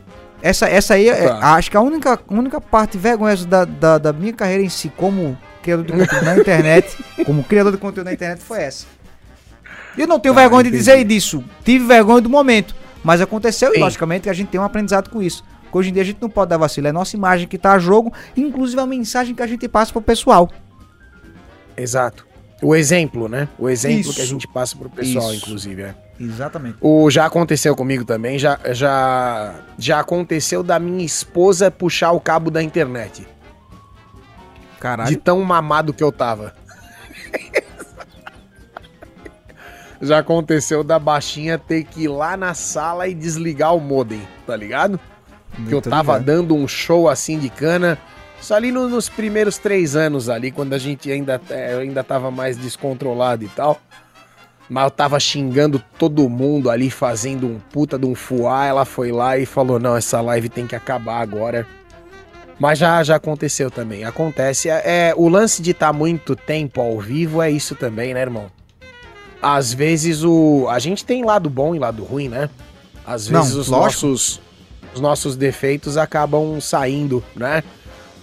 Essa, 0.41 0.67
essa 0.67 0.93
aí, 0.93 1.09
é, 1.09 1.27
tá. 1.27 1.55
acho 1.55 1.71
que 1.71 1.77
a 1.77 1.81
única, 1.81 2.19
única 2.29 2.61
parte 2.61 2.97
vergonhosa 2.97 3.47
da, 3.47 3.65
da, 3.65 3.97
da, 3.97 4.13
minha 4.13 4.33
carreira 4.33 4.61
em 4.61 4.69
si, 4.69 4.91
como 4.95 5.37
criador 5.63 5.85
de 5.85 5.91
conteúdo 5.91 6.25
na 6.25 6.37
internet, 6.37 6.97
como 7.25 7.43
criador 7.43 7.71
de 7.71 7.77
conteúdo 7.79 8.05
na 8.05 8.13
internet, 8.13 8.41
foi 8.41 8.61
essa. 8.61 8.85
E 9.97 10.01
eu 10.01 10.07
não 10.07 10.19
tenho 10.19 10.35
tá, 10.35 10.41
vergonha 10.41 10.61
entendi. 10.61 10.77
de 10.77 10.77
dizer 10.77 11.03
disso. 11.03 11.43
Tive 11.63 11.85
vergonha 11.85 12.21
do 12.21 12.29
momento. 12.29 12.75
Mas 13.03 13.21
aconteceu 13.21 13.71
Sim. 13.71 13.77
e, 13.77 13.79
logicamente, 13.79 14.29
a 14.29 14.33
gente 14.33 14.49
tem 14.49 14.59
um 14.59 14.63
aprendizado 14.63 15.09
com 15.09 15.21
isso. 15.21 15.43
Porque 15.63 15.77
hoje 15.77 15.89
em 15.89 15.93
dia 15.93 16.01
a 16.03 16.05
gente 16.05 16.21
não 16.21 16.29
pode 16.29 16.49
dar 16.49 16.57
vacilo. 16.57 16.87
É 16.87 16.91
nossa 16.91 17.15
imagem 17.15 17.47
que 17.47 17.57
tá 17.57 17.73
a 17.73 17.79
jogo, 17.79 18.11
inclusive 18.35 18.79
a 18.79 18.85
mensagem 18.85 19.33
que 19.33 19.41
a 19.41 19.47
gente 19.47 19.67
passa 19.67 19.91
pro 19.91 20.01
pessoal. 20.01 20.49
Exato. 21.77 22.25
O 22.61 22.75
exemplo, 22.75 23.27
né? 23.27 23.49
O 23.59 23.69
exemplo 23.69 23.99
Isso. 23.99 24.13
que 24.13 24.21
a 24.21 24.25
gente 24.25 24.47
passa 24.47 24.77
pro 24.77 24.89
pessoal, 24.89 25.33
Isso. 25.33 25.43
inclusive. 25.43 25.81
É. 25.81 25.95
Exatamente. 26.19 26.77
O 26.79 27.09
já 27.11 27.25
aconteceu 27.25 27.75
comigo 27.75 28.05
também, 28.05 28.39
já, 28.39 28.57
já, 28.71 29.55
já 29.77 29.99
aconteceu 29.99 30.63
da 30.63 30.79
minha 30.79 31.05
esposa 31.05 31.69
puxar 31.69 32.11
o 32.11 32.19
cabo 32.19 32.49
da 32.49 32.63
internet. 32.63 33.27
Caralho. 34.79 35.09
De 35.09 35.17
tão 35.17 35.41
mamado 35.43 35.93
que 35.93 36.03
eu 36.03 36.11
tava. 36.11 36.53
já 40.01 40.19
aconteceu 40.19 40.83
da 40.83 40.97
baixinha 40.97 41.57
ter 41.57 41.83
que 41.83 42.03
ir 42.03 42.07
lá 42.07 42.37
na 42.37 42.53
sala 42.53 43.07
e 43.07 43.13
desligar 43.13 43.75
o 43.75 43.81
modem, 43.81 44.21
tá 44.47 44.55
ligado? 44.55 44.99
Muito 45.57 45.69
que 45.69 45.75
eu 45.75 45.81
tava 45.81 46.13
ligado. 46.13 46.25
dando 46.25 46.55
um 46.55 46.67
show 46.67 47.09
assim 47.09 47.39
de 47.39 47.49
cana. 47.49 47.97
Só 48.45 48.53
ali 48.53 48.71
no, 48.71 48.87
nos 48.87 49.09
primeiros 49.09 49.57
três 49.57 49.95
anos 49.95 50.29
ali, 50.29 50.51
quando 50.51 50.73
a 50.73 50.77
gente 50.77 51.11
ainda, 51.11 51.41
é, 51.49 51.73
ainda 51.77 52.03
tava 52.03 52.29
mais 52.29 52.55
descontrolado 52.55 53.43
e 53.43 53.47
tal. 53.47 53.81
Mas 54.69 54.83
eu 54.83 54.91
tava 54.91 55.19
xingando 55.19 55.83
todo 55.97 56.29
mundo 56.29 56.69
ali, 56.69 56.91
fazendo 56.91 57.47
um 57.47 57.59
puta 57.59 57.97
de 57.97 58.05
um 58.05 58.13
fuá. 58.13 58.67
Ela 58.67 58.85
foi 58.85 59.11
lá 59.11 59.35
e 59.35 59.47
falou: 59.47 59.79
não, 59.79 59.97
essa 59.97 60.21
live 60.21 60.47
tem 60.47 60.67
que 60.67 60.75
acabar 60.75 61.21
agora. 61.21 61.65
Mas 62.59 62.77
já, 62.77 63.01
já 63.01 63.15
aconteceu 63.15 63.71
também. 63.71 64.03
Acontece. 64.03 64.69
É, 64.69 65.09
é 65.09 65.13
o 65.17 65.27
lance 65.27 65.59
de 65.59 65.71
estar 65.71 65.87
tá 65.87 65.93
muito 65.93 66.35
tempo 66.35 66.79
ao 66.79 66.99
vivo 66.99 67.41
é 67.41 67.49
isso 67.49 67.73
também, 67.73 68.13
né, 68.13 68.21
irmão? 68.21 68.45
Às 69.41 69.73
vezes 69.73 70.23
o. 70.23 70.67
A 70.69 70.77
gente 70.77 71.03
tem 71.03 71.25
lado 71.25 71.49
bom 71.49 71.73
e 71.73 71.79
lado 71.79 72.03
ruim, 72.03 72.29
né? 72.29 72.47
Às 73.07 73.27
vezes 73.27 73.53
não, 73.53 73.61
os 73.61 73.69
nossos. 73.69 74.39
Os 74.93 75.01
nossos 75.01 75.35
defeitos 75.35 75.97
acabam 75.97 76.61
saindo, 76.61 77.23
né? 77.35 77.63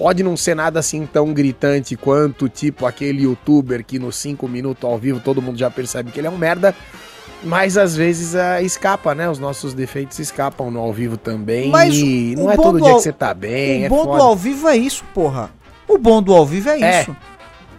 Pode 0.02 0.20
não 0.24 0.36
ser 0.36 0.56
nada 0.56 0.80
assim 0.80 1.06
tão 1.06 1.32
gritante 1.32 1.94
quanto, 1.94 2.48
tipo, 2.48 2.86
aquele 2.86 3.22
youtuber 3.22 3.84
que 3.84 4.00
nos 4.00 4.16
5 4.16 4.48
minutos 4.48 4.82
ao 4.82 4.98
vivo 4.98 5.20
todo 5.20 5.40
mundo 5.40 5.56
já 5.56 5.70
percebe 5.70 6.10
que 6.10 6.18
ele 6.18 6.26
é 6.26 6.30
um 6.30 6.36
merda. 6.36 6.74
Mas 7.44 7.78
às 7.78 7.94
vezes 7.94 8.34
uh, 8.34 8.60
escapa, 8.64 9.14
né? 9.14 9.30
Os 9.30 9.38
nossos 9.38 9.74
defeitos 9.74 10.18
escapam 10.18 10.72
no 10.72 10.80
ao 10.80 10.92
vivo 10.92 11.16
também. 11.16 11.70
Mas 11.70 11.94
e 11.94 12.34
não 12.36 12.50
é 12.50 12.56
todo 12.56 12.80
dia 12.80 12.90
ao... 12.90 12.96
que 12.96 13.02
você 13.04 13.12
tá 13.12 13.32
bem. 13.32 13.82
O 13.82 13.86
é 13.86 13.88
bom 13.88 14.04
foda. 14.04 14.18
do 14.18 14.24
ao 14.24 14.34
vivo 14.34 14.68
é 14.68 14.76
isso, 14.76 15.04
porra. 15.14 15.50
O 15.86 15.96
bom 15.96 16.20
do 16.20 16.34
ao 16.34 16.44
vivo 16.44 16.70
é, 16.70 16.80
é, 16.80 17.00
isso. 17.02 17.16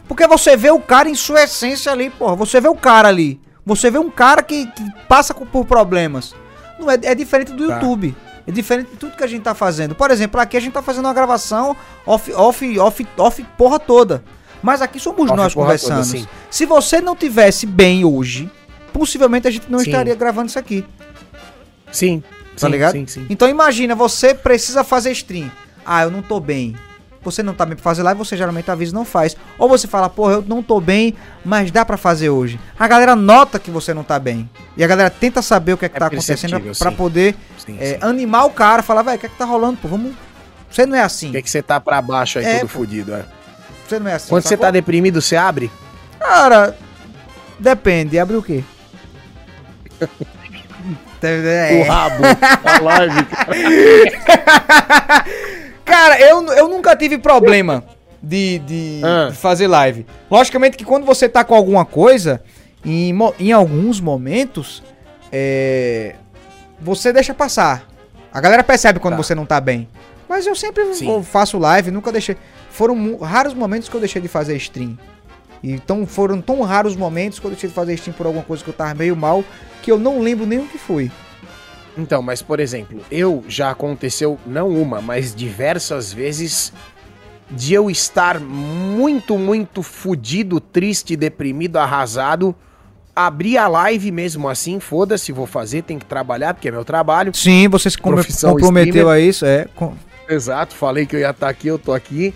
Porque 0.07 0.25
você 0.25 0.55
vê 0.55 0.71
o 0.71 0.79
cara 0.79 1.09
em 1.09 1.15
sua 1.15 1.43
essência 1.43 1.91
ali, 1.91 2.09
porra. 2.09 2.37
Você 2.37 2.61
vê 2.61 2.69
o 2.69 2.75
cara 2.75 3.09
ali. 3.09 3.37
Você 3.65 3.91
vê 3.91 3.99
um 3.99 4.09
cara 4.09 4.41
que, 4.41 4.65
que 4.67 4.83
passa 5.09 5.33
por 5.33 5.65
problemas. 5.65 6.33
Não 6.79 6.89
é, 6.89 6.97
é 7.03 7.13
diferente 7.13 7.51
do 7.51 7.67
tá. 7.67 7.75
YouTube. 7.75 8.15
É 8.45 8.51
diferente 8.51 8.91
de 8.91 8.97
tudo 8.97 9.15
que 9.15 9.23
a 9.23 9.27
gente 9.27 9.43
tá 9.43 9.55
fazendo. 9.55 9.95
Por 9.95 10.11
exemplo, 10.11 10.39
aqui 10.39 10.57
a 10.57 10.59
gente 10.59 10.73
tá 10.73 10.81
fazendo 10.81 11.05
uma 11.05 11.13
gravação 11.13 11.75
off, 12.05 12.31
off, 12.33 12.79
off, 12.79 13.07
off 13.17 13.43
porra 13.57 13.79
toda. 13.79 14.23
Mas 14.61 14.81
aqui 14.81 14.99
somos 14.99 15.29
off 15.29 15.37
nós 15.37 15.53
conversando. 15.53 16.05
Toda, 16.05 16.29
Se 16.49 16.65
você 16.65 17.01
não 17.01 17.15
tivesse 17.15 17.65
bem 17.65 18.03
hoje, 18.03 18.49
possivelmente 18.91 19.47
a 19.47 19.51
gente 19.51 19.69
não 19.69 19.79
sim. 19.79 19.89
estaria 19.89 20.15
gravando 20.15 20.47
isso 20.49 20.59
aqui. 20.59 20.85
Sim, 21.91 22.23
Tá 22.59 22.67
sim, 22.67 22.71
ligado? 22.71 22.91
Sim, 22.91 23.07
sim. 23.07 23.25
Então 23.29 23.49
imagina, 23.49 23.95
você 23.95 24.33
precisa 24.33 24.83
fazer 24.83 25.11
stream. 25.11 25.51
Ah, 25.85 26.03
eu 26.03 26.11
não 26.11 26.21
tô 26.21 26.39
bem. 26.39 26.75
Você 27.23 27.43
não 27.43 27.53
tá 27.53 27.65
bem 27.65 27.75
pra 27.75 27.83
fazer 27.83 28.03
live, 28.03 28.17
você 28.17 28.35
geralmente 28.35 28.69
avisa 28.69 28.93
não 28.93 29.05
faz. 29.05 29.35
Ou 29.57 29.69
você 29.69 29.87
fala, 29.87 30.09
porra, 30.09 30.33
eu 30.33 30.45
não 30.47 30.61
tô 30.61 30.79
bem, 30.79 31.15
mas 31.43 31.71
dá 31.71 31.85
para 31.85 31.97
fazer 31.97 32.29
hoje. 32.29 32.59
A 32.77 32.87
galera 32.87 33.15
nota 33.15 33.59
que 33.59 33.71
você 33.71 33.93
não 33.93 34.03
tá 34.03 34.19
bem. 34.19 34.49
E 34.75 34.83
a 34.83 34.87
galera 34.87 35.09
tenta 35.09 35.41
saber 35.41 35.73
o 35.73 35.77
que 35.77 35.85
é 35.85 35.89
que 35.89 35.95
é 35.95 35.99
tá 35.99 36.07
acontecendo 36.07 36.59
para 36.77 36.91
poder 36.91 37.35
sim, 37.57 37.77
é, 37.79 37.93
sim. 37.93 37.97
animar 38.01 38.45
o 38.45 38.49
cara, 38.51 38.83
falar, 38.83 39.01
velho, 39.03 39.17
o 39.17 39.19
que 39.19 39.25
é 39.25 39.29
que 39.29 39.37
tá 39.37 39.45
rolando, 39.45 39.77
pô, 39.77 39.87
vamos. 39.87 40.13
Você 40.69 40.85
não 40.85 40.97
é 40.97 41.01
assim. 41.01 41.27
Por 41.27 41.33
que, 41.33 41.37
é 41.37 41.41
que 41.41 41.49
você 41.49 41.61
tá 41.61 41.79
pra 41.79 42.01
baixo 42.01 42.39
aí, 42.39 42.45
é, 42.45 42.59
todo 42.59 42.69
fodido, 42.69 43.13
é? 43.13 43.25
Você 43.87 43.99
não 43.99 44.09
é 44.09 44.13
assim. 44.15 44.29
Quando 44.29 44.43
você 44.43 44.57
tá 44.57 44.71
deprimido, 44.71 45.21
você 45.21 45.35
abre? 45.35 45.71
Cara, 46.19 46.75
depende. 47.59 48.17
Abre 48.17 48.35
o 48.37 48.43
quê? 48.43 48.63
É. 51.25 51.81
O 51.81 51.89
rabo. 51.89 52.23
A 52.67 52.79
live. 52.81 53.27
Cara, 55.85 56.19
eu, 56.19 56.45
eu 56.53 56.67
nunca 56.67 56.95
tive 56.95 57.17
problema 57.17 57.83
de, 58.21 58.59
de, 58.59 59.01
ah. 59.03 59.29
de, 59.29 59.35
fazer 59.35 59.67
live. 59.67 60.05
Logicamente 60.31 60.77
que 60.77 60.85
quando 60.85 61.05
você 61.05 61.27
tá 61.27 61.43
com 61.43 61.53
alguma 61.53 61.85
coisa, 61.85 62.41
em, 62.85 63.13
em 63.39 63.51
alguns 63.51 63.99
momentos, 63.99 64.81
é, 65.31 66.15
você 66.79 67.11
deixa 67.11 67.33
passar. 67.33 67.87
A 68.31 68.39
galera 68.39 68.63
percebe 68.63 68.99
quando 68.99 69.15
tá. 69.15 69.23
você 69.23 69.35
não 69.35 69.45
tá 69.45 69.59
bem. 69.59 69.87
Mas 70.27 70.47
eu 70.47 70.55
sempre 70.55 70.83
faço 71.23 71.59
live, 71.59 71.91
nunca 71.91 72.11
deixei. 72.11 72.37
Foram 72.71 73.17
raros 73.17 73.53
momentos 73.53 73.89
que 73.89 73.95
eu 73.95 73.99
deixei 73.99 74.21
de 74.21 74.27
fazer 74.27 74.55
stream. 74.55 74.97
Então 75.63 76.05
foram 76.05 76.41
tão 76.41 76.61
raros 76.61 76.95
momentos 76.95 77.39
que 77.39 77.45
eu 77.45 77.51
deixei 77.51 77.69
de 77.69 77.75
fazer 77.75 77.93
stream 77.93 78.15
por 78.15 78.25
alguma 78.25 78.43
coisa 78.43 78.63
que 78.63 78.69
eu 78.69 78.73
tava 78.73 78.93
meio 78.95 79.15
mal, 79.15 79.43
que 79.81 79.91
eu 79.91 79.99
não 79.99 80.19
lembro 80.19 80.45
nem 80.45 80.59
o 80.59 80.67
que 80.67 80.77
foi. 80.77 81.11
Então, 81.97 82.21
mas 82.21 82.41
por 82.41 82.59
exemplo, 82.59 83.01
eu 83.11 83.43
já 83.47 83.69
aconteceu 83.69 84.39
não 84.45 84.69
uma, 84.69 85.01
mas 85.01 85.33
diversas 85.33 86.11
vezes 86.11 86.73
de 87.51 87.73
eu 87.73 87.89
estar 87.89 88.39
muito, 88.39 89.37
muito 89.37 89.83
fudido, 89.83 90.59
triste, 90.59 91.15
deprimido, 91.15 91.77
arrasado, 91.77 92.55
abrir 93.15 93.57
a 93.57 93.67
live 93.67 94.11
mesmo 94.11 94.49
assim, 94.49 94.79
foda-se, 94.79 95.31
vou 95.31 95.45
fazer, 95.45 95.83
tem 95.83 95.99
que 95.99 96.05
trabalhar, 96.05 96.53
porque 96.55 96.67
é 96.67 96.71
meu 96.71 96.83
trabalho. 96.83 97.35
Sim, 97.35 97.67
você 97.67 97.89
se 97.89 97.97
comprometeu 97.97 99.09
a 99.09 99.19
isso, 99.19 99.45
é. 99.45 99.67
Exato, 100.27 100.73
falei 100.73 101.05
que 101.05 101.15
eu 101.15 101.19
ia 101.19 101.29
estar 101.29 101.49
aqui, 101.49 101.67
eu 101.67 101.77
tô 101.77 101.93
aqui. 101.93 102.33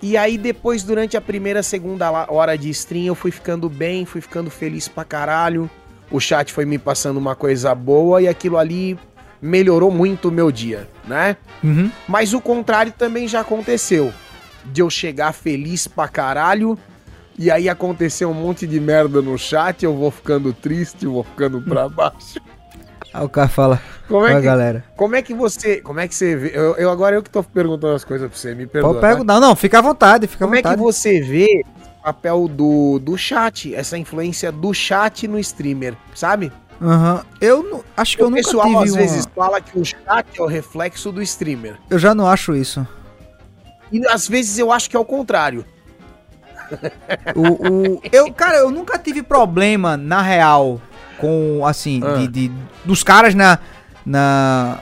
E 0.00 0.16
aí 0.16 0.38
depois, 0.38 0.82
durante 0.82 1.16
a 1.16 1.20
primeira, 1.20 1.62
segunda 1.62 2.10
hora 2.30 2.56
de 2.56 2.70
stream, 2.70 3.06
eu 3.06 3.14
fui 3.14 3.30
ficando 3.30 3.68
bem, 3.68 4.04
fui 4.04 4.20
ficando 4.20 4.50
feliz 4.50 4.88
pra 4.88 5.04
caralho 5.04 5.70
o 6.10 6.20
chat 6.20 6.52
foi 6.52 6.64
me 6.64 6.78
passando 6.78 7.16
uma 7.16 7.34
coisa 7.34 7.74
boa 7.74 8.22
e 8.22 8.28
aquilo 8.28 8.56
ali 8.56 8.98
melhorou 9.40 9.90
muito 9.90 10.28
o 10.28 10.32
meu 10.32 10.50
dia, 10.50 10.88
né? 11.06 11.36
Uhum. 11.62 11.90
Mas 12.06 12.32
o 12.34 12.40
contrário 12.40 12.92
também 12.92 13.28
já 13.28 13.40
aconteceu. 13.40 14.12
De 14.64 14.82
eu 14.82 14.90
chegar 14.90 15.32
feliz 15.32 15.86
pra 15.86 16.08
caralho 16.08 16.78
e 17.38 17.50
aí 17.50 17.68
aconteceu 17.68 18.30
um 18.30 18.34
monte 18.34 18.66
de 18.66 18.80
merda 18.80 19.22
no 19.22 19.38
chat, 19.38 19.84
eu 19.84 19.94
vou 19.94 20.10
ficando 20.10 20.52
triste, 20.52 21.06
vou 21.06 21.22
ficando 21.22 21.62
pra 21.62 21.88
baixo. 21.88 22.40
Aí 23.14 23.24
o 23.24 23.28
cara 23.28 23.48
fala 23.48 23.80
como 24.08 24.26
é 24.26 24.34
que, 24.34 24.40
galera. 24.42 24.84
Como 24.96 25.14
é 25.14 25.22
que 25.22 25.32
você. 25.32 25.80
Como 25.80 26.00
é 26.00 26.08
que 26.08 26.14
você 26.14 26.34
vê? 26.34 26.50
Eu, 26.54 26.74
eu 26.76 26.90
agora 26.90 27.16
eu 27.16 27.22
que 27.22 27.30
tô 27.30 27.42
perguntando 27.42 27.94
as 27.94 28.04
coisas 28.04 28.28
pra 28.28 28.36
você, 28.36 28.54
me 28.54 28.66
perdoa. 28.66 28.94
Pode 28.94 29.06
perguntar, 29.06 29.34
tá? 29.34 29.40
não, 29.40 29.54
fica 29.54 29.78
à 29.78 29.82
vontade, 29.82 30.26
fica 30.26 30.44
como 30.44 30.54
à 30.54 30.56
vontade. 30.56 30.76
Como 30.76 30.88
é 30.88 30.92
que 30.92 30.94
você 30.94 31.20
vê 31.20 31.62
papel 32.08 32.48
do, 32.48 32.98
do 32.98 33.18
chat, 33.18 33.74
essa 33.74 33.98
influência 33.98 34.50
do 34.50 34.72
chat 34.72 35.28
no 35.28 35.38
streamer, 35.38 35.94
sabe? 36.14 36.50
Aham. 36.80 37.16
Uhum. 37.16 37.22
Eu 37.40 37.84
acho 37.96 38.16
que 38.16 38.22
o 38.22 38.26
eu 38.26 38.30
nunca 38.30 38.42
pessoal, 38.42 38.66
tive 38.66 38.84
às 38.84 38.90
uma... 38.90 38.98
vezes 38.98 39.28
fala 39.34 39.60
que 39.60 39.78
o 39.78 39.84
chat 39.84 40.26
é 40.38 40.42
o 40.42 40.46
reflexo 40.46 41.12
do 41.12 41.20
streamer. 41.20 41.78
Eu 41.90 41.98
já 41.98 42.14
não 42.14 42.26
acho 42.26 42.54
isso. 42.54 42.86
E 43.92 44.06
às 44.08 44.26
vezes 44.26 44.58
eu 44.58 44.72
acho 44.72 44.88
que 44.88 44.96
é 44.96 44.98
o 44.98 45.04
contrário. 45.04 45.66
o, 47.34 47.96
o, 47.96 48.02
eu, 48.10 48.32
cara, 48.32 48.58
eu 48.58 48.70
nunca 48.70 48.98
tive 48.98 49.22
problema, 49.22 49.96
na 49.96 50.22
real, 50.22 50.80
com, 51.18 51.66
assim, 51.66 52.00
ah. 52.02 52.14
de, 52.14 52.28
de, 52.28 52.52
dos 52.84 53.02
caras 53.02 53.34
na... 53.34 53.58
na... 54.06 54.78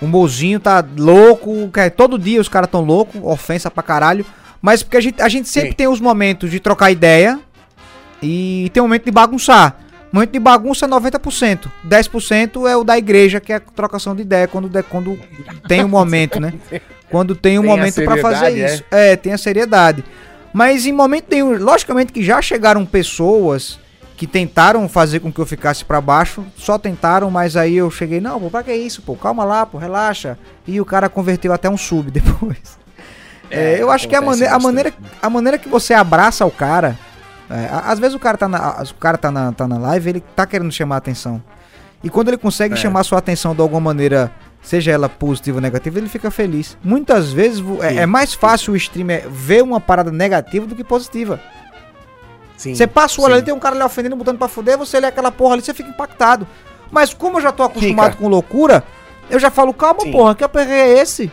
O 0.00 0.06
mozinho 0.06 0.58
tá 0.58 0.82
louco, 0.96 1.70
todo 1.94 2.18
dia 2.18 2.40
os 2.40 2.48
caras 2.48 2.70
tão 2.70 2.80
louco, 2.80 3.28
ofensa 3.28 3.70
pra 3.70 3.82
caralho. 3.82 4.24
Mas 4.60 4.82
porque 4.82 4.96
a 4.96 5.00
gente, 5.00 5.22
a 5.22 5.28
gente 5.28 5.48
sempre 5.48 5.70
Sim. 5.70 5.76
tem 5.76 5.88
os 5.88 6.00
momentos 6.00 6.50
de 6.50 6.60
trocar 6.60 6.90
ideia 6.90 7.38
e 8.22 8.70
tem 8.72 8.82
o 8.82 8.84
momento 8.84 9.04
de 9.04 9.10
bagunçar. 9.10 9.76
O 10.12 10.16
momento 10.16 10.32
de 10.32 10.40
bagunça 10.40 10.86
é 10.86 10.88
90%. 10.88 11.70
10% 11.88 12.68
é 12.68 12.76
o 12.76 12.82
da 12.82 12.98
igreja, 12.98 13.40
que 13.40 13.52
é 13.52 13.56
a 13.56 13.60
trocação 13.60 14.14
de 14.14 14.22
ideia, 14.22 14.48
quando, 14.48 14.68
quando 14.84 15.18
tem 15.68 15.82
o 15.82 15.86
um 15.86 15.88
momento, 15.88 16.40
né? 16.40 16.54
Quando 17.10 17.34
tem 17.34 17.58
um 17.58 17.62
tem 17.62 17.70
momento 17.70 18.04
para 18.04 18.18
fazer 18.18 18.46
é? 18.46 18.50
isso. 18.52 18.84
É? 18.88 19.12
é, 19.12 19.16
tem 19.16 19.32
a 19.32 19.38
seriedade. 19.38 20.04
Mas 20.52 20.86
em 20.86 20.92
momento 20.92 21.26
nenhum, 21.28 21.58
logicamente 21.58 22.12
que 22.12 22.22
já 22.22 22.40
chegaram 22.40 22.86
pessoas 22.86 23.80
que 24.16 24.26
tentaram 24.26 24.88
fazer 24.88 25.18
com 25.18 25.32
que 25.32 25.40
eu 25.40 25.46
ficasse 25.46 25.84
para 25.84 26.00
baixo, 26.00 26.44
só 26.56 26.76
tentaram, 26.78 27.30
mas 27.30 27.56
aí 27.56 27.76
eu 27.76 27.90
cheguei, 27.90 28.20
não, 28.20 28.38
pô, 28.38 28.50
pra 28.50 28.62
que 28.62 28.72
isso, 28.72 29.02
pô, 29.02 29.16
calma 29.16 29.44
lá, 29.44 29.64
pô, 29.64 29.78
relaxa. 29.78 30.38
E 30.68 30.80
o 30.80 30.84
cara 30.84 31.08
converteu 31.08 31.52
até 31.52 31.68
um 31.68 31.76
sub 31.76 32.10
depois. 32.12 32.78
É, 33.50 33.74
é, 33.74 33.82
eu 33.82 33.90
acho 33.90 34.08
que 34.08 34.14
a, 34.14 34.20
maneira, 34.20 34.54
a, 34.54 34.58
maneira, 34.58 34.94
a 35.20 35.30
maneira 35.30 35.58
que 35.58 35.68
você 35.68 35.92
abraça 35.92 36.46
o 36.46 36.50
cara. 36.50 36.98
É, 37.50 37.68
às 37.84 37.98
vezes 37.98 38.14
o 38.14 38.18
cara, 38.18 38.38
tá 38.38 38.48
na, 38.48 38.82
o 38.82 38.94
cara 38.94 39.18
tá, 39.18 39.30
na, 39.30 39.52
tá 39.52 39.66
na 39.66 39.76
live, 39.76 40.10
ele 40.10 40.20
tá 40.36 40.46
querendo 40.46 40.70
chamar 40.70 40.96
a 40.96 40.98
atenção. 40.98 41.42
E 42.02 42.08
quando 42.08 42.28
ele 42.28 42.38
consegue 42.38 42.74
é. 42.74 42.76
chamar 42.76 43.00
a 43.00 43.04
sua 43.04 43.18
atenção 43.18 43.54
de 43.54 43.60
alguma 43.60 43.80
maneira, 43.80 44.32
seja 44.62 44.92
ela 44.92 45.08
positiva 45.08 45.58
ou 45.58 45.60
negativa, 45.60 45.98
ele 45.98 46.08
fica 46.08 46.30
feliz. 46.30 46.78
Muitas 46.82 47.32
vezes 47.32 47.62
é, 47.82 47.96
é, 47.96 48.06
mais 48.06 48.32
fácil 48.32 48.72
o 48.72 48.76
streamer 48.76 49.28
ver 49.28 49.62
uma 49.62 49.80
parada 49.80 50.12
negativa 50.12 50.66
do 50.66 50.76
que 50.76 50.84
positiva. 50.84 51.40
Sim, 52.56 52.74
você 52.74 52.86
passa 52.86 53.20
o 53.20 53.24
olho 53.24 53.34
ali, 53.34 53.42
tem 53.42 53.54
um 53.54 53.58
cara 53.58 53.74
ali 53.74 53.82
ofendendo, 53.82 54.16
botando 54.16 54.38
pra 54.38 54.46
fuder, 54.46 54.78
você 54.78 55.00
lê 55.00 55.06
aquela 55.06 55.32
porra 55.32 55.54
ali, 55.54 55.62
você 55.62 55.74
fica 55.74 55.88
impactado. 55.88 56.46
Mas 56.90 57.12
como 57.12 57.38
eu 57.38 57.42
já 57.42 57.52
tô 57.52 57.62
acostumado 57.62 58.12
fica. 58.12 58.22
com 58.22 58.28
loucura, 58.28 58.84
eu 59.28 59.38
já 59.38 59.50
falo, 59.50 59.72
calma, 59.72 60.02
sim. 60.02 60.12
porra, 60.12 60.34
que 60.34 60.44
aperreio 60.44 60.98
é 60.98 61.00
esse? 61.00 61.30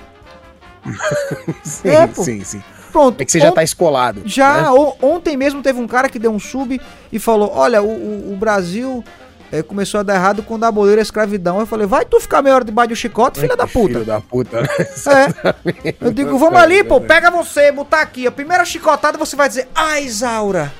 sim, 1.64 1.90
é, 1.90 2.08
sim, 2.08 2.44
sim. 2.44 2.64
Pronto. 2.92 3.22
É 3.22 3.26
que 3.26 3.32
você 3.32 3.40
já 3.40 3.52
tá 3.52 3.64
escolado. 3.64 4.22
Já, 4.26 4.64
né? 4.64 4.96
ontem 5.02 5.38
mesmo 5.38 5.62
teve 5.62 5.80
um 5.80 5.88
cara 5.88 6.10
que 6.10 6.18
deu 6.18 6.32
um 6.32 6.40
sub 6.40 6.80
e 7.12 7.20
falou: 7.20 7.52
Olha, 7.54 7.82
o, 7.82 7.88
o, 7.88 8.34
o 8.34 8.36
Brasil 8.36 9.04
é, 9.52 9.62
começou 9.62 10.00
a 10.00 10.04
dar 10.04 10.16
errado 10.16 10.44
quando 10.44 10.64
aboliram 10.64 11.00
a 11.00 11.02
escravidão. 11.02 11.60
Eu 11.60 11.66
falei: 11.66 11.86
Vai 11.86 12.06
tu 12.06 12.20
ficar 12.20 12.42
meia 12.42 12.56
hora 12.56 12.66
debaixo 12.66 12.90
do 12.90 12.96
chicote, 12.96 13.40
filha 13.40 13.56
da 13.56 13.68
puta. 13.68 13.94
Filho 13.94 14.06
da 14.06 14.22
puta, 14.22 14.62
né? 14.62 14.68
É. 15.84 15.96
Eu 16.02 16.12
digo: 16.12 16.38
Vamos 16.38 16.60
ali, 16.60 16.84
pô, 16.84 17.00
pega 17.00 17.30
você, 17.30 17.72
botar 17.72 18.02
aqui. 18.02 18.28
A 18.28 18.32
primeira 18.32 18.66
chicotada 18.66 19.18
você 19.18 19.36
vai 19.36 19.48
dizer: 19.48 19.68
Ai, 19.76 20.04
Isaura, 20.04 20.74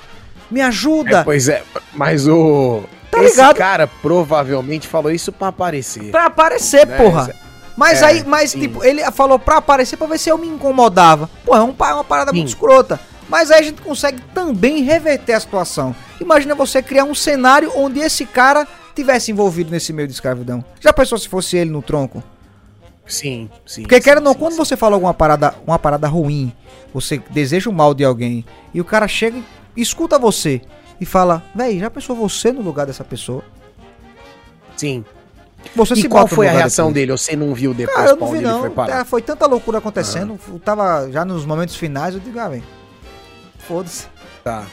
me 0.50 0.62
ajuda. 0.62 1.20
É, 1.20 1.24
pois 1.24 1.48
é, 1.48 1.64
mas 1.94 2.28
o. 2.28 2.84
Tá 3.10 3.24
Esse 3.24 3.38
ligado? 3.38 3.56
cara 3.56 3.88
provavelmente 3.88 4.88
falou 4.88 5.12
isso 5.12 5.32
pra 5.32 5.48
aparecer. 5.48 6.12
Pra 6.12 6.26
aparecer, 6.26 6.86
né? 6.86 6.98
porra. 6.98 7.34
Mas 7.78 8.02
é, 8.02 8.06
aí, 8.06 8.24
mas 8.26 8.52
sim. 8.52 8.60
tipo, 8.60 8.84
ele 8.84 9.04
falou 9.12 9.38
pra 9.38 9.58
aparecer 9.58 9.96
pra 9.96 10.08
ver 10.08 10.18
se 10.18 10.30
eu 10.30 10.38
me 10.38 10.48
incomodava. 10.48 11.30
Pô, 11.46 11.56
é, 11.56 11.62
um, 11.62 11.76
é 11.80 11.94
uma 11.94 12.04
parada 12.04 12.32
sim. 12.32 12.38
muito 12.38 12.50
escrota. 12.50 13.00
Mas 13.30 13.52
aí 13.52 13.60
a 13.60 13.64
gente 13.64 13.82
consegue 13.82 14.20
também 14.34 14.82
reverter 14.82 15.34
a 15.34 15.40
situação. 15.40 15.96
Imagina 16.20 16.56
você 16.56 16.82
criar 16.82 17.04
um 17.04 17.14
cenário 17.14 17.72
onde 17.76 18.00
esse 18.00 18.26
cara 18.26 18.68
tivesse 18.96 19.32
envolvido 19.32 19.70
nesse 19.70 19.94
meio 19.94 20.08
de 20.08 20.14
escravidão. 20.16 20.66
Já 20.80 20.92
pensou 20.92 21.20
se 21.20 21.30
fosse 21.30 21.56
ele 21.56 21.70
no 21.70 21.84
tronco? 21.84 22.24
Sim, 23.06 23.50
sim. 23.66 23.84
Porque 23.84 24.02
quer 24.02 24.18
ou 24.18 24.24
não, 24.24 24.34
quando 24.34 24.54
sim. 24.54 24.58
você 24.58 24.76
fala 24.76 24.96
alguma 24.96 25.14
parada, 25.14 25.54
uma 25.66 25.78
parada 25.78 26.08
ruim, 26.08 26.52
você 26.94 27.22
deseja 27.30 27.70
o 27.70 27.74
mal 27.74 27.94
de 27.94 28.04
alguém, 28.04 28.44
e 28.74 28.82
o 28.82 28.86
cara 28.86 29.08
chega 29.08 29.40
e 29.76 29.82
escuta 29.82 30.18
você 30.18 30.62
e 31.00 31.06
fala, 31.06 31.44
véi, 31.54 31.80
já 31.80 31.90
pensou 31.90 32.16
você 32.16 32.52
no 32.52 32.62
lugar 32.62 32.88
dessa 32.88 33.04
pessoa? 33.04 33.44
Sim. 34.76 35.06
Você 35.76 35.94
e 35.96 36.10
qual 36.10 36.28
foi 36.28 36.48
a 36.48 36.52
reação 36.52 36.92
dele? 36.92 37.12
Você 37.12 37.36
não 37.36 37.54
viu 37.54 37.74
depois 37.74 37.98
Cara, 37.98 38.10
eu 38.10 38.16
não 38.16 38.32
vi, 38.32 38.40
não. 38.40 38.72
Foi, 38.72 38.90
é, 38.90 39.04
foi, 39.04 39.22
tanta 39.22 39.46
loucura 39.46 39.78
acontecendo. 39.78 40.40
Ah. 40.48 40.60
Tava 40.64 41.12
já 41.12 41.24
nos 41.26 41.46
momentos 41.46 41.76
finais, 41.76 42.16
eu 42.16 42.20
digo, 42.20 42.40
ah, 42.40 42.50
velho. 42.50 42.64
Foda-se. 43.60 44.08
Tá. 44.44 44.66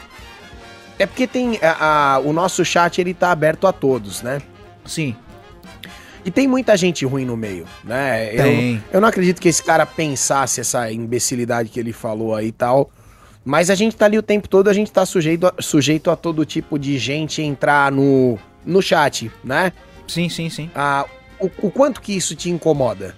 É 0.98 1.06
porque 1.06 1.26
tem. 1.26 1.58
A, 1.62 2.14
a, 2.14 2.18
o 2.20 2.32
nosso 2.32 2.64
chat 2.64 3.00
ele 3.00 3.14
tá 3.14 3.30
aberto 3.30 3.66
a 3.66 3.72
todos, 3.72 4.22
né? 4.22 4.40
Sim. 4.84 5.16
E 6.24 6.30
tem 6.30 6.48
muita 6.48 6.76
gente 6.76 7.04
ruim 7.04 7.24
no 7.24 7.36
meio, 7.36 7.66
né? 7.82 8.28
Tem. 8.28 8.74
Eu, 8.76 8.82
eu 8.94 9.00
não 9.00 9.08
acredito 9.08 9.40
que 9.40 9.48
esse 9.48 9.62
cara 9.62 9.84
pensasse 9.84 10.60
essa 10.60 10.90
imbecilidade 10.90 11.68
que 11.68 11.78
ele 11.78 11.92
falou 11.92 12.34
aí 12.34 12.48
e 12.48 12.52
tal. 12.52 12.90
Mas 13.44 13.68
a 13.68 13.74
gente 13.74 13.94
tá 13.94 14.06
ali 14.06 14.16
o 14.16 14.22
tempo 14.22 14.48
todo, 14.48 14.68
a 14.68 14.72
gente 14.72 14.90
tá 14.90 15.04
sujeito 15.04 15.46
a, 15.46 15.54
sujeito 15.60 16.10
a 16.10 16.16
todo 16.16 16.46
tipo 16.46 16.78
de 16.78 16.96
gente 16.96 17.42
entrar 17.42 17.92
no, 17.92 18.38
no 18.64 18.80
chat, 18.80 19.30
né? 19.44 19.72
Sim, 20.06 20.28
sim, 20.28 20.50
sim. 20.50 20.70
Ah, 20.74 21.06
o, 21.40 21.50
o 21.62 21.70
quanto 21.70 22.00
que 22.00 22.12
isso 22.12 22.34
te 22.34 22.50
incomoda? 22.50 23.14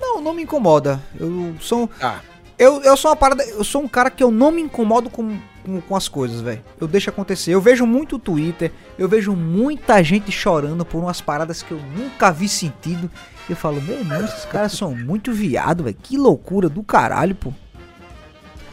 Não, 0.00 0.20
não 0.20 0.34
me 0.34 0.42
incomoda. 0.42 1.00
Eu 1.18 1.54
sou. 1.60 1.90
Ah. 2.00 2.20
Eu, 2.58 2.82
eu 2.82 2.96
sou 2.96 3.10
uma 3.10 3.16
parada. 3.16 3.42
Eu 3.44 3.64
sou 3.64 3.82
um 3.82 3.88
cara 3.88 4.10
que 4.10 4.22
eu 4.22 4.30
não 4.30 4.50
me 4.50 4.60
incomodo 4.60 5.08
com, 5.08 5.38
com 5.64 5.80
com, 5.80 5.96
as 5.96 6.08
coisas, 6.08 6.40
velho. 6.40 6.62
Eu 6.80 6.86
deixo 6.86 7.10
acontecer. 7.10 7.52
Eu 7.52 7.60
vejo 7.60 7.86
muito 7.86 8.18
Twitter, 8.18 8.72
eu 8.98 9.08
vejo 9.08 9.34
muita 9.34 10.02
gente 10.02 10.32
chorando 10.32 10.84
por 10.84 10.98
umas 10.98 11.20
paradas 11.20 11.62
que 11.62 11.72
eu 11.72 11.80
nunca 11.96 12.30
vi 12.30 12.48
sentido. 12.48 13.10
Eu 13.48 13.56
falo, 13.56 13.80
meu 13.80 13.98
irmão, 13.98 14.24
esses 14.24 14.44
caras 14.44 14.72
são 14.72 14.94
muito 14.94 15.32
viado, 15.32 15.84
velho. 15.84 15.96
Que 16.02 16.16
loucura 16.16 16.68
do 16.68 16.82
caralho, 16.82 17.34
pô. 17.34 17.52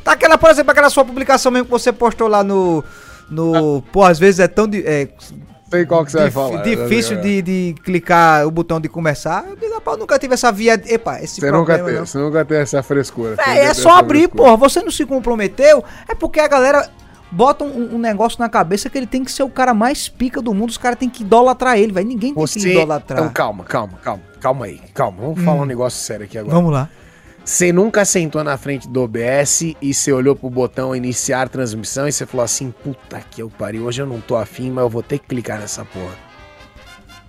Tá 0.04 0.14
aquela, 0.14 0.38
por 0.38 0.50
exemplo, 0.50 0.72
aquela 0.72 0.90
sua 0.90 1.04
publicação 1.04 1.52
mesmo 1.52 1.66
que 1.66 1.72
você 1.72 1.92
postou 1.92 2.28
lá 2.28 2.44
no. 2.44 2.84
No. 3.30 3.82
Pô, 3.92 4.04
às 4.04 4.18
vezes 4.18 4.40
é 4.40 4.48
tão. 4.48 4.70
É, 4.74 5.10
Sei 5.70 5.86
qual 5.86 6.06
que 6.06 6.12
você 6.12 6.18
vai 6.18 6.32
falar. 6.32 6.62
Difícil 6.62 7.20
de, 7.20 7.42
de 7.42 7.76
clicar 7.84 8.48
o 8.48 8.52
botão 8.52 8.80
de 8.80 8.88
começar. 8.88 9.46
Eu 9.48 9.56
digo, 9.56 9.74
rapaz, 9.74 9.98
nunca 9.98 10.18
tive 10.18 10.34
essa 10.34 10.52
via. 10.52 10.82
Epa, 10.86 11.22
esse 11.22 11.42
você 11.42 11.52
nunca 11.52 11.78
teve, 11.78 12.00
Você 12.00 12.18
nunca 12.18 12.46
teve 12.46 12.62
essa 12.62 12.82
frescura. 12.82 13.36
É, 13.46 13.66
é 13.66 13.74
só 13.74 13.98
abrir, 13.98 14.30
porra. 14.30 14.56
Você 14.56 14.82
não 14.82 14.92
se 14.92 15.06
comprometeu. 15.06 15.84
É 16.08 16.16
porque 16.16 16.40
a 16.40 16.48
galera 16.48 16.90
bota 17.30 17.66
um, 17.66 17.96
um, 17.96 18.00
negócio 18.00 18.40
na 18.40 18.48
cabeça 18.48 18.90
que 18.90 18.98
ele 18.98 19.08
tem 19.08 19.24
que 19.24 19.32
ser 19.32 19.44
o 19.44 19.50
cara 19.50 19.74
mais 19.74 20.08
pica 20.08 20.42
do 20.42 20.54
mundo. 20.54 20.70
Os 20.70 20.78
caras 20.78 20.98
têm 20.98 21.10
que 21.10 21.24
idolatrar 21.24 21.78
ele, 21.78 21.92
velho. 21.92 22.08
Ninguém 22.08 22.34
tem 22.34 22.42
você... 22.42 22.60
que 22.60 22.70
idolatrar. 22.70 23.20
Então 23.20 23.34
calma, 23.34 23.64
calma, 23.66 23.98
calma. 24.02 24.24
Calma 24.40 24.66
aí, 24.66 24.80
calma. 24.94 25.18
Vamos 25.20 25.40
hum. 25.40 25.44
falar 25.44 25.62
um 25.62 25.66
negócio 25.66 26.00
sério 26.00 26.26
aqui 26.26 26.38
agora. 26.38 26.56
Vamos 26.56 26.72
lá. 26.72 26.90
Você 27.48 27.72
nunca 27.72 28.04
sentou 28.04 28.44
na 28.44 28.58
frente 28.58 28.90
do 28.90 29.04
OBS 29.04 29.62
e 29.82 29.94
você 29.94 30.12
olhou 30.12 30.36
pro 30.36 30.50
botão 30.50 30.94
iniciar 30.94 31.48
transmissão 31.48 32.06
e 32.06 32.12
você 32.12 32.26
falou 32.26 32.44
assim: 32.44 32.74
puta 32.84 33.22
que 33.32 33.42
eu 33.42 33.50
pariu, 33.50 33.86
hoje 33.86 34.02
eu 34.02 34.06
não 34.06 34.20
tô 34.20 34.36
afim, 34.36 34.70
mas 34.70 34.84
eu 34.84 34.90
vou 34.90 35.02
ter 35.02 35.18
que 35.18 35.28
clicar 35.28 35.58
nessa 35.58 35.86
porra. 35.86 36.14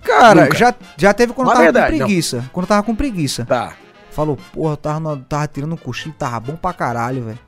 Cara, 0.03 0.49
já, 0.53 0.75
já 0.97 1.13
teve 1.13 1.31
quando 1.31 1.47
eu 1.47 1.53
tava 1.53 1.63
verdade, 1.63 1.91
com 1.93 1.97
preguiça. 1.99 2.37
Não. 2.37 2.49
Quando 2.51 2.63
eu 2.65 2.67
tava 2.67 2.83
com 2.83 2.95
preguiça. 2.95 3.45
Tá. 3.45 3.77
Falou, 4.11 4.37
porra, 4.51 4.73
eu 4.73 4.77
tava, 4.77 5.25
tava 5.29 5.47
tirando 5.47 5.71
um 5.71 5.77
cochilo, 5.77 6.13
tava 6.19 6.37
bom 6.41 6.57
pra 6.57 6.73
caralho, 6.73 7.23
velho. 7.23 7.39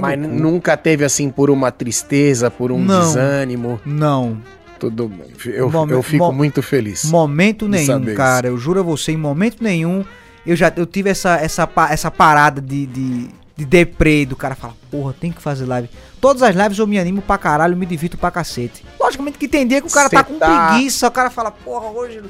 Mas 0.00 0.16
nunca 0.16 0.76
teve 0.76 1.04
assim 1.04 1.28
por 1.28 1.50
uma 1.50 1.72
tristeza, 1.72 2.52
por 2.52 2.70
um 2.70 2.78
não, 2.78 3.00
desânimo. 3.00 3.80
Não. 3.84 4.40
Tudo 4.78 5.08
bem. 5.08 5.32
Eu, 5.46 5.72
eu 5.90 6.02
fico 6.04 6.32
muito 6.32 6.62
feliz. 6.62 7.04
Momento 7.06 7.66
nenhum, 7.66 8.14
cara. 8.14 8.46
Isso. 8.46 8.54
Eu 8.54 8.58
juro 8.58 8.78
a 8.78 8.82
você, 8.84 9.10
em 9.10 9.16
momento 9.16 9.56
nenhum 9.60 10.04
eu 10.48 10.56
já 10.56 10.72
eu 10.74 10.86
tive 10.86 11.10
essa, 11.10 11.36
essa, 11.36 11.68
essa 11.90 12.10
parada 12.10 12.58
de, 12.58 12.86
de, 12.86 13.28
de 13.54 13.66
deprê 13.66 14.24
do 14.24 14.34
cara 14.34 14.54
falar, 14.54 14.72
porra, 14.90 15.12
tem 15.12 15.30
que 15.30 15.42
fazer 15.42 15.66
live. 15.66 15.90
Todas 16.22 16.42
as 16.42 16.56
lives 16.56 16.78
eu 16.78 16.86
me 16.86 16.98
animo 16.98 17.20
pra 17.20 17.36
caralho, 17.36 17.76
me 17.76 17.84
divirto 17.84 18.16
pra 18.16 18.30
cacete. 18.30 18.82
Logicamente 18.98 19.36
que 19.36 19.46
tem 19.46 19.66
dia 19.66 19.82
que 19.82 19.86
o 19.86 19.90
cara 19.90 20.08
Cê 20.08 20.16
tá 20.16 20.24
com 20.24 20.38
tá... 20.38 20.70
preguiça, 20.70 21.06
o 21.06 21.10
cara 21.10 21.28
fala, 21.28 21.50
porra, 21.50 21.90
hoje. 21.90 22.22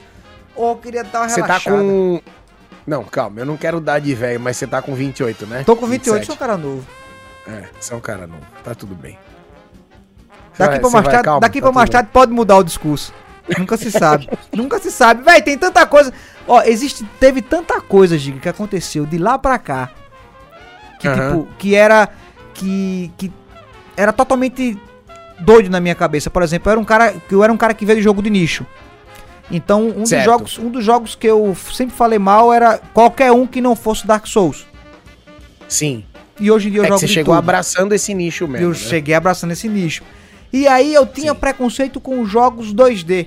Oh, 0.56 0.74
queria 0.74 1.04
dar 1.04 1.20
uma 1.20 1.28
Você 1.28 1.40
tá 1.40 1.60
com. 1.60 2.20
Não, 2.84 3.04
calma, 3.04 3.40
eu 3.40 3.46
não 3.46 3.56
quero 3.56 3.80
dar 3.80 4.00
de 4.00 4.12
velho, 4.14 4.40
mas 4.40 4.56
você 4.56 4.66
tá 4.66 4.82
com 4.82 4.94
28, 4.94 5.46
né? 5.46 5.62
Tô 5.64 5.76
com 5.76 5.86
28, 5.86 6.18
27. 6.18 6.26
sou 6.26 6.34
um 6.34 6.38
cara 6.38 6.56
novo. 6.58 6.84
É, 7.46 7.68
você 7.78 7.94
é 7.94 7.96
um 7.96 8.00
cara 8.00 8.26
novo, 8.26 8.42
tá 8.64 8.74
tudo 8.74 8.96
bem. 8.96 9.16
Daqui 10.58 10.72
vai, 10.72 10.80
pra 10.80 10.90
mais 10.90 11.04
tarde, 11.06 11.22
calma, 11.22 11.40
daqui 11.40 11.60
tá 11.60 11.66
pra 11.66 11.72
mais 11.72 11.88
tarde 11.88 12.10
pode 12.12 12.32
mudar 12.32 12.56
o 12.56 12.64
discurso. 12.64 13.14
Nunca 13.56 13.76
se 13.76 13.92
sabe. 13.92 14.28
Nunca 14.52 14.80
se 14.80 14.90
sabe. 14.90 15.22
Véi, 15.22 15.40
tem 15.40 15.56
tanta 15.56 15.86
coisa. 15.86 16.12
Ó, 16.48 16.62
existe, 16.62 17.04
teve 17.20 17.42
tanta 17.42 17.78
coisa, 17.80 18.16
Giga, 18.16 18.40
que 18.40 18.48
aconteceu 18.48 19.04
de 19.04 19.18
lá 19.18 19.38
pra 19.38 19.58
cá. 19.58 19.90
Que, 20.98 21.06
uhum. 21.06 21.14
tipo, 21.14 21.48
que 21.58 21.74
era. 21.74 22.08
Que. 22.54 23.12
Que 23.18 23.30
era 23.94 24.12
totalmente 24.12 24.78
doido 25.38 25.68
na 25.68 25.78
minha 25.78 25.94
cabeça. 25.94 26.30
Por 26.30 26.42
exemplo, 26.42 26.68
eu 26.68 26.72
era 26.72 26.80
um 26.80 26.84
cara. 26.84 27.12
Que 27.12 27.34
eu 27.34 27.44
era 27.44 27.52
um 27.52 27.56
cara 27.56 27.74
que 27.74 27.84
veio 27.84 27.98
de 27.98 28.02
jogo 28.02 28.22
de 28.22 28.30
nicho. 28.30 28.66
Então, 29.50 29.88
um 29.88 30.02
dos, 30.02 30.10
jogos, 30.24 30.58
um 30.58 30.70
dos 30.70 30.84
jogos 30.84 31.14
que 31.14 31.26
eu 31.26 31.56
sempre 31.72 31.94
falei 31.94 32.18
mal 32.18 32.52
era 32.52 32.78
qualquer 32.92 33.32
um 33.32 33.46
que 33.46 33.60
não 33.60 33.74
fosse 33.74 34.06
Dark 34.06 34.26
Souls. 34.26 34.66
Sim. 35.66 36.04
E 36.38 36.50
hoje 36.50 36.68
em 36.68 36.72
dia 36.72 36.80
eu 36.80 36.84
é 36.84 36.88
jogo. 36.88 37.00
você 37.00 37.08
chegou 37.08 37.34
tudo. 37.34 37.38
abraçando 37.38 37.92
esse 37.94 38.12
nicho 38.14 38.46
mesmo. 38.46 38.66
Eu 38.66 38.70
né? 38.70 38.74
cheguei 38.74 39.14
abraçando 39.14 39.52
esse 39.52 39.68
nicho. 39.68 40.02
E 40.52 40.66
aí 40.66 40.92
eu 40.92 41.06
tinha 41.06 41.32
Sim. 41.32 41.38
preconceito 41.38 42.00
com 42.00 42.24
jogos 42.24 42.74
2D. 42.74 43.26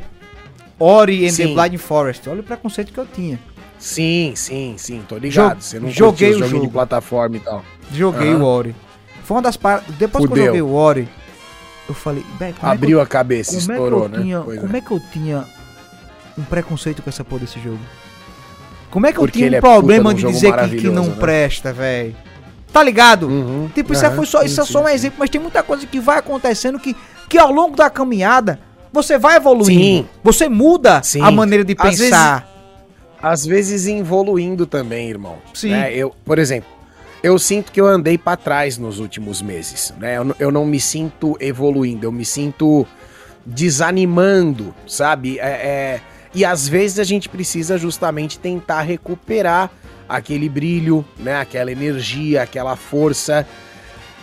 Ori 0.82 1.28
and 1.28 1.32
sim. 1.32 1.48
the 1.48 1.54
Blind 1.54 1.80
Forest. 1.80 2.30
Olha 2.30 2.42
o 2.42 2.44
preconceito 2.44 2.92
que 2.92 3.00
eu 3.00 3.06
tinha. 3.06 3.40
Sim, 3.78 4.34
sim, 4.36 4.76
sim, 4.78 5.04
tô 5.08 5.18
ligado. 5.18 5.62
Você 5.62 5.80
não 5.80 5.90
joguei 5.90 6.36
o 6.36 6.48
jogo 6.48 6.68
de 6.68 6.72
plataforma 6.72 7.38
e 7.38 7.40
tal. 7.40 7.64
Joguei 7.92 8.34
uhum. 8.34 8.44
o 8.44 8.46
Ori. 8.46 8.76
Foi 9.24 9.38
uma 9.38 9.42
das 9.42 9.58
par... 9.58 9.84
Depois 9.98 10.24
Fudeu. 10.24 10.36
que 10.36 10.40
eu 10.40 10.46
joguei 10.46 10.62
o 10.62 10.74
Ori, 10.74 11.10
eu 11.90 11.96
falei, 11.96 12.24
abriu 12.62 13.00
é 13.00 13.04
a 13.04 13.06
cabeça, 13.06 13.52
como 13.52 13.60
estourou, 13.60 14.06
é 14.06 14.10
né? 14.10 14.22
Tinha, 14.22 14.40
como 14.42 14.76
é. 14.76 14.78
é 14.78 14.82
que 14.82 14.92
eu 14.92 15.02
tinha 15.12 15.46
um 16.38 16.44
preconceito 16.44 17.02
com 17.02 17.10
essa 17.10 17.24
porra 17.24 17.42
desse 17.42 17.60
jogo? 17.60 17.80
Como 18.90 19.08
é 19.08 19.12
que 19.12 19.20
Porque 19.20 19.40
eu 19.40 19.50
tinha 19.50 19.52
um 19.52 19.56
é 19.56 19.62
problema 19.62 20.14
de 20.14 20.26
dizer 20.26 20.54
que, 20.70 20.78
que 20.78 20.90
não 20.90 21.08
né? 21.08 21.16
presta, 21.20 21.74
velho? 21.74 22.16
Tá 22.72 22.84
ligado? 22.84 23.28
Uhum, 23.28 23.70
tipo, 23.74 23.94
isso, 23.94 24.06
é, 24.06 24.12
foi 24.12 24.26
só, 24.26 24.44
isso 24.44 24.56
sim, 24.56 24.62
é 24.62 24.66
só 24.66 24.84
um 24.84 24.88
exemplo, 24.88 25.18
mas 25.20 25.30
tem 25.30 25.42
muita 25.42 25.62
coisa 25.64 25.86
que 25.86 26.00
vai 26.00 26.20
acontecendo 26.20 26.80
que, 26.80 26.96
que 27.28 27.38
ao 27.38 27.52
longo 27.52 27.76
da 27.76 27.90
caminhada 27.90 28.60
você 28.92 29.18
vai 29.18 29.38
evoluindo. 29.38 29.82
Sim. 29.82 30.08
Você 30.24 30.50
muda 30.50 31.02
Sim. 31.04 31.22
a 31.22 31.32
maneira 31.32 31.64
de 31.64 31.76
pensar. 31.76 31.92
Às 31.92 32.00
vezes, 32.00 32.52
às 33.22 33.46
vezes 33.46 33.88
evoluindo 33.88 34.66
também, 34.66 35.10
irmão. 35.10 35.38
Sim. 35.54 35.72
Né? 35.72 35.94
Eu, 35.94 36.14
por 36.26 36.40
exemplo, 36.40 36.70
eu 37.24 37.38
sinto 37.38 37.72
que 37.72 37.80
eu 37.80 37.86
andei 37.86 38.18
para 38.18 38.36
trás 38.36 38.78
nos 38.78 39.00
últimos 39.00 39.42
meses, 39.42 39.94
né? 40.00 40.18
Eu, 40.18 40.36
eu, 40.40 40.52
não 40.52 40.66
me 40.66 40.80
sinto 40.80 41.38
evoluindo, 41.40 42.06
eu 42.06 42.12
me 42.12 42.26
sinto 42.26 42.86
desanimando, 43.46 44.74
sabe? 44.88 45.40
É, 45.40 45.48
é, 45.48 46.02
e 46.34 46.44
às 46.44 46.68
vezes 46.68 47.00
a 47.00 47.04
gente 47.04 47.30
precisa 47.30 47.78
justamente 47.78 48.40
tentar 48.40 48.82
recuperar 48.82 49.70
aquele 50.10 50.50
brilho, 50.50 51.06
né? 51.18 51.40
Aquela 51.40 51.72
energia, 51.72 52.42
aquela 52.42 52.76
força 52.76 53.48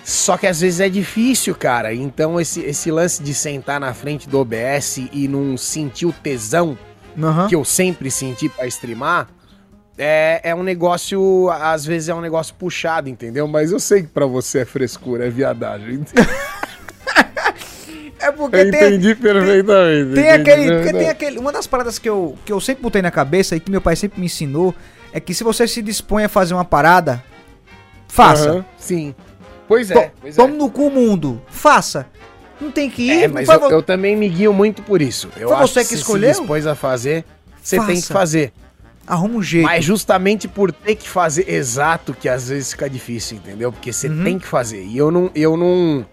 só 0.09 0.39
que 0.39 0.47
às 0.47 0.62
vezes 0.62 0.80
é 0.80 0.89
difícil, 0.89 1.55
cara. 1.55 1.93
Então 1.93 2.40
esse, 2.40 2.60
esse 2.60 2.90
lance 2.90 3.22
de 3.22 3.35
sentar 3.35 3.78
na 3.78 3.93
frente 3.93 4.26
do 4.26 4.39
OBS 4.39 5.02
e 5.12 5.28
não 5.28 5.55
sentir 5.59 6.06
o 6.06 6.12
tesão 6.14 6.78
uhum. 7.14 7.47
que 7.47 7.55
eu 7.55 7.62
sempre 7.62 8.10
senti 8.10 8.48
para 8.48 8.66
streamar, 8.68 9.28
é, 9.98 10.40
é 10.43 10.55
um 10.55 10.62
negócio, 10.62 11.51
às 11.51 11.85
vezes 11.85 12.09
é 12.09 12.14
um 12.14 12.22
negócio 12.22 12.55
puxado, 12.55 13.10
entendeu? 13.10 13.47
Mas 13.47 13.70
eu 13.70 13.78
sei 13.78 14.01
que 14.01 14.09
pra 14.09 14.24
você 14.24 14.60
é 14.60 14.64
frescura, 14.64 15.26
é 15.26 15.28
viadagem. 15.28 16.02
é 18.18 18.32
porque 18.32 18.56
eu 18.56 18.70
tem, 18.70 18.86
entendi 18.86 19.14
perfeitamente. 19.14 20.14
Tem, 20.14 20.30
aquele, 20.30 20.74
porque 20.74 20.93
tem 20.94 21.10
aquele. 21.10 21.39
Uma 21.39 21.52
das 21.52 21.66
paradas 21.66 21.98
que 21.98 22.09
eu, 22.09 22.35
que 22.47 22.52
eu 22.52 22.62
sempre 22.62 22.82
botei 22.82 23.02
na 23.02 23.10
cabeça 23.10 23.56
e 23.56 23.60
que 23.60 23.70
meu 23.70 23.82
pai 23.82 23.94
sempre 23.94 24.18
me 24.18 24.24
ensinou 24.24 24.74
é 25.12 25.20
que 25.20 25.35
se 25.35 25.44
você 25.44 25.68
se 25.68 25.82
dispõe 25.82 26.24
a 26.24 26.30
fazer 26.30 26.55
uma 26.55 26.64
parada, 26.64 27.22
faça. 28.09 28.55
Uhum, 28.55 28.64
sim. 28.78 29.14
Pois 29.69 29.90
é. 29.90 30.11
Pois 30.20 30.35
Tome 30.35 30.55
é. 30.55 30.57
no 30.57 30.70
cu 30.70 30.90
mundo. 30.90 31.40
Faça. 31.49 32.07
Não 32.61 32.73
tem 32.73 32.90
que 32.90 33.03
ir. 33.03 33.24
É, 33.24 33.28
mas 33.28 33.49
eu, 33.49 33.70
eu, 33.70 33.82
também 33.82 34.16
me 34.16 34.28
guio 34.28 34.53
muito 34.53 34.82
por 34.82 35.01
isso. 35.01 35.28
Eu 35.36 35.51
foi 35.51 35.59
você 35.59 35.82
que, 35.82 35.90
que 35.90 35.95
escolheu? 35.95 36.35
Se 36.35 36.40
dispôs 36.40 36.66
a 36.66 36.74
fazer, 36.74 37.24
você 37.62 37.77
Faça. 37.77 37.93
tem 37.93 38.01
que 38.01 38.09
fazer. 38.09 38.53
Arruma 39.07 39.36
um 39.36 39.43
jeito. 39.43 39.65
Mas 39.65 39.85
justamente 39.85 40.49
por 40.49 40.73
ter 40.73 40.97
que 40.97 41.09
fazer 41.09 41.49
exato 41.49 42.12
que 42.12 42.28
às 42.28 42.49
vezes 42.49 42.73
fica 42.73 42.90
difícil, 42.90 43.36
entendeu? 43.36 43.70
Porque 43.70 43.93
você 43.93 44.09
uhum. 44.09 44.24
tem 44.24 44.39
que 44.39 44.47
fazer. 44.47 44.82
E 44.85 44.99
eu 44.99 45.11
não, 45.11 45.31
eu 45.35 45.57
não, 45.57 46.05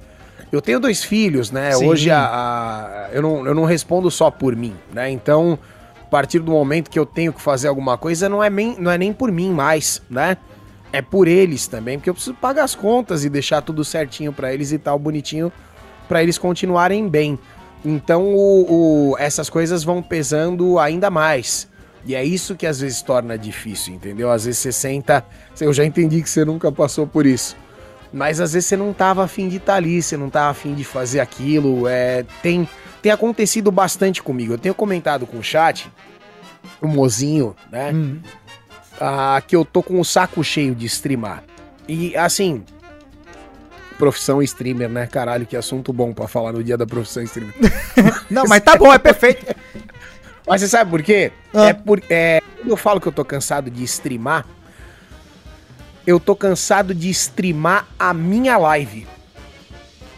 eu 0.51 0.61
tenho 0.61 0.79
dois 0.79 1.03
filhos, 1.03 1.51
né? 1.51 1.71
Sim. 1.71 1.87
Hoje 1.87 2.11
a, 2.11 2.19
a, 2.19 3.09
eu, 3.11 3.21
não, 3.21 3.45
eu 3.45 3.53
não 3.53 3.65
respondo 3.65 4.09
só 4.09 4.31
por 4.31 4.55
mim, 4.55 4.75
né? 4.93 5.09
Então, 5.09 5.59
a 6.01 6.05
partir 6.05 6.39
do 6.39 6.51
momento 6.51 6.89
que 6.89 6.97
eu 6.97 7.05
tenho 7.05 7.33
que 7.33 7.41
fazer 7.41 7.67
alguma 7.67 7.97
coisa, 7.97 8.29
não 8.29 8.41
é 8.41 8.49
nem, 8.49 8.79
não 8.79 8.89
é 8.89 8.97
nem 8.97 9.11
por 9.11 9.31
mim 9.31 9.49
mais, 9.49 10.01
né? 10.09 10.37
É 10.95 11.01
por 11.01 11.27
eles 11.27 11.67
também, 11.67 11.97
porque 11.97 12.09
eu 12.09 12.13
preciso 12.13 12.35
pagar 12.35 12.63
as 12.63 12.73
contas 12.73 13.25
e 13.25 13.29
deixar 13.29 13.61
tudo 13.61 13.83
certinho 13.83 14.31
para 14.31 14.53
eles 14.53 14.71
e 14.71 14.77
tal, 14.77 14.97
bonitinho, 14.97 15.51
para 16.07 16.23
eles 16.23 16.37
continuarem 16.37 17.07
bem. 17.09 17.37
Então 17.83 18.23
o, 18.33 19.11
o, 19.11 19.17
essas 19.17 19.49
coisas 19.49 19.83
vão 19.83 20.01
pesando 20.01 20.79
ainda 20.79 21.09
mais. 21.09 21.67
E 22.05 22.15
é 22.15 22.23
isso 22.23 22.55
que 22.55 22.65
às 22.65 22.79
vezes 22.79 23.01
torna 23.01 23.37
difícil, 23.37 23.93
entendeu? 23.93 24.31
Às 24.31 24.45
vezes 24.45 24.59
você 24.59 24.71
senta. 24.71 25.25
Eu 25.59 25.73
já 25.73 25.83
entendi 25.83 26.21
que 26.21 26.29
você 26.29 26.45
nunca 26.45 26.71
passou 26.71 27.05
por 27.05 27.25
isso. 27.25 27.57
Mas 28.13 28.39
às 28.39 28.53
vezes 28.53 28.69
você 28.69 28.77
não 28.77 28.93
tava 28.93 29.23
afim 29.23 29.49
de 29.49 29.57
estar 29.57 29.73
tá 29.73 29.77
ali, 29.77 30.01
você 30.01 30.15
não 30.15 30.29
tava 30.29 30.51
afim 30.51 30.73
de 30.75 30.83
fazer 30.83 31.19
aquilo. 31.19 31.87
É, 31.87 32.23
tem, 32.41 32.69
tem 33.01 33.11
acontecido 33.11 33.71
bastante 33.71 34.23
comigo. 34.23 34.53
Eu 34.53 34.57
tenho 34.57 34.75
comentado 34.75 35.25
com 35.25 35.39
o 35.39 35.43
chat, 35.43 35.91
o 36.79 36.87
mozinho, 36.87 37.55
né? 37.71 37.91
Hum 37.91 38.19
ah, 38.99 39.41
que 39.45 39.55
eu 39.55 39.65
tô 39.65 39.81
com 39.83 39.99
o 39.99 40.05
saco 40.05 40.43
cheio 40.43 40.73
de 40.75 40.85
streamar. 40.85 41.43
E 41.87 42.15
assim, 42.15 42.63
profissão 43.97 44.41
streamer, 44.41 44.89
né? 44.89 45.07
Caralho, 45.07 45.45
que 45.45 45.55
assunto 45.55 45.91
bom 45.93 46.13
para 46.13 46.27
falar 46.27 46.53
no 46.53 46.63
dia 46.63 46.77
da 46.77 46.85
profissão 46.85 47.23
streamer. 47.23 47.53
Não, 48.29 48.43
mas 48.45 48.63
tá 48.63 48.75
bom, 48.75 48.93
é 48.93 48.97
perfeito. 48.97 49.45
Mas 50.47 50.61
você 50.61 50.67
sabe 50.67 50.91
por 50.91 51.01
quê? 51.01 51.31
Ah. 51.51 51.69
É 51.69 51.73
por, 51.73 51.99
é, 52.07 52.39
quando 52.57 52.69
eu 52.69 52.77
falo 52.77 53.01
que 53.01 53.07
eu 53.07 53.11
tô 53.11 53.25
cansado 53.25 53.71
de 53.71 53.83
streamar, 53.83 54.45
eu 56.05 56.19
tô 56.19 56.35
cansado 56.35 56.93
de 56.93 57.09
streamar 57.09 57.87
a 57.97 58.13
minha 58.13 58.55
live. 58.55 59.07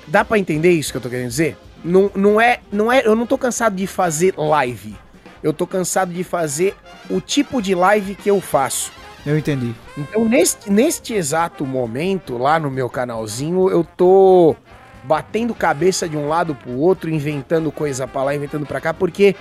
Dá 0.05 0.25
para 0.25 0.37
entender 0.37 0.71
isso 0.71 0.91
que 0.91 0.97
eu 0.97 1.01
tô 1.01 1.09
querendo 1.09 1.29
dizer? 1.29 1.55
Não, 1.81 2.11
não 2.13 2.41
é, 2.41 2.59
não 2.69 2.91
é, 2.91 3.07
eu 3.07 3.15
não 3.15 3.25
tô 3.25 3.37
cansado 3.37 3.77
de 3.77 3.87
fazer 3.87 4.33
live 4.37 4.97
eu 5.41 5.53
tô 5.53 5.65
cansado 5.68 6.14
de 6.14 6.23
fazer 6.23 6.76
o 7.09 7.22
tipo 7.22 7.61
de 7.61 7.76
live 7.76 8.15
que 8.15 8.30
eu 8.30 8.41
faço. 8.41 8.91
Eu 9.26 9.38
entendi. 9.38 9.73
Então, 9.97 10.26
neste, 10.26 10.72
neste 10.72 11.14
exato 11.14 11.65
momento, 11.65 12.38
lá 12.38 12.59
no 12.59 12.72
meu 12.72 12.89
canalzinho, 12.89 13.69
eu 13.69 13.84
tô 13.84 14.55
batendo 15.03 15.53
cabeça 15.53 16.07
de 16.07 16.15
um 16.18 16.27
lado 16.27 16.55
pro 16.55 16.72
outro, 16.72 17.09
inventando 17.09 17.72
coisa 17.72 18.07
pra 18.07 18.23
lá, 18.23 18.35
inventando 18.35 18.65
pra 18.65 18.81
cá, 18.81 18.93
porque 18.93 19.35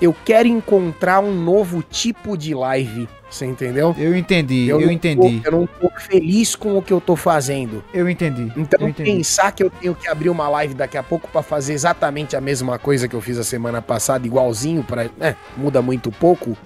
eu 0.00 0.14
quero 0.24 0.48
encontrar 0.48 1.20
um 1.20 1.34
novo 1.34 1.82
tipo 1.82 2.36
de 2.36 2.54
live. 2.54 3.08
Você 3.30 3.46
entendeu? 3.46 3.94
Eu 3.96 4.16
entendi, 4.16 4.68
eu, 4.68 4.80
eu 4.80 4.90
entendi. 4.90 5.40
Tô, 5.40 5.48
eu 5.48 5.52
não 5.52 5.66
tô 5.66 5.88
feliz 5.96 6.56
com 6.56 6.76
o 6.76 6.82
que 6.82 6.92
eu 6.92 7.00
tô 7.00 7.14
fazendo. 7.14 7.82
Eu 7.94 8.10
entendi. 8.10 8.52
Então 8.56 8.80
eu 8.80 8.88
entendi. 8.88 9.12
pensar 9.12 9.52
que 9.52 9.62
eu 9.62 9.70
tenho 9.70 9.94
que 9.94 10.08
abrir 10.08 10.28
uma 10.28 10.48
live 10.48 10.74
daqui 10.74 10.98
a 10.98 11.02
pouco 11.02 11.28
para 11.28 11.40
fazer 11.40 11.72
exatamente 11.72 12.34
a 12.34 12.40
mesma 12.40 12.76
coisa 12.76 13.06
que 13.06 13.14
eu 13.14 13.20
fiz 13.20 13.38
a 13.38 13.44
semana 13.44 13.80
passada, 13.80 14.26
igualzinho, 14.26 14.82
para, 14.82 15.08
né, 15.16 15.36
muda 15.56 15.80
muito 15.80 16.10
pouco. 16.10 16.56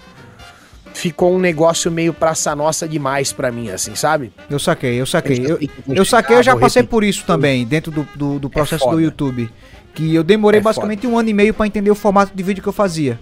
Ficou 0.95 1.35
um 1.35 1.39
negócio 1.39 1.91
meio 1.91 2.15
praça 2.15 2.57
nossa 2.57 2.89
demais 2.89 3.31
para 3.31 3.53
mim, 3.53 3.69
assim, 3.69 3.95
sabe? 3.95 4.33
Eu 4.49 4.59
saquei, 4.59 4.99
eu 4.99 5.05
saquei. 5.05 5.45
Eu, 5.45 5.59
eu 5.89 6.05
saquei, 6.05 6.37
eu 6.37 6.43
já 6.43 6.57
passei 6.57 6.85
por 6.85 7.05
isso 7.05 7.27
também, 7.27 7.67
dentro 7.67 7.93
do, 7.93 8.09
do, 8.15 8.39
do 8.39 8.49
é 8.49 8.51
processo 8.51 8.89
é 8.89 8.91
do 8.91 9.01
YouTube. 9.01 9.51
Que 9.93 10.15
eu 10.15 10.25
demorei 10.25 10.61
é 10.61 10.63
basicamente 10.63 11.03
foda. 11.03 11.15
um 11.15 11.19
ano 11.19 11.29
e 11.29 11.35
meio 11.35 11.53
para 11.53 11.67
entender 11.67 11.91
o 11.91 11.95
formato 11.95 12.35
de 12.35 12.43
vídeo 12.43 12.63
que 12.63 12.69
eu 12.69 12.73
fazia. 12.73 13.19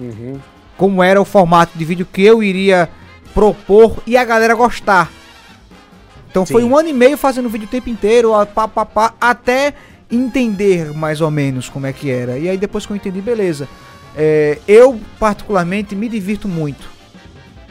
Uhum. 0.00 0.40
Como 0.76 1.02
era 1.02 1.20
o 1.20 1.24
formato 1.24 1.76
de 1.76 1.84
vídeo 1.84 2.06
que 2.10 2.22
eu 2.22 2.42
iria 2.42 2.88
propor 3.32 4.02
e 4.06 4.16
a 4.16 4.24
galera 4.24 4.54
gostar. 4.54 5.10
Então 6.30 6.44
Sim. 6.44 6.54
foi 6.54 6.64
um 6.64 6.76
ano 6.76 6.88
e 6.88 6.92
meio 6.92 7.16
fazendo 7.16 7.48
vídeo 7.48 7.66
o 7.66 7.70
tempo 7.70 7.88
inteiro, 7.88 8.32
pá, 8.54 8.66
pá, 8.66 8.84
pá, 8.84 9.14
até 9.20 9.74
entender 10.10 10.92
mais 10.92 11.20
ou 11.20 11.30
menos 11.30 11.68
como 11.68 11.86
é 11.86 11.92
que 11.92 12.10
era. 12.10 12.38
E 12.38 12.48
aí 12.48 12.56
depois 12.56 12.84
que 12.84 12.92
eu 12.92 12.96
entendi, 12.96 13.20
beleza. 13.20 13.68
É, 14.16 14.58
eu, 14.66 15.00
particularmente, 15.18 15.94
me 15.94 16.08
divirto 16.08 16.48
muito. 16.48 16.88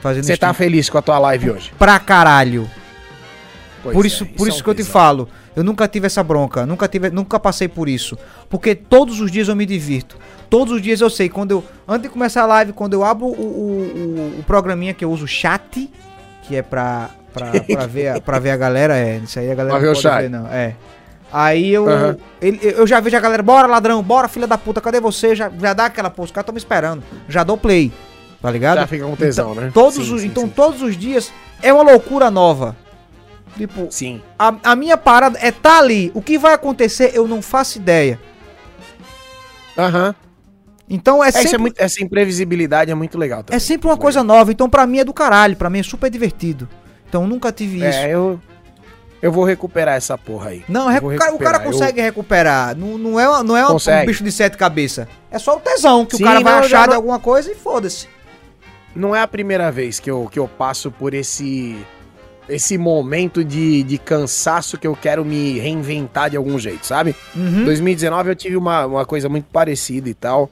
Fazendo 0.02 0.26
Você 0.26 0.36
tá 0.36 0.54
feliz 0.54 0.90
com 0.90 0.98
a 0.98 1.02
tua 1.02 1.18
live 1.20 1.52
hoje? 1.52 1.72
Pra 1.80 1.98
caralho. 2.00 2.70
Pois 3.82 3.96
por 3.96 4.06
isso, 4.06 4.24
é, 4.24 4.28
por 4.28 4.48
isso, 4.48 4.60
é 4.60 4.64
que 4.64 4.70
eu 4.70 4.76
te 4.76 4.84
falo. 4.84 5.30
Eu 5.56 5.64
nunca 5.64 5.88
tive 5.88 6.08
essa 6.08 6.24
bronca, 6.24 6.66
nunca 6.66 6.88
tive, 6.88 7.10
nunca 7.10 7.40
passei 7.40 7.68
por 7.68 7.88
isso, 7.88 8.18
porque 8.50 8.74
todos 8.74 9.20
os 9.22 9.32
dias 9.32 9.48
eu 9.48 9.56
me 9.56 9.66
divirto. 9.66 10.18
Todos 10.50 10.74
os 10.74 10.82
dias 10.82 11.02
eu 11.02 11.10
sei 11.10 11.30
quando 11.30 11.52
eu 11.52 11.64
antes 11.88 12.04
de 12.04 12.10
começar 12.10 12.44
a 12.44 12.46
live, 12.46 12.74
quando 12.74 12.94
eu 12.94 13.04
abro 13.04 13.28
o, 13.28 13.30
o, 13.30 14.36
o, 14.36 14.40
o 14.40 14.44
programinha 14.44 14.94
que 14.94 15.06
eu 15.06 15.12
uso 15.12 15.28
chat, 15.28 15.90
que 16.44 16.56
é 16.56 16.62
pra, 16.62 17.10
pra, 17.34 17.52
pra 17.62 17.86
ver 17.86 18.22
para 18.22 18.40
ver 18.40 18.52
a 18.52 18.58
galera, 18.58 18.98
é, 18.98 19.18
isso 19.18 19.40
aí 19.40 19.52
a 19.52 19.56
galera 19.56 19.80
não 19.80 19.94
pode 19.94 20.22
ver 20.22 20.30
não, 20.30 20.48
é. 20.48 20.76
Aí 21.32 21.74
eu, 21.74 21.86
uhum. 21.86 22.16
ele, 22.40 22.60
eu 22.62 22.86
já 22.86 23.00
vejo 23.00 23.18
a 23.18 23.20
galera, 23.20 23.42
bora 23.42 23.68
ladrão, 23.68 24.04
bora 24.04 24.28
filha 24.28 24.46
da 24.46 24.56
puta, 24.56 24.80
cadê 24.80 25.00
você? 25.00 25.36
Já, 25.36 25.52
já 25.60 25.74
dá 25.74 25.86
aquela, 25.86 26.12
pô, 26.12 26.22
os 26.22 26.30
caras 26.30 26.44
estão 26.44 26.54
me 26.54 26.60
esperando. 26.60 27.04
Já 27.28 27.44
dou 27.44 27.58
play, 27.58 27.92
tá 28.40 28.52
ligado? 28.52 28.78
Já 28.78 28.86
fica 28.86 29.04
com 29.04 29.16
tesão, 29.16 29.54
então, 29.54 29.64
né? 29.64 29.72
Todos 29.74 29.96
sim, 29.96 30.14
os, 30.14 30.22
sim, 30.22 30.28
então 30.28 30.44
sim. 30.44 30.54
todos 30.56 30.84
os 30.84 30.96
dias 30.96 31.34
é 31.64 31.74
uma 31.74 31.82
loucura 31.82 32.30
nova. 32.30 32.76
Tipo, 33.58 33.88
Sim. 33.92 34.22
A, 34.38 34.56
a 34.64 34.76
minha 34.76 34.98
parada 34.98 35.38
é 35.42 35.52
tá 35.52 35.80
ali. 35.80 36.12
O 36.14 36.22
que 36.22 36.38
vai 36.38 36.54
acontecer, 36.54 37.12
eu 37.14 37.28
não 37.28 37.42
faço 37.42 37.78
ideia. 37.78 38.20
Aham. 39.78 40.08
Uhum. 40.08 40.16
Então 40.90 41.24
é, 41.24 41.28
é, 41.28 41.30
é 41.30 41.32
sempre. 41.32 41.56
É 41.56 41.58
muito, 41.58 41.80
essa 41.80 42.04
imprevisibilidade 42.04 42.92
é 42.92 42.96
muito 42.96 43.18
legal 43.18 43.44
também. 43.44 43.56
É 43.56 43.60
sempre 43.60 43.88
uma 43.88 43.98
coisa 43.98 44.24
nova. 44.24 44.52
Então 44.52 44.70
pra 44.70 44.86
mim 44.86 45.00
é 45.00 45.04
do 45.04 45.14
caralho. 45.14 45.56
Pra 45.56 45.70
mim 45.70 45.80
é 45.80 45.84
super 45.84 46.10
divertido. 46.10 46.68
Então 47.08 47.26
nunca 47.26 47.52
tive 47.52 47.84
é, 47.84 47.90
isso. 47.90 48.00
É, 48.00 48.10
eu. 48.12 48.40
Eu 49.22 49.32
vou 49.32 49.46
recuperar 49.46 49.96
essa 49.96 50.18
porra 50.18 50.50
aí. 50.50 50.66
Não, 50.68 50.94
o 50.94 51.18
cara, 51.18 51.34
o 51.34 51.40
cara 51.40 51.60
consegue 51.60 51.98
eu... 51.98 52.04
recuperar. 52.04 52.76
Não, 52.76 52.98
não 52.98 53.18
é, 53.18 53.42
não 53.42 53.56
é 53.56 53.66
um 53.66 54.06
bicho 54.06 54.22
de 54.22 54.34
sete 54.34 54.58
cabeças. 54.58 55.08
É 55.32 55.40
só 55.40 55.56
o 55.56 55.62
tesão 55.62 56.06
que 56.06 56.18
Sim, 56.18 56.24
o 56.24 56.26
cara 56.26 56.42
vai 56.42 56.54
não, 56.54 56.60
achar 56.60 56.82
não... 56.82 56.90
de 56.90 56.96
alguma 56.96 57.18
coisa 57.18 57.50
e 57.50 57.56
foda-se. 57.56 58.10
Não 58.94 59.16
é 59.16 59.22
a 59.22 59.28
primeira 59.28 59.72
vez 59.72 59.98
que 59.98 60.12
eu, 60.12 60.28
que 60.30 60.38
eu 60.38 60.46
passo 60.46 60.92
por 60.92 61.14
esse 61.14 61.78
esse 62.48 62.78
momento 62.78 63.44
de, 63.44 63.84
de 63.84 63.98
cansaço 63.98 64.78
que 64.78 64.86
eu 64.86 64.96
quero 64.96 65.24
me 65.24 65.60
reinventar 65.60 66.30
de 66.30 66.38
algum 66.38 66.60
jeito, 66.60 66.86
sabe? 66.86 67.16
Uhum. 67.36 67.66
2019 67.66 68.30
eu 68.30 68.36
tive 68.36 68.58
uma, 68.58 68.86
uma 68.86 69.06
coisa 69.06 69.30
muito 69.30 69.46
parecida 69.46 70.10
e 70.10 70.14
tal. 70.14 70.50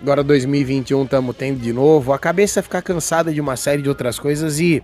Agora 0.00 0.22
2021 0.22 1.04
estamos 1.04 1.36
tendo 1.36 1.60
de 1.60 1.72
novo. 1.72 2.12
A 2.12 2.18
cabeça 2.18 2.62
fica 2.62 2.80
cansada 2.80 3.32
de 3.32 3.40
uma 3.40 3.56
série 3.56 3.82
de 3.82 3.88
outras 3.88 4.18
coisas 4.18 4.58
e 4.58 4.82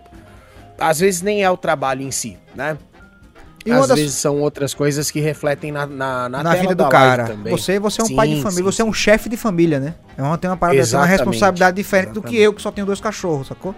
às 0.78 1.00
vezes 1.00 1.22
nem 1.22 1.42
é 1.42 1.50
o 1.50 1.56
trabalho 1.56 2.02
em 2.02 2.10
si, 2.10 2.36
né? 2.54 2.76
E 3.64 3.72
Às 3.72 3.88
das... 3.88 3.98
vezes 3.98 4.14
são 4.14 4.40
outras 4.40 4.72
coisas 4.72 5.10
que 5.10 5.18
refletem 5.18 5.72
na, 5.72 5.84
na, 5.86 6.28
na, 6.28 6.42
na 6.44 6.54
vida 6.54 6.72
do 6.72 6.88
cara. 6.88 7.24
Também. 7.24 7.50
Você, 7.50 7.80
você 7.80 8.00
é 8.00 8.04
um 8.04 8.06
sim, 8.06 8.14
pai 8.14 8.28
de 8.28 8.36
família, 8.36 8.52
sim, 8.58 8.62
você 8.62 8.76
sim. 8.76 8.82
é 8.82 8.84
um 8.84 8.92
chefe 8.92 9.28
de 9.28 9.36
família, 9.36 9.80
né? 9.80 9.94
É 10.16 10.22
uma, 10.22 10.38
tem 10.38 10.48
uma 10.48 10.56
parada, 10.56 10.96
uma 10.96 11.04
responsabilidade 11.04 11.76
diferente 11.76 12.10
Exatamente. 12.10 12.24
do 12.24 12.30
que 12.30 12.40
eu, 12.40 12.54
que 12.54 12.62
só 12.62 12.70
tenho 12.70 12.86
dois 12.86 13.00
cachorros, 13.00 13.48
sacou? 13.48 13.74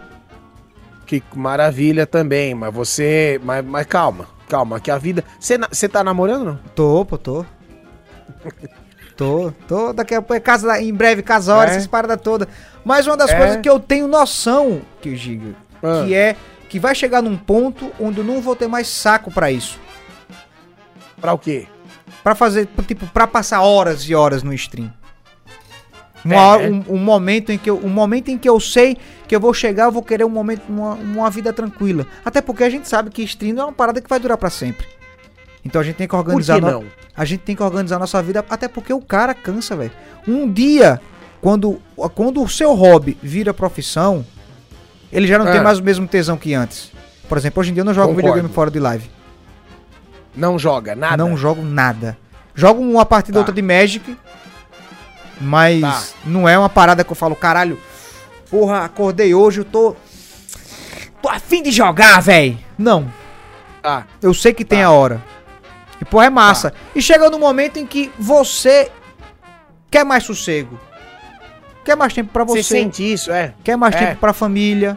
Que 1.08 1.22
maravilha 1.34 2.06
também, 2.06 2.54
mas 2.54 2.72
você. 2.72 3.40
Mas, 3.42 3.64
mas 3.64 3.86
calma, 3.86 4.28
calma, 4.46 4.78
que 4.78 4.90
a 4.90 4.98
vida. 4.98 5.24
Você 5.40 5.88
tá 5.88 6.04
namorando 6.04 6.44
não? 6.44 6.60
Tô, 6.74 7.02
pô, 7.06 7.16
tô. 7.16 7.46
tô, 9.16 9.50
tô. 9.66 9.92
Daqui 9.94 10.14
a 10.14 10.20
pouco 10.20 10.42
casa, 10.42 10.78
em 10.82 10.92
breve 10.92 11.22
casório, 11.22 11.72
é. 11.72 11.76
essas 11.76 11.86
paradas 11.86 12.20
todas. 12.20 12.46
Mas 12.84 13.06
uma 13.06 13.16
das 13.16 13.30
é. 13.30 13.38
coisas 13.38 13.56
que 13.56 13.68
eu 13.68 13.80
tenho 13.80 14.06
noção, 14.06 14.82
que 15.00 15.16
Giga, 15.16 15.54
ah. 15.82 16.04
que 16.04 16.14
é 16.14 16.36
que 16.68 16.78
vai 16.78 16.94
chegar 16.94 17.22
num 17.22 17.38
ponto 17.38 17.90
onde 17.98 18.18
eu 18.18 18.24
não 18.24 18.42
vou 18.42 18.54
ter 18.54 18.68
mais 18.68 18.86
saco 18.86 19.30
para 19.32 19.50
isso. 19.50 19.80
Pra 21.18 21.32
o 21.32 21.38
quê? 21.38 21.66
Pra 22.22 22.34
fazer, 22.34 22.68
tipo, 22.86 23.06
pra 23.06 23.26
passar 23.26 23.62
horas 23.62 24.02
e 24.02 24.14
horas 24.14 24.42
no 24.42 24.52
stream. 24.52 24.92
Uma 26.24 26.60
é, 26.60 26.70
um, 26.70 26.84
um, 26.88 26.98
momento 26.98 27.50
em 27.52 27.58
que 27.58 27.70
eu, 27.70 27.78
um 27.82 27.88
momento 27.88 28.28
em 28.28 28.38
que 28.38 28.48
eu 28.48 28.58
sei 28.58 28.96
que 29.26 29.34
eu 29.34 29.40
vou 29.40 29.54
chegar, 29.54 29.84
eu 29.84 29.92
vou 29.92 30.02
querer 30.02 30.24
um 30.24 30.30
momento, 30.30 30.62
uma, 30.68 30.94
uma 30.94 31.30
vida 31.30 31.52
tranquila. 31.52 32.06
Até 32.24 32.40
porque 32.40 32.64
a 32.64 32.70
gente 32.70 32.88
sabe 32.88 33.10
que 33.10 33.22
stream 33.22 33.54
não 33.54 33.62
é 33.62 33.66
uma 33.66 33.72
parada 33.72 34.00
que 34.00 34.08
vai 34.08 34.18
durar 34.18 34.36
para 34.36 34.50
sempre. 34.50 34.86
Então 35.64 35.80
a 35.80 35.84
gente 35.84 35.96
tem 35.96 36.08
que 36.08 36.16
organizar. 36.16 36.60
Por 36.60 36.64
que 36.64 36.70
não? 36.70 36.84
A 37.16 37.24
gente 37.24 37.40
tem 37.40 37.54
que 37.54 37.62
organizar 37.62 37.98
nossa 37.98 38.22
vida, 38.22 38.44
até 38.48 38.68
porque 38.68 38.92
o 38.92 39.00
cara 39.00 39.34
cansa, 39.34 39.76
velho. 39.76 39.92
Um 40.26 40.50
dia, 40.50 41.00
quando, 41.40 41.80
quando 42.14 42.42
o 42.42 42.48
seu 42.48 42.74
hobby 42.74 43.18
vira 43.22 43.52
profissão, 43.52 44.24
ele 45.12 45.26
já 45.26 45.38
não 45.38 45.48
é. 45.48 45.52
tem 45.52 45.60
mais 45.60 45.78
o 45.78 45.82
mesmo 45.82 46.06
tesão 46.06 46.36
que 46.36 46.54
antes. 46.54 46.92
Por 47.28 47.36
exemplo, 47.36 47.60
hoje 47.60 47.70
em 47.70 47.74
dia 47.74 47.80
eu 47.82 47.84
não 47.84 47.94
jogo 47.94 48.08
Concordo. 48.08 48.28
videogame 48.28 48.54
fora 48.54 48.70
de 48.70 48.78
live. 48.78 49.10
Não 50.34 50.58
joga 50.58 50.94
nada? 50.94 51.16
Não 51.16 51.36
jogo 51.36 51.62
nada. 51.62 52.16
Jogo 52.54 52.80
uma 52.80 53.04
partida 53.04 53.34
tá. 53.34 53.40
outra 53.40 53.54
de 53.54 53.62
Magic, 53.62 54.16
mas 55.40 55.80
tá. 55.80 56.18
não 56.24 56.48
é 56.48 56.58
uma 56.58 56.68
parada 56.68 57.04
que 57.04 57.10
eu 57.10 57.16
falo, 57.16 57.36
caralho, 57.36 57.78
porra, 58.50 58.84
acordei 58.84 59.34
hoje, 59.34 59.60
eu 59.60 59.64
tô. 59.64 59.96
Tô 61.20 61.28
afim 61.28 61.62
de 61.62 61.70
jogar, 61.70 62.20
velho. 62.20 62.58
Não. 62.76 63.12
Tá. 63.82 64.06
Eu 64.22 64.32
sei 64.32 64.52
que 64.52 64.64
tem 64.64 64.80
tá. 64.80 64.86
a 64.86 64.90
hora. 64.90 65.22
E 66.00 66.04
porra, 66.04 66.26
é 66.26 66.30
massa. 66.30 66.70
Tá. 66.70 66.76
E 66.94 67.02
chega 67.02 67.28
no 67.28 67.38
momento 67.38 67.78
em 67.78 67.86
que 67.86 68.10
você 68.18 68.90
quer 69.90 70.04
mais 70.04 70.24
sossego. 70.24 70.78
Quer 71.84 71.96
mais 71.96 72.12
tempo 72.12 72.30
para 72.32 72.44
você. 72.44 72.62
Você 72.62 72.80
sente 72.80 73.12
isso, 73.12 73.32
é? 73.32 73.54
Quer 73.64 73.76
mais 73.76 73.94
é. 73.94 73.98
tempo 73.98 74.20
pra 74.20 74.32
família. 74.32 74.96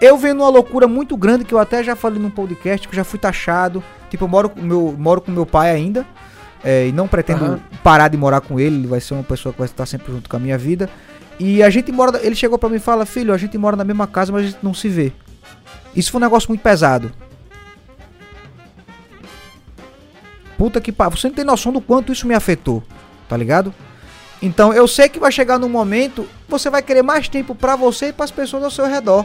Eu 0.00 0.16
vendo 0.16 0.40
uma 0.40 0.48
loucura 0.48 0.86
muito 0.86 1.16
grande 1.16 1.44
que 1.44 1.52
eu 1.52 1.58
até 1.58 1.82
já 1.82 1.96
falei 1.96 2.20
num 2.20 2.30
podcast, 2.30 2.86
que 2.86 2.94
eu 2.94 2.96
já 2.96 3.04
fui 3.04 3.18
taxado. 3.18 3.82
Tipo, 4.08 4.24
eu 4.24 4.28
moro 4.28 4.48
com 4.48 4.60
meu, 4.60 4.94
moro 4.98 5.20
com 5.20 5.30
meu 5.30 5.44
pai 5.44 5.70
ainda. 5.70 6.06
É, 6.62 6.88
e 6.88 6.92
não 6.92 7.08
pretendo 7.08 7.44
uhum. 7.44 7.60
parar 7.82 8.08
de 8.08 8.16
morar 8.16 8.40
com 8.40 8.60
ele, 8.60 8.76
ele 8.76 8.86
vai 8.86 9.00
ser 9.00 9.14
uma 9.14 9.22
pessoa 9.22 9.52
que 9.52 9.58
vai 9.58 9.66
estar 9.66 9.86
sempre 9.86 10.12
junto 10.12 10.28
com 10.28 10.36
a 10.36 10.40
minha 10.40 10.58
vida. 10.58 10.90
E 11.38 11.62
a 11.62 11.70
gente 11.70 11.90
mora, 11.90 12.20
ele 12.22 12.34
chegou 12.34 12.58
para 12.58 12.68
mim 12.68 12.76
e 12.76 12.80
fala: 12.80 13.06
"Filho, 13.06 13.32
a 13.32 13.38
gente 13.38 13.56
mora 13.56 13.76
na 13.76 13.84
mesma 13.84 14.06
casa, 14.06 14.30
mas 14.30 14.42
a 14.42 14.46
gente 14.50 14.58
não 14.62 14.74
se 14.74 14.88
vê". 14.88 15.12
Isso 15.96 16.12
foi 16.12 16.20
um 16.20 16.24
negócio 16.24 16.48
muito 16.48 16.60
pesado. 16.60 17.10
Puta 20.58 20.80
que 20.80 20.92
pariu, 20.92 21.16
você 21.16 21.28
não 21.28 21.34
tem 21.34 21.44
noção 21.44 21.72
do 21.72 21.80
quanto 21.80 22.12
isso 22.12 22.26
me 22.26 22.34
afetou, 22.34 22.82
tá 23.26 23.34
ligado? 23.34 23.74
Então 24.42 24.72
eu 24.72 24.86
sei 24.86 25.08
que 25.08 25.18
vai 25.18 25.32
chegar 25.32 25.58
num 25.58 25.68
momento, 25.68 26.26
você 26.46 26.68
vai 26.68 26.82
querer 26.82 27.02
mais 27.02 27.28
tempo 27.28 27.54
para 27.54 27.76
você 27.76 28.08
e 28.08 28.12
para 28.12 28.24
as 28.24 28.30
pessoas 28.30 28.64
ao 28.64 28.70
seu 28.70 28.86
redor. 28.86 29.24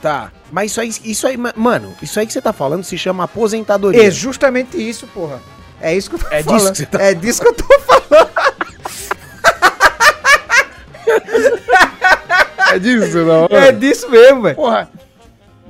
Tá. 0.00 0.32
Mas 0.52 0.70
isso 0.70 0.80
aí, 0.80 0.92
isso 1.04 1.26
aí, 1.26 1.36
mano, 1.56 1.94
isso 2.00 2.18
aí 2.20 2.26
que 2.26 2.32
você 2.32 2.40
tá 2.40 2.52
falando 2.52 2.84
se 2.84 2.96
chama 2.96 3.24
aposentadoria. 3.24 4.06
É 4.06 4.10
justamente 4.10 4.76
isso, 4.76 5.06
porra. 5.08 5.40
É 5.80 5.94
isso 5.94 6.10
que 6.10 6.16
eu 6.16 6.20
tô 6.20 6.28
é 6.30 6.42
falando. 6.42 6.60
Disso 6.60 6.74
que 6.74 6.86
tá... 6.86 7.02
É 7.02 7.14
disso 7.14 7.42
que 7.42 7.48
eu 7.48 7.54
tô 7.54 7.64
falando. 7.80 8.30
é 12.72 12.78
disso, 12.78 13.18
não? 13.18 13.42
Mano? 13.42 13.56
É 13.56 13.72
disso 13.72 14.10
mesmo, 14.10 14.42
velho. 14.42 14.56
Porra. 14.56 14.90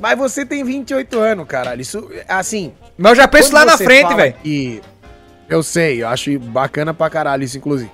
Mas 0.01 0.19
você 0.19 0.47
tem 0.47 0.63
28 0.63 1.19
anos, 1.19 1.47
caralho. 1.47 1.81
Isso, 1.81 2.09
assim. 2.29 2.73
Mas 2.97 3.11
eu 3.11 3.17
já 3.17 3.29
penso 3.29 3.53
lá 3.53 3.65
na 3.65 3.77
frente, 3.77 4.15
velho. 4.15 4.35
E 4.45 4.81
eu 5.49 5.63
sei, 5.63 6.03
eu 6.03 6.09
acho 6.09 6.39
bacana 6.39 6.95
pra 6.95 7.11
caralho 7.11 7.43
isso, 7.43 7.59
inclusive. 7.59 7.91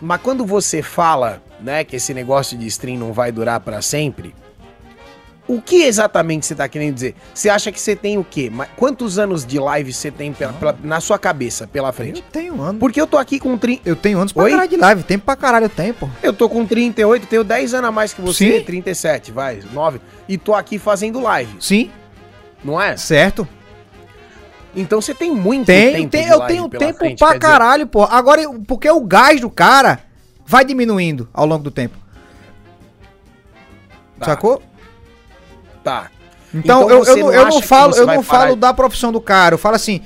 Mas 0.00 0.20
quando 0.20 0.44
você 0.44 0.82
fala, 0.82 1.42
né, 1.60 1.84
que 1.84 1.96
esse 1.96 2.12
negócio 2.12 2.56
de 2.56 2.66
stream 2.66 2.98
não 2.98 3.12
vai 3.12 3.32
durar 3.32 3.60
para 3.60 3.80
sempre, 3.80 4.34
o 5.48 5.62
que 5.62 5.82
exatamente 5.82 6.44
você 6.44 6.54
tá 6.54 6.68
querendo 6.68 6.94
dizer? 6.94 7.14
Você 7.32 7.48
acha 7.48 7.72
que 7.72 7.80
você 7.80 7.96
tem 7.96 8.18
o 8.18 8.22
quê? 8.22 8.52
Quantos 8.76 9.18
anos 9.18 9.46
de 9.46 9.58
live 9.58 9.94
você 9.94 10.10
tem 10.10 10.30
pela, 10.30 10.52
pela, 10.52 10.78
na 10.84 11.00
sua 11.00 11.18
cabeça 11.18 11.66
pela 11.66 11.90
frente? 11.90 12.20
Eu 12.20 12.26
tenho 12.30 12.60
anos. 12.60 12.78
Porque 12.78 13.00
eu 13.00 13.06
tô 13.06 13.16
aqui 13.16 13.40
com 13.40 13.56
30. 13.56 13.88
Eu 13.88 13.96
tenho 13.96 14.18
anos 14.18 14.30
pra 14.30 14.44
Oi? 14.44 14.50
caralho 14.50 14.68
de 14.68 14.76
live. 14.76 15.02
Tempo 15.04 15.24
pra 15.24 15.36
caralho 15.36 15.68
tempo. 15.70 16.10
Eu 16.22 16.34
tô 16.34 16.50
com 16.50 16.66
38, 16.66 17.26
tenho 17.26 17.42
10 17.42 17.74
anos 17.74 17.88
a 17.88 17.90
mais 17.90 18.12
que 18.12 18.20
você. 18.20 18.58
Sim. 18.58 18.64
37, 18.64 19.32
vai, 19.32 19.60
9. 19.72 20.00
E 20.28 20.36
tô 20.36 20.54
aqui 20.54 20.78
fazendo 20.78 21.18
live. 21.20 21.56
Sim. 21.58 21.90
Não 22.62 22.78
é? 22.78 22.96
Certo. 22.98 23.48
Então 24.76 25.00
você 25.00 25.14
tem 25.14 25.34
muito 25.34 25.66
tem, 25.66 25.94
tempo. 25.94 26.10
Tem, 26.10 26.28
eu 26.28 26.40
tenho 26.42 26.68
tempo 26.68 26.98
frente, 26.98 27.18
pra 27.18 27.38
caralho, 27.38 27.84
dizer... 27.84 27.90
pô. 27.90 28.02
Agora, 28.04 28.42
porque 28.66 28.90
o 28.90 29.00
gás 29.00 29.40
do 29.40 29.48
cara 29.48 30.00
vai 30.44 30.62
diminuindo 30.62 31.26
ao 31.32 31.46
longo 31.46 31.64
do 31.64 31.70
tempo. 31.70 31.96
Tá. 34.18 34.26
Sacou? 34.26 34.62
Tá. 35.88 36.10
Então, 36.54 36.84
então 36.84 36.90
eu, 36.90 37.04
eu, 37.04 37.16
não, 37.16 37.32
eu 37.32 37.44
não 37.46 37.62
falo, 37.62 37.94
eu 37.94 38.06
não 38.06 38.22
falo 38.22 38.56
da 38.56 38.72
profissão 38.72 39.12
do 39.12 39.20
cara, 39.20 39.54
eu 39.54 39.58
falo 39.58 39.76
assim, 39.76 40.00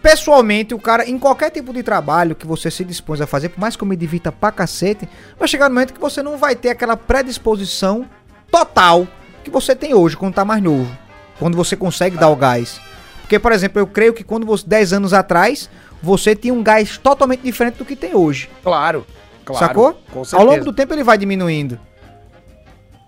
pessoalmente, 0.00 0.72
o 0.74 0.78
cara, 0.78 1.08
em 1.08 1.18
qualquer 1.18 1.50
tipo 1.50 1.72
de 1.72 1.82
trabalho 1.82 2.34
que 2.34 2.46
você 2.46 2.70
se 2.70 2.84
dispõe 2.84 3.20
a 3.20 3.26
fazer, 3.26 3.50
por 3.50 3.60
mais 3.60 3.76
que 3.76 3.82
eu 3.82 3.88
me 3.88 3.96
divirta 3.96 4.30
pra 4.30 4.52
cacete, 4.52 5.08
vai 5.38 5.48
chegar 5.48 5.68
no 5.68 5.74
momento 5.74 5.92
que 5.92 6.00
você 6.00 6.22
não 6.22 6.38
vai 6.38 6.54
ter 6.54 6.70
aquela 6.70 6.96
predisposição 6.96 8.06
total 8.50 9.06
que 9.42 9.50
você 9.50 9.74
tem 9.74 9.92
hoje, 9.92 10.16
quando 10.16 10.34
tá 10.34 10.44
mais 10.44 10.62
novo. 10.62 10.90
Quando 11.38 11.56
você 11.56 11.76
consegue 11.76 12.16
dar 12.16 12.28
o 12.28 12.36
gás. 12.36 12.80
Porque, 13.22 13.38
por 13.38 13.50
exemplo, 13.50 13.80
eu 13.80 13.86
creio 13.86 14.12
que 14.12 14.22
quando 14.22 14.46
você, 14.46 14.64
10 14.66 14.92
anos 14.92 15.12
atrás, 15.12 15.68
você 16.00 16.36
tinha 16.36 16.54
um 16.54 16.62
gás 16.62 16.96
totalmente 16.98 17.40
diferente 17.40 17.78
do 17.78 17.84
que 17.84 17.96
tem 17.96 18.14
hoje. 18.14 18.48
Claro, 18.62 19.04
claro. 19.44 19.66
Sacou? 19.66 20.02
Ao 20.32 20.44
longo 20.44 20.64
do 20.64 20.72
tempo 20.72 20.94
ele 20.94 21.02
vai 21.02 21.18
diminuindo. 21.18 21.78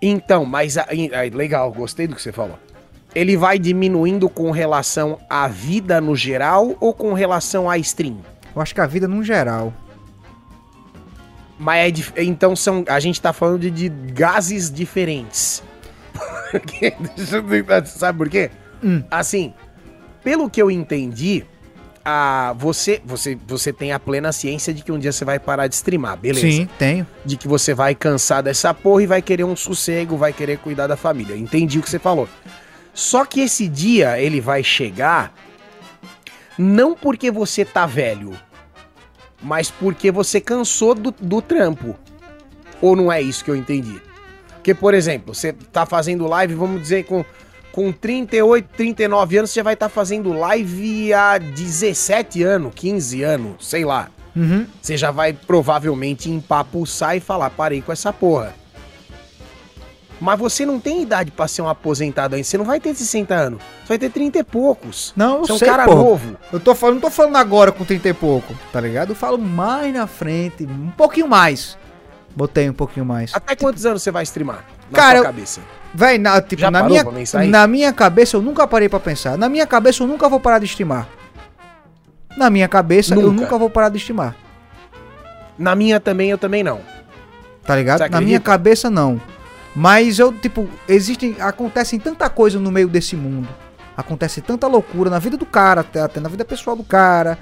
Então, 0.07 0.45
mas 0.45 0.77
legal, 1.33 1.73
gostei 1.73 2.07
do 2.07 2.15
que 2.15 2.21
você 2.21 2.31
falou. 2.31 2.59
Ele 3.15 3.39
vai 3.39 3.59
diminuindo 3.59 4.29
com 4.29 4.51
relação 4.51 5.19
à 5.31 5.49
vida 5.49 5.99
no 5.99 6.15
geral 6.15 6.77
ou 6.79 6.93
com 6.93 7.15
relação 7.15 7.71
à 7.71 7.79
stream? 7.79 8.19
Eu 8.55 8.61
acho 8.61 8.75
que 8.75 8.83
a 8.83 8.87
vida 8.87 9.09
no 9.09 9.25
geral. 9.25 9.73
Mas 11.59 12.13
é 12.17 12.23
então 12.23 12.55
são. 12.55 12.85
A 12.87 13.01
gente 13.01 13.19
tá 13.19 13.33
falando 13.33 13.61
de, 13.61 13.71
de 13.71 13.89
gases 13.89 14.71
diferentes. 14.71 15.63
Sabe 17.87 18.19
por 18.19 18.29
quê? 18.29 18.51
Hum. 18.83 19.03
Assim, 19.11 19.55
pelo 20.23 20.51
que 20.51 20.61
eu 20.61 20.71
entendi, 20.71 21.47
a, 22.05 22.55
você, 22.59 23.01
você, 23.05 23.39
você 23.47 23.73
tem 23.73 23.93
a 23.93 23.99
plena 23.99 24.31
ciência 24.33 24.75
de 24.75 24.83
que 24.83 24.93
um 24.93 24.99
dia 24.99 25.11
você 25.11 25.25
vai 25.25 25.39
parar 25.39 25.67
de 25.67 25.75
streamar, 25.75 26.17
beleza? 26.17 26.47
Sim, 26.47 26.69
tenho. 26.79 27.07
De 27.25 27.37
que 27.37 27.49
você 27.49 27.73
vai 27.73 27.95
cansar 27.95 28.43
dessa 28.43 28.75
porra 28.75 29.03
e 29.03 29.07
vai 29.07 29.23
querer 29.23 29.45
um 29.45 29.57
sossego, 29.57 30.17
vai 30.17 30.33
querer 30.33 30.59
cuidar 30.59 30.87
da 30.87 30.97
família. 30.97 31.37
Entendi 31.37 31.79
o 31.79 31.83
que 31.83 31.89
você 31.89 31.99
falou. 31.99 32.29
Só 32.93 33.25
que 33.25 33.41
esse 33.41 33.67
dia 33.67 34.21
ele 34.21 34.41
vai 34.41 34.63
chegar 34.63 35.35
não 36.59 36.95
porque 36.95 37.31
você 37.31 37.65
tá 37.65 37.87
velho, 37.87 38.33
mas 39.43 39.71
porque 39.71 40.13
você 40.13 40.41
cansou 40.41 40.95
do, 40.95 41.11
do 41.11 41.43
trampo. 41.43 41.97
Ou 42.81 42.95
não 42.95 43.11
é 43.11 43.21
isso 43.21 43.45
que 43.45 43.51
eu 43.51 43.57
entendi? 43.57 44.01
Porque, 44.55 44.75
por 44.75 44.95
exemplo, 44.95 45.35
você 45.35 45.53
tá 45.53 45.85
fazendo 45.85 46.27
live, 46.27 46.55
vamos 46.55 46.81
dizer, 46.81 47.05
com, 47.05 47.25
com 47.75 47.91
38, 47.91 48.69
39 48.77 49.39
anos, 49.39 49.51
você 49.51 49.59
já 49.59 49.65
vai 49.65 49.75
estar 49.75 49.89
tá 49.89 49.93
fazendo 49.93 50.33
live 50.33 51.13
há 51.13 51.39
17 51.39 52.41
anos, 52.45 52.73
15 52.73 53.23
anos, 53.25 53.69
sei 53.69 53.85
lá. 53.85 54.11
Uhum. 54.37 54.65
Você 54.81 54.97
já 54.97 55.11
vai 55.11 55.33
provavelmente 55.33 56.31
empapuçar 56.31 57.17
e 57.17 57.21
falar, 57.21 57.51
parei 57.51 57.83
com 57.83 57.91
essa 57.91 58.13
porra. 58.13 58.55
Mas 60.21 60.39
você 60.39 60.65
não 60.65 60.79
tem 60.79 61.03
idade 61.03 61.33
para 61.33 61.49
ser 61.49 61.63
um 61.63 61.69
aposentado 61.69 62.37
ainda. 62.37 62.47
Você 62.47 62.57
não 62.57 62.65
vai 62.65 62.79
ter 62.79 62.95
60 62.95 63.35
anos. 63.35 63.59
Você 63.83 63.89
vai 63.89 63.99
ter 63.99 64.11
30 64.11 64.39
e 64.39 64.45
poucos. 64.45 65.13
Não, 65.17 65.39
eu 65.39 65.47
você 65.47 65.59
sei, 65.59 65.69
é 65.69 65.73
um 65.73 65.75
cara 65.75 65.85
porra. 65.87 66.01
novo. 66.01 66.37
Eu 66.53 66.61
tô 66.61 66.77
falando, 66.77 66.95
não 66.95 67.03
tô 67.03 67.11
falando 67.11 67.37
agora 67.37 67.73
com 67.73 67.85
30 67.85 68.09
e 68.09 68.15
pouco, 68.15 68.55
tá 68.73 68.81
ligado? 68.81 69.11
Eu 69.11 69.17
falo 69.17 69.37
mais 69.37 69.93
na 69.93 70.07
frente, 70.07 70.63
um 70.65 70.93
pouquinho 70.93 71.27
mais. 71.27 71.77
Botei 72.37 72.71
um 72.71 72.73
pouquinho 72.73 73.05
mais. 73.05 73.33
Até 73.35 73.57
quantos 73.57 73.85
anos 73.85 74.01
você 74.01 74.13
vai 74.13 74.23
streamar? 74.23 74.65
Na 74.89 74.97
Cara, 74.97 75.23
cabeça? 75.23 75.61
Véi, 75.95 76.19
na, 76.19 76.43
tipo, 76.43 76.61
Já 76.61 76.71
na 76.71 76.83
minha, 76.83 77.05
na 77.49 77.67
minha 77.69 77.93
cabeça 77.93 78.37
eu 78.37 78.43
nunca 78.43 78.67
parei 78.67 78.89
para 78.89 78.99
pensar. 78.99 79.39
Na 79.39 79.49
minha 79.49 79.67
cabeça 79.67 80.03
eu 80.03 80.07
nunca 80.09 80.29
vou 80.29 80.41
parar 80.41 80.59
de 80.59 80.67
streamar. 80.67 81.07
Na 82.37 82.51
minha 82.51 82.67
cabeça 82.67 83.15
nunca. 83.15 83.27
eu 83.27 83.33
nunca 83.33 83.57
vou 83.57 83.71
parar 83.71 83.91
de 83.91 83.99
streamar. 83.99 84.35
Na 85.57 85.77
minha 85.77 86.01
também, 86.01 86.31
eu 86.31 86.39
também 86.39 86.65
não. 86.65 86.81
Tá 87.63 87.77
ligado? 87.77 88.11
Na 88.11 88.21
minha 88.21 88.41
cabeça 88.41 88.91
não. 88.91 89.21
Mas 89.75 90.19
eu, 90.19 90.33
tipo, 90.33 90.69
existem. 90.89 91.37
Acontecem 91.39 92.01
tanta 92.01 92.29
coisa 92.29 92.59
no 92.59 92.73
meio 92.73 92.89
desse 92.89 93.15
mundo. 93.15 93.49
Acontece 93.97 94.41
tanta 94.41 94.67
loucura 94.67 95.09
na 95.09 95.21
vida 95.21 95.37
do 95.37 95.47
cara, 95.47 95.83
até, 95.83 96.01
até 96.01 96.19
na 96.19 96.29
vida 96.29 96.45
pessoal 96.45 96.75
do 96.75 96.83
cara 96.83 97.39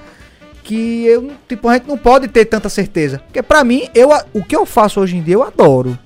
que 0.62 1.04
eu, 1.06 1.32
tipo, 1.48 1.68
a 1.68 1.74
gente 1.74 1.88
não 1.88 1.98
pode 1.98 2.28
ter 2.28 2.44
tanta 2.44 2.68
certeza. 2.68 3.18
Porque 3.18 3.42
para 3.42 3.64
mim, 3.64 3.88
eu, 3.94 4.10
o 4.32 4.42
que 4.44 4.54
eu 4.54 4.64
faço 4.64 5.00
hoje 5.00 5.16
em 5.16 5.22
dia 5.22 5.34
eu 5.34 5.42
adoro. 5.42 5.98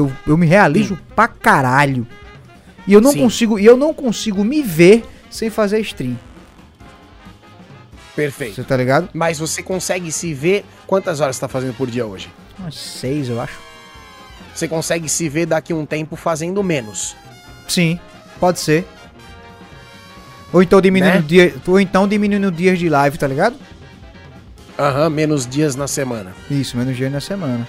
Eu, 0.00 0.12
eu 0.26 0.36
me 0.36 0.46
realizo 0.46 0.96
Sim. 0.96 1.02
pra 1.14 1.28
caralho. 1.28 2.06
E 2.86 2.92
eu 2.92 3.00
não 3.00 3.12
Sim. 3.12 3.20
consigo, 3.20 3.58
e 3.58 3.64
eu 3.64 3.76
não 3.76 3.92
consigo 3.92 4.42
me 4.42 4.62
ver 4.62 5.04
sem 5.30 5.50
fazer 5.50 5.80
stream. 5.80 6.18
Perfeito. 8.16 8.56
Você 8.56 8.64
tá 8.64 8.76
ligado? 8.76 9.08
Mas 9.12 9.38
você 9.38 9.62
consegue 9.62 10.10
se 10.10 10.32
ver 10.34 10.64
quantas 10.86 11.20
horas 11.20 11.36
você 11.36 11.40
tá 11.40 11.48
fazendo 11.48 11.74
por 11.74 11.90
dia 11.90 12.06
hoje? 12.06 12.30
Umas 12.58 12.74
seis, 12.74 13.28
eu 13.28 13.40
acho. 13.40 13.58
Você 14.54 14.66
consegue 14.66 15.08
se 15.08 15.28
ver 15.28 15.46
daqui 15.46 15.72
a 15.72 15.76
um 15.76 15.86
tempo 15.86 16.16
fazendo 16.16 16.62
menos. 16.62 17.14
Sim, 17.68 18.00
pode 18.40 18.58
ser. 18.58 18.84
Ou 20.52 20.62
então 20.62 20.80
diminuindo 20.80 21.14
né? 21.14 21.24
dia, 21.26 21.54
ou 21.66 21.78
então 21.78 22.08
diminuindo 22.08 22.50
dias 22.50 22.78
de 22.78 22.88
live, 22.88 23.16
tá 23.16 23.26
ligado? 23.26 23.56
Aham, 24.78 25.04
uhum, 25.04 25.10
menos 25.10 25.46
dias 25.46 25.76
na 25.76 25.86
semana. 25.86 26.32
Isso, 26.50 26.76
menos 26.76 26.96
dias 26.96 27.12
na 27.12 27.20
semana. 27.20 27.68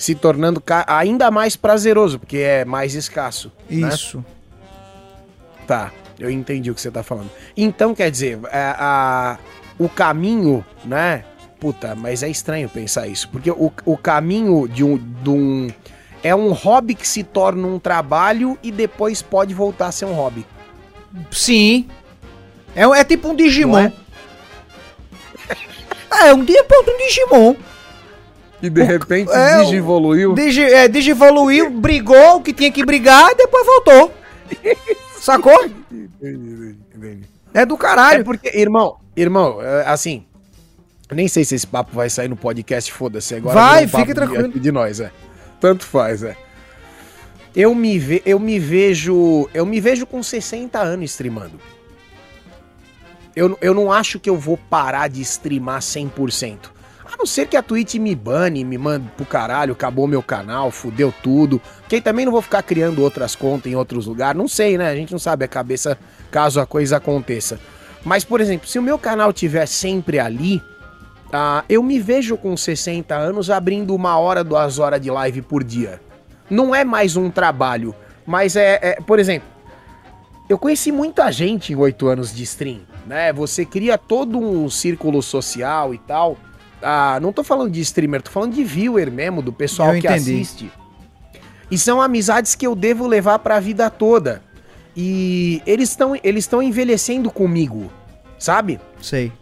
Se 0.00 0.14
tornando 0.14 0.62
ainda 0.86 1.30
mais 1.30 1.56
prazeroso, 1.56 2.18
porque 2.18 2.38
é 2.38 2.64
mais 2.64 2.94
escasso. 2.94 3.52
Né? 3.68 3.86
Isso. 3.86 4.16
Né? 4.16 4.24
Tá, 5.66 5.92
eu 6.18 6.30
entendi 6.30 6.70
o 6.70 6.74
que 6.74 6.80
você 6.80 6.90
tá 6.90 7.02
falando. 7.02 7.30
Então, 7.54 7.94
quer 7.94 8.10
dizer, 8.10 8.38
a, 8.50 8.56
é, 8.56 8.74
a, 8.78 9.38
o 9.78 9.90
caminho, 9.90 10.64
né? 10.86 11.22
Puta, 11.60 11.94
mas 11.94 12.22
é 12.22 12.30
estranho 12.30 12.66
pensar 12.70 13.08
isso. 13.08 13.28
Porque 13.28 13.50
o, 13.50 13.70
o 13.84 13.98
caminho 13.98 14.66
de 14.66 14.82
um, 14.82 14.96
de 14.96 15.28
um. 15.28 15.68
É 16.22 16.34
um 16.34 16.52
hobby 16.52 16.94
que 16.94 17.06
se 17.06 17.22
torna 17.22 17.66
um 17.66 17.78
trabalho 17.78 18.58
e 18.62 18.72
depois 18.72 19.20
pode 19.20 19.52
voltar 19.52 19.88
a 19.88 19.92
ser 19.92 20.06
um 20.06 20.14
hobby. 20.14 20.46
Sim. 21.30 21.86
É, 22.74 22.84
é 22.84 23.04
tipo 23.04 23.28
um 23.28 23.36
Digimon. 23.36 23.78
É? 23.78 23.92
É, 26.22 26.32
um 26.32 26.42
dia 26.42 26.64
pronto 26.64 26.90
um 26.90 26.96
Digimon. 26.96 27.54
E 28.62 28.68
de 28.68 28.80
o, 28.80 28.84
repente 28.84 29.30
é, 29.32 29.62
Digivoluiu. 29.64 30.34
Digi, 30.34 30.62
é, 30.62 30.88
brigou 31.70 32.36
o 32.36 32.42
que 32.42 32.52
tinha 32.52 32.70
que 32.70 32.84
brigar 32.84 33.30
e 33.30 33.34
depois 33.34 33.66
voltou. 33.66 34.12
Sacou? 35.20 35.70
É 37.52 37.66
do 37.66 37.76
caralho. 37.76 38.20
É 38.20 38.24
porque, 38.24 38.50
irmão, 38.58 38.96
irmão, 39.16 39.62
é, 39.62 39.86
assim, 39.86 40.24
nem 41.12 41.28
sei 41.28 41.44
se 41.44 41.54
esse 41.54 41.66
papo 41.66 41.90
vai 41.92 42.10
sair 42.10 42.28
no 42.28 42.36
podcast, 42.36 42.92
foda-se 42.92 43.34
agora. 43.34 43.54
Vai, 43.54 43.86
fique 43.86 44.14
tranquilo. 44.14 44.48
De 44.48 44.72
nós, 44.72 45.00
é. 45.00 45.10
Tanto 45.60 45.84
faz, 45.84 46.22
é. 46.22 46.36
Eu 47.54 47.74
me, 47.74 47.98
ve, 47.98 48.22
eu 48.24 48.38
me 48.38 48.58
vejo, 48.58 49.48
eu 49.52 49.66
me 49.66 49.80
vejo 49.80 50.06
com 50.06 50.22
60 50.22 50.78
anos 50.78 51.10
streamando 51.10 51.58
eu, 53.34 53.56
eu 53.60 53.74
não 53.74 53.92
acho 53.92 54.18
que 54.18 54.28
eu 54.28 54.36
vou 54.36 54.56
parar 54.56 55.08
de 55.08 55.20
streamar 55.22 55.80
100%. 55.80 56.70
Não 57.20 57.26
ser 57.26 57.48
que 57.48 57.56
a 57.58 57.62
Twitch 57.62 57.96
me 57.96 58.14
bane, 58.14 58.64
me 58.64 58.78
mande 58.78 59.06
pro 59.14 59.26
caralho, 59.26 59.74
acabou 59.74 60.06
meu 60.06 60.22
canal, 60.22 60.70
fudeu 60.70 61.12
tudo. 61.22 61.60
Que 61.86 62.00
também 62.00 62.24
não 62.24 62.32
vou 62.32 62.40
ficar 62.40 62.62
criando 62.62 63.02
outras 63.02 63.36
contas 63.36 63.70
em 63.70 63.76
outros 63.76 64.06
lugares. 64.06 64.38
Não 64.38 64.48
sei, 64.48 64.78
né? 64.78 64.88
A 64.88 64.96
gente 64.96 65.12
não 65.12 65.18
sabe 65.18 65.44
a 65.44 65.48
cabeça 65.48 65.98
caso 66.30 66.58
a 66.58 66.64
coisa 66.64 66.96
aconteça. 66.96 67.60
Mas, 68.02 68.24
por 68.24 68.40
exemplo, 68.40 68.66
se 68.66 68.78
o 68.78 68.82
meu 68.82 68.98
canal 68.98 69.34
tiver 69.34 69.66
sempre 69.66 70.18
ali, 70.18 70.62
uh, 71.26 71.62
eu 71.68 71.82
me 71.82 72.00
vejo 72.00 72.38
com 72.38 72.56
60 72.56 73.14
anos 73.14 73.50
abrindo 73.50 73.94
uma 73.94 74.18
hora, 74.18 74.42
duas 74.42 74.78
horas 74.78 74.98
de 74.98 75.10
live 75.10 75.42
por 75.42 75.62
dia. 75.62 76.00
Não 76.48 76.74
é 76.74 76.86
mais 76.86 77.18
um 77.18 77.30
trabalho, 77.30 77.94
mas 78.24 78.56
é, 78.56 78.78
é 78.80 78.94
por 78.94 79.18
exemplo, 79.18 79.46
eu 80.48 80.56
conheci 80.56 80.90
muita 80.90 81.30
gente 81.30 81.74
em 81.74 81.76
oito 81.76 82.08
anos 82.08 82.34
de 82.34 82.42
stream 82.44 82.80
né? 83.10 83.32
Você 83.32 83.64
cria 83.64 83.98
todo 83.98 84.38
um 84.38 84.70
círculo 84.70 85.20
social 85.20 85.92
e 85.92 85.98
tal. 85.98 86.36
Ah, 86.82 87.18
não 87.20 87.32
tô 87.32 87.44
falando 87.44 87.70
de 87.70 87.80
streamer, 87.80 88.22
tô 88.22 88.30
falando 88.30 88.54
de 88.54 88.64
viewer 88.64 89.10
mesmo, 89.10 89.42
do 89.42 89.52
pessoal 89.52 89.94
eu 89.94 90.00
que 90.00 90.06
entendi. 90.06 90.34
assiste. 90.34 90.72
E 91.70 91.78
são 91.78 92.00
amizades 92.00 92.54
que 92.54 92.66
eu 92.66 92.74
devo 92.74 93.06
levar 93.06 93.38
para 93.38 93.56
a 93.56 93.60
vida 93.60 93.88
toda. 93.90 94.42
E 94.96 95.62
eles 95.66 95.90
estão 95.90 96.16
eles 96.22 96.44
estão 96.44 96.62
envelhecendo 96.62 97.30
comigo, 97.30 97.90
sabe? 98.38 98.80
Sei. 99.00 99.32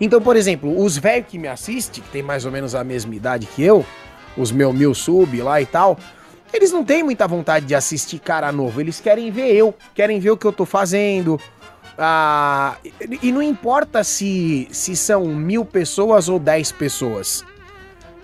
Então, 0.00 0.20
por 0.20 0.36
exemplo, 0.36 0.82
os 0.82 0.98
velhos 0.98 1.26
que 1.28 1.38
me 1.38 1.48
assistem, 1.48 2.02
que 2.02 2.10
tem 2.10 2.22
mais 2.22 2.44
ou 2.44 2.50
menos 2.52 2.74
a 2.74 2.82
mesma 2.82 3.14
idade 3.14 3.46
que 3.46 3.62
eu, 3.62 3.84
os 4.36 4.50
meu 4.50 4.72
mil 4.72 4.94
sub 4.94 5.40
lá 5.40 5.60
e 5.60 5.66
tal, 5.66 5.98
eles 6.52 6.72
não 6.72 6.84
têm 6.84 7.02
muita 7.02 7.26
vontade 7.26 7.66
de 7.66 7.74
assistir 7.74 8.18
cara 8.18 8.50
novo. 8.52 8.80
Eles 8.80 9.00
querem 9.00 9.30
ver 9.30 9.52
eu, 9.54 9.74
querem 9.94 10.18
ver 10.18 10.30
o 10.30 10.36
que 10.36 10.46
eu 10.46 10.52
tô 10.52 10.64
fazendo, 10.66 11.40
ah, 11.98 12.76
e 13.22 13.32
não 13.32 13.42
importa 13.42 14.04
se, 14.04 14.68
se 14.70 14.94
são 14.94 15.26
mil 15.26 15.64
pessoas 15.64 16.28
ou 16.28 16.38
dez 16.38 16.70
pessoas. 16.70 17.44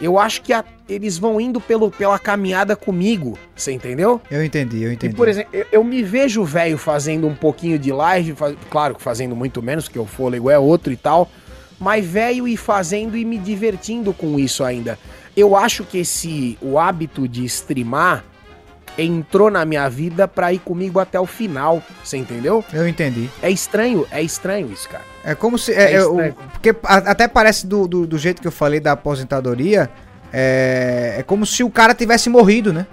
Eu 0.01 0.19
acho 0.19 0.43
que 0.43 0.53
a, 0.53 0.65
eles 0.89 1.17
vão 1.17 1.41
indo 1.41 1.61
pelo, 1.61 1.91
pela 1.91 2.19
caminhada 2.19 2.75
comigo, 2.75 3.39
você 3.55 3.73
entendeu? 3.73 4.21
Eu 4.31 4.45
entendi, 4.45 4.83
eu 4.83 4.93
entendi. 4.93 5.15
E, 5.15 5.17
por 5.17 5.29
exemplo, 5.29 5.51
eu, 5.53 5.67
eu 5.71 5.85
me 5.85 6.03
vejo 6.03 6.45
velho 6.45 6.77
fazendo 6.77 7.27
um 7.27 7.35
pouquinho 7.35 7.79
de 7.79 7.93
live, 7.93 8.35
faz, 8.35 8.57
claro 8.69 8.97
que 8.97 9.03
fazendo 9.03 9.37
muito 9.37 9.63
menos, 9.63 9.85
porque 9.85 9.99
o 9.99 10.07
fôlego 10.07 10.51
é 10.51 10.59
outro 10.59 10.93
e 10.93 10.97
tal, 10.97 11.31
mas 11.79 12.05
velho 12.05 12.49
e 12.49 12.57
fazendo 12.57 13.17
e 13.17 13.25
me 13.25 13.39
divertindo 13.39 14.13
com 14.13 14.39
isso 14.39 14.65
ainda. 14.65 14.99
Eu 15.37 15.57
acho 15.57 15.85
que 15.85 15.99
esse 15.99 16.59
o 16.61 16.79
hábito 16.79 17.27
de 17.27 17.45
streamar 17.45 18.25
entrou 18.99 19.51
na 19.51 19.65
minha 19.65 19.89
vida 19.89 20.29
pra 20.29 20.53
ir 20.53 20.59
comigo 20.59 21.01
até 21.01 21.19
o 21.19 21.27
final, 21.27 21.83
você 22.03 22.17
entendeu? 22.17 22.65
Eu 22.73 22.87
entendi. 22.87 23.29
É 23.43 23.51
estranho, 23.51 24.07
é 24.11 24.23
estranho 24.23 24.71
isso, 24.73 24.89
cara. 24.89 25.05
É 25.25 25.35
como 25.35 25.59
se. 25.59 25.73
É, 25.73 25.95
é, 25.95 26.05
o, 26.05 26.33
porque 26.53 26.75
até 26.85 27.29
parece 27.29 27.67
do, 27.67 27.87
do, 27.87 28.07
do, 28.07 28.19
jeito 28.19 28.43
que 28.43 28.49
eu 28.49 28.53
falei 28.53 28.81
da 28.81 28.93
aposentadoria. 28.93 29.91
É, 30.33 31.17
é 31.19 31.23
como 31.23 31.45
se 31.45 31.63
o 31.63 31.71
cara 31.71 31.95
tivesse 31.95 32.29
morrido, 32.29 32.73
né? 32.73 32.87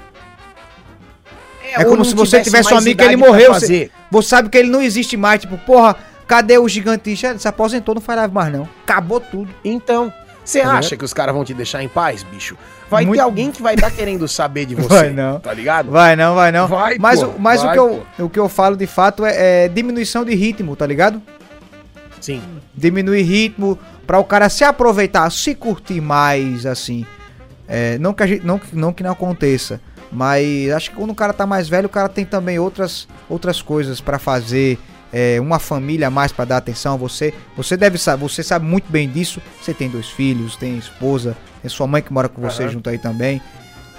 É, 1.64 1.82
é 1.82 1.86
como 1.86 2.04
se 2.04 2.14
você 2.16 2.42
tivesse 2.42 2.74
um 2.74 2.78
amigo 2.78 3.00
que 3.00 3.06
ele 3.06 3.16
morreu. 3.16 3.54
Você, 3.54 3.90
você 4.12 4.28
sabe 4.28 4.50
que 4.50 4.58
ele 4.58 4.70
não 4.70 4.82
existe 4.82 5.16
mais. 5.16 5.42
Tipo, 5.42 5.58
porra, 5.58 5.96
cadê 6.28 6.58
o 6.58 6.68
gigantista? 6.68 7.28
Ele 7.28 7.40
se 7.40 7.48
aposentou, 7.48 7.96
não 7.96 8.02
faz 8.02 8.32
mais 8.32 8.52
não. 8.52 8.68
Acabou 8.84 9.20
tudo. 9.20 9.54
Então, 9.64 10.14
você 10.50 10.62
tá 10.62 10.74
acha 10.74 10.98
que 10.98 11.06
os 11.06 11.14
caras 11.14 11.34
vão 11.34 11.46
te 11.46 11.54
deixar 11.54 11.84
em 11.84 11.88
paz, 11.88 12.24
bicho? 12.24 12.58
Vai 12.90 13.06
Muito... 13.06 13.18
ter 13.18 13.24
alguém 13.24 13.52
que 13.52 13.62
vai 13.62 13.76
estar 13.76 13.90
tá 13.90 13.96
querendo 13.96 14.28
saber 14.28 14.66
de 14.66 14.74
você. 14.76 14.88
Vai 14.88 15.10
não. 15.12 15.40
Tá 15.40 15.54
ligado? 15.54 15.92
Vai 15.92 16.16
não, 16.16 16.36
vai 16.36 16.52
não. 16.52 16.68
Vai, 16.68 16.98
mas 16.98 17.22
pô, 17.22 17.34
mas 17.38 17.62
vai, 17.62 17.70
o, 17.70 17.74
que 17.74 17.80
eu, 17.80 18.26
o 18.26 18.30
que 18.30 18.40
eu 18.40 18.50
falo 18.50 18.76
de 18.76 18.88
fato 18.88 19.26
é, 19.26 19.66
é 19.66 19.68
diminuição 19.68 20.26
de 20.26 20.34
ritmo, 20.34 20.76
tá 20.76 20.86
ligado? 20.86 21.22
Sim. 22.20 22.42
Diminuir 22.76 23.22
ritmo 23.22 23.78
para 24.06 24.20
o 24.20 24.24
cara 24.24 24.50
se 24.50 24.64
aproveitar, 24.64 25.30
se 25.32 25.54
curtir 25.54 26.02
mais, 26.02 26.66
assim. 26.66 27.06
É, 27.68 27.98
não, 28.00 28.14
que 28.14 28.26
gente, 28.26 28.46
não, 28.46 28.60
não 28.74 28.92
que 28.92 29.04
não 29.04 29.12
aconteça, 29.12 29.80
mas 30.12 30.72
acho 30.72 30.90
que 30.90 30.96
quando 30.96 31.12
o 31.12 31.16
cara 31.16 31.32
tá 31.32 31.46
mais 31.46 31.70
velho, 31.70 31.86
o 31.86 31.90
cara 31.90 32.10
tem 32.10 32.26
também 32.26 32.58
outras, 32.58 33.08
outras 33.30 33.62
coisas 33.62 34.02
para 34.02 34.18
fazer 34.18 34.80
é, 35.12 35.40
uma 35.40 35.60
família 35.60 36.08
a 36.08 36.10
mais 36.10 36.32
para 36.32 36.46
dar 36.46 36.58
atenção 36.58 36.94
a 36.94 36.98
você. 36.98 37.34
Você 37.56 37.76
deve 37.76 37.98
saber, 37.98 38.22
você 38.22 38.44
sabe 38.44 38.66
muito 38.66 38.92
bem 38.92 39.10
disso. 39.10 39.42
Você 39.62 39.74
tem 39.74 39.90
dois 39.90 40.08
filhos, 40.08 40.56
tem 40.56 40.78
esposa, 40.78 41.36
tem 41.62 41.70
sua 41.70 41.88
mãe 41.88 42.02
que 42.02 42.14
mora 42.14 42.30
com 42.30 42.42
você 42.42 42.64
uhum. 42.64 42.70
junto 42.70 42.90
aí 42.90 42.98
também, 42.98 43.42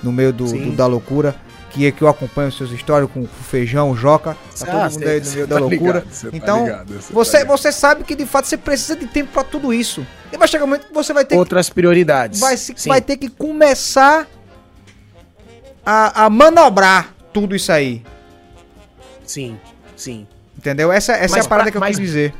no 0.03 0.13
meio 0.13 0.33
do, 0.33 0.45
do, 0.45 0.73
da 0.73 0.87
loucura. 0.87 1.35
Que 1.71 1.87
é 1.87 1.93
que 1.93 2.03
eu 2.03 2.09
acompanho 2.09 2.51
seus 2.51 2.73
histórias 2.73 3.09
com 3.09 3.21
o 3.21 3.29
feijão, 3.29 3.93
o 3.93 3.97
joca, 3.97 4.37
tá 4.59 4.67
ah, 4.67 4.91
todo 4.91 4.93
mundo 4.93 5.09
aí 5.09 5.21
no 5.21 5.31
meio 5.31 5.47
da 5.47 5.55
tá 5.55 5.61
loucura. 5.61 5.99
Ligado, 6.01 6.37
então, 6.37 6.59
tá 6.59 6.65
ligado, 6.65 6.95
você, 6.95 7.13
você, 7.13 7.39
tá 7.39 7.45
você, 7.45 7.73
sabe 7.73 8.03
que 8.03 8.17
de 8.17 8.27
fato 8.27 8.49
você 8.49 8.57
precisa 8.57 8.97
de 8.97 9.07
tempo 9.07 9.33
para 9.33 9.45
tudo 9.45 9.73
isso. 9.73 10.05
E 10.33 10.37
vai 10.37 10.49
chegar 10.49 10.65
um 10.65 10.67
momento 10.67 10.89
que 10.89 10.93
você 10.93 11.13
vai 11.13 11.25
ter 11.25 11.37
outras 11.37 11.69
que, 11.69 11.75
prioridades. 11.77 12.41
Vai, 12.41 12.57
vai 12.87 13.01
ter 13.01 13.17
que 13.17 13.29
começar 13.29 14.27
a, 15.87 16.25
a 16.25 16.31
manobrar 16.31 17.15
tudo 17.33 17.55
isso 17.55 17.71
aí. 17.71 18.03
Sim, 19.25 19.57
sim. 19.97 20.27
Entendeu? 20.61 20.93
Essa, 20.93 21.15
essa 21.15 21.39
é 21.39 21.41
a 21.41 21.45
parada 21.45 21.65
pra, 21.65 21.71
que 21.73 21.77
eu 21.79 21.81
mas, 21.81 21.97
quis 21.97 22.07
dizer. 22.07 22.35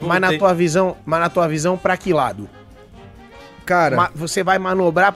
Mas 0.00 0.20
na 0.20 0.38
tua 0.38 0.54
visão, 0.54 0.96
mas 1.04 1.20
na 1.20 1.28
tua 1.28 1.48
visão, 1.48 1.76
pra 1.76 1.96
que 1.96 2.12
lado? 2.12 2.48
Cara. 3.66 3.96
Ma 3.96 4.10
você 4.14 4.44
vai 4.44 4.60
manobrar. 4.60 5.12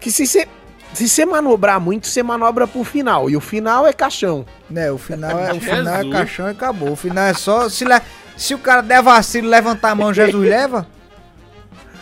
Que 0.00 0.10
se 0.10 0.26
você. 0.26 0.48
Se 0.92 1.08
você 1.08 1.24
manobrar 1.24 1.78
muito, 1.78 2.08
você 2.08 2.24
manobra 2.24 2.66
pro 2.66 2.82
final. 2.82 3.30
E 3.30 3.36
o 3.36 3.40
final 3.40 3.86
é 3.86 3.92
caixão. 3.92 4.44
Né, 4.68 4.90
o 4.90 4.98
final 4.98 5.38
é, 5.38 5.52
o 5.52 5.60
final 5.60 5.94
é 5.94 6.10
caixão 6.10 6.48
e 6.48 6.50
acabou. 6.50 6.92
O 6.92 6.96
final 6.96 7.24
é 7.24 7.34
só. 7.34 7.68
Se, 7.68 7.84
le, 7.84 8.00
se 8.36 8.52
o 8.52 8.58
cara 8.58 8.82
der 8.82 9.00
vacilo 9.00 9.48
levantar 9.48 9.90
a 9.90 9.94
mão, 9.94 10.12
Jesus 10.12 10.42
leva. 10.48 10.88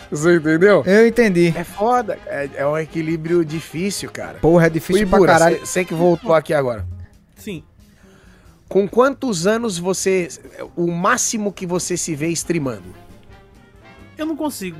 Você 0.09 0.37
entendeu? 0.37 0.83
Eu 0.85 1.05
entendi. 1.05 1.53
É 1.55 1.63
foda. 1.63 2.17
É, 2.25 2.49
é 2.55 2.65
um 2.65 2.77
equilíbrio 2.77 3.45
difícil, 3.45 4.09
cara. 4.09 4.39
Porra, 4.39 4.65
é 4.65 4.69
difícil 4.69 5.03
Ibura, 5.03 5.21
pra 5.21 5.33
caralho. 5.33 5.63
Você 5.63 5.85
que 5.85 5.93
voltou 5.93 6.33
aqui 6.33 6.55
agora. 6.55 6.87
Sim. 7.35 7.63
Com 8.67 8.87
quantos 8.87 9.47
anos 9.47 9.77
você. 9.77 10.27
O 10.75 10.91
máximo 10.91 11.53
que 11.53 11.65
você 11.65 11.95
se 11.95 12.15
vê 12.15 12.27
streamando? 12.29 12.93
Eu 14.17 14.25
não 14.25 14.35
consigo 14.35 14.77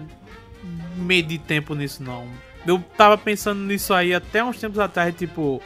medir 0.96 1.40
tempo 1.40 1.74
nisso, 1.76 2.04
não. 2.04 2.28
Eu 2.66 2.84
tava 2.98 3.18
pensando 3.18 3.62
nisso 3.62 3.94
aí 3.94 4.14
até 4.14 4.44
uns 4.44 4.60
tempos 4.60 4.80
atrás, 4.80 5.16
tipo. 5.16 5.62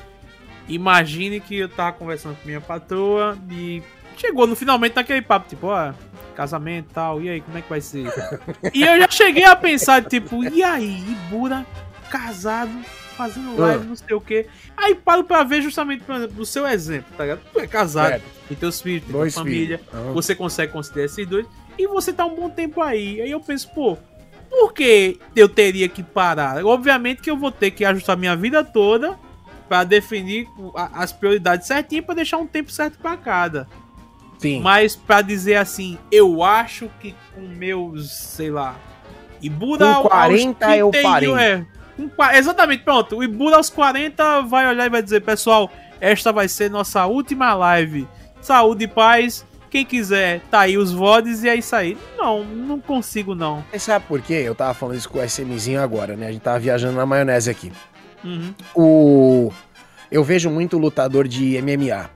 Imagine 0.68 1.40
que 1.40 1.58
eu 1.58 1.70
tava 1.70 1.94
conversando 1.94 2.36
com 2.36 2.46
minha 2.46 2.62
patroa 2.62 3.38
e 3.50 3.82
chegou 4.16 4.46
no 4.46 4.56
finalmente 4.56 4.96
naquele 4.96 5.22
papo, 5.22 5.50
tipo, 5.50 5.68
ó, 5.68 5.94
casamento 6.36 6.92
e 6.92 6.94
tal, 6.94 7.22
e 7.22 7.30
aí, 7.30 7.42
como 7.42 7.58
é 7.58 7.62
que 7.62 7.70
vai 7.70 7.82
ser? 7.82 8.06
e 8.74 8.84
eu 8.84 9.00
já 9.00 9.08
cheguei 9.10 9.44
a 9.44 9.56
pensar, 9.56 10.04
tipo, 10.06 10.44
e 10.44 10.64
aí, 10.64 11.04
Ibura, 11.12 11.66
casado, 12.10 12.72
fazendo 13.22 13.60
live, 13.60 13.84
ah. 13.84 13.88
não 13.88 13.96
sei 13.96 14.16
o 14.16 14.22
quê. 14.22 14.48
Aí 14.76 14.96
paro 14.96 15.24
pra 15.24 15.44
ver 15.44 15.62
justamente, 15.62 16.04
por 16.04 16.16
exemplo, 16.16 16.42
o 16.42 16.46
seu 16.46 16.68
exemplo, 16.68 17.14
tá 17.16 17.24
ligado? 17.24 17.42
Tu 17.54 17.60
é 17.60 17.68
casado, 17.68 18.14
é. 18.14 18.22
tem 18.48 18.58
teus 18.58 18.82
filhos, 18.82 19.04
tem 19.04 19.12
tua 19.12 19.30
família, 19.30 19.80
uhum. 19.94 20.14
você 20.14 20.36
consegue 20.36 20.74
considerar 20.74 21.06
esses 21.06 21.28
dois, 21.28 21.46
e 21.78 21.88
você 21.88 22.12
tá 22.12 22.26
um 22.26 22.36
bom 22.36 22.50
tempo 22.50 22.82
aí. 22.82 23.22
Aí 23.22 23.30
eu 23.30 23.40
penso, 23.40 23.70
pô, 23.74 23.98
por 24.50 24.74
que 24.74 25.20
eu 25.36 25.48
teria 25.48 25.88
que 25.88 26.02
parar? 26.02 26.64
Obviamente 26.66 27.22
que 27.22 27.30
eu 27.30 27.38
vou 27.38 27.52
ter 27.52 27.72
que 27.72 27.86
ajustar 27.86 28.18
minha 28.18 28.36
vida 28.36 28.64
toda 28.64 29.18
para 29.70 29.84
definir 29.84 30.48
as 30.76 31.14
prioridades 31.14 31.68
certinho 31.68 32.04
para 32.04 32.16
deixar 32.16 32.38
um 32.38 32.48
tempo 32.48 32.72
certo 32.72 32.98
para 32.98 33.16
cada. 33.16 33.68
Sim. 34.40 34.60
Mas 34.60 34.96
para 34.96 35.22
dizer 35.22 35.56
assim, 35.56 35.98
eu 36.12 36.44
acho 36.44 36.90
que 37.00 37.16
com 37.34 37.42
meus, 37.42 38.12
sei 38.12 38.50
lá, 38.50 38.76
e 39.42 39.50
Buda 39.50 39.96
com 39.96 40.10
40 40.10 40.78
eu 40.78 40.92
parei. 40.92 41.34
É, 41.34 41.66
exatamente, 42.34 42.84
pronto. 42.84 43.18
O 43.18 43.24
Ibura 43.24 43.58
aos 43.58 43.70
40 43.70 44.42
vai 44.42 44.68
olhar 44.68 44.86
e 44.86 44.90
vai 44.90 45.02
dizer, 45.02 45.22
pessoal, 45.22 45.72
esta 46.00 46.32
vai 46.32 46.48
ser 46.48 46.70
nossa 46.70 47.06
última 47.06 47.54
live. 47.54 48.08
Saúde 48.42 48.86
e 48.86 48.88
paz. 48.88 49.46
Quem 49.70 49.86
quiser, 49.86 50.42
tá 50.52 50.62
aí 50.62 50.78
os 50.78 50.92
VODs 50.92 51.44
e 51.44 51.50
é 51.50 51.56
isso 51.56 51.74
aí. 51.74 51.98
Não, 52.18 52.44
não 52.44 52.80
consigo 52.82 53.34
não. 53.34 53.64
Você 53.72 53.80
sabe 53.80 54.06
por 54.06 54.22
quê? 54.22 54.34
Eu 54.34 54.54
tava 54.54 54.74
falando 54.74 54.98
isso 54.98 55.10
com 55.10 55.18
o 55.18 55.24
SMzinho 55.24 55.82
agora, 55.82 56.18
né? 56.18 56.28
A 56.28 56.32
gente 56.34 56.42
tava 56.42 56.60
viajando 56.60 56.98
na 56.98 57.06
maionese 57.06 57.50
aqui. 57.50 57.72
Uhum. 58.22 58.54
O... 58.76 59.54
Eu 60.12 60.26
vejo 60.26 60.50
muito 60.50 60.78
lutador 60.78 61.26
de 61.26 61.58
MMA. 61.62 62.10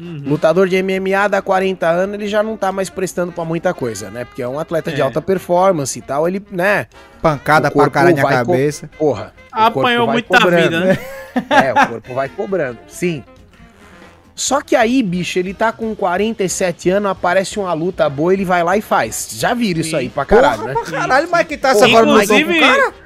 Uhum. 0.00 0.22
Lutador 0.24 0.68
de 0.68 0.80
MMA 0.82 1.28
dá 1.28 1.42
40 1.42 1.88
anos, 1.88 2.14
ele 2.14 2.28
já 2.28 2.42
não 2.42 2.56
tá 2.56 2.70
mais 2.70 2.88
prestando 2.88 3.32
para 3.32 3.44
muita 3.44 3.74
coisa, 3.74 4.10
né? 4.10 4.24
Porque 4.24 4.42
é 4.42 4.48
um 4.48 4.58
atleta 4.58 4.90
é. 4.90 4.94
de 4.94 5.02
alta 5.02 5.20
performance 5.20 5.98
e 5.98 6.02
tal, 6.02 6.28
ele, 6.28 6.42
né? 6.50 6.86
Pancada 7.20 7.70
pra 7.70 7.90
caralho 7.90 8.16
na 8.16 8.22
cabeça. 8.22 8.88
Porra. 8.98 9.32
Apanhou 9.50 10.06
muita 10.06 10.38
vida, 10.38 10.80
né? 10.80 10.98
É, 11.50 11.72
o 11.72 11.88
corpo 11.88 12.14
vai 12.14 12.28
cobrando. 12.28 12.78
Sim. 12.88 13.24
Só 14.38 14.60
que 14.60 14.76
aí, 14.76 15.02
bicho, 15.02 15.36
ele 15.36 15.52
tá 15.52 15.72
com 15.72 15.96
47 15.96 16.90
anos, 16.90 17.10
aparece 17.10 17.58
uma 17.58 17.72
luta 17.72 18.08
boa, 18.08 18.32
ele 18.32 18.44
vai 18.44 18.62
lá 18.62 18.76
e 18.76 18.80
faz. 18.80 19.30
Já 19.32 19.52
viram 19.52 19.80
isso 19.80 19.96
aí 19.96 20.08
pra 20.08 20.24
caralho, 20.24 20.60
Porra, 20.60 20.68
né? 20.68 20.74
Pra 20.74 20.84
caralho, 20.84 21.28
Mike 21.32 21.56
Tyson 21.56 21.84
agora 21.86 22.06
Inclusive, 22.06 22.60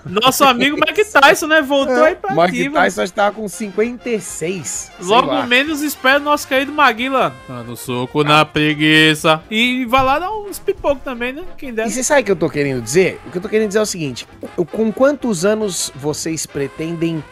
nosso 0.04 0.44
amigo 0.44 0.76
Mike 0.76 1.04
Tyson, 1.10 1.46
né? 1.46 1.62
Voltou 1.62 2.04
é. 2.04 2.08
aí 2.08 2.16
pra 2.16 2.34
Mike 2.34 2.68
Tyson 2.68 3.06
tá 3.06 3.30
com 3.30 3.48
56. 3.48 4.92
Logo 5.00 5.42
menos 5.44 5.80
espera 5.80 6.18
o 6.18 6.22
nosso 6.22 6.46
querido 6.46 6.70
Maguila. 6.70 7.34
Dando 7.48 7.78
soco 7.78 8.20
ah. 8.20 8.24
na 8.24 8.44
preguiça. 8.44 9.42
E 9.50 9.86
vai 9.86 10.04
lá 10.04 10.18
dar 10.18 10.30
uns 10.30 10.58
pipocos 10.58 11.02
também, 11.02 11.32
né? 11.32 11.44
Quem 11.56 11.72
dera. 11.72 11.88
E 11.88 11.90
você 11.90 12.04
sabe 12.04 12.20
o 12.20 12.24
que 12.24 12.32
eu 12.32 12.36
tô 12.36 12.50
querendo 12.50 12.82
dizer? 12.82 13.18
O 13.26 13.30
que 13.30 13.38
eu 13.38 13.42
tô 13.42 13.48
querendo 13.48 13.68
dizer 13.68 13.78
é 13.78 13.82
o 13.82 13.86
seguinte: 13.86 14.28
com 14.70 14.92
quantos 14.92 15.46
anos 15.46 15.90
vocês 15.96 16.44
pretendem 16.44 17.24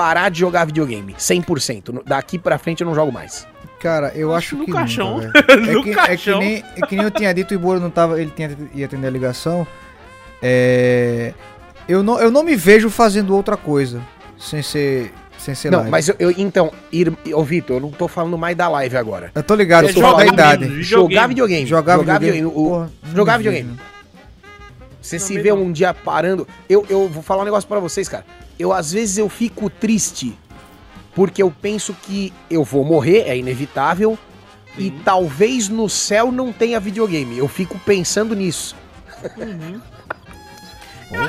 parar 0.00 0.30
de 0.30 0.40
jogar 0.40 0.64
videogame. 0.64 1.12
100%. 1.12 2.02
Daqui 2.06 2.38
pra 2.38 2.56
frente 2.56 2.80
eu 2.80 2.86
não 2.86 2.94
jogo 2.94 3.12
mais. 3.12 3.46
Cara, 3.78 4.10
eu 4.14 4.34
acho, 4.34 4.56
acho 4.56 4.64
que. 4.64 4.70
No 4.70 4.76
caixão. 4.76 5.20
Nunca, 5.20 5.52
é, 5.52 5.56
no 5.56 5.84
que, 5.84 5.90
caixão. 5.92 6.40
É, 6.40 6.44
que 6.44 6.46
nem, 6.46 6.64
é 6.74 6.86
que 6.86 6.96
nem 6.96 7.04
eu 7.04 7.10
tinha 7.10 7.34
dito, 7.34 7.50
o 7.50 7.54
Iboro 7.54 7.78
não 7.78 7.90
tava. 7.90 8.18
Ele 8.18 8.32
tinha, 8.34 8.56
ia 8.74 8.86
atender 8.86 9.06
a 9.06 9.10
ligação. 9.10 9.66
É. 10.42 11.34
Eu 11.86 12.02
não, 12.02 12.18
eu 12.18 12.30
não 12.30 12.42
me 12.42 12.56
vejo 12.56 12.88
fazendo 12.88 13.36
outra 13.36 13.58
coisa. 13.58 14.00
Sem 14.38 14.62
ser. 14.62 15.12
Sem 15.36 15.54
ser 15.54 15.70
não, 15.70 15.78
live. 15.78 15.90
mas 15.90 16.08
eu, 16.08 16.16
eu 16.18 16.30
então, 16.30 16.70
ir, 16.92 17.12
ô 17.32 17.42
Vitor, 17.42 17.76
eu 17.76 17.80
não 17.80 17.90
tô 17.90 18.08
falando 18.08 18.36
mais 18.38 18.56
da 18.56 18.68
live 18.68 18.96
agora. 18.96 19.30
Eu 19.34 19.42
tô 19.42 19.54
ligado, 19.54 19.86
eu 19.86 19.94
tô 19.94 20.00
falando 20.00 20.18
da 20.18 20.26
idade. 20.26 20.82
Jogar 20.82 21.26
videogame. 21.26 21.66
Jogar, 21.66 21.96
jogar 21.96 22.18
videogame. 22.18 22.46
videogame. 22.48 22.66
O, 22.66 22.70
Porra, 22.70 22.90
jogar 23.14 23.36
videogame. 23.38 23.78
Você 25.00 25.18
se 25.18 25.38
vê 25.40 25.52
um 25.52 25.72
dia 25.72 25.92
parando. 25.92 26.46
Eu, 26.68 26.86
eu 26.88 27.08
vou 27.08 27.22
falar 27.22 27.42
um 27.42 27.46
negócio 27.46 27.68
para 27.68 27.80
vocês, 27.80 28.08
cara 28.08 28.24
eu 28.60 28.72
às 28.72 28.92
vezes 28.92 29.16
eu 29.16 29.28
fico 29.28 29.70
triste 29.70 30.38
porque 31.14 31.42
eu 31.42 31.50
penso 31.50 31.94
que 32.02 32.32
eu 32.50 32.62
vou 32.62 32.84
morrer, 32.84 33.24
é 33.26 33.36
inevitável, 33.36 34.18
Sim. 34.76 34.86
e 34.86 34.90
talvez 35.02 35.68
no 35.68 35.88
céu 35.88 36.30
não 36.30 36.52
tenha 36.52 36.78
videogame. 36.78 37.36
Eu 37.36 37.48
fico 37.48 37.78
pensando 37.80 38.36
nisso. 38.36 38.76
Uhum. 39.36 39.80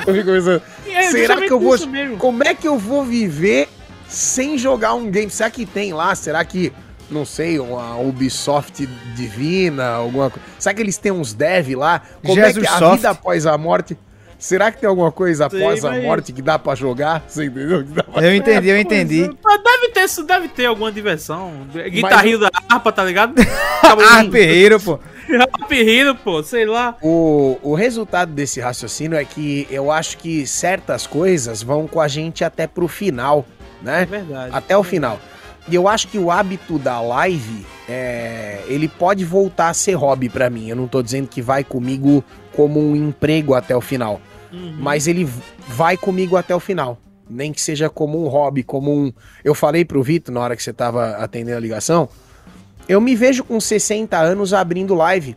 eu 0.06 0.14
fico 0.14 0.26
pensando, 0.26 0.62
é, 0.86 1.10
será 1.10 1.40
que 1.40 1.52
eu 1.52 1.58
vou. 1.58 1.76
Como 2.18 2.44
é 2.44 2.54
que 2.54 2.68
eu 2.68 2.78
vou 2.78 3.04
viver 3.04 3.68
sem 4.08 4.56
jogar 4.56 4.94
um 4.94 5.10
game? 5.10 5.30
Será 5.30 5.50
que 5.50 5.66
tem 5.66 5.92
lá? 5.92 6.14
Será 6.14 6.44
que, 6.44 6.72
não 7.10 7.24
sei, 7.24 7.58
uma 7.58 7.96
Ubisoft 7.98 8.86
divina, 9.16 9.88
alguma 9.88 10.30
coisa? 10.30 10.46
Será 10.58 10.74
que 10.74 10.80
eles 10.80 10.96
têm 10.96 11.10
uns 11.10 11.32
dev 11.32 11.74
lá? 11.74 12.02
Como 12.22 12.34
Jesus 12.34 12.56
é 12.56 12.60
que 12.60 12.84
a 12.84 12.94
vida 12.94 13.10
após 13.10 13.46
a 13.46 13.58
morte. 13.58 13.98
Será 14.42 14.72
que 14.72 14.80
tem 14.80 14.88
alguma 14.88 15.12
coisa 15.12 15.46
após 15.46 15.82
Sei, 15.82 15.88
a 15.88 16.02
morte 16.02 16.32
que 16.32 16.42
dá 16.42 16.58
pra 16.58 16.74
jogar? 16.74 17.22
Você 17.28 17.44
entendeu? 17.44 17.86
Eu 18.16 18.34
entendi, 18.34 18.68
eu 18.70 18.76
entendi. 18.76 19.20
Deve 19.22 19.88
ter, 19.94 20.22
deve 20.24 20.48
ter 20.48 20.66
alguma 20.66 20.90
diversão. 20.90 21.52
Guitarrinho 21.72 22.40
Mas... 22.40 22.50
da 22.50 22.74
harpa, 22.74 22.90
tá 22.90 23.04
ligado? 23.04 23.34
Arperreiro, 24.10 24.80
pô. 24.80 24.98
Arperreiro, 25.60 26.16
pô, 26.16 26.42
sei 26.42 26.66
lá. 26.66 26.96
O, 27.00 27.56
o 27.62 27.74
resultado 27.76 28.32
desse 28.32 28.58
raciocínio 28.58 29.16
é 29.16 29.24
que 29.24 29.68
eu 29.70 29.92
acho 29.92 30.18
que 30.18 30.44
certas 30.44 31.06
coisas 31.06 31.62
vão 31.62 31.86
com 31.86 32.00
a 32.00 32.08
gente 32.08 32.42
até 32.42 32.66
pro 32.66 32.88
final, 32.88 33.46
né? 33.80 34.02
É 34.02 34.06
verdade. 34.06 34.50
Até 34.52 34.76
o 34.76 34.82
final. 34.82 35.20
E 35.68 35.76
eu 35.76 35.86
acho 35.86 36.08
que 36.08 36.18
o 36.18 36.32
hábito 36.32 36.80
da 36.80 37.00
live, 37.00 37.64
é, 37.88 38.58
ele 38.66 38.88
pode 38.88 39.24
voltar 39.24 39.68
a 39.68 39.74
ser 39.74 39.92
hobby 39.92 40.28
para 40.28 40.50
mim. 40.50 40.68
Eu 40.68 40.74
não 40.74 40.88
tô 40.88 41.00
dizendo 41.00 41.28
que 41.28 41.40
vai 41.40 41.62
comigo 41.62 42.24
como 42.56 42.80
um 42.80 42.96
emprego 42.96 43.54
até 43.54 43.76
o 43.76 43.80
final. 43.80 44.20
Uhum. 44.52 44.76
Mas 44.78 45.06
ele 45.06 45.28
vai 45.68 45.96
comigo 45.96 46.36
até 46.36 46.54
o 46.54 46.60
final. 46.60 46.98
Nem 47.28 47.52
que 47.52 47.60
seja 47.60 47.88
como 47.88 48.22
um 48.22 48.28
hobby, 48.28 48.62
como 48.62 48.92
um. 48.92 49.12
Eu 49.42 49.54
falei 49.54 49.84
pro 49.84 50.02
Vitor 50.02 50.34
na 50.34 50.40
hora 50.40 50.56
que 50.56 50.62
você 50.62 50.72
tava 50.72 51.12
atendendo 51.16 51.56
a 51.56 51.60
ligação. 51.60 52.08
Eu 52.88 53.00
me 53.00 53.14
vejo 53.14 53.44
com 53.44 53.58
60 53.58 54.18
anos 54.18 54.52
abrindo 54.52 54.94
live. 54.94 55.36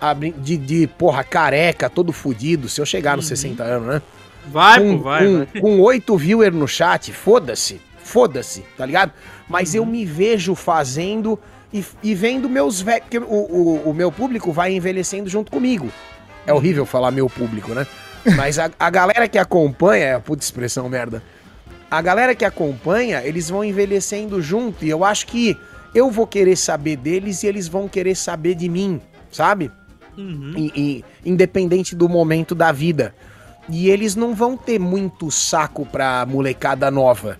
Abri... 0.00 0.32
De, 0.32 0.56
de, 0.56 0.86
porra, 0.86 1.24
careca, 1.24 1.88
todo 1.88 2.12
fudido. 2.12 2.68
Se 2.68 2.80
eu 2.80 2.86
chegar 2.86 3.16
nos 3.16 3.26
60 3.26 3.62
uhum. 3.62 3.70
anos, 3.70 3.88
né? 3.88 4.02
Vai, 4.48 4.80
com, 4.80 4.98
pô, 4.98 5.04
vai. 5.04 5.26
Com, 5.26 5.38
vai. 5.38 5.60
com 5.60 5.80
8 5.80 6.16
viewers 6.16 6.54
no 6.54 6.68
chat, 6.68 7.12
foda-se. 7.12 7.80
Foda-se, 8.02 8.64
tá 8.76 8.84
ligado? 8.84 9.12
Mas 9.48 9.70
uhum. 9.70 9.76
eu 9.76 9.86
me 9.86 10.04
vejo 10.04 10.54
fazendo 10.54 11.38
e, 11.72 11.84
e 12.02 12.14
vendo 12.14 12.48
meus 12.48 12.80
velhos. 12.80 13.02
Porque 13.02 13.18
o, 13.18 13.22
o, 13.22 13.90
o 13.90 13.94
meu 13.94 14.10
público 14.10 14.52
vai 14.52 14.74
envelhecendo 14.74 15.30
junto 15.30 15.50
comigo. 15.50 15.90
É 16.46 16.52
horrível 16.52 16.84
falar 16.84 17.10
meu 17.10 17.30
público, 17.30 17.72
né? 17.72 17.86
Mas 18.36 18.58
a, 18.58 18.70
a 18.78 18.90
galera 18.90 19.28
que 19.28 19.38
acompanha, 19.38 20.06
é 20.06 20.18
puta 20.18 20.42
expressão 20.42 20.88
merda. 20.88 21.22
A 21.90 22.00
galera 22.00 22.34
que 22.34 22.44
acompanha, 22.44 23.22
eles 23.22 23.50
vão 23.50 23.64
envelhecendo 23.64 24.40
junto. 24.40 24.84
E 24.84 24.90
eu 24.90 25.04
acho 25.04 25.26
que 25.26 25.56
eu 25.94 26.10
vou 26.10 26.26
querer 26.26 26.56
saber 26.56 26.96
deles 26.96 27.42
e 27.42 27.46
eles 27.46 27.68
vão 27.68 27.88
querer 27.88 28.14
saber 28.14 28.54
de 28.54 28.68
mim, 28.68 29.00
sabe? 29.30 29.70
Uhum. 30.16 30.54
E, 30.56 30.72
e, 30.74 31.04
independente 31.30 31.94
do 31.94 32.08
momento 32.08 32.54
da 32.54 32.72
vida. 32.72 33.14
E 33.68 33.90
eles 33.90 34.16
não 34.16 34.34
vão 34.34 34.56
ter 34.56 34.78
muito 34.78 35.30
saco 35.30 35.84
pra 35.84 36.26
molecada 36.26 36.90
nova. 36.90 37.38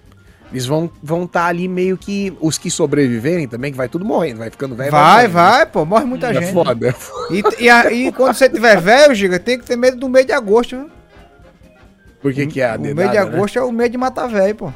Eles 0.52 0.66
vão 0.66 0.84
estar 0.84 0.98
vão 1.02 1.26
tá 1.26 1.46
ali 1.46 1.66
meio 1.66 1.96
que. 1.96 2.36
Os 2.40 2.58
que 2.58 2.70
sobreviverem 2.70 3.48
também, 3.48 3.72
que 3.72 3.76
vai 3.76 3.88
tudo 3.88 4.04
morrendo, 4.04 4.38
vai 4.38 4.50
ficando 4.50 4.74
velho. 4.74 4.90
Vai, 4.90 5.26
vai, 5.26 5.56
vai, 5.56 5.66
pô, 5.66 5.84
morre 5.86 6.04
muita 6.04 6.28
é 6.28 6.34
gente. 6.34 6.52
Foda, 6.52 6.88
é 6.88 6.92
foda. 6.92 7.34
E, 7.34 7.64
e, 7.64 7.70
a, 7.70 7.90
e 7.90 8.12
quando 8.12 8.34
você 8.34 8.50
tiver 8.50 8.78
velho, 8.78 9.14
Giga, 9.14 9.38
tem 9.38 9.58
que 9.58 9.64
ter 9.64 9.76
medo 9.76 9.96
do 9.96 10.08
mês 10.10 10.26
de 10.26 10.32
agosto, 10.32 10.76
viu? 10.76 10.90
Por 12.20 12.32
que, 12.32 12.46
que 12.46 12.60
é 12.60 12.70
a 12.70 12.76
O 12.76 12.80
mês 12.80 12.94
de 12.94 13.16
né? 13.16 13.18
agosto 13.18 13.56
né? 13.56 13.62
é 13.62 13.64
o 13.64 13.72
mês 13.72 13.90
de 13.90 13.98
matar 13.98 14.28
velho, 14.28 14.54
pô. 14.54 14.72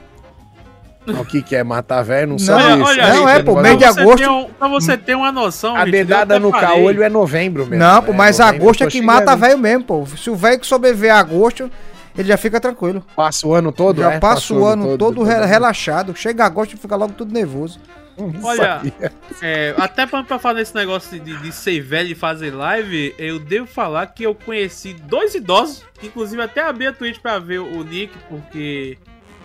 O 1.06 1.24
que, 1.24 1.40
que 1.40 1.54
é 1.54 1.62
matar 1.62 2.02
velho? 2.02 2.26
Não, 2.26 2.32
não 2.32 2.38
sabe 2.38 2.80
isso. 2.80 2.90
Olha, 2.90 3.14
não, 3.14 3.28
é, 3.28 3.42
pô, 3.42 3.60
mês 3.60 3.78
de 3.78 3.84
agosto. 3.84 4.28
Um, 4.28 4.46
pra 4.46 4.66
você 4.66 4.96
ter 4.96 5.14
uma 5.14 5.30
noção. 5.30 5.76
A 5.76 5.84
dedada 5.84 6.40
no 6.40 6.50
caolho 6.50 7.02
é 7.02 7.08
novembro 7.08 7.64
mesmo. 7.64 7.84
Não, 7.84 8.02
pô, 8.02 8.10
né? 8.12 8.18
mas 8.18 8.40
agosto 8.40 8.82
é 8.82 8.86
que 8.88 9.00
mata 9.00 9.36
velho 9.36 9.58
mesmo, 9.58 9.84
pô. 9.84 10.06
Se 10.06 10.30
o 10.30 10.34
velho 10.34 10.58
que 10.58 10.66
sobreviver 10.66 11.14
a 11.14 11.20
agosto, 11.20 11.70
ele 12.16 12.28
já 12.28 12.36
fica 12.36 12.60
tranquilo. 12.60 13.04
Passa 13.14 13.46
o 13.46 13.54
ano 13.54 13.72
todo, 13.72 14.00
Já 14.00 14.12
é? 14.12 14.20
passa, 14.20 14.54
o 14.54 14.64
ano, 14.64 14.84
ano 14.84 14.98
todo, 14.98 15.16
todo 15.16 15.24
relaxado. 15.24 16.14
Chega 16.16 16.44
agosto 16.44 16.74
e 16.74 16.76
fica 16.76 16.96
logo 16.96 17.12
tudo 17.12 17.32
nervoso. 17.32 17.80
Olha, 18.42 18.80
é, 19.42 19.74
até 19.76 20.06
pra, 20.06 20.22
pra 20.24 20.38
falar 20.38 20.54
nesse 20.54 20.74
negócio 20.74 21.20
de, 21.20 21.36
de 21.36 21.52
ser 21.52 21.80
velho 21.82 22.12
e 22.12 22.14
fazer 22.14 22.50
live, 22.50 23.14
eu 23.18 23.38
devo 23.38 23.66
falar 23.66 24.06
que 24.06 24.22
eu 24.22 24.34
conheci 24.34 24.94
dois 24.94 25.34
idosos, 25.34 25.84
inclusive 26.02 26.40
até 26.40 26.62
abri 26.62 26.86
a 26.86 26.92
Twitch 26.94 27.18
pra 27.18 27.38
ver 27.38 27.58
o 27.58 27.84
Nick, 27.84 28.16
porque 28.28 28.96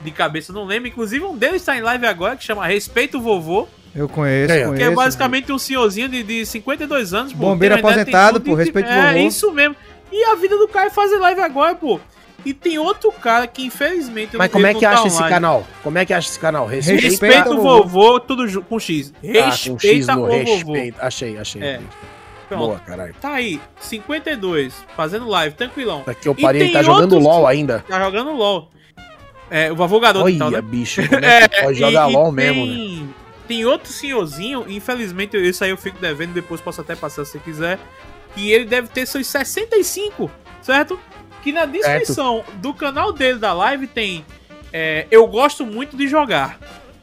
de 0.01 0.11
cabeça 0.11 0.53
não 0.53 0.63
lembro. 0.63 0.87
Inclusive 0.87 1.23
um 1.25 1.37
deles 1.37 1.57
está 1.57 1.75
em 1.75 1.81
live 1.81 2.05
agora, 2.05 2.37
que 2.37 2.43
chama 2.45 2.65
Respeito 2.65 3.17
o 3.17 3.21
Vovô. 3.21 3.67
Eu 3.93 4.07
conheço, 4.07 4.53
é, 4.53 4.63
conheço. 4.63 4.77
Que 4.77 4.83
é 4.83 4.95
basicamente 4.95 5.51
um 5.51 5.59
senhorzinho 5.59 6.07
de, 6.07 6.23
de 6.23 6.45
52 6.45 7.13
anos. 7.13 7.33
Pô, 7.33 7.39
Bombeiro 7.39 7.75
aposentado, 7.75 8.39
por 8.39 8.55
respeito 8.55 8.87
é, 8.87 8.95
vovô. 8.95 9.07
É, 9.17 9.23
isso 9.23 9.51
mesmo. 9.51 9.75
E 10.09 10.23
a 10.25 10.35
vida 10.35 10.57
do 10.57 10.67
cara 10.67 10.87
é 10.87 10.89
fazer 10.89 11.17
live 11.17 11.41
agora, 11.41 11.75
pô. 11.75 11.99
E 12.45 12.53
tem 12.53 12.79
outro 12.79 13.11
cara 13.11 13.45
que 13.47 13.65
infelizmente. 13.65 14.35
Mas 14.35 14.51
como 14.51 14.65
é 14.65 14.73
que 14.73 14.85
acha 14.85 15.07
esse 15.07 15.23
canal? 15.23 15.65
Como 15.83 15.97
é 15.97 16.05
que 16.05 16.13
acha 16.13 16.27
esse 16.27 16.39
canal? 16.39 16.65
Respeita, 16.65 17.01
respeita 17.01 17.49
o 17.51 17.61
vovô, 17.61 18.19
tudo 18.19 18.61
com 18.63 18.79
X. 18.79 19.13
Respeita 19.21 19.47
ah, 19.47 19.69
com 19.69 19.79
X 19.79 20.07
no, 20.07 20.21
o 20.21 20.25
respeita. 20.25 20.97
vovô. 20.97 21.05
Achei, 21.05 21.37
achei. 21.37 21.61
É. 21.61 21.81
Pronto. 22.51 22.65
Boa, 22.65 22.79
caralho. 22.79 23.15
Tá 23.21 23.33
aí, 23.35 23.61
52, 23.79 24.73
fazendo 24.95 25.27
live, 25.27 25.55
tranquilão. 25.55 26.03
Daqui 26.05 26.27
eu 26.27 26.35
parei, 26.35 26.63
ele 26.63 26.73
tá 26.73 26.83
jogando 26.83 27.17
LOL 27.17 27.47
ainda. 27.47 27.83
Tá 27.87 27.97
jogando 27.99 28.33
LOL. 28.33 28.69
É, 29.49 29.71
o 29.71 29.75
vovô 29.75 29.99
garoto 29.99 30.25
Olha, 30.25 30.33
então, 30.33 30.51
né? 30.51 30.61
bicho, 30.61 31.01
como 31.07 31.23
é 31.23 31.47
que 31.47 31.61
pode 31.61 31.79
jogar 31.79 32.07
LOL 32.07 32.31
mesmo, 32.31 32.65
né? 32.65 33.07
Tem 33.47 33.65
outro 33.65 33.91
senhorzinho, 33.91 34.65
infelizmente 34.67 35.37
isso 35.37 35.63
aí 35.63 35.69
eu 35.69 35.77
fico 35.77 35.99
devendo, 35.99 36.33
depois 36.33 36.61
posso 36.61 36.81
até 36.81 36.95
passar 36.95 37.25
se 37.25 37.37
quiser. 37.39 37.79
E 38.35 38.51
ele 38.51 38.65
deve 38.65 38.87
ter 38.87 39.05
seus 39.05 39.27
65, 39.27 40.31
certo? 40.61 40.97
Que 41.41 41.51
na 41.51 41.65
descrição 41.65 42.43
certo. 42.45 42.57
do 42.57 42.73
canal 42.73 43.11
dele 43.11 43.39
da 43.39 43.53
live 43.53 43.87
tem. 43.87 44.25
É, 44.71 45.07
eu 45.11 45.27
gosto 45.27 45.65
muito 45.65 45.97
de 45.97 46.07
jogar. 46.07 46.59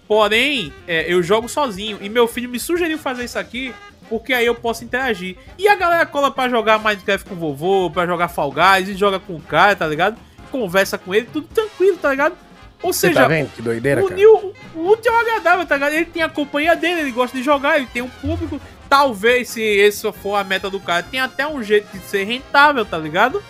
Porém, 0.07 0.73
é, 0.87 1.13
eu 1.13 1.23
jogo 1.23 1.49
sozinho. 1.49 1.99
E 2.01 2.09
meu 2.09 2.27
filho 2.27 2.49
me 2.49 2.59
sugeriu 2.59 2.99
fazer 2.99 3.25
isso 3.25 3.39
aqui. 3.39 3.75
Porque 4.09 4.33
aí 4.33 4.47
eu 4.47 4.55
posso 4.55 4.85
interagir. 4.85 5.37
E 5.59 5.69
a 5.69 5.75
galera 5.75 6.07
cola 6.07 6.31
pra 6.31 6.49
jogar 6.49 6.79
Minecraft 6.79 7.29
com 7.29 7.35
o 7.35 7.39
vovô, 7.39 7.91
pra 7.91 8.07
jogar 8.07 8.29
Fall 8.29 8.51
Guys, 8.51 8.89
e 8.89 8.95
joga 8.95 9.21
com 9.21 9.35
o 9.35 9.41
cara, 9.41 9.77
tá 9.77 9.87
ligado? 9.87 10.17
Conversa 10.51 10.97
com 10.97 11.15
ele, 11.15 11.29
tudo 11.31 11.47
tranquilo, 11.49 11.99
tá 11.99 12.11
ligado? 12.11 12.35
Ou 12.83 12.93
Você 12.93 13.09
seja, 13.09 13.23
tá 13.23 13.29
vendo? 13.29 13.51
Que 13.51 13.61
doideira, 13.61 14.05
o, 14.05 14.09
Nil, 14.09 14.55
o 14.75 14.89
útil 14.89 15.13
é 15.13 15.21
agradável, 15.21 15.67
tá 15.67 15.75
ligado? 15.75 15.93
Ele 15.93 16.05
tem 16.05 16.23
a 16.23 16.29
companhia 16.29 16.77
dele, 16.77 17.01
ele 17.01 17.11
gosta 17.11 17.37
de 17.37 17.43
jogar, 17.43 17.77
ele 17.77 17.89
tem 17.93 18.03
um 18.03 18.09
público. 18.09 18.61
Talvez, 18.89 19.51
se 19.51 19.61
esse 19.61 20.11
for 20.13 20.37
a 20.37 20.45
meta 20.45 20.71
do 20.71 20.81
cara, 20.81 21.03
tem 21.03 21.21
até 21.21 21.47
um 21.47 21.63
jeito 21.63 21.89
de 21.93 21.99
ser 22.05 22.25
rentável, 22.25 22.85
tá 22.85 22.97
ligado? 22.97 23.43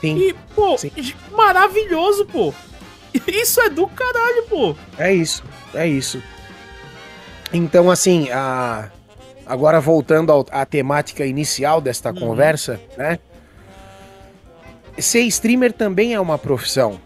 Sim. 0.00 0.16
E, 0.16 0.34
pô, 0.54 0.76
Sim. 0.76 0.90
maravilhoso, 1.32 2.26
pô. 2.26 2.52
Isso 3.26 3.60
é 3.60 3.70
do 3.70 3.86
caralho, 3.86 4.44
pô. 4.48 4.76
É 4.98 5.12
isso, 5.12 5.42
é 5.74 5.86
isso. 5.86 6.22
Então, 7.52 7.90
assim, 7.90 8.28
a... 8.30 8.90
agora 9.46 9.80
voltando 9.80 10.30
ao, 10.30 10.44
à 10.50 10.66
temática 10.66 11.24
inicial 11.24 11.80
desta 11.80 12.10
uhum. 12.10 12.18
conversa, 12.18 12.80
né? 12.96 13.18
Ser 14.98 15.20
streamer 15.22 15.72
também 15.72 16.14
é 16.14 16.20
uma 16.20 16.38
profissão, 16.38 17.00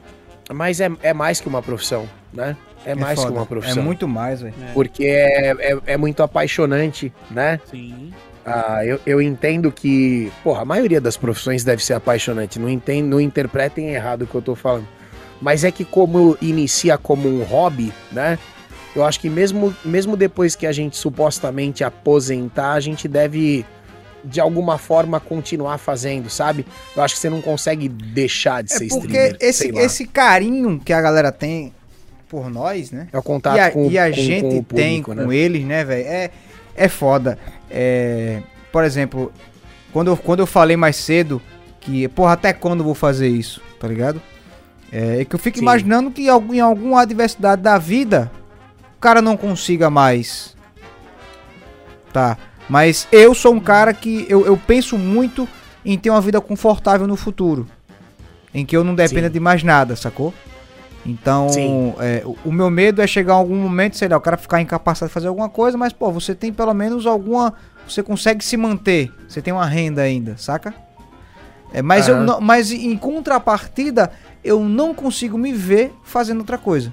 mas 0.53 0.81
é, 0.81 0.91
é 1.03 1.13
mais 1.13 1.41
que 1.41 1.49
uma 1.49 1.63
profissão, 1.63 2.09
né? 2.33 2.57
É, 2.85 2.93
é 2.93 2.95
mais 2.95 3.19
foda. 3.19 3.33
que 3.33 3.39
uma 3.39 3.47
profissão. 3.47 3.83
É 3.83 3.85
muito 3.85 4.09
mais, 4.09 4.41
velho. 4.41 4.55
Porque 4.73 5.05
é, 5.05 5.51
é, 5.51 5.79
é, 5.87 5.97
muito 5.97 6.23
apaixonante, 6.23 7.13
né? 7.31 7.61
Sim. 7.71 8.13
Ah, 8.45 8.85
eu, 8.85 8.99
eu 9.07 9.21
entendo 9.21 9.71
que, 9.71 10.33
porra, 10.43 10.63
a 10.63 10.65
maioria 10.65 11.01
das 11.01 11.17
profissões 11.17 11.63
deve 11.63 11.85
ser 11.85 11.95
apaixonante. 11.95 12.59
Não, 12.59 12.69
entendo, 12.69 13.07
não 13.07 13.21
interpretem 13.21 13.91
errado 13.91 14.23
o 14.23 14.27
que 14.27 14.35
eu 14.35 14.43
tô 14.43 14.55
falando. 14.55 14.87
Mas 15.41 15.65
é 15.65 15.71
que 15.71 15.85
como 15.85 16.37
inicia 16.41 16.99
como 16.99 17.29
um 17.29 17.43
hobby, 17.43 17.93
né? 18.13 18.39
Eu 18.95 19.05
acho 19.05 19.21
que 19.21 19.31
mesmo, 19.31 19.75
mesmo 19.85 20.17
depois 20.17 20.57
que 20.57 20.67
a 20.67 20.73
gente 20.73 20.97
supostamente 20.97 21.85
aposentar, 21.85 22.73
a 22.73 22.81
gente 22.81 23.07
deve 23.07 23.65
de 24.23 24.41
alguma 24.41 24.77
forma 24.77 25.19
continuar 25.19 25.79
fazendo, 25.79 26.29
sabe? 26.29 26.67
Eu 26.95 27.03
acho 27.03 27.15
que 27.15 27.21
você 27.21 27.31
não 27.31 27.41
consegue 27.41 27.89
deixar 27.89 28.63
de 28.63 28.73
é 28.73 28.77
ser 28.77 28.89
porque 28.89 29.07
streamer. 29.07 29.31
Porque 29.31 29.45
esse, 29.45 29.69
esse 29.77 30.07
carinho 30.07 30.79
que 30.79 30.93
a 30.93 31.01
galera 31.01 31.33
tem 31.33 31.73
por 32.29 32.51
nós, 32.51 32.91
né? 32.91 33.09
É 33.13 33.19
o 33.19 33.23
contato 33.23 33.57
e 33.57 33.61
a, 33.61 33.71
com, 33.71 33.91
e 33.91 33.99
a 33.99 34.09
com, 34.09 34.17
gente 34.17 34.41
com 34.43 34.49
o 34.49 34.65
público, 34.65 34.75
tem 34.75 34.99
né? 34.99 35.25
com 35.25 35.33
eles, 35.33 35.65
né, 35.65 35.85
velho? 35.85 36.07
É, 36.07 36.31
é 36.81 36.89
foda. 36.89 37.39
É, 37.71 38.43
por 38.73 38.85
exemplo, 38.85 39.31
quando 39.93 40.09
eu, 40.09 40.17
quando 40.17 40.41
eu 40.41 40.47
falei 40.47 40.77
mais 40.79 40.97
cedo 40.97 41.41
que, 41.79 42.09
porra, 42.09 42.33
até 42.33 42.55
quando 42.55 42.81
eu 42.81 42.85
vou 42.87 42.95
fazer 42.95 43.29
isso, 43.29 43.61
tá 43.79 43.87
ligado? 43.87 44.21
É, 44.91 45.21
é 45.21 45.25
que 45.25 45.35
eu 45.35 45.39
fico 45.39 45.59
Sim. 45.59 45.65
imaginando 45.65 46.11
que 46.11 46.23
em 46.23 46.61
alguma 46.61 47.03
adversidade 47.03 47.61
da 47.61 47.77
vida 47.77 48.33
o 48.97 49.01
cara 49.01 49.21
não 49.21 49.37
consiga 49.37 49.91
mais. 49.91 50.57
Tá. 52.13 52.39
Mas 52.67 53.07
eu 53.13 53.35
sou 53.35 53.53
um 53.55 53.61
cara 53.61 53.93
que 53.93 54.25
eu, 54.29 54.47
eu 54.47 54.57
penso 54.57 54.97
muito 54.97 55.47
em 55.85 55.99
ter 55.99 56.09
uma 56.09 56.21
vida 56.21 56.41
confortável 56.41 57.07
no 57.07 57.17
futuro. 57.17 57.69
Em 58.55 58.65
que 58.65 58.77
eu 58.77 58.83
não 58.83 58.95
dependa 58.95 59.29
Sim. 59.29 59.33
de 59.35 59.41
mais 59.41 59.63
nada, 59.63 59.95
sacou? 59.97 60.33
Então, 61.05 61.49
é, 61.99 62.23
o, 62.45 62.53
meu 62.53 62.69
medo 62.71 63.01
é 63.01 63.07
chegar 63.07 63.35
algum 63.35 63.57
momento, 63.57 63.97
sei 63.97 64.09
lá, 64.09 64.17
o 64.17 64.21
cara 64.21 64.37
ficar 64.37 64.61
incapacitado 64.61 65.09
de 65.09 65.15
fazer 65.15 65.29
alguma 65.29 65.49
coisa, 65.49 65.79
mas, 65.79 65.93
pô, 65.93 66.11
você 66.11 66.35
tem 66.35 66.53
pelo 66.53 66.75
menos 66.75 67.07
alguma. 67.07 67.55
Você 67.89 68.03
consegue 68.03 68.45
se 68.45 68.57
manter. 68.57 69.11
Você 69.27 69.41
tem 69.41 69.53
uma 69.53 69.67
renda 69.67 70.03
ainda, 70.03 70.37
saca? 70.37 70.75
É, 71.73 71.81
mas, 71.81 72.09
uhum. 72.09 72.17
eu 72.17 72.23
não, 72.23 72.41
mas 72.41 72.71
em 72.71 72.97
contrapartida, 72.97 74.13
eu 74.45 74.61
não 74.61 74.95
consigo 74.95 75.39
me 75.39 75.53
ver 75.53 75.93
fazendo 76.05 76.41
outra 76.41 76.59
coisa. 76.59 76.93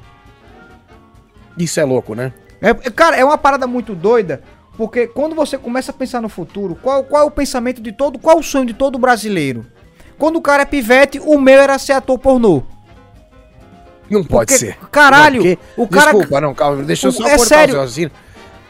Isso 1.58 1.80
é 1.80 1.84
louco, 1.84 2.16
né? 2.16 2.32
É, 2.62 2.70
é 2.70 2.92
cara, 2.92 3.18
é 3.18 3.26
uma 3.26 3.38
parada 3.38 3.68
muito 3.68 3.94
doida, 3.94 4.42
porque 4.78 5.08
quando 5.08 5.36
você 5.36 5.58
começa 5.58 5.92
a 5.92 5.94
pensar 5.94 6.22
no 6.22 6.30
futuro, 6.30 6.76
qual, 6.76 7.04
qual 7.04 7.24
é 7.24 7.26
o 7.26 7.32
pensamento 7.32 7.82
de 7.82 7.92
todo. 7.92 8.18
Qual 8.20 8.38
é 8.38 8.40
o 8.40 8.44
sonho 8.44 8.66
de 8.66 8.74
todo 8.74 8.98
brasileiro? 8.98 9.66
Quando 10.18 10.38
o 10.38 10.42
cara 10.42 10.64
é 10.64 10.66
pivete, 10.66 11.20
o 11.20 11.40
meu 11.40 11.60
era 11.60 11.78
ser 11.78 11.94
ator 11.94 12.18
pornô. 12.18 12.64
Não 14.10 14.24
pode 14.24 14.52
porque, 14.52 14.58
ser. 14.58 14.78
Caralho, 14.92 15.44
não, 15.44 15.58
o 15.84 15.88
cara. 15.88 16.12
Desculpa, 16.12 16.42
não, 16.42 16.54
calma, 16.54 16.84
deixa 16.84 17.08
eu 17.08 17.12
só 17.12 17.28
é 17.28 17.38
sério. 17.38 17.80
o 17.82 18.12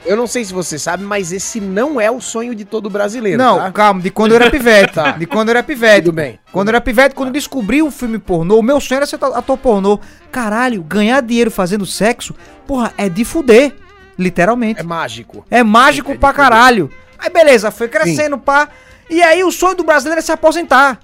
Eu 0.05 0.15
não 0.15 0.27
sei 0.27 0.43
se 0.43 0.53
você 0.53 0.79
sabe, 0.79 1.03
mas 1.03 1.31
esse 1.31 1.59
não 1.59 1.99
é 1.99 2.09
o 2.09 2.19
sonho 2.19 2.55
de 2.55 2.65
todo 2.65 2.89
brasileiro. 2.89 3.37
Não, 3.37 3.57
tá? 3.57 3.71
calma, 3.71 4.01
de 4.01 4.09
quando 4.09 4.31
eu 4.31 4.37
era 4.37 4.49
pivete. 4.49 4.93
tá. 4.93 5.11
De 5.11 5.25
quando 5.25 5.49
eu 5.49 5.51
era 5.51 5.63
pivete. 5.63 6.05
Tudo 6.05 6.15
bem. 6.15 6.39
Quando 6.51 6.69
eu 6.69 6.71
era 6.71 6.81
pivete, 6.81 7.15
quando 7.15 7.27
eu 7.27 7.33
descobri 7.33 7.81
um 7.81 7.91
filme 7.91 8.17
pornô, 8.19 8.59
o 8.59 8.63
meu 8.63 8.79
sonho 8.79 8.97
era 8.97 9.05
ser 9.05 9.19
ator 9.21 9.57
pornô. 9.57 9.99
Caralho, 10.31 10.81
ganhar 10.83 11.21
dinheiro 11.21 11.51
fazendo 11.51 11.85
sexo, 11.85 12.35
porra, 12.65 12.93
é 12.97 13.07
de 13.09 13.23
fuder. 13.23 13.73
Literalmente. 14.17 14.79
É 14.79 14.83
mágico. 14.83 15.45
É 15.49 15.63
mágico 15.63 16.11
é 16.11 16.17
pra 16.17 16.33
caralho. 16.33 16.91
Aí 17.19 17.29
beleza, 17.29 17.69
foi 17.69 17.87
crescendo, 17.87 18.35
Sim. 18.35 18.41
pá. 18.41 18.69
E 19.09 19.21
aí 19.21 19.43
o 19.43 19.51
sonho 19.51 19.75
do 19.75 19.83
brasileiro 19.83 20.19
é 20.19 20.21
se 20.21 20.31
aposentar. 20.31 20.99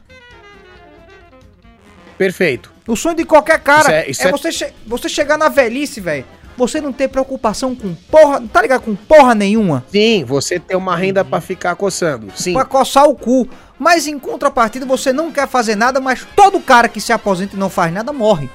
Perfeito. 2.18 2.73
O 2.88 2.96
sonho 2.96 3.16
de 3.16 3.26
qualquer 3.26 3.60
cara 3.60 3.90
isso 3.90 3.92
é, 3.92 4.10
isso 4.12 4.24
é, 4.24 4.28
é... 4.28 4.32
Você, 4.32 4.52
che 4.52 4.74
você 4.86 5.10
chegar 5.10 5.38
na 5.38 5.50
velhice, 5.50 6.02
velho. 6.02 6.26
Você 6.56 6.80
não 6.80 6.94
ter 6.94 7.08
preocupação 7.08 7.74
com 7.74 7.96
porra, 7.96 8.42
tá 8.52 8.62
ligado? 8.62 8.82
Com 8.82 8.96
porra 8.96 9.34
nenhuma. 9.34 9.84
Sim, 9.90 10.24
você 10.24 10.60
ter 10.60 10.76
uma 10.76 10.96
renda 10.96 11.26
para 11.26 11.42
ficar 11.42 11.76
coçando. 11.76 12.28
Sim. 12.36 12.54
Pra 12.54 12.64
coçar 12.64 13.06
o 13.06 13.16
cu. 13.16 13.50
Mas 13.80 14.06
em 14.06 14.20
contrapartida, 14.20 14.86
você 14.86 15.12
não 15.12 15.32
quer 15.32 15.48
fazer 15.48 15.76
nada, 15.76 16.00
mas 16.00 16.26
todo 16.36 16.60
cara 16.60 16.88
que 16.88 17.02
se 17.02 17.12
aposenta 17.12 17.56
e 17.56 17.60
não 17.60 17.70
faz 17.70 17.92
nada 17.92 18.14
morre. 18.14 18.50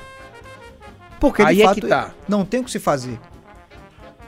Porque 1.19 1.43
aí 1.43 1.57
de 1.57 1.63
fato 1.65 1.87
é 1.87 1.89
tá. 1.89 2.11
não 2.29 2.45
tem 2.45 2.61
o 2.61 2.65
que 2.65 2.71
se 2.71 2.79
fazer. 2.79 3.19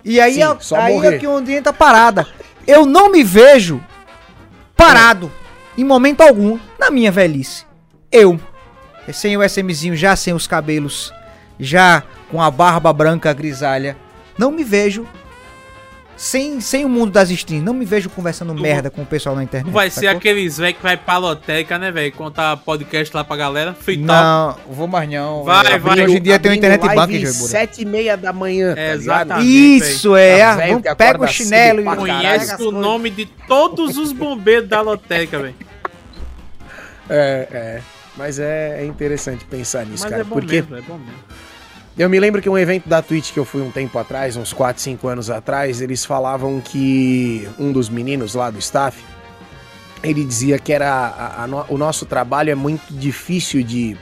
E 0.04 0.20
aí, 0.20 0.34
Sim, 0.34 0.42
é, 0.42 0.76
aí 0.76 1.06
é 1.06 1.18
que 1.18 1.26
onde 1.26 1.52
entra 1.52 1.72
parada. 1.72 2.26
Eu 2.66 2.84
não 2.84 3.10
me 3.10 3.22
vejo 3.22 3.80
parado 4.76 5.30
em 5.76 5.84
momento 5.84 6.22
algum 6.22 6.58
na 6.78 6.90
minha 6.90 7.12
velhice. 7.12 7.64
Eu, 8.10 8.40
sem 9.12 9.36
o 9.36 9.42
SMzinho, 9.42 9.96
já 9.96 10.14
sem 10.16 10.32
os 10.34 10.46
cabelos, 10.46 11.12
já 11.58 12.02
com 12.30 12.40
a 12.40 12.50
barba 12.50 12.92
branca 12.92 13.32
grisalha, 13.32 13.96
não 14.38 14.50
me 14.50 14.64
vejo 14.64 15.06
sem, 16.20 16.60
sem 16.60 16.84
o 16.84 16.88
mundo 16.88 17.12
das 17.12 17.30
streams. 17.30 17.64
Não 17.64 17.72
me 17.72 17.86
vejo 17.86 18.10
conversando 18.10 18.54
tu, 18.54 18.60
merda 18.60 18.90
com 18.90 19.00
o 19.00 19.06
pessoal 19.06 19.34
na 19.34 19.42
internet. 19.42 19.72
vai 19.72 19.88
ser 19.88 20.06
aqueles 20.06 20.58
velho 20.58 20.74
que 20.74 20.82
vai 20.82 20.94
pra 20.94 21.16
loteca, 21.16 21.78
né, 21.78 21.90
velho? 21.90 22.12
Contar 22.12 22.58
podcast 22.58 23.16
lá 23.16 23.24
pra 23.24 23.36
galera. 23.36 23.72
Free 23.72 23.96
Não, 23.96 24.54
vou 24.68 24.86
mais 24.86 25.08
não. 25.08 25.44
Vai, 25.44 25.78
vai. 25.78 26.04
Hoje 26.04 26.18
em 26.18 26.22
dia 26.22 26.38
tem 26.38 26.58
internet 26.58 26.82
banca, 26.82 27.10
Joibura. 27.10 27.32
Sete 27.32 27.80
e 27.80 27.84
meia 27.86 28.18
da 28.18 28.34
manhã, 28.34 28.72
é, 28.72 28.88
tá 28.88 28.94
Exatamente. 28.94 29.48
Isso, 29.48 30.14
é. 30.14 30.40
Tá 30.40 30.56
Vamos, 30.56 30.82
pega 30.98 31.24
o 31.24 31.26
chinelo 31.26 31.80
e... 31.80 31.96
Conhece 31.96 32.62
o 32.62 32.70
nome 32.70 33.08
de 33.08 33.24
todos 33.24 33.96
os 33.96 34.12
bombeiros 34.12 34.68
da 34.68 34.82
loteca, 34.82 35.38
velho. 35.38 35.54
É, 37.08 37.48
é. 37.50 37.82
Mas 38.20 38.38
é, 38.38 38.82
é 38.82 38.84
interessante 38.84 39.46
pensar 39.46 39.86
nisso, 39.86 40.02
Mas 40.02 40.10
cara. 40.10 40.20
É 40.20 40.24
bom 40.24 40.34
porque 40.34 40.56
mesmo, 40.56 40.76
é 40.76 40.82
bom 40.82 40.98
mesmo. 40.98 41.14
Eu 41.98 42.10
me 42.10 42.20
lembro 42.20 42.42
que 42.42 42.50
um 42.50 42.58
evento 42.58 42.86
da 42.86 43.00
Twitch 43.00 43.32
que 43.32 43.38
eu 43.38 43.46
fui 43.46 43.62
um 43.62 43.70
tempo 43.70 43.98
atrás, 43.98 44.36
uns 44.36 44.52
4, 44.52 44.82
5 44.82 45.08
anos 45.08 45.30
atrás, 45.30 45.80
eles 45.80 46.04
falavam 46.04 46.60
que 46.60 47.48
um 47.58 47.72
dos 47.72 47.88
meninos 47.88 48.34
lá 48.34 48.50
do 48.50 48.58
staff, 48.58 49.02
ele 50.02 50.22
dizia 50.22 50.58
que 50.58 50.70
era 50.70 50.90
a, 50.92 51.44
a, 51.44 51.64
o 51.70 51.78
nosso 51.78 52.04
trabalho 52.04 52.50
é 52.50 52.54
muito 52.54 52.92
difícil 52.92 53.62
de, 53.62 53.96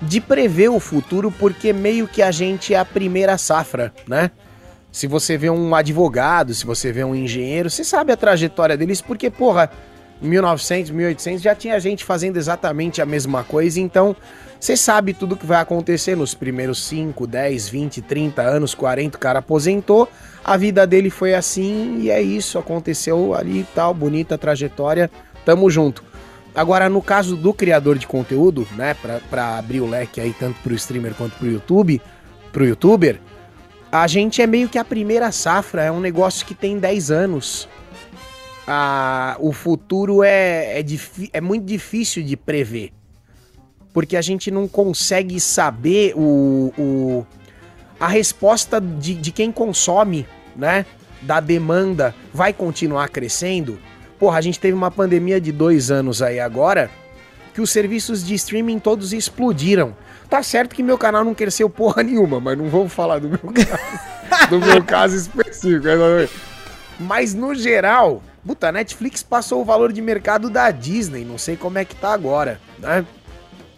de 0.00 0.18
prever 0.18 0.70
o 0.70 0.80
futuro 0.80 1.30
porque 1.30 1.74
meio 1.74 2.08
que 2.08 2.22
a 2.22 2.30
gente 2.30 2.72
é 2.72 2.78
a 2.78 2.86
primeira 2.86 3.36
safra, 3.36 3.92
né? 4.08 4.30
Se 4.90 5.06
você 5.06 5.36
vê 5.36 5.50
um 5.50 5.74
advogado, 5.74 6.54
se 6.54 6.64
você 6.64 6.90
vê 6.90 7.04
um 7.04 7.14
engenheiro, 7.14 7.68
você 7.68 7.84
sabe 7.84 8.12
a 8.12 8.16
trajetória 8.16 8.78
deles 8.78 9.02
porque, 9.02 9.28
porra, 9.28 9.70
1900, 10.20 10.90
1800 10.90 11.42
já 11.42 11.54
tinha 11.54 11.78
gente 11.78 12.04
fazendo 12.04 12.36
exatamente 12.36 13.02
a 13.02 13.06
mesma 13.06 13.44
coisa, 13.44 13.80
então 13.80 14.16
você 14.58 14.76
sabe 14.76 15.12
tudo 15.12 15.36
que 15.36 15.44
vai 15.46 15.60
acontecer 15.60 16.16
nos 16.16 16.34
primeiros 16.34 16.82
5, 16.86 17.26
10, 17.26 17.68
20, 17.68 18.02
30 18.02 18.42
anos, 18.42 18.74
40, 18.74 19.16
o 19.16 19.20
cara 19.20 19.40
aposentou, 19.40 20.08
a 20.44 20.56
vida 20.56 20.86
dele 20.86 21.10
foi 21.10 21.34
assim 21.34 22.00
e 22.00 22.10
é 22.10 22.20
isso, 22.20 22.58
aconteceu 22.58 23.34
ali 23.34 23.60
e 23.60 23.66
tal, 23.74 23.92
bonita 23.92 24.38
trajetória, 24.38 25.10
tamo 25.44 25.68
junto. 25.70 26.02
Agora, 26.54 26.88
no 26.88 27.02
caso 27.02 27.36
do 27.36 27.52
criador 27.52 27.98
de 27.98 28.06
conteúdo, 28.06 28.66
né, 28.76 28.94
pra, 28.94 29.20
pra 29.28 29.58
abrir 29.58 29.80
o 29.80 29.86
leque 29.86 30.22
aí 30.22 30.32
tanto 30.32 30.58
pro 30.62 30.74
streamer 30.74 31.14
quanto 31.14 31.36
pro 31.36 31.50
YouTube, 31.50 32.00
pro 32.50 32.64
youtuber, 32.66 33.20
a 33.92 34.06
gente 34.06 34.40
é 34.40 34.46
meio 34.46 34.68
que 34.68 34.78
a 34.78 34.84
primeira 34.84 35.30
safra, 35.30 35.82
é 35.82 35.92
um 35.92 36.00
negócio 36.00 36.46
que 36.46 36.54
tem 36.54 36.78
10 36.78 37.10
anos. 37.10 37.68
Ah, 38.66 39.36
o 39.38 39.52
futuro 39.52 40.22
é, 40.22 40.80
é, 40.80 40.84
é 41.32 41.40
muito 41.40 41.64
difícil 41.64 42.22
de 42.22 42.36
prever 42.36 42.92
porque 43.96 44.14
a 44.14 44.20
gente 44.20 44.50
não 44.50 44.68
consegue 44.68 45.40
saber 45.40 46.12
o, 46.14 46.70
o 46.76 47.26
a 47.98 48.06
resposta 48.06 48.78
de, 48.78 49.14
de 49.14 49.32
quem 49.32 49.50
consome, 49.50 50.28
né? 50.54 50.84
Da 51.22 51.40
demanda 51.40 52.14
vai 52.30 52.52
continuar 52.52 53.08
crescendo. 53.08 53.78
Porra, 54.18 54.36
a 54.36 54.40
gente 54.42 54.60
teve 54.60 54.74
uma 54.74 54.90
pandemia 54.90 55.40
de 55.40 55.50
dois 55.50 55.90
anos 55.90 56.20
aí 56.20 56.38
agora 56.38 56.90
que 57.54 57.60
os 57.62 57.70
serviços 57.70 58.22
de 58.22 58.34
streaming 58.34 58.78
todos 58.78 59.14
explodiram. 59.14 59.96
Tá 60.28 60.42
certo 60.42 60.74
que 60.74 60.82
meu 60.82 60.98
canal 60.98 61.24
não 61.24 61.34
cresceu 61.34 61.70
porra 61.70 62.02
nenhuma, 62.02 62.38
mas 62.38 62.58
não 62.58 62.68
vamos 62.68 62.92
falar 62.92 63.18
do 63.18 63.30
meu 63.30 63.38
caso, 63.48 64.50
do 64.50 64.60
meu 64.60 64.84
caso 64.84 65.16
específico. 65.16 65.86
Mas 67.00 67.32
no 67.32 67.54
geral, 67.54 68.22
puta, 68.46 68.68
a 68.68 68.72
Netflix 68.72 69.22
passou 69.22 69.60
o 69.60 69.64
valor 69.64 69.92
de 69.92 70.00
mercado 70.00 70.48
da 70.48 70.70
Disney, 70.70 71.24
não 71.24 71.36
sei 71.36 71.56
como 71.56 71.78
é 71.78 71.84
que 71.84 71.96
tá 71.96 72.12
agora, 72.12 72.60
né? 72.78 73.04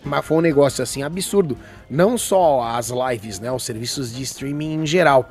Mas 0.05 0.24
foi 0.24 0.36
um 0.36 0.40
negócio 0.43 0.82
assim 0.82 1.03
absurdo. 1.03 1.57
Não 1.90 2.19
só 2.19 2.62
as 2.62 2.90
lives, 2.90 3.40
né? 3.40 3.51
Os 3.51 3.65
serviços 3.65 4.15
de 4.15 4.23
streaming 4.23 4.74
em 4.74 4.86
geral. 4.86 5.31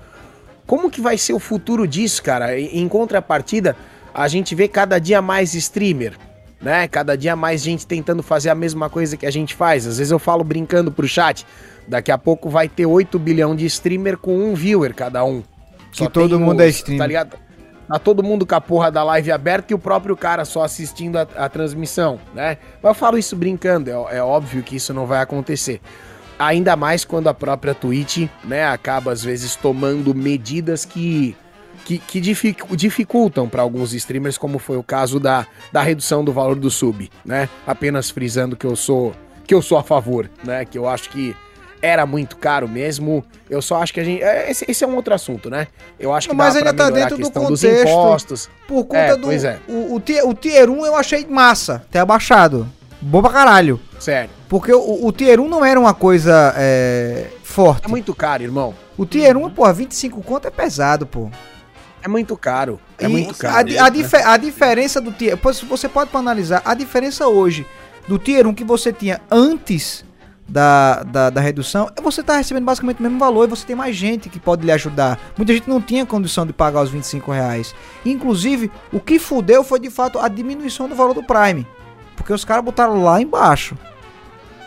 Como 0.66 0.90
que 0.90 1.00
vai 1.00 1.18
ser 1.18 1.34
o 1.34 1.40
futuro 1.40 1.88
disso, 1.88 2.22
cara? 2.22 2.60
Em 2.60 2.88
contrapartida, 2.88 3.76
a 4.14 4.28
gente 4.28 4.54
vê 4.54 4.68
cada 4.68 5.00
dia 5.00 5.22
mais 5.22 5.54
streamer, 5.54 6.14
né? 6.62 6.88
Cada 6.88 7.16
dia 7.16 7.36
mais 7.36 7.62
gente 7.62 7.88
tentando 7.88 8.22
fazer 8.22 8.50
a 8.50 8.56
mesma 8.56 8.90
coisa 8.90 9.16
que 9.16 9.26
a 9.26 9.32
gente 9.32 9.56
faz. 9.56 9.88
Às 9.88 10.00
vezes 10.00 10.12
eu 10.12 10.20
falo 10.20 10.44
brincando 10.44 10.92
pro 10.92 11.08
chat, 11.08 11.46
daqui 11.88 12.12
a 12.12 12.18
pouco 12.18 12.50
vai 12.50 12.68
ter 12.68 12.86
8 12.86 13.18
bilhão 13.18 13.56
de 13.56 13.66
streamer 13.66 14.18
com 14.18 14.38
um 14.38 14.54
viewer 14.54 14.94
cada 14.94 15.24
um. 15.24 15.42
Que 15.92 16.00
Só 16.00 16.10
todo 16.10 16.40
mundo 16.40 16.62
é 16.62 16.68
streamer. 16.68 17.00
Tá 17.00 17.08
ligado? 17.08 17.47
Tá 17.88 17.98
todo 17.98 18.22
mundo 18.24 18.46
com 18.46 18.56
a 18.56 18.62
porra 18.62 18.92
da 18.92 19.04
live 19.04 19.32
aberta 19.32 19.72
e 19.72 19.76
o 19.76 19.80
próprio 19.80 20.16
cara 20.18 20.44
só 20.44 20.64
assistindo 20.64 21.18
a, 21.18 21.22
a 21.36 21.50
transmissão, 21.50 22.20
né? 22.34 22.58
Mas 22.82 22.90
eu 22.90 22.96
falo 22.96 23.18
isso 23.18 23.36
brincando, 23.36 23.90
é, 23.90 24.18
é, 24.18 24.22
óbvio 24.22 24.62
que 24.62 24.76
isso 24.76 24.94
não 24.94 25.06
vai 25.06 25.22
acontecer. 25.22 25.80
Ainda 26.38 26.76
mais 26.76 27.06
quando 27.06 27.28
a 27.30 27.34
própria 27.34 27.74
Twitch, 27.74 28.28
né, 28.44 28.66
acaba 28.68 29.12
às 29.12 29.24
vezes 29.24 29.56
tomando 29.56 30.14
medidas 30.14 30.86
que 30.86 31.36
que, 31.86 32.00
que 32.00 32.20
dificultam 32.20 33.48
para 33.48 33.62
alguns 33.62 33.94
streamers, 33.94 34.38
como 34.38 34.60
foi 34.60 34.76
o 34.76 34.84
caso 34.84 35.22
da, 35.22 35.48
da 35.72 35.82
redução 35.82 36.22
do 36.22 36.34
valor 36.34 36.58
do 36.58 36.70
sub, 36.70 37.10
né? 37.24 37.48
Apenas 37.66 38.10
frisando 38.10 38.58
que 38.58 38.66
eu 38.66 38.76
sou 38.76 39.16
que 39.46 39.54
eu 39.54 39.62
sou 39.62 39.78
a 39.78 39.84
favor, 39.84 40.30
né? 40.44 40.66
Que 40.66 40.78
eu 40.78 40.86
acho 40.90 41.10
que 41.10 41.34
era 41.82 42.06
muito 42.06 42.38
caro 42.38 42.68
mesmo. 42.68 43.24
Eu 43.50 43.62
só 43.62 43.82
acho 43.82 43.94
que 43.94 44.00
a 44.00 44.04
gente. 44.04 44.22
É, 44.22 44.50
esse, 44.50 44.66
esse 44.68 44.84
é 44.84 44.88
um 44.88 44.96
outro 44.96 45.14
assunto, 45.14 45.50
né? 45.50 45.68
Eu 46.00 46.14
acho 46.14 46.30
que 46.30 46.36
Mas 46.36 46.56
ainda 46.56 46.74
tá 46.74 46.90
dentro 46.90 47.18
do 47.18 47.32
contexto. 47.32 48.50
Por 48.68 48.86
conta 48.86 49.00
é, 49.00 49.16
do. 49.16 49.28
Pois 49.28 49.44
é. 49.44 49.60
O, 49.68 49.96
o, 49.96 50.00
tier, 50.00 50.28
o 50.28 50.34
Tier 50.34 50.70
1 50.70 50.86
eu 50.86 50.96
achei 50.96 51.26
massa, 51.26 51.86
ter 51.92 52.00
abaixado. 52.00 52.68
Bom 53.02 53.22
pra 53.22 53.32
caralho. 53.32 53.80
Sério. 54.00 54.30
Porque 54.50 54.74
o, 54.74 55.06
o 55.06 55.12
Tier 55.12 55.40
1 55.40 55.48
não 55.48 55.64
era 55.64 55.80
uma 55.80 55.94
coisa 55.94 56.54
é, 56.58 57.28
forte. 57.44 57.86
É 57.86 57.88
muito 57.88 58.14
caro, 58.16 58.44
irmão. 58.44 58.74
O 58.98 59.06
Tier 59.06 59.38
1, 59.38 59.50
pô, 59.52 59.72
25 59.72 60.22
conto 60.24 60.48
é 60.48 60.52
pesado, 60.52 61.06
pô. 61.06 61.30
É 62.02 62.08
muito 62.08 62.36
caro. 62.38 62.80
É 62.98 63.06
e 63.06 63.08
muito 63.08 63.36
caro. 63.36 63.56
A, 63.80 63.86
a, 63.86 63.90
dif 63.90 64.16
a 64.16 64.38
diferença 64.38 65.00
do 65.00 65.12
Tier. 65.12 65.38
Você 65.70 65.88
pode 65.88 66.10
analisar 66.14 66.62
a 66.66 66.74
diferença 66.74 67.28
hoje 67.28 67.66
do 68.08 68.18
Tier 68.18 68.48
1 68.48 68.54
que 68.54 68.64
você 68.64 68.92
tinha 68.92 69.22
antes 69.30 70.06
da, 70.48 71.04
da, 71.04 71.30
da, 71.30 71.42
redução, 71.42 71.90
é 71.96 72.02
você 72.02 72.24
tá 72.24 72.38
recebendo 72.38 72.64
basicamente 72.64 73.00
o 73.00 73.04
mesmo 73.04 73.20
valor 73.20 73.46
e 73.46 73.50
você 73.50 73.66
tem 73.66 73.76
mais 73.76 73.96
gente 73.96 74.30
que 74.30 74.40
pode 74.40 74.66
lhe 74.66 74.72
ajudar. 74.72 75.20
Muita 75.36 75.54
gente 75.54 75.70
não 75.70 75.82
tinha 75.82 76.06
condição 76.06 76.46
de 76.46 76.54
pagar 76.54 76.82
os 76.82 76.90
25 76.90 77.32
reais. 77.32 77.76
Inclusive, 78.06 78.72
o 78.92 79.00
que 79.00 79.20
fudeu 79.20 79.64
foi 79.64 79.80
de 79.80 79.90
fato 79.90 80.20
a 80.20 80.28
diminuição 80.28 80.88
do 80.88 80.96
valor 80.96 81.14
do 81.14 81.24
Prime. 81.24 81.68
Porque 82.16 82.32
os 82.32 82.46
caras 82.46 82.64
botaram 82.64 83.04
lá 83.04 83.22
embaixo. 83.22 83.78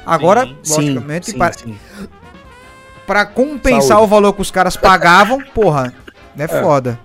Agora, 0.05 0.47
sim, 0.62 0.77
logicamente, 0.77 1.31
sim, 1.31 1.39
para, 1.39 1.52
sim. 1.52 1.78
para 3.07 3.27
compensar 3.27 3.82
Saúde. 3.82 4.05
o 4.05 4.07
valor 4.07 4.32
que 4.32 4.40
os 4.43 4.51
caras 4.51 4.77
pagavam, 4.77 5.40
porra, 5.55 5.94
é, 6.36 6.44
é 6.44 6.48
foda. 6.48 6.98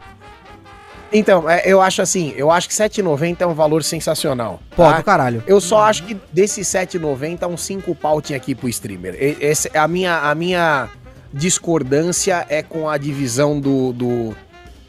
Então, 1.12 1.50
é, 1.50 1.64
eu 1.66 1.82
acho 1.82 2.02
assim, 2.02 2.34
eu 2.36 2.52
acho 2.52 2.68
que 2.68 2.74
7,90 2.74 3.42
é 3.42 3.46
um 3.48 3.54
valor 3.54 3.84
sensacional. 3.84 4.60
Pô, 4.76 4.84
tá? 4.84 4.98
do 4.98 5.04
caralho. 5.04 5.44
Eu 5.48 5.62
só 5.62 5.84
acho 5.84 6.04
que 6.04 6.18
desse 6.32 6.62
7,90 6.62 7.48
um 7.48 7.58
5 7.58 7.96
pau 7.96 8.22
tinha 8.22 8.38
aqui 8.38 8.54
pro 8.54 8.68
streamer. 8.68 9.16
Esse, 9.20 9.70
a, 9.78 9.88
minha, 9.88 10.20
a 10.20 10.36
minha 10.36 10.90
discordância 11.34 12.46
é 12.50 12.64
com 12.64 12.90
a 12.90 12.98
divisão 12.98 13.60
do, 13.60 13.92
do, 13.94 14.36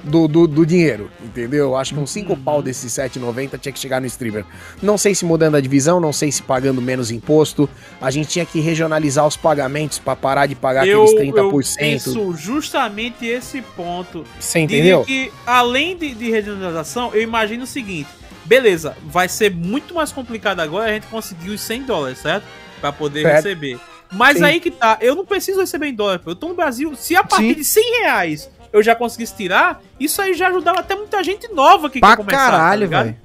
do, 0.06 0.28
do, 0.28 0.46
do 0.46 0.64
dinheiro, 0.64 1.10
entendeu? 1.22 1.76
Acho 1.76 1.94
que 1.94 2.00
uns 2.00 2.10
5 2.10 2.32
uhum. 2.32 2.40
pau 2.40 2.62
desses 2.62 2.92
7,90 2.92 3.58
tinha 3.58 3.72
que 3.72 3.78
chegar 3.78 4.00
no 4.00 4.06
streamer. 4.06 4.44
Não 4.80 4.96
sei 4.96 5.14
se 5.14 5.24
mudando 5.24 5.56
a 5.56 5.60
divisão, 5.60 6.00
não 6.00 6.12
sei 6.12 6.30
se 6.30 6.42
pagando 6.42 6.80
menos 6.80 7.10
imposto. 7.10 7.68
A 8.00 8.10
gente 8.10 8.28
tinha 8.28 8.46
que 8.46 8.60
regionalizar 8.60 9.26
os 9.26 9.36
pagamentos 9.36 9.98
para 9.98 10.14
parar 10.16 10.46
de 10.46 10.54
pagar 10.54 10.86
eu, 10.86 11.02
aqueles 11.02 11.34
30%. 11.34 11.36
Eu 11.36 11.50
penso 11.76 12.32
justamente 12.36 13.26
esse 13.26 13.60
ponto. 13.60 14.24
Você 14.38 14.60
entendeu? 14.60 15.04
que 15.04 15.32
além 15.46 15.96
de, 15.96 16.14
de 16.14 16.30
regionalização, 16.30 17.10
eu 17.12 17.22
imagino 17.22 17.64
o 17.64 17.66
seguinte: 17.66 18.08
beleza, 18.44 18.96
vai 19.04 19.28
ser 19.28 19.52
muito 19.52 19.94
mais 19.94 20.12
complicado 20.12 20.60
agora 20.60 20.90
a 20.90 20.94
gente 20.94 21.06
conseguir 21.08 21.50
os 21.50 21.60
100 21.60 21.82
dólares, 21.82 22.18
certo? 22.18 22.44
Para 22.80 22.92
poder 22.92 23.22
certo. 23.22 23.44
receber. 23.44 23.80
Mas 24.12 24.38
Sim. 24.38 24.44
aí 24.44 24.60
que 24.60 24.70
tá, 24.70 24.98
eu 25.00 25.16
não 25.16 25.26
preciso 25.26 25.60
receber 25.60 25.88
em 25.88 25.94
dólar, 25.94 26.20
eu 26.24 26.36
tô 26.36 26.48
no 26.48 26.54
Brasil. 26.54 26.94
Se 26.94 27.16
a 27.16 27.24
partir 27.24 27.48
Sim. 27.48 27.54
de 27.54 27.64
100 27.64 28.00
reais 28.02 28.55
eu 28.72 28.82
já 28.82 28.94
conseguisse 28.94 29.34
tirar, 29.34 29.82
isso 29.98 30.20
aí 30.20 30.34
já 30.34 30.48
ajudava 30.48 30.80
até 30.80 30.94
muita 30.94 31.22
gente 31.22 31.48
nova 31.52 31.88
que 31.90 32.00
pra 32.00 32.10
quer 32.10 32.16
começar. 32.16 32.38
Tá 32.38 32.50
caralho, 32.50 32.88
tá 32.88 33.02
velho. 33.02 33.16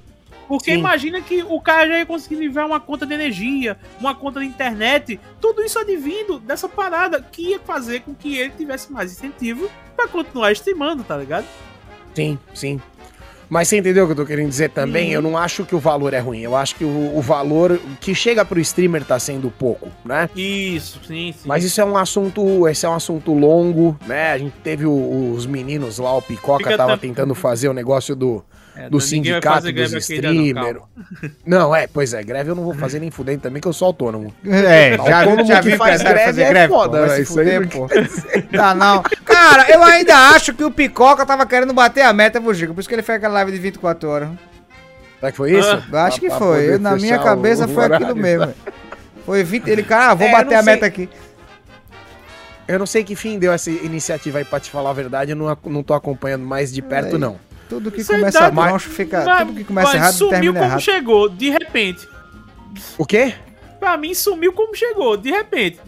Porque 0.48 0.72
Sim. 0.72 0.78
imagina 0.78 1.20
que 1.22 1.42
o 1.42 1.60
cara 1.60 1.88
já 1.88 1.98
ia 1.98 2.06
conseguir 2.06 2.36
livrar 2.36 2.66
uma 2.66 2.78
conta 2.78 3.06
de 3.06 3.14
energia, 3.14 3.78
uma 3.98 4.14
conta 4.14 4.40
de 4.40 4.46
internet, 4.46 5.18
tudo 5.40 5.62
isso 5.62 5.78
advindo 5.78 6.38
dessa 6.38 6.68
parada 6.68 7.22
que 7.22 7.50
ia 7.50 7.60
fazer 7.60 8.00
com 8.00 8.14
que 8.14 8.36
ele 8.36 8.50
tivesse 8.50 8.92
mais 8.92 9.12
incentivo 9.12 9.70
para 9.96 10.08
continuar 10.08 10.52
streamando, 10.52 11.04
tá 11.04 11.16
ligado? 11.16 11.46
Sim, 12.14 12.38
sim. 12.52 12.80
Mas 13.52 13.68
você 13.68 13.76
entendeu 13.76 14.04
o 14.04 14.06
que 14.06 14.12
eu 14.12 14.16
tô 14.16 14.24
querendo 14.24 14.48
dizer 14.48 14.70
também? 14.70 15.08
Uhum. 15.08 15.12
Eu 15.12 15.20
não 15.20 15.36
acho 15.36 15.66
que 15.66 15.74
o 15.74 15.78
valor 15.78 16.14
é 16.14 16.18
ruim. 16.18 16.40
Eu 16.40 16.56
acho 16.56 16.74
que 16.74 16.84
o, 16.86 17.14
o, 17.14 17.20
valor 17.20 17.78
que 18.00 18.14
chega 18.14 18.46
pro 18.46 18.58
streamer 18.58 19.04
tá 19.04 19.18
sendo 19.18 19.50
pouco, 19.50 19.90
né? 20.02 20.30
Isso, 20.34 20.98
sim, 21.06 21.34
sim. 21.36 21.46
Mas 21.46 21.62
isso 21.62 21.78
é 21.78 21.84
um 21.84 21.94
assunto, 21.98 22.66
esse 22.66 22.86
é 22.86 22.88
um 22.88 22.94
assunto 22.94 23.34
longo, 23.34 23.94
né? 24.06 24.32
A 24.32 24.38
gente 24.38 24.54
teve 24.64 24.86
o, 24.86 25.34
os 25.34 25.44
meninos 25.44 25.98
lá, 25.98 26.16
o 26.16 26.22
Picoca 26.22 26.64
Fica 26.64 26.78
tava 26.78 26.96
tentando 26.96 27.34
fazer 27.34 27.68
o 27.68 27.74
negócio 27.74 28.16
do 28.16 28.42
é, 28.76 28.88
do 28.88 29.00
sindicato 29.00 29.70
dos 29.72 29.92
streamers. 29.92 30.78
Não, 31.44 31.58
não, 31.68 31.76
é, 31.76 31.86
pois 31.86 32.14
é, 32.14 32.22
greve 32.22 32.50
eu 32.50 32.54
não 32.54 32.64
vou 32.64 32.74
fazer 32.74 33.00
nem 33.00 33.10
fudendo 33.10 33.40
também, 33.40 33.60
que 33.60 33.68
eu 33.68 33.72
sou 33.72 33.86
autônomo. 33.86 34.34
É, 34.46 34.96
já, 34.96 35.20
autônomo 35.20 35.46
já 35.46 35.60
que 35.60 35.76
faz 35.76 36.02
greve 36.02 36.24
fazer 36.24 36.42
é 36.42 36.48
greve, 36.48 36.72
foda, 36.72 37.06
pô, 37.06 37.14
isso 37.14 37.34
fuder, 37.34 37.60
aí 37.60 37.66
pô. 37.66 37.88
Tá, 38.56 38.74
não. 38.74 39.02
Cara, 39.24 39.70
eu 39.70 39.82
ainda 39.82 40.16
acho 40.30 40.54
que 40.54 40.64
o 40.64 40.70
Picoca 40.70 41.26
tava 41.26 41.44
querendo 41.46 41.72
bater 41.72 42.02
a 42.02 42.12
meta 42.12 42.40
pro 42.40 42.54
Giga, 42.54 42.72
por 42.72 42.80
isso 42.80 42.88
que 42.88 42.94
ele 42.94 43.02
fez 43.02 43.16
aquela 43.16 43.34
live 43.34 43.52
de 43.52 43.58
24 43.58 44.08
horas. 44.08 44.28
Será 45.20 45.30
que 45.30 45.36
foi 45.36 45.58
isso? 45.58 45.82
Ah, 45.92 46.04
acho 46.04 46.18
que 46.18 46.30
foi. 46.30 46.74
Eu, 46.74 46.80
na 46.80 46.96
minha 46.96 47.18
cabeça 47.18 47.68
foi 47.68 47.84
horário, 47.84 48.06
aquilo 48.06 48.20
mesmo. 48.20 48.46
Né? 48.46 48.54
Foi 49.24 49.44
20, 49.44 49.68
ele, 49.68 49.82
cara, 49.82 50.10
ah, 50.10 50.14
vou 50.14 50.26
é, 50.26 50.32
bater 50.32 50.56
a 50.56 50.62
meta 50.62 50.84
aqui. 50.84 51.08
Eu 52.66 52.78
não 52.78 52.86
sei 52.86 53.04
que 53.04 53.14
fim 53.14 53.38
deu 53.38 53.52
essa 53.52 53.70
iniciativa 53.70 54.38
aí, 54.38 54.44
pra 54.44 54.58
te 54.58 54.70
falar 54.70 54.90
a 54.90 54.94
verdade, 54.94 55.32
eu 55.32 55.36
não, 55.36 55.56
não 55.66 55.82
tô 55.82 55.94
acompanhando 55.94 56.44
mais 56.44 56.72
de 56.72 56.80
perto, 56.82 57.16
é. 57.16 57.18
não. 57.18 57.38
Tudo 57.72 57.90
que 57.90 58.04
começa 58.04 58.50
mal 58.50 58.78
fica. 58.78 59.24
Mas, 59.24 59.38
tudo 59.38 59.54
que 59.54 59.64
começa 59.64 59.96
errado 59.96 60.12
sumiu 60.12 60.52
como 60.52 60.64
errado. 60.64 60.80
chegou, 60.80 61.28
de 61.28 61.48
repente. 61.48 62.06
O 62.98 63.06
quê? 63.06 63.34
Pra 63.80 63.96
mim 63.96 64.14
sumiu 64.14 64.52
como 64.52 64.74
chegou, 64.76 65.16
de 65.16 65.30
repente. 65.30 65.80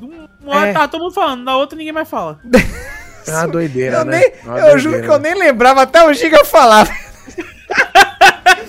Uma 0.43 0.56
hora 0.56 0.69
é. 0.69 0.73
tá 0.73 0.89
todo 0.89 1.02
mundo 1.02 1.12
falando, 1.12 1.44
na 1.44 1.56
outra 1.56 1.77
ninguém 1.77 1.93
mais 1.93 2.09
fala. 2.09 2.40
É 3.27 3.31
uma 3.31 3.48
doideira, 3.48 3.97
eu 3.97 4.05
né? 4.05 4.19
Nem, 4.19 4.32
uma 4.43 4.59
eu 4.59 4.61
doideira. 4.61 4.78
juro 4.78 5.02
que 5.02 5.09
eu 5.09 5.19
nem 5.19 5.35
lembrava, 5.35 5.81
até 5.81 6.06
o 6.06 6.12
Giga 6.12 6.44
falava. 6.44 6.90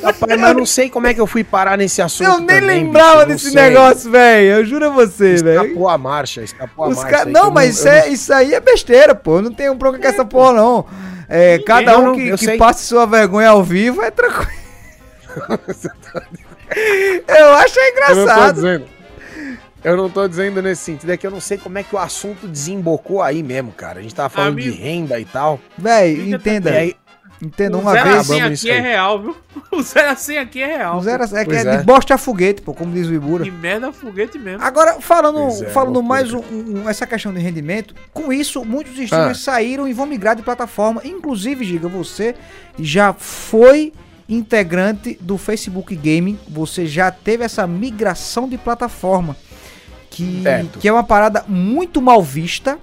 Rapaz, 0.01 0.39
mas 0.39 0.49
eu 0.49 0.53
não 0.53 0.65
sei 0.65 0.89
como 0.89 1.07
é 1.07 1.13
que 1.13 1.19
eu 1.19 1.27
fui 1.27 1.43
parar 1.43 1.77
nesse 1.77 2.01
assunto. 2.01 2.25
Eu 2.25 2.37
nem 2.37 2.61
também, 2.61 2.83
lembrava 2.83 3.25
bicho, 3.25 3.43
desse 3.43 3.53
negócio, 3.53 4.09
velho. 4.09 4.47
Eu 4.47 4.65
juro 4.65 4.85
a 4.85 4.89
você, 4.89 5.35
velho. 5.35 5.61
Escapou 5.65 5.89
a 5.89 5.97
marcha, 5.97 6.41
escapou 6.41 6.85
a 6.85 6.87
Os 6.87 6.95
marcha. 6.95 7.17
Ca... 7.17 7.25
Não, 7.25 7.51
mas 7.51 7.65
não, 7.65 7.73
isso, 7.73 7.87
é, 7.89 8.05
não... 8.05 8.13
isso 8.13 8.33
aí 8.33 8.53
é 8.53 8.61
besteira, 8.61 9.13
pô. 9.13 9.41
Não 9.41 9.51
tem 9.51 9.69
um 9.69 9.77
problema 9.77 10.01
com 10.01 10.09
essa 10.09 10.23
porra, 10.23 10.53
não. 10.53 10.85
É, 11.27 11.59
cada 11.59 11.97
um 11.99 12.15
que, 12.15 12.35
que 12.37 12.57
passe 12.57 12.85
sua 12.85 13.05
vergonha 13.05 13.49
ao 13.49 13.63
vivo 13.63 14.01
é 14.01 14.11
tranquilo. 14.11 14.51
eu 17.27 17.53
acho 17.53 17.79
engraçado. 17.79 18.67
Eu 18.67 18.79
não, 18.79 18.85
eu 19.83 19.97
não 19.97 20.09
tô 20.09 20.27
dizendo 20.27 20.61
nesse 20.61 20.83
sentido, 20.83 21.11
é 21.11 21.17
que 21.17 21.27
eu 21.27 21.31
não 21.31 21.41
sei 21.41 21.57
como 21.57 21.77
é 21.77 21.83
que 21.83 21.95
o 21.95 21.99
assunto 21.99 22.47
desembocou 22.47 23.21
aí 23.21 23.43
mesmo, 23.43 23.71
cara. 23.71 23.99
A 23.99 24.01
gente 24.01 24.15
tava 24.15 24.29
falando 24.29 24.53
Amigo. 24.53 24.71
de 24.71 24.77
renda 24.77 25.19
e 25.19 25.25
tal. 25.25 25.59
Véi, 25.77 26.31
entenda. 26.31 26.71
E 26.71 26.77
aí, 26.77 26.95
Entenda 27.41 27.77
uma 27.77 27.91
vez. 27.91 28.31
Assim 28.31 28.41
aqui 28.41 28.69
é 28.69 28.79
real, 28.79 29.21
viu? 29.21 29.35
O 29.71 29.81
zero 29.81 30.09
assim 30.09 30.37
aqui 30.37 30.61
é 30.61 30.77
real. 30.77 30.97
O 30.97 31.01
zero 31.01 31.23
assim 31.23 31.37
é, 31.37 31.45
que 31.45 31.53
é, 31.53 31.61
é, 31.61 31.77
de 31.77 31.83
bosta 31.83 32.15
a 32.15 32.17
foguete, 32.17 32.61
pô, 32.61 32.73
como 32.73 32.93
diz 32.93 33.07
o 33.07 33.13
Ibura. 33.13 33.43
De 33.43 33.51
merda 33.51 33.89
a 33.89 33.91
foguete 33.91 34.39
mesmo. 34.39 34.63
Agora, 34.63 35.01
falando, 35.01 35.63
é, 35.63 35.69
falando 35.69 36.01
mais 36.01 36.31
um, 36.33 36.39
um, 36.39 36.89
essa 36.89 37.05
questão 37.05 37.33
de 37.33 37.39
rendimento, 37.39 37.93
com 38.13 38.31
isso, 38.31 38.63
muitos 38.63 38.97
streamers 38.97 39.39
ah. 39.39 39.51
saíram 39.51 39.87
e 39.87 39.93
vão 39.93 40.05
migrar 40.05 40.35
de 40.35 40.43
plataforma. 40.43 41.01
Inclusive, 41.03 41.65
Giga, 41.65 41.89
você 41.89 42.35
já 42.79 43.11
foi 43.13 43.91
integrante 44.29 45.17
do 45.21 45.37
Facebook 45.37 45.95
Gaming, 45.95 46.39
você 46.47 46.85
já 46.85 47.11
teve 47.11 47.43
essa 47.43 47.67
migração 47.67 48.47
de 48.47 48.57
plataforma. 48.57 49.35
Que, 50.09 50.43
que 50.79 50.87
é 50.87 50.93
uma 50.93 51.03
parada 51.03 51.43
muito 51.45 52.01
mal 52.01 52.23
vista 52.23 52.79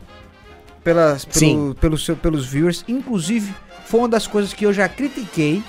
pelas, 0.84 1.24
pelo, 1.24 1.74
pelos, 1.76 2.06
pelos 2.20 2.46
viewers. 2.46 2.84
Inclusive, 2.86 3.54
foi 3.92 4.00
uma 4.00 4.08
das 4.08 4.26
coisas 4.26 4.54
que 4.54 4.64
eu 4.64 4.72
já 4.72 4.88
critiquei 4.88 5.62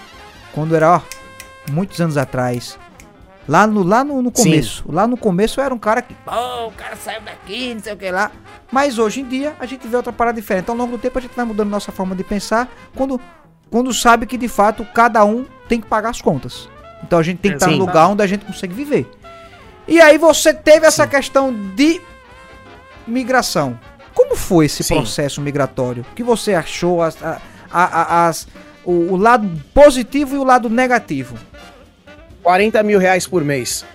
quando 0.54 0.74
era, 0.74 0.96
ó, 0.96 1.02
muitos 1.70 2.00
anos 2.00 2.16
atrás. 2.16 2.80
Lá 3.46 3.68
no, 3.68 3.84
lá 3.84 4.02
no, 4.02 4.22
no 4.22 4.32
começo. 4.32 4.82
Sim. 4.84 4.94
Lá 4.94 5.06
no 5.06 5.18
começo 5.18 5.60
eu 5.60 5.66
era 5.66 5.74
um 5.74 5.78
cara 5.78 6.02
que, 6.02 6.14
pô, 6.14 6.68
o 6.68 6.72
cara 6.72 6.96
saiu 6.96 7.20
daqui, 7.20 7.74
não 7.74 7.84
sei 7.84 7.92
o 7.92 7.98
que 7.98 8.10
lá. 8.10 8.32
Mas 8.72 8.98
hoje 8.98 9.20
em 9.20 9.28
dia 9.28 9.54
a 9.60 9.66
gente 9.66 9.86
vê 9.86 9.98
outra 9.98 10.14
parada 10.14 10.40
diferente. 10.40 10.70
Ao 10.70 10.76
longo 10.76 10.94
do 10.94 10.98
tempo 10.98 11.18
a 11.18 11.22
gente 11.22 11.36
vai 11.36 11.44
mudando 11.44 11.70
nossa 11.70 11.92
forma 11.92 12.16
de 12.16 12.24
pensar 12.24 12.72
quando, 12.96 13.20
quando 13.70 13.94
sabe 13.94 14.26
que 14.26 14.38
de 14.38 14.48
fato 14.48 14.86
cada 14.94 15.26
um 15.26 15.46
tem 15.68 15.82
que 15.82 15.88
pagar 15.88 16.12
as 16.12 16.22
contas. 16.22 16.70
Então 17.04 17.20
a 17.20 17.24
gente 17.24 17.40
tem 17.40 17.52
que 17.52 17.58
estar 17.58 17.72
no 17.72 17.78
lugar 17.78 18.08
onde 18.08 18.24
a 18.24 18.28
gente 18.28 18.46
consegue 18.46 18.74
viver. 18.74 19.06
E 19.86 20.00
aí 20.00 20.18
você 20.18 20.54
teve 20.54 20.88
essa 20.88 21.04
Sim. 21.04 21.10
questão 21.10 21.54
de 21.76 22.00
migração. 23.06 23.78
Como 24.14 24.34
foi 24.38 24.68
esse 24.68 24.82
processo 24.88 25.42
migratório? 25.42 26.06
O 26.10 26.16
que 26.16 26.24
você 26.24 26.54
achou? 26.54 27.02
As, 27.02 27.22
a, 27.22 27.42
a, 27.74 27.84
a, 27.84 28.28
as, 28.28 28.48
o, 28.86 29.14
o, 29.14 29.18
lado 29.18 29.50
positivo 29.74 30.36
e 30.36 30.38
o 30.38 30.44
lado 30.44 30.70
negativo. 30.70 31.38
40 32.44 32.84
mil 32.84 33.00
reais 33.00 33.26
por 33.26 33.44
mês. 33.44 33.86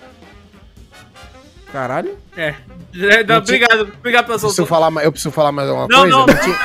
Caralho? 1.71 2.17
É. 2.35 2.55
é 2.95 3.23
não, 3.23 3.37
obrigado, 3.37 3.81
obrigado 3.81 4.25
pela 4.25 4.39
sua 4.39 4.65
falar, 4.65 4.91
Eu 5.03 5.11
preciso 5.11 5.31
falar 5.31 5.51
mais 5.51 5.69
alguma 5.69 5.87
não, 5.87 6.01
coisa? 6.01 6.17
Não, 6.17 6.25
não, 6.25 6.35
tinha, 6.35 6.57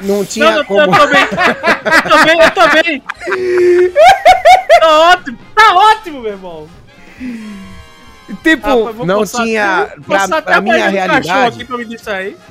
não 0.02 0.24
tinha 0.24 0.50
não, 0.56 0.64
como. 0.64 0.80
Eu 0.80 0.92
tô 0.92 1.06
bem. 1.08 1.22
Eu 1.22 2.10
tô 2.10 2.24
bem, 2.24 2.40
eu 2.40 2.50
tô 2.50 2.82
bem. 2.82 3.02
Tá 4.82 5.12
ótimo, 5.12 5.38
tá 5.54 5.74
ótimo, 5.76 6.20
meu 6.22 6.32
irmão. 6.32 6.68
Tipo, 8.42 9.04
não 9.04 9.24
tinha. 9.24 9.94
Pra, 10.06 10.42
pra 10.42 10.60
minha 10.60 10.88
realidade. 10.88 11.64
Pra 11.64 11.84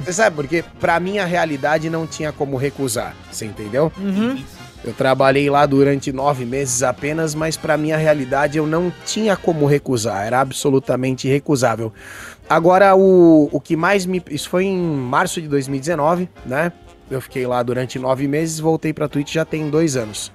você 0.04 0.14
sabe 0.14 0.36
porque 0.36 0.64
Pra 0.80 1.00
minha 1.00 1.26
realidade 1.26 1.90
não 1.90 2.08
tinha 2.08 2.32
como 2.32 2.58
recusar. 2.58 3.16
Você 3.32 3.46
entendeu? 3.46 3.92
Uhum. 3.98 4.42
Eu 4.84 4.94
trabalhei 4.94 5.48
lá 5.48 5.64
durante 5.66 6.12
nove 6.12 6.44
meses 6.44 6.82
apenas, 6.82 7.36
mas 7.36 7.56
para 7.56 7.78
minha 7.78 7.98
realidade 7.98 8.58
eu 8.58 8.66
não 8.66 8.92
tinha 9.06 9.38
como 9.38 9.68
recusar. 9.68 10.26
Era 10.26 10.42
absolutamente 10.42 11.28
recusável. 11.28 11.94
Agora, 12.50 12.96
o, 12.96 13.48
o 13.52 13.62
que 13.62 13.76
mais 13.76 14.06
me. 14.06 14.22
Isso 14.30 14.50
foi 14.50 14.66
em 14.66 14.78
março 14.78 15.40
de 15.40 15.48
2019, 15.48 16.28
né? 16.46 16.72
Eu 17.10 17.22
fiquei 17.22 17.46
lá 17.46 17.62
durante 17.62 18.00
nove 18.00 18.28
meses, 18.28 18.60
voltei 18.60 18.92
pra 18.92 19.08
Twitch 19.08 19.34
já 19.34 19.46
tem 19.46 19.70
dois 19.70 19.96
anos. 19.96 20.32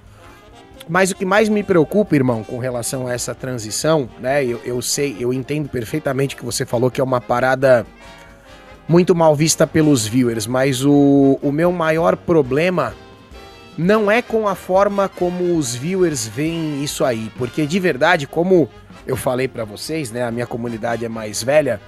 Mas 0.89 1.11
o 1.11 1.17
que 1.17 1.25
mais 1.25 1.49
me 1.49 1.63
preocupa, 1.63 2.15
irmão, 2.15 2.45
com 2.45 2.59
relação 2.59 3.07
a 3.07 3.13
essa 3.13 3.35
transição, 3.35 4.09
né? 4.21 4.45
Eu, 4.45 4.61
eu 4.65 4.81
sei, 4.81 5.17
eu 5.19 5.33
entendo 5.33 5.69
perfeitamente 5.69 6.37
que 6.37 6.45
você 6.45 6.65
falou 6.65 6.91
que 6.91 7.01
é 7.01 7.05
uma 7.05 7.21
parada 7.21 7.85
muito 8.89 9.15
mal 9.15 9.35
vista 9.35 9.67
pelos 9.67 10.07
viewers, 10.07 10.47
mas 10.47 10.85
o, 10.85 11.39
o 11.43 11.51
meu 11.51 11.73
maior 11.73 12.17
problema 12.17 12.95
não 13.77 14.11
é 14.11 14.23
com 14.23 14.47
a 14.47 14.55
forma 14.55 15.09
como 15.09 15.57
os 15.57 15.75
viewers 15.75 16.27
veem 16.27 16.83
isso 16.83 17.05
aí, 17.05 17.31
porque 17.37 17.67
de 17.67 17.81
verdade, 17.81 18.27
como 18.27 18.69
eu 19.07 19.17
falei 19.17 19.49
para 19.49 19.65
vocês, 19.65 20.11
né, 20.11 20.23
a 20.23 20.31
minha 20.31 20.47
comunidade 20.47 21.05
é 21.05 21.09
mais 21.09 21.43
velha, 21.43 21.81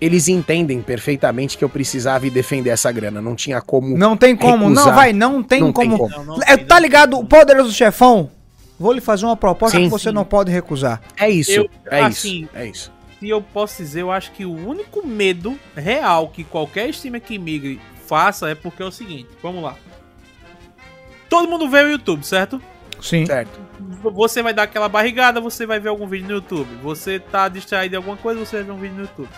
eles 0.00 0.28
entendem 0.28 0.82
perfeitamente 0.82 1.56
que 1.56 1.64
eu 1.64 1.68
precisava 1.68 2.26
ir 2.26 2.30
defender 2.30 2.70
essa 2.70 2.90
grana, 2.90 3.20
não 3.20 3.36
tinha 3.36 3.60
como 3.60 3.96
Não 3.96 4.16
tem 4.16 4.34
como, 4.34 4.64
recusar. 4.68 4.86
não 4.86 4.94
vai, 4.94 5.12
não 5.12 5.42
tem 5.42 5.60
não 5.60 5.72
como. 5.72 5.90
Tem 5.90 5.98
como. 5.98 6.24
Não, 6.24 6.36
não, 6.36 6.42
é, 6.46 6.56
tá 6.56 6.80
ligado 6.80 7.18
o 7.18 7.24
poderoso 7.24 7.72
chefão? 7.72 8.30
Vou 8.80 8.94
lhe 8.94 9.00
fazer 9.02 9.26
uma 9.26 9.36
proposta 9.36 9.76
sim, 9.76 9.84
que 9.84 9.90
você 9.90 10.08
sim. 10.08 10.14
não 10.14 10.24
pode 10.24 10.50
recusar. 10.50 11.02
É 11.14 11.28
isso. 11.28 11.50
Eu, 11.50 11.70
é 11.84 12.00
assim, 12.00 12.44
isso. 12.44 12.50
É 12.54 12.66
isso. 12.66 12.92
Se 13.18 13.28
eu 13.28 13.42
posso 13.42 13.76
dizer, 13.76 14.00
eu 14.00 14.10
acho 14.10 14.32
que 14.32 14.46
o 14.46 14.56
único 14.56 15.06
medo 15.06 15.58
real 15.76 16.28
que 16.28 16.42
qualquer 16.42 16.88
streamer 16.88 17.20
que 17.20 17.38
migre 17.38 17.78
faça 18.06 18.48
é 18.48 18.54
porque 18.54 18.82
é 18.82 18.86
o 18.86 18.90
seguinte. 18.90 19.28
Vamos 19.42 19.62
lá. 19.62 19.76
Todo 21.28 21.46
mundo 21.46 21.68
vê 21.68 21.82
o 21.82 21.90
YouTube, 21.90 22.24
certo? 22.24 22.58
Sim. 23.02 23.26
Certo. 23.26 23.60
Você 24.14 24.42
vai 24.42 24.54
dar 24.54 24.62
aquela 24.62 24.88
barrigada, 24.88 25.42
você 25.42 25.66
vai 25.66 25.78
ver 25.78 25.90
algum 25.90 26.06
vídeo 26.06 26.28
no 26.28 26.34
YouTube. 26.36 26.70
Você 26.82 27.18
tá 27.18 27.50
distraído 27.50 27.90
de 27.90 27.96
alguma 27.96 28.16
coisa, 28.16 28.40
você 28.40 28.56
vai 28.56 28.64
ver 28.64 28.72
um 28.72 28.78
vídeo 28.78 28.96
no 28.96 29.02
YouTube. 29.02 29.28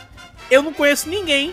Eu 0.48 0.62
não 0.62 0.73
conheço 0.73 1.09
ninguém 1.09 1.52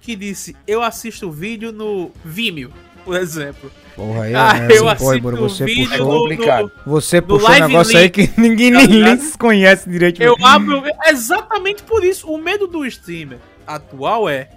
que 0.00 0.16
disse 0.16 0.56
eu 0.66 0.82
assisto 0.82 1.30
vídeo 1.30 1.70
no 1.70 2.10
Vimeo. 2.24 2.72
por 3.04 3.14
exemplo. 3.14 3.70
Porra, 3.96 4.24
aí, 4.24 4.34
ah, 4.34 4.52
né? 4.52 4.68
eu 4.70 4.86
assim, 4.86 5.22
pô, 5.22 5.30
você 5.32 5.64
puxou. 5.64 6.06
Do, 6.06 6.18
complicado. 6.20 6.72
você 6.84 7.22
puxou 7.22 7.48
um 7.50 7.52
negócio 7.52 7.98
link, 7.98 8.02
aí 8.02 8.10
que 8.10 8.30
ninguém 8.38 8.70
tá 8.70 8.86
nem 8.86 9.32
conhece 9.38 9.88
direito. 9.88 10.22
Eu 10.22 10.36
abro. 10.44 10.82
Exatamente 11.06 11.82
por 11.82 12.04
isso. 12.04 12.30
O 12.30 12.36
medo 12.36 12.66
do 12.66 12.84
streamer 12.84 13.38
atual 13.66 14.28
é. 14.28 14.50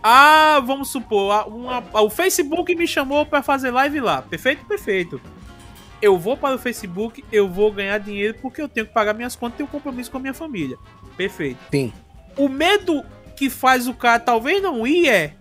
Ah, 0.00 0.62
vamos 0.64 0.90
supor, 0.90 1.48
uma, 1.48 1.82
o 2.02 2.10
Facebook 2.10 2.74
me 2.76 2.86
chamou 2.86 3.24
para 3.24 3.42
fazer 3.42 3.70
live 3.70 4.00
lá. 4.00 4.22
Perfeito? 4.22 4.64
Perfeito. 4.66 5.20
Eu 6.00 6.18
vou 6.18 6.36
para 6.36 6.54
o 6.54 6.58
Facebook, 6.58 7.24
eu 7.32 7.48
vou 7.48 7.72
ganhar 7.72 7.98
dinheiro 7.98 8.36
porque 8.42 8.60
eu 8.60 8.68
tenho 8.68 8.86
que 8.86 8.92
pagar 8.92 9.14
minhas 9.14 9.34
contas 9.34 9.54
e 9.54 9.56
tenho 9.58 9.68
um 9.68 9.72
compromisso 9.72 10.10
com 10.10 10.18
a 10.18 10.20
minha 10.20 10.34
família. 10.34 10.76
Perfeito. 11.16 11.58
Sim. 11.70 11.90
O 12.36 12.48
medo 12.48 13.02
que 13.34 13.48
faz 13.48 13.88
o 13.88 13.94
cara 13.94 14.20
talvez 14.20 14.62
não 14.62 14.86
ir 14.86 15.08
é. 15.08 15.34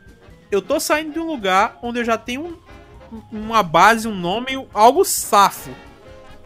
Eu 0.49 0.61
tô 0.61 0.79
saindo 0.79 1.11
de 1.11 1.19
um 1.19 1.27
lugar 1.27 1.77
onde 1.83 1.99
eu 1.99 2.05
já 2.05 2.17
tenho 2.17 2.57
uma 3.31 3.63
base, 3.63 4.07
um 4.07 4.15
nome, 4.15 4.67
algo 4.73 5.03
safo. 5.03 5.71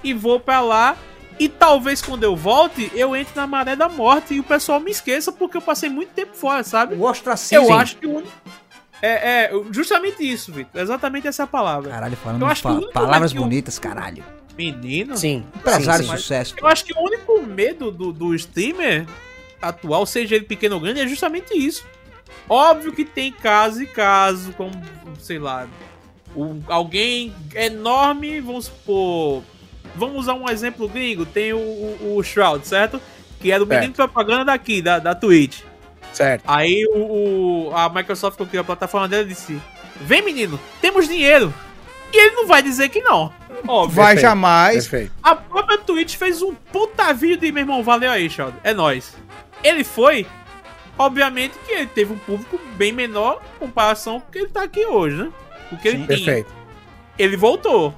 E 0.03 0.14
vou 0.14 0.39
para 0.39 0.61
lá 0.61 0.98
e 1.39 1.48
talvez 1.48 2.02
quando 2.02 2.23
eu 2.23 2.35
volte, 2.35 2.91
eu 2.95 3.15
entre 3.15 3.35
na 3.35 3.45
maré 3.45 3.76
da 3.76 3.88
morte 3.88 4.34
e 4.34 4.39
o 4.39 4.44
pessoal 4.44 4.80
me 4.80 4.89
esqueça 4.89 5.31
porque 5.31 5.57
eu 5.57 5.61
passei 5.61 5.89
muito 5.89 6.10
tempo 6.10 6.35
fora, 6.35 6.64
sabe? 6.64 6.95
O 6.95 7.03
ostracismo. 7.03 7.65
Eu 7.65 7.73
acho 7.73 7.98
que 7.98 8.07
o 8.07 8.15
único... 8.15 8.31
É, 8.99 9.45
é, 9.45 9.52
justamente 9.72 10.27
isso, 10.27 10.52
Vitor. 10.52 10.81
Exatamente 10.81 11.27
essa 11.27 11.45
palavra. 11.45 11.91
Caralho, 11.91 12.18
falando 12.18 12.41
eu 12.41 12.48
acho 12.48 12.64
pa 12.64 12.81
palavras 12.91 13.31
bonitas, 13.31 13.77
caralho. 13.77 14.23
Menino? 14.57 15.15
Sim. 15.15 15.45
Empresário 15.56 16.03
de 16.03 16.10
sucesso. 16.10 16.56
Eu 16.57 16.65
acho 16.65 16.84
que 16.84 16.94
o 16.94 16.99
único 16.99 17.39
medo 17.44 17.91
do, 17.91 18.11
do 18.11 18.34
streamer 18.34 19.06
atual, 19.61 20.06
seja 20.07 20.35
ele 20.35 20.45
pequeno 20.45 20.76
ou 20.76 20.81
grande, 20.81 20.99
é 20.99 21.07
justamente 21.07 21.53
isso. 21.53 21.85
Óbvio 22.49 22.91
que 22.91 23.06
tem 23.06 23.31
caso 23.31 23.84
e 23.84 23.85
caso, 23.85 24.52
como, 24.53 24.72
sei 25.19 25.38
lá, 25.38 25.68
um, 26.38 26.61
alguém 26.68 27.34
enorme, 27.55 28.39
vamos 28.39 28.65
supor. 28.65 29.43
Vamos 29.95 30.18
usar 30.19 30.35
um 30.35 30.47
exemplo 30.47 30.88
gringo. 30.88 31.26
Tem 31.26 31.51
o, 31.53 31.57
o, 31.57 32.15
o 32.18 32.23
Shroud, 32.23 32.65
certo? 32.68 33.01
Que 33.39 33.51
era 33.51 33.64
o 33.64 33.68
menino 33.68 33.88
de 33.88 33.95
propaganda 33.95 34.45
daqui, 34.45 34.81
da, 34.81 34.99
da 34.99 35.15
Twitch. 35.15 35.61
Certo. 36.14 36.43
Aí 36.47 36.85
o, 36.93 37.69
o 37.69 37.76
a 37.76 37.89
Microsoft, 37.89 38.39
que 38.49 38.57
a 38.57 38.64
plataforma 38.64 39.07
dela, 39.07 39.26
disse: 39.26 39.59
Vem, 40.01 40.22
menino, 40.22 40.59
temos 40.80 41.07
dinheiro. 41.07 41.51
E 42.14 42.18
ele 42.18 42.35
não 42.35 42.47
vai 42.47 42.61
dizer 42.61 42.89
que 42.89 43.01
não. 43.01 43.34
Óbvio. 43.68 43.95
Vai 43.95 44.14
Perfeito. 44.14 44.22
jamais. 44.22 44.88
Perfeito. 44.88 45.11
A 45.22 45.35
própria 45.35 45.77
Twitch 45.80 46.15
fez 46.15 46.41
um 46.41 46.53
puta 46.53 47.14
vídeo 47.14 47.38
de 47.38 47.51
meu 47.51 47.64
irmão, 47.64 47.84
valeu 47.84 48.11
aí, 48.11 48.30
Shroud. 48.30 48.55
É 48.64 48.73
nóis. 48.73 49.15
Ele 49.64 49.84
foi. 49.84 50.26
Obviamente 50.97 51.53
que 51.65 51.72
ele 51.72 51.88
teve 51.88 52.14
um 52.14 52.18
público 52.18 52.59
bem 52.76 52.91
menor 52.91 53.41
em 53.55 53.59
comparação 53.59 54.19
com 54.19 54.27
o 54.27 54.31
que 54.31 54.39
ele 54.39 54.47
tá 54.47 54.64
aqui 54.64 54.85
hoje, 54.85 55.18
né? 55.18 55.31
O 55.72 55.77
que 55.77 55.91
Sim, 55.91 55.98
ele 55.98 56.06
tinha. 56.06 56.18
Perfeito. 56.18 56.53
Ele 57.18 57.38
voltou. 57.38 57.94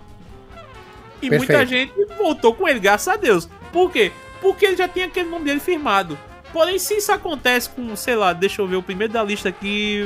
E 1.22 1.30
perfeito. 1.30 1.38
muita 1.38 1.66
gente 1.66 1.94
voltou 2.18 2.54
com 2.54 2.68
ele, 2.68 2.80
graças 2.80 3.08
a 3.08 3.18
Deus. 3.18 3.50
Por 3.72 3.91
quê? 3.91 4.12
Porque 4.41 4.66
ele 4.66 4.78
já 4.78 4.88
tinha 4.88 5.06
aquele 5.06 5.30
nome 5.30 5.46
dele 5.46 5.60
firmado. 5.60 6.18
Porém, 6.52 6.80
se 6.80 6.96
isso 6.98 7.12
acontece 7.12 7.70
com, 7.70 7.96
sei 7.96 8.16
lá, 8.16 8.34
deixa 8.34 8.62
eu 8.62 8.68
ver 8.68 8.78
o 8.78 8.84
primeiro 8.84 9.14
da 9.14 9.24
lista 9.24 9.50
aqui. 9.50 10.02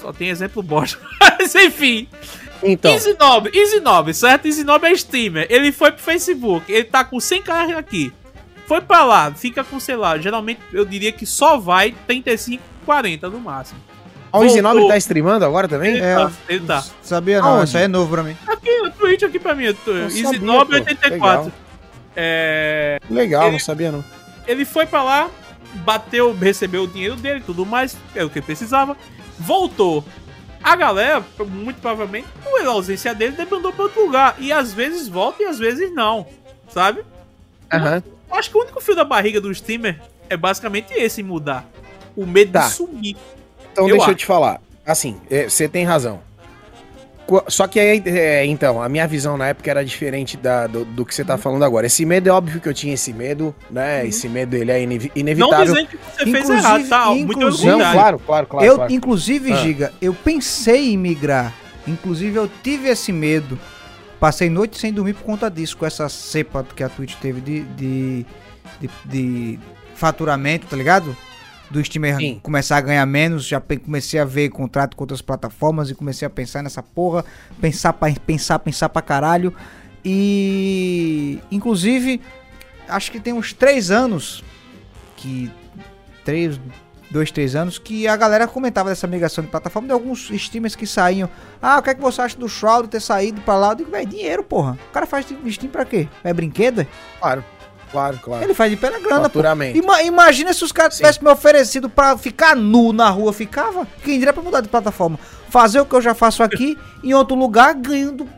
Só 0.00 0.12
tem 0.12 0.28
exemplo 0.28 0.62
bosta. 0.62 0.98
Mas 1.20 1.54
enfim. 1.54 2.08
Então. 2.62 2.92
Easy 2.92 3.14
Nob, 3.18 3.50
Easy 3.52 3.80
Nob, 3.80 4.14
certo? 4.14 4.46
Easy 4.46 4.64
Nob 4.64 4.86
é 4.86 4.92
streamer. 4.92 5.46
Ele 5.50 5.72
foi 5.72 5.92
pro 5.92 6.02
Facebook. 6.02 6.72
Ele 6.72 6.84
tá 6.84 7.04
com 7.04 7.20
100 7.20 7.42
carros 7.42 7.76
aqui. 7.76 8.12
Foi 8.66 8.80
pra 8.80 9.04
lá, 9.04 9.32
fica 9.32 9.62
com, 9.62 9.78
sei 9.78 9.94
lá, 9.94 10.18
geralmente 10.18 10.60
eu 10.72 10.84
diria 10.84 11.12
que 11.12 11.24
só 11.24 11.56
vai 11.56 11.94
35, 12.06 12.62
40 12.84 13.30
no 13.30 13.38
máximo. 13.38 13.80
O 14.40 14.44
Easy 14.44 14.62
Nobre 14.62 14.88
tá 14.88 14.96
streamando 14.96 15.44
agora 15.44 15.68
também? 15.68 15.94
Ele 15.94 16.04
é, 16.04 16.14
tá, 16.14 16.32
ele 16.48 16.66
tá. 16.66 16.84
Sabia 17.02 17.40
não, 17.40 17.62
isso 17.62 17.76
aí 17.76 17.84
é 17.84 17.88
novo 17.88 18.10
pra 18.10 18.22
mim. 18.22 18.36
Aqui, 18.46 18.78
no 18.80 18.90
Twitch 18.90 19.22
aqui 19.22 19.38
pra 19.38 19.54
mim. 19.54 19.64
Easy 19.64 20.38
Nobre 20.38 20.76
84. 20.76 21.44
Legal. 21.44 21.52
É... 22.14 22.98
Legal, 23.10 23.42
ele, 23.44 23.52
não 23.52 23.58
sabia 23.58 23.92
não. 23.92 24.04
Ele 24.46 24.64
foi 24.64 24.86
pra 24.86 25.02
lá, 25.02 25.30
bateu, 25.76 26.34
recebeu 26.34 26.84
o 26.84 26.88
dinheiro 26.88 27.16
dele 27.16 27.42
tudo 27.44 27.66
mais, 27.66 27.96
é 28.14 28.24
o 28.24 28.30
que 28.30 28.38
ele 28.38 28.46
precisava. 28.46 28.96
Voltou. 29.38 30.04
A 30.62 30.74
galera, 30.74 31.24
muito 31.46 31.80
provavelmente, 31.80 32.26
por 32.42 32.66
ausência 32.66 33.14
dele, 33.14 33.36
demandou 33.36 33.72
pra 33.72 33.84
outro 33.84 34.04
lugar. 34.04 34.34
E 34.38 34.50
às 34.50 34.72
vezes 34.72 35.06
volta 35.06 35.42
e 35.42 35.46
às 35.46 35.58
vezes 35.58 35.94
não. 35.94 36.26
Sabe? 36.68 37.04
Aham. 37.72 38.02
Uhum. 38.04 38.16
Acho 38.36 38.50
que 38.50 38.58
o 38.58 38.60
único 38.62 38.80
fio 38.80 38.96
da 38.96 39.04
barriga 39.04 39.40
do 39.40 39.52
streamer 39.52 40.00
é 40.28 40.36
basicamente 40.36 40.92
esse 40.92 41.22
mudar. 41.22 41.64
O 42.16 42.26
medo 42.26 42.52
tá. 42.52 42.66
de 42.66 42.72
sumir. 42.72 43.16
Então 43.76 43.84
eu 43.84 43.90
deixa 43.90 44.04
acho. 44.04 44.12
eu 44.12 44.16
te 44.16 44.26
falar. 44.26 44.60
Assim, 44.86 45.16
é, 45.30 45.48
você 45.48 45.68
tem 45.68 45.84
razão. 45.84 46.20
Só 47.48 47.66
que 47.66 47.78
aí, 47.78 48.02
é, 48.06 48.46
então, 48.46 48.80
a 48.80 48.88
minha 48.88 49.06
visão 49.06 49.36
na 49.36 49.48
época 49.48 49.68
era 49.68 49.84
diferente 49.84 50.36
da, 50.36 50.66
do, 50.66 50.84
do 50.84 51.04
que 51.04 51.12
você 51.12 51.24
tá 51.24 51.34
uhum. 51.34 51.40
falando 51.40 51.64
agora. 51.64 51.86
Esse 51.86 52.06
medo 52.06 52.28
é 52.28 52.32
óbvio 52.32 52.60
que 52.60 52.68
eu 52.68 52.72
tinha 52.72 52.94
esse 52.94 53.12
medo, 53.12 53.54
né? 53.68 54.02
Uhum. 54.02 54.08
Esse 54.08 54.28
medo 54.28 54.56
ele 54.56 54.70
é 54.70 54.80
inevitável. 54.80 55.48
Não 55.48 55.64
dizendo 55.64 55.88
que 55.88 55.96
você 55.96 56.22
inclusive, 56.22 56.46
fez 56.46 56.50
errado, 56.50 56.88
tá? 56.88 57.10
Muito 57.10 57.38
não, 57.66 57.78
claro, 57.78 58.18
claro, 58.20 58.46
claro. 58.46 58.66
Eu, 58.66 58.76
claro. 58.76 58.92
inclusive, 58.92 59.52
ah. 59.52 59.56
Giga, 59.56 59.92
eu 60.00 60.14
pensei 60.14 60.94
em 60.94 60.96
migrar. 60.96 61.52
Inclusive, 61.86 62.36
eu 62.36 62.50
tive 62.62 62.88
esse 62.88 63.12
medo. 63.12 63.58
Passei 64.20 64.48
noite 64.48 64.78
sem 64.78 64.92
dormir 64.92 65.14
por 65.14 65.24
conta 65.24 65.50
disso, 65.50 65.76
com 65.76 65.84
essa 65.84 66.08
cepa 66.08 66.64
que 66.74 66.82
a 66.82 66.88
Twitch 66.88 67.16
teve 67.16 67.40
de, 67.40 67.62
de, 67.62 68.26
de, 68.80 68.90
de 69.04 69.58
faturamento, 69.94 70.66
tá 70.66 70.76
ligado? 70.76 71.14
Do 71.70 71.80
streamer 71.80 72.16
Sim. 72.16 72.40
começar 72.42 72.76
a 72.76 72.80
ganhar 72.80 73.04
menos, 73.06 73.44
já 73.44 73.60
comecei 73.60 74.20
a 74.20 74.24
ver 74.24 74.50
contrato 74.50 74.96
com 74.96 75.02
outras 75.02 75.20
plataformas 75.20 75.90
e 75.90 75.94
comecei 75.94 76.24
a 76.24 76.30
pensar 76.30 76.62
nessa 76.62 76.82
porra, 76.82 77.24
pensar, 77.60 77.92
pra, 77.92 78.12
pensar, 78.24 78.58
pensar 78.60 78.88
pra 78.88 79.02
caralho. 79.02 79.52
E 80.04 81.40
inclusive, 81.50 82.20
acho 82.88 83.10
que 83.10 83.18
tem 83.18 83.32
uns 83.32 83.52
três 83.52 83.90
anos 83.90 84.44
que. 85.16 85.50
Três, 86.24 86.60
dois, 87.10 87.30
três 87.30 87.54
anos, 87.54 87.78
que 87.78 88.06
a 88.08 88.16
galera 88.16 88.48
comentava 88.48 88.88
dessa 88.88 89.06
migração 89.06 89.42
de 89.42 89.50
plataforma 89.50 89.86
de 89.86 89.92
alguns 89.92 90.30
streamers 90.30 90.74
que 90.74 90.86
saíam. 90.86 91.28
Ah, 91.62 91.78
o 91.78 91.82
que 91.82 91.90
é 91.90 91.94
que 91.94 92.00
você 92.00 92.20
acha 92.20 92.36
do 92.36 92.48
Shroud 92.48 92.88
ter 92.88 93.00
saído 93.00 93.40
pra 93.42 93.56
lá? 93.56 93.70
Eu 93.70 93.76
digo, 93.76 93.90
velho, 93.90 94.08
dinheiro, 94.08 94.42
porra. 94.42 94.78
O 94.90 94.92
cara 94.92 95.06
faz 95.06 95.26
Steam 95.26 95.70
pra 95.70 95.84
quê? 95.84 96.08
É 96.24 96.32
brinquedo? 96.32 96.86
Claro. 97.20 97.44
Claro, 97.90 98.18
claro. 98.22 98.44
Ele 98.44 98.54
faz 98.54 98.70
de 98.70 98.76
pé 98.76 98.90
na 98.90 98.98
grana, 98.98 99.28
pô. 99.28 99.40
Ima 99.74 100.02
imagina 100.02 100.52
se 100.52 100.64
os 100.64 100.72
caras 100.72 100.96
tivessem 100.96 101.22
me 101.22 101.30
oferecido 101.30 101.88
pra 101.88 102.16
ficar 102.18 102.56
nu 102.56 102.92
na 102.92 103.08
rua, 103.08 103.32
ficava. 103.32 103.86
Quem 104.02 104.18
diria 104.18 104.32
pra 104.32 104.42
mudar 104.42 104.60
de 104.60 104.68
plataforma? 104.68 105.18
Fazer 105.48 105.80
o 105.80 105.86
que 105.86 105.94
eu 105.94 106.02
já 106.02 106.14
faço 106.14 106.42
aqui 106.42 106.76
em 107.02 107.14
outro 107.14 107.36
lugar, 107.36 107.74
ganhando 107.74 108.28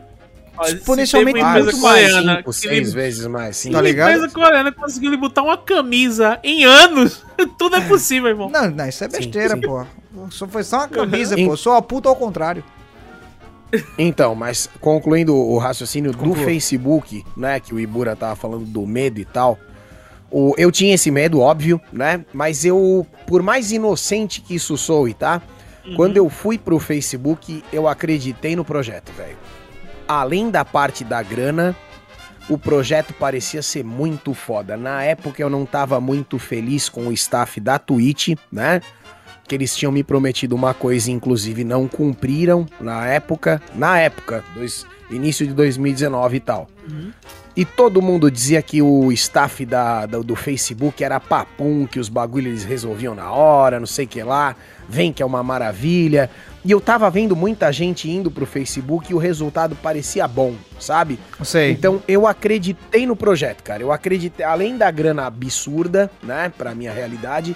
exponencialmente 0.67 1.41
muito 1.43 1.77
mais. 1.77 2.11
Cinco, 2.13 2.53
seis 2.53 2.93
vezes 2.93 3.25
mais, 3.25 3.57
sim. 3.57 3.71
Tá 3.71 3.81
ligado? 3.81 4.11
empresa 4.11 4.33
coreana 4.33 4.71
conseguiu 4.71 5.11
lhe 5.11 5.17
botar 5.17 5.43
uma 5.43 5.57
camisa 5.57 6.39
em 6.43 6.65
anos. 6.65 7.23
Tudo 7.57 7.77
é 7.77 7.81
possível, 7.81 8.29
irmão. 8.29 8.49
Não, 8.49 8.69
não, 8.69 8.87
isso 8.87 9.03
é 9.03 9.07
besteira, 9.07 9.55
sim, 9.55 9.61
sim. 9.61 9.67
pô. 9.67 9.85
Só 10.31 10.47
foi 10.47 10.63
só 10.63 10.77
uma 10.77 10.87
camisa, 10.89 11.35
pô. 11.35 11.55
Sou 11.55 11.73
a 11.73 11.81
puta 11.81 12.09
ao 12.09 12.15
contrário. 12.15 12.63
Então, 13.97 14.33
mas 14.33 14.67
concluindo 14.79 15.35
o 15.35 15.57
raciocínio 15.57 16.11
do 16.11 16.33
Facebook, 16.33 17.23
né, 17.37 17.59
que 17.59 17.73
o 17.73 17.79
Ibura 17.79 18.15
tava 18.15 18.35
falando 18.35 18.65
do 18.65 18.85
medo 18.87 19.19
e 19.19 19.25
tal, 19.25 19.59
o, 20.31 20.53
eu 20.57 20.71
tinha 20.71 20.95
esse 20.95 21.11
medo, 21.11 21.39
óbvio, 21.39 21.79
né, 21.93 22.25
mas 22.33 22.65
eu, 22.65 23.05
por 23.27 23.43
mais 23.43 23.71
inocente 23.71 24.41
que 24.41 24.55
isso 24.55 24.75
soe, 24.77 25.13
tá, 25.13 25.41
uhum. 25.85 25.95
quando 25.95 26.17
eu 26.17 26.29
fui 26.29 26.57
pro 26.57 26.79
Facebook, 26.79 27.63
eu 27.71 27.87
acreditei 27.87 28.55
no 28.55 28.65
projeto, 28.65 29.11
velho 29.13 29.37
além 30.09 30.49
da 30.49 30.65
parte 30.65 31.03
da 31.03 31.21
grana, 31.21 31.75
o 32.49 32.57
projeto 32.57 33.13
parecia 33.13 33.61
ser 33.61 33.83
muito 33.83 34.33
foda. 34.33 34.75
Na 34.75 35.03
época 35.03 35.39
eu 35.39 35.51
não 35.51 35.67
tava 35.67 36.01
muito 36.01 36.39
feliz 36.39 36.89
com 36.89 37.07
o 37.07 37.13
staff 37.13 37.59
da 37.59 37.77
Twitch, 37.77 38.29
né? 38.51 38.81
Que 39.49 39.55
eles 39.55 39.75
tinham 39.75 39.91
me 39.91 40.03
prometido 40.03 40.55
uma 40.55 40.75
coisa, 40.75 41.09
inclusive 41.09 41.63
não 41.63 41.87
cumpriram 41.87 42.67
na 42.79 43.07
época. 43.07 43.59
Na 43.73 43.97
época, 43.97 44.43
dois, 44.53 44.85
início 45.09 45.47
de 45.47 45.53
2019 45.53 46.37
e 46.37 46.39
tal. 46.39 46.69
Uhum. 46.87 47.11
E 47.55 47.65
todo 47.65 47.99
mundo 47.99 48.29
dizia 48.29 48.61
que 48.61 48.79
o 48.79 49.11
staff 49.11 49.65
da, 49.65 50.05
da, 50.05 50.19
do 50.19 50.35
Facebook 50.35 51.03
era 51.03 51.19
papum, 51.19 51.87
que 51.87 51.99
os 51.99 52.07
bagulhos 52.07 52.47
eles 52.47 52.63
resolviam 52.63 53.15
na 53.15 53.31
hora, 53.31 53.79
não 53.79 53.87
sei 53.87 54.05
o 54.05 54.07
que 54.07 54.21
lá. 54.21 54.55
Vem 54.87 55.11
que 55.11 55.23
é 55.23 55.25
uma 55.25 55.41
maravilha. 55.41 56.29
E 56.63 56.71
eu 56.71 56.79
tava 56.79 57.09
vendo 57.09 57.35
muita 57.35 57.71
gente 57.71 58.09
indo 58.09 58.29
pro 58.29 58.45
Facebook 58.45 59.11
e 59.11 59.15
o 59.15 59.17
resultado 59.17 59.75
parecia 59.75 60.27
bom, 60.27 60.53
sabe? 60.79 61.19
Sei. 61.43 61.71
Então 61.71 62.01
eu 62.07 62.27
acreditei 62.27 63.07
no 63.07 63.15
projeto, 63.15 63.63
cara. 63.63 63.81
Eu 63.81 63.91
acreditei, 63.91 64.45
além 64.45 64.77
da 64.77 64.91
grana 64.91 65.25
absurda, 65.25 66.11
né, 66.21 66.51
pra 66.57 66.75
minha 66.75 66.93
realidade, 66.93 67.55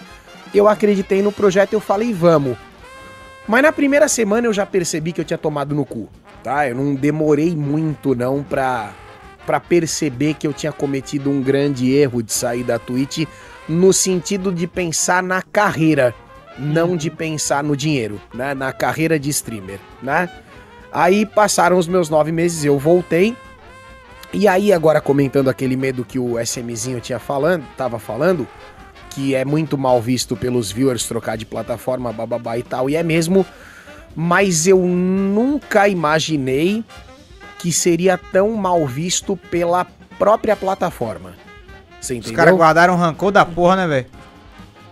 eu 0.54 0.68
acreditei 0.68 1.22
no 1.22 1.32
projeto 1.32 1.74
eu 1.74 1.80
falei, 1.80 2.14
vamos. 2.14 2.58
Mas 3.48 3.62
na 3.62 3.72
primeira 3.72 4.08
semana 4.08 4.48
eu 4.48 4.54
já 4.54 4.66
percebi 4.66 5.12
que 5.12 5.20
eu 5.20 5.26
tinha 5.26 5.38
tomado 5.38 5.76
no 5.76 5.86
cu, 5.86 6.10
tá? 6.44 6.68
Eu 6.68 6.76
não 6.76 6.96
demorei 6.96 7.56
muito 7.56 8.16
não 8.16 8.42
pra, 8.42 8.94
pra 9.46 9.60
perceber 9.60 10.36
que 10.36 10.48
eu 10.48 10.54
tinha 10.54 10.72
cometido 10.72 11.30
um 11.30 11.42
grande 11.42 11.92
erro 11.92 12.24
de 12.24 12.32
sair 12.32 12.64
da 12.64 12.80
Twitch 12.80 13.26
no 13.68 13.92
sentido 13.92 14.52
de 14.52 14.66
pensar 14.68 15.22
na 15.22 15.42
carreira 15.42 16.16
não 16.58 16.96
de 16.96 17.10
pensar 17.10 17.64
no 17.64 17.76
dinheiro, 17.76 18.22
né? 18.34 18.54
Na 18.54 18.72
carreira 18.72 19.20
de 19.20 19.30
streamer, 19.30 19.80
né? 20.02 20.30
Aí 20.92 21.26
passaram 21.26 21.78
os 21.78 21.88
meus 21.88 22.10
nove 22.10 22.32
meses, 22.32 22.64
eu 22.64 22.78
voltei. 22.78 23.36
E 24.32 24.48
aí, 24.48 24.74
agora 24.74 25.00
comentando 25.00 25.50
aquele 25.50 25.76
medo 25.76 26.04
que 26.04 26.18
o 26.18 26.40
SMzinho 26.40 27.00
tinha 27.00 27.20
falando, 27.20 27.64
tava 27.78 28.00
falando, 28.00 28.48
que 29.14 29.36
é 29.36 29.46
muito 29.46 29.78
mal 29.78 30.02
visto 30.02 30.36
pelos 30.36 30.72
viewers 30.72 31.08
trocar 31.08 31.38
de 31.38 31.46
plataforma, 31.46 32.12
bababá 32.12 32.58
e 32.58 32.64
tal, 32.64 32.90
e 32.90 32.96
é 32.96 33.04
mesmo, 33.04 33.46
mas 34.16 34.68
eu 34.68 34.80
nunca 34.80 35.88
imaginei 35.88 36.84
que 37.60 37.72
seria 37.72 38.18
tão 38.18 38.54
mal 38.54 38.86
visto 38.86 39.38
pela 39.50 39.86
própria 40.18 40.56
plataforma. 40.56 41.34
Você 42.02 42.16
entendeu? 42.16 42.32
Os 42.32 42.36
caras 42.36 42.56
guardaram 42.56 42.96
rancor 42.96 43.32
da 43.32 43.46
porra, 43.46 43.76
né, 43.78 43.88
velho? 43.88 44.08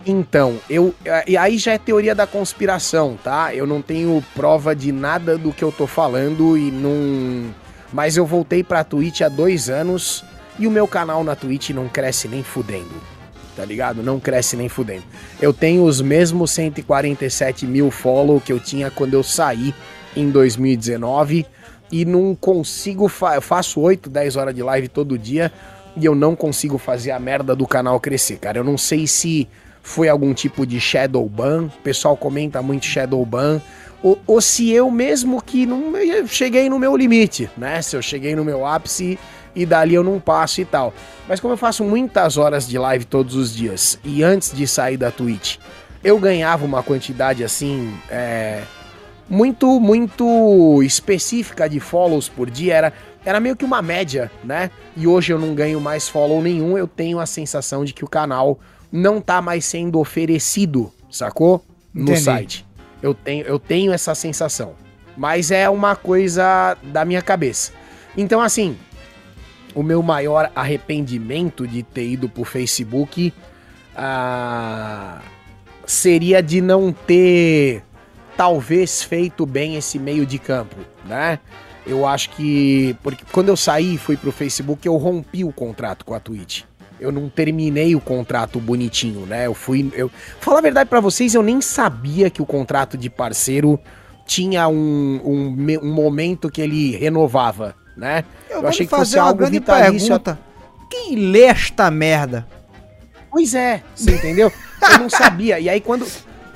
Então, 0.06 0.57
eu. 0.69 0.95
E 1.27 1.38
aí 1.38 1.57
já 1.57 1.73
é 1.73 1.77
teoria 1.77 2.15
da 2.15 2.26
conspiração, 2.26 3.19
tá? 3.23 3.53
Eu 3.53 3.68
não 3.68 3.81
tenho 3.81 4.23
prova 4.34 4.76
de 4.76 4.91
nada 4.91 5.38
do 5.38 5.52
que 5.52 5.64
eu 5.64 5.72
tô 5.72 5.85
falando 5.85 6.57
e 6.57 6.72
não. 6.72 7.53
Mas 7.93 8.18
eu 8.18 8.26
voltei 8.26 8.64
pra 8.64 8.84
Twitch 8.84 9.22
há 9.22 9.30
dois 9.30 9.69
anos 9.69 10.23
e 10.57 10.65
o 10.65 10.72
meu 10.72 10.88
canal 10.88 11.23
na 11.23 11.35
Twitch 11.35 11.72
não 11.72 11.88
cresce 11.88 12.27
nem 12.27 12.41
fudendo. 12.41 13.10
Tá 13.55 13.65
ligado? 13.65 14.01
Não 14.01 14.19
cresce 14.19 14.55
nem 14.55 14.69
fudendo. 14.69 15.03
Eu 15.41 15.53
tenho 15.53 15.83
os 15.83 15.99
mesmos 16.01 16.51
147 16.51 17.67
mil 17.67 17.91
follow 17.91 18.39
que 18.39 18.53
eu 18.53 18.59
tinha 18.59 18.89
quando 18.89 19.13
eu 19.13 19.23
saí 19.23 19.73
em 20.15 20.29
2019 20.29 21.45
e 21.91 22.05
não 22.05 22.33
consigo. 22.33 23.07
Fa 23.07 23.35
eu 23.35 23.41
faço 23.41 23.79
8, 23.79 24.09
10 24.09 24.35
horas 24.37 24.55
de 24.55 24.63
live 24.63 24.87
todo 24.87 25.17
dia 25.17 25.51
e 25.95 26.05
eu 26.05 26.15
não 26.15 26.35
consigo 26.35 26.77
fazer 26.77 27.11
a 27.11 27.19
merda 27.19 27.55
do 27.55 27.67
canal 27.67 27.99
crescer, 27.99 28.37
cara. 28.37 28.57
Eu 28.57 28.63
não 28.63 28.77
sei 28.77 29.05
se 29.05 29.47
foi 29.83 30.07
algum 30.07 30.33
tipo 30.33 30.65
de 30.65 30.79
shadow 30.79 31.27
ban, 31.27 31.65
o 31.65 31.81
pessoal 31.83 32.15
comenta 32.15 32.61
muito 32.61 32.85
shadow 32.85 33.25
ban, 33.25 33.61
ou, 34.03 34.19
ou 34.25 34.41
se 34.41 34.71
eu 34.71 34.89
mesmo 34.89 35.41
que 35.41 35.65
não 35.65 35.93
cheguei 36.27 36.69
no 36.69 36.79
meu 36.79 36.95
limite, 36.95 37.49
né? 37.57 37.81
Se 37.81 37.95
eu 37.95 38.01
cheguei 38.01 38.35
no 38.35 38.45
meu 38.45 38.65
ápice 38.65 39.19
e 39.55 39.65
dali 39.65 39.93
eu 39.93 40.03
não 40.03 40.19
passo 40.19 40.61
e 40.61 40.65
tal. 40.65 40.93
Mas 41.27 41.39
como 41.39 41.53
eu 41.53 41.57
faço 41.57 41.83
muitas 41.83 42.37
horas 42.37 42.67
de 42.67 42.77
live 42.77 43.05
todos 43.05 43.35
os 43.35 43.53
dias 43.53 43.99
e 44.03 44.23
antes 44.23 44.51
de 44.51 44.67
sair 44.67 44.97
da 44.97 45.11
Twitch, 45.11 45.57
eu 46.03 46.17
ganhava 46.17 46.65
uma 46.65 46.81
quantidade 46.81 47.43
assim, 47.43 47.93
é, 48.09 48.63
muito, 49.29 49.79
muito 49.79 50.81
específica 50.83 51.69
de 51.69 51.79
follows 51.79 52.27
por 52.27 52.49
dia, 52.49 52.73
era, 52.73 52.93
era 53.23 53.39
meio 53.39 53.55
que 53.55 53.63
uma 53.63 53.81
média, 53.81 54.31
né? 54.43 54.71
E 54.97 55.07
hoje 55.07 55.31
eu 55.31 55.39
não 55.39 55.53
ganho 55.55 55.79
mais 55.79 56.09
follow 56.09 56.41
nenhum, 56.41 56.77
eu 56.77 56.87
tenho 56.87 57.19
a 57.19 57.25
sensação 57.25 57.85
de 57.85 57.93
que 57.93 58.03
o 58.03 58.09
canal 58.09 58.59
não 58.91 59.21
tá 59.21 59.41
mais 59.41 59.63
sendo 59.63 59.99
oferecido, 59.99 60.91
sacou? 61.09 61.63
No 61.93 62.03
Entendi. 62.03 62.21
site. 62.21 62.65
Eu 63.01 63.13
tenho, 63.13 63.45
eu 63.45 63.57
tenho 63.57 63.93
essa 63.93 64.13
sensação. 64.13 64.73
Mas 65.15 65.51
é 65.51 65.69
uma 65.69 65.95
coisa 65.95 66.77
da 66.83 67.05
minha 67.05 67.21
cabeça. 67.21 67.71
Então, 68.17 68.41
assim, 68.41 68.77
o 69.73 69.84
meu 69.84 70.02
maior 70.02 70.52
arrependimento 70.56 71.68
de 71.68 71.84
ter 71.84 72.07
ido 72.07 72.30
pro 72.30 72.43
Facebook 72.43 73.34
ah, 73.95 75.22
seria 75.85 76.41
de 76.41 76.61
não 76.61 76.91
ter, 76.91 77.84
talvez, 78.35 79.03
feito 79.03 79.45
bem 79.45 79.76
esse 79.76 79.99
meio 79.99 80.26
de 80.26 80.39
campo, 80.39 80.76
né? 81.06 81.39
Eu 81.85 82.06
acho 82.06 82.30
que. 82.31 82.95
Porque 83.02 83.23
quando 83.31 83.49
eu 83.49 83.57
saí 83.57 83.95
e 83.95 83.98
fui 83.98 84.15
pro 84.15 84.31
Facebook, 84.31 84.88
eu 84.88 84.95
rompi 84.98 85.43
o 85.43 85.52
contrato 85.52 86.06
com 86.06 86.14
a 86.14 86.19
Twitch 86.19 86.64
eu 87.02 87.11
não 87.11 87.27
terminei 87.27 87.95
o 87.95 87.99
contrato 87.99 88.60
bonitinho, 88.60 89.26
né? 89.26 89.48
Eu 89.48 89.56
fui. 89.56 89.91
Eu... 89.93 90.10
Falar 90.39 90.60
a 90.60 90.61
verdade 90.61 90.88
para 90.88 90.99
vocês, 90.99 91.34
eu 91.34 91.41
nem 91.41 91.60
sabia 91.60 92.30
que 92.30 92.43
o 92.43 92.45
contrato 92.45 92.95
de 92.95 93.10
parceiro 93.10 93.80
tinha 94.23 94.68
um, 94.68 95.19
um, 95.26 95.80
um 95.81 95.91
momento 95.91 96.49
que 96.49 96.61
ele 96.61 96.95
renovava, 96.95 97.76
né? 97.95 98.23
Eu, 98.49 98.61
eu 98.61 98.68
achei 98.68 98.85
que 98.85 98.95
fosse 98.95 99.18
algo 99.18 99.45
vitalício. 99.47 100.07
Pergunta. 100.09 100.39
Quem 100.89 101.15
lê 101.15 101.43
esta 101.43 101.89
merda? 101.89 102.45
Pois 103.30 103.53
é, 103.55 103.81
você 103.95 104.11
entendeu? 104.15 104.51
Eu 104.81 104.99
não 104.99 105.09
sabia. 105.09 105.59
E 105.59 105.69
aí, 105.69 105.80
quando, 105.80 106.05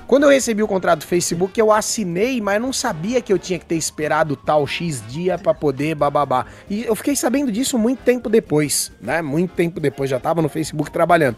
quando 0.07 0.23
eu 0.23 0.29
recebi 0.29 0.61
o 0.61 0.67
contrato 0.67 0.99
do 0.99 1.05
Facebook, 1.05 1.59
eu 1.59 1.71
assinei, 1.71 2.41
mas 2.41 2.61
não 2.61 2.73
sabia 2.73 3.21
que 3.21 3.31
eu 3.31 3.39
tinha 3.39 3.57
que 3.57 3.65
ter 3.65 3.75
esperado 3.75 4.35
tal 4.35 4.67
X 4.67 5.01
dia 5.07 5.37
para 5.37 5.53
poder 5.53 5.95
bababá. 5.95 6.45
E 6.69 6.83
eu 6.83 6.95
fiquei 6.95 7.15
sabendo 7.15 7.51
disso 7.51 7.77
muito 7.77 7.99
tempo 7.99 8.29
depois, 8.29 8.91
né? 9.01 9.21
Muito 9.21 9.51
tempo 9.53 9.79
depois, 9.79 10.09
já 10.09 10.19
tava 10.19 10.41
no 10.41 10.49
Facebook 10.49 10.91
trabalhando. 10.91 11.37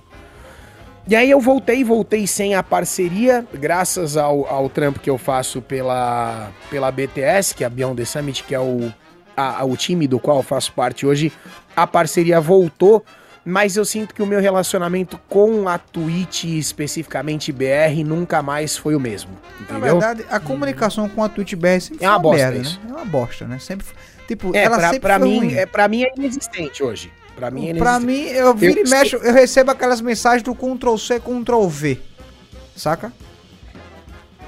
E 1.10 1.16
aí 1.16 1.32
eu 1.32 1.40
voltei, 1.40 1.86
voltei 1.86 2.28
sem 2.28 2.54
a 2.54 2.62
parceria, 2.62 3.46
graças 3.54 4.18
ao, 4.18 4.46
ao 4.46 4.70
trampo 4.70 5.00
que 5.00 5.10
eu 5.10 5.18
faço 5.18 5.62
pela, 5.62 6.52
pela 6.70 6.92
BTS, 6.92 7.56
que 7.56 7.64
é 7.64 7.68
a 7.68 7.70
Beyond 7.70 7.96
the 7.96 8.04
Summit, 8.04 8.44
que 8.44 8.54
é 8.54 8.60
o, 8.60 8.92
a, 9.38 9.64
o 9.64 9.78
time 9.78 10.08
do 10.08 10.20
qual 10.20 10.38
eu 10.38 10.44
faço 10.44 10.74
parte 10.74 11.06
hoje. 11.06 11.32
A 11.76 11.86
parceria 11.86 12.42
voltou 12.42 13.06
mas 13.48 13.78
eu 13.78 13.86
sinto 13.86 14.14
que 14.14 14.22
o 14.22 14.26
meu 14.26 14.42
relacionamento 14.42 15.18
com 15.30 15.70
a 15.70 15.78
Twitch, 15.78 16.44
especificamente 16.44 17.50
BR, 17.54 18.04
nunca 18.06 18.44
mais 18.44 18.76
foi 18.76 18.94
o 18.94 19.00
mesmo. 19.00 19.32
Entendeu? 19.62 19.80
Na 19.80 19.86
verdade, 19.86 20.26
a 20.30 20.38
comunicação 20.38 21.08
com 21.08 21.24
a 21.24 21.30
Twitch 21.30 21.54
BR 21.54 21.80
sempre 21.80 22.06
é 22.06 22.10
uma 22.10 22.20
bosta, 22.20 22.52
merda, 22.52 22.60
né? 22.60 22.78
É 22.90 22.92
uma 22.92 23.06
bosta, 23.06 23.48
né? 23.48 23.58
Sempre, 23.58 23.88
tipo, 24.28 24.54
é, 24.54 24.64
ela 24.64 24.76
pra, 24.76 24.88
sempre 24.88 25.00
pra 25.00 25.18
mim, 25.18 25.54
é, 25.54 25.66
pra 25.66 25.88
mim 25.88 26.04
é 26.04 26.12
inexistente 26.18 26.84
hoje. 26.84 27.10
Pra 27.38 27.50
mim 27.50 27.68
é 27.68 27.70
inexistente. 27.70 27.84
Pra 27.84 28.00
mim, 28.02 28.24
eu 28.24 28.54
viro 28.54 28.80
eu, 28.80 28.86
e 28.86 28.90
mexo, 28.90 29.16
eu 29.16 29.34
recebo 29.34 29.72
aquelas 29.72 30.02
mensagens 30.02 30.44
do 30.44 30.54
Ctrl 30.54 30.98
C, 30.98 31.18
Ctrl 31.18 31.68
V. 31.68 32.02
Saca? 32.76 33.14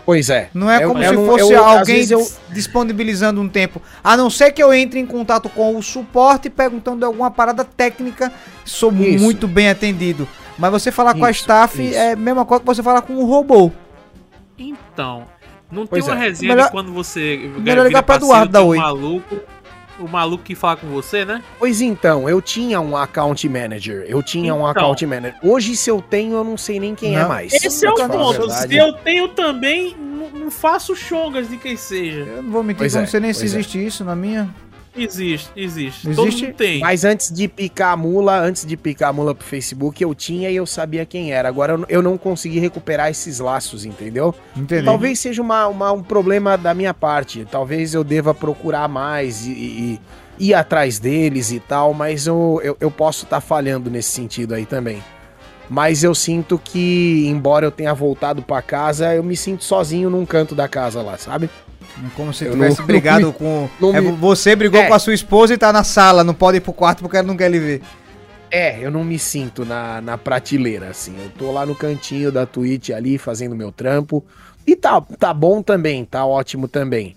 Pois 0.10 0.28
é. 0.28 0.50
Não 0.56 0.72
é 0.72 0.80
como 0.80 1.04
eu, 1.04 1.08
se 1.08 1.16
eu, 1.16 1.26
fosse 1.28 1.54
eu, 1.54 1.64
alguém 1.64 2.04
eu... 2.10 2.28
disponibilizando 2.52 3.40
um 3.40 3.48
tempo. 3.48 3.80
A 4.04 4.18
não 4.18 4.28
ser 4.28 4.50
que 4.52 4.64
eu 4.64 4.74
entre 4.74 5.00
em 5.00 5.06
contato 5.06 5.48
com 5.50 5.78
o 5.78 5.84
suporte 5.84 6.50
perguntando 6.50 7.06
alguma 7.06 7.30
parada 7.30 7.64
técnica, 7.64 8.34
sou 8.66 8.92
isso. 8.92 9.24
muito 9.24 9.48
bem 9.48 9.70
atendido. 9.70 10.28
Mas 10.58 10.72
você 10.72 10.92
falar 10.92 11.12
isso, 11.12 11.20
com 11.20 11.26
a 11.26 11.30
staff 11.30 11.80
isso. 11.80 11.96
é 11.96 12.14
a 12.14 12.16
mesma 12.16 12.44
coisa 12.44 12.60
que 12.60 12.66
você 12.66 12.82
falar 12.82 13.04
com 13.04 13.14
um 13.14 13.24
robô. 13.24 13.72
Então, 14.58 15.28
não 15.72 15.86
pois 15.86 16.04
tem 16.04 16.12
uma 16.12 16.20
é. 16.20 16.28
resenha 16.28 16.56
melhor, 16.56 16.72
quando 16.72 16.92
você 16.92 17.52
melhor 17.60 17.86
ligar 17.86 18.02
pra 18.02 18.16
Eduardo 18.16 18.52
da 18.52 18.64
Oi. 18.64 18.78
maluco 18.78 19.36
o 20.00 20.08
maluco 20.08 20.44
que 20.44 20.56
fala 20.56 20.78
com 20.78 20.88
você, 20.88 21.26
né? 21.26 21.44
Pois 21.58 21.82
então, 21.82 22.28
eu 22.30 22.42
tinha 22.42 22.80
um 22.80 22.96
account 22.96 23.48
manager. 23.48 24.06
Eu 24.08 24.24
tinha 24.24 24.48
então, 24.48 24.62
um 24.62 24.66
account 24.66 25.06
manager. 25.06 25.40
Hoje, 25.44 25.76
se 25.76 25.90
eu 25.90 26.02
tenho, 26.02 26.34
eu 26.34 26.44
não 26.44 26.58
sei 26.58 26.80
nem 26.80 26.96
quem 26.96 27.16
é 27.16 27.20
não. 27.20 27.26
é 27.26 27.28
mais. 27.28 27.54
Esse 27.54 27.86
é 27.86 27.92
o 27.92 27.96
ponto. 27.96 28.50
Se 28.50 28.76
eu 28.76 28.94
tenho 28.94 29.28
também, 29.30 29.96
não 30.34 30.50
faço 30.50 30.96
chongas 30.96 31.50
de 31.50 31.58
quem 31.58 31.76
seja. 31.76 32.22
Eu 32.22 32.44
não 32.44 32.52
vou 32.52 32.64
mentir, 32.64 32.80
pois 32.80 32.94
eu 32.94 33.00
é, 33.00 33.02
não 33.04 33.10
sei 33.10 33.20
nem 33.20 33.34
se 33.34 33.42
é. 33.42 33.46
existe 33.46 33.78
é. 33.78 33.84
isso 33.84 34.04
na 34.04 34.16
minha. 34.16 34.50
Existe, 34.96 35.50
existe. 35.56 36.10
existe. 36.10 36.16
Todo 36.16 36.32
mundo 36.32 36.54
tem. 36.54 36.80
Mas 36.80 37.04
antes 37.04 37.32
de 37.32 37.48
picar 37.48 37.94
a 37.94 37.98
mula, 37.98 38.40
antes 38.40 38.66
de 38.66 38.76
picar 38.76 39.10
a 39.10 39.14
mula 39.14 39.36
pro 39.36 39.46
Facebook, 39.46 40.02
eu 40.02 40.14
tinha 40.16 40.50
e 40.50 40.56
eu 40.56 40.66
sabia 40.66 41.06
quem 41.06 41.32
era. 41.32 41.48
Agora 41.48 41.80
eu 41.88 42.02
não 42.02 42.18
consegui 42.18 42.60
recuperar 42.60 43.10
esses 43.10 43.40
laços, 43.40 43.86
entendeu? 43.86 44.34
Entendi. 44.56 44.84
Talvez 44.84 45.20
seja 45.20 45.42
uma, 45.42 45.68
uma, 45.68 45.92
um 45.92 46.04
problema 46.04 46.58
da 46.58 46.74
minha 46.74 46.94
parte. 46.94 47.46
Talvez 47.50 47.94
eu 47.94 48.04
deva 48.04 48.34
procurar 48.34 48.88
mais 48.88 49.46
e, 49.46 49.52
e, 49.52 50.02
e 50.40 50.48
ir 50.50 50.54
atrás 50.54 51.00
deles 51.00 51.52
e 51.52 51.60
tal, 51.60 51.94
mas 51.94 52.28
eu, 52.28 52.60
eu, 52.64 52.78
eu 52.80 52.92
posso 52.92 53.26
estar 53.26 53.38
tá 53.38 53.42
falhando 53.42 53.90
nesse 53.90 54.12
sentido 54.12 54.54
aí 54.54 54.66
também. 54.66 55.04
Mas 55.70 56.04
eu 56.04 56.16
sinto 56.16 56.58
que, 56.58 57.28
embora 57.28 57.66
eu 57.66 57.72
tenha 57.72 57.94
voltado 57.94 58.42
para 58.42 58.60
casa, 58.60 59.14
eu 59.14 59.24
me 59.24 59.38
sinto 59.38 59.64
sozinho 59.64 60.10
num 60.10 60.26
canto 60.26 60.56
da 60.56 60.68
casa 60.68 61.02
lá, 61.04 61.16
sabe? 61.16 61.48
Como 62.16 62.34
se 62.34 62.46
eu 62.46 62.52
tivesse 62.52 62.80
não, 62.80 62.88
brigado 62.88 63.26
não, 63.28 63.32
com. 63.32 63.70
Não, 63.80 63.96
é, 63.96 64.02
você 64.02 64.56
brigou 64.56 64.80
é. 64.80 64.88
com 64.88 64.94
a 64.94 65.00
sua 65.00 65.14
esposa 65.14 65.54
e 65.54 65.58
tá 65.58 65.74
na 65.74 65.84
sala, 65.84 66.24
não 66.24 66.34
pode 66.34 66.58
ir 66.58 66.62
pro 66.62 66.74
quarto 66.74 67.02
porque 67.02 67.18
ela 67.18 67.28
não 67.28 67.38
quer 67.38 67.50
lhe 67.50 67.60
ver. 67.60 67.82
É, 68.52 68.84
eu 68.84 68.90
não 68.90 69.04
me 69.04 69.20
sinto 69.20 69.64
na, 69.64 70.02
na 70.02 70.18
prateleira, 70.18 70.90
assim. 70.90 71.16
Eu 71.22 71.30
tô 71.38 71.52
lá 71.52 71.66
no 71.66 71.76
cantinho 71.76 72.32
da 72.32 72.46
Twitch 72.46 72.90
ali, 72.90 73.18
fazendo 73.18 73.56
meu 73.56 73.72
trampo. 73.72 74.26
E 74.66 74.76
tá, 74.76 75.00
tá 75.02 75.34
bom 75.34 75.62
também, 75.62 76.04
tá 76.04 76.26
ótimo 76.26 76.68
também. 76.68 77.16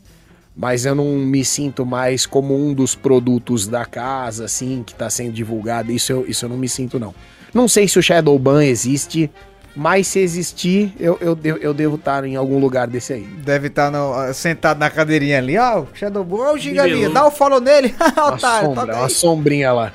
Mas 0.55 0.85
eu 0.85 0.95
não 0.95 1.07
me 1.17 1.45
sinto 1.45 1.87
mais 1.87 2.27
como 2.27 2.55
um 2.55 2.75
dos 2.75 2.95
produtos 2.95 3.67
da 3.67 3.87
casa, 3.87 4.45
assim, 4.45 4.83
que 4.85 4.95
tá 4.95 5.09
sendo 5.09 5.33
divulgado. 5.33 5.91
Isso 5.91 6.13
eu, 6.13 6.27
isso 6.29 6.45
eu 6.45 6.51
não 6.51 6.59
me 6.59 6.69
sinto, 6.69 7.01
não. 7.01 7.15
Não 7.55 7.67
sei 7.67 7.89
se 7.89 7.99
o 7.99 8.03
Shadowban 8.03 8.65
existe. 8.65 9.31
Mas 9.75 10.07
se 10.07 10.19
existir, 10.19 10.95
eu, 11.01 11.17
eu, 11.21 11.39
eu 11.59 11.73
devo 11.73 11.97
estar 11.97 12.25
em 12.25 12.37
algum 12.37 12.59
lugar 12.59 12.87
desse 12.87 13.15
aí. 13.15 13.23
Deve 13.23 13.69
estar 13.69 13.91
no, 13.91 14.33
sentado 14.35 14.79
na 14.79 14.91
cadeirinha 14.91 15.39
ali. 15.39 15.57
Ó, 15.57 15.81
oh, 15.81 15.87
Shadow 15.95 16.27
Ó, 16.31 16.53
o 16.53 16.59
Giga 16.59 16.83
ali, 16.83 17.09
dá 17.09 17.27
o 17.27 17.31
follow 17.31 17.59
nele. 17.59 17.95
Otário, 18.17 18.69
sombra, 18.69 18.87
tá 18.87 18.99
uma 18.99 19.09
sombrinha 19.09 19.73
lá. 19.73 19.93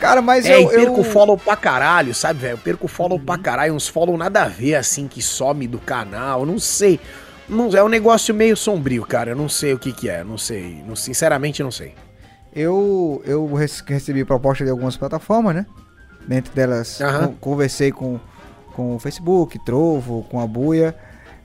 Cara, 0.00 0.20
mas 0.20 0.44
é, 0.44 0.56
eu, 0.56 0.62
eu 0.62 0.68
perco 0.68 1.04
follow 1.04 1.38
pra 1.38 1.54
caralho, 1.54 2.12
sabe, 2.12 2.40
velho? 2.40 2.54
Eu 2.54 2.58
perco 2.58 2.88
follow 2.88 3.16
uhum. 3.16 3.24
pra 3.24 3.38
caralho, 3.38 3.72
uns 3.72 3.86
follow 3.86 4.16
nada 4.16 4.42
a 4.42 4.48
ver, 4.48 4.74
assim, 4.74 5.06
que 5.06 5.22
some 5.22 5.68
do 5.68 5.78
canal, 5.78 6.44
não 6.44 6.58
sei. 6.58 6.98
Não, 7.48 7.70
é 7.70 7.84
um 7.84 7.88
negócio 7.88 8.34
meio 8.34 8.56
sombrio, 8.56 9.04
cara. 9.06 9.30
Eu 9.30 9.36
não 9.36 9.48
sei 9.48 9.72
o 9.72 9.78
que 9.78 9.92
que 9.92 10.08
é, 10.08 10.24
não 10.24 10.36
sei. 10.36 10.82
Não, 10.84 10.96
sinceramente, 10.96 11.62
não 11.62 11.70
sei. 11.70 11.94
Eu, 12.52 13.22
eu 13.24 13.48
recebi 13.86 14.24
proposta 14.24 14.64
de 14.64 14.70
algumas 14.70 14.96
plataformas, 14.96 15.54
né? 15.54 15.66
Dentro 16.26 16.52
delas, 16.52 16.98
uhum. 17.00 17.34
conversei 17.34 17.92
com 17.92 18.18
com 18.72 18.96
o 18.96 18.98
Facebook, 18.98 19.58
Trovo, 19.60 20.26
com 20.30 20.40
a 20.40 20.46
Buia. 20.46 20.94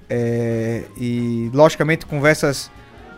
É, 0.10 0.84
e, 0.98 1.52
logicamente, 1.54 2.06
conversas 2.06 2.72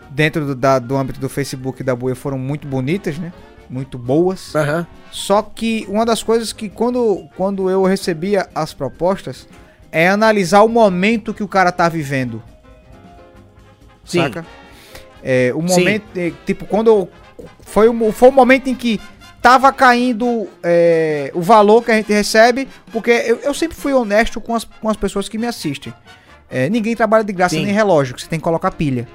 dentro 0.09 0.45
do, 0.45 0.55
da, 0.55 0.79
do 0.79 0.97
âmbito 0.97 1.19
do 1.19 1.29
Facebook 1.29 1.81
e 1.81 1.83
da 1.83 1.95
Buia 1.95 2.15
foram 2.15 2.37
muito 2.37 2.67
bonitas, 2.67 3.17
né? 3.17 3.31
Muito 3.69 3.97
boas. 3.97 4.53
Uhum. 4.55 4.85
Só 5.11 5.41
que 5.41 5.85
uma 5.87 6.05
das 6.05 6.23
coisas 6.23 6.51
que 6.51 6.69
quando, 6.69 7.27
quando 7.37 7.69
eu 7.69 7.83
recebia 7.83 8.49
as 8.55 8.73
propostas 8.73 9.47
é 9.91 10.09
analisar 10.09 10.63
o 10.63 10.67
momento 10.67 11.33
que 11.33 11.43
o 11.43 11.47
cara 11.47 11.71
tá 11.71 11.87
vivendo. 11.87 12.41
Sim. 14.03 14.21
Saca? 14.23 14.45
É, 15.21 15.51
o 15.53 15.61
momento, 15.61 16.05
é, 16.17 16.31
tipo, 16.45 16.65
quando 16.65 17.07
foi 17.61 17.87
o, 17.87 18.11
foi 18.11 18.29
o 18.29 18.31
momento 18.31 18.69
em 18.69 18.75
que 18.75 18.99
tava 19.41 19.71
caindo 19.71 20.47
é, 20.63 21.31
o 21.33 21.41
valor 21.41 21.83
que 21.83 21.91
a 21.91 21.95
gente 21.95 22.11
recebe, 22.11 22.67
porque 22.91 23.11
eu, 23.11 23.37
eu, 23.37 23.53
sempre 23.53 23.77
fui 23.77 23.93
honesto 23.93 24.39
com 24.41 24.55
as, 24.55 24.63
com 24.63 24.89
as 24.89 24.97
pessoas 24.97 25.29
que 25.29 25.37
me 25.37 25.47
assistem. 25.47 25.93
É, 26.49 26.69
ninguém 26.69 26.95
trabalha 26.95 27.23
de 27.23 27.31
graça 27.31 27.55
Sim. 27.55 27.65
nem 27.65 27.73
relógio, 27.73 28.19
você 28.19 28.27
tem 28.27 28.39
que 28.39 28.43
colocar 28.43 28.71
pilha. 28.71 29.07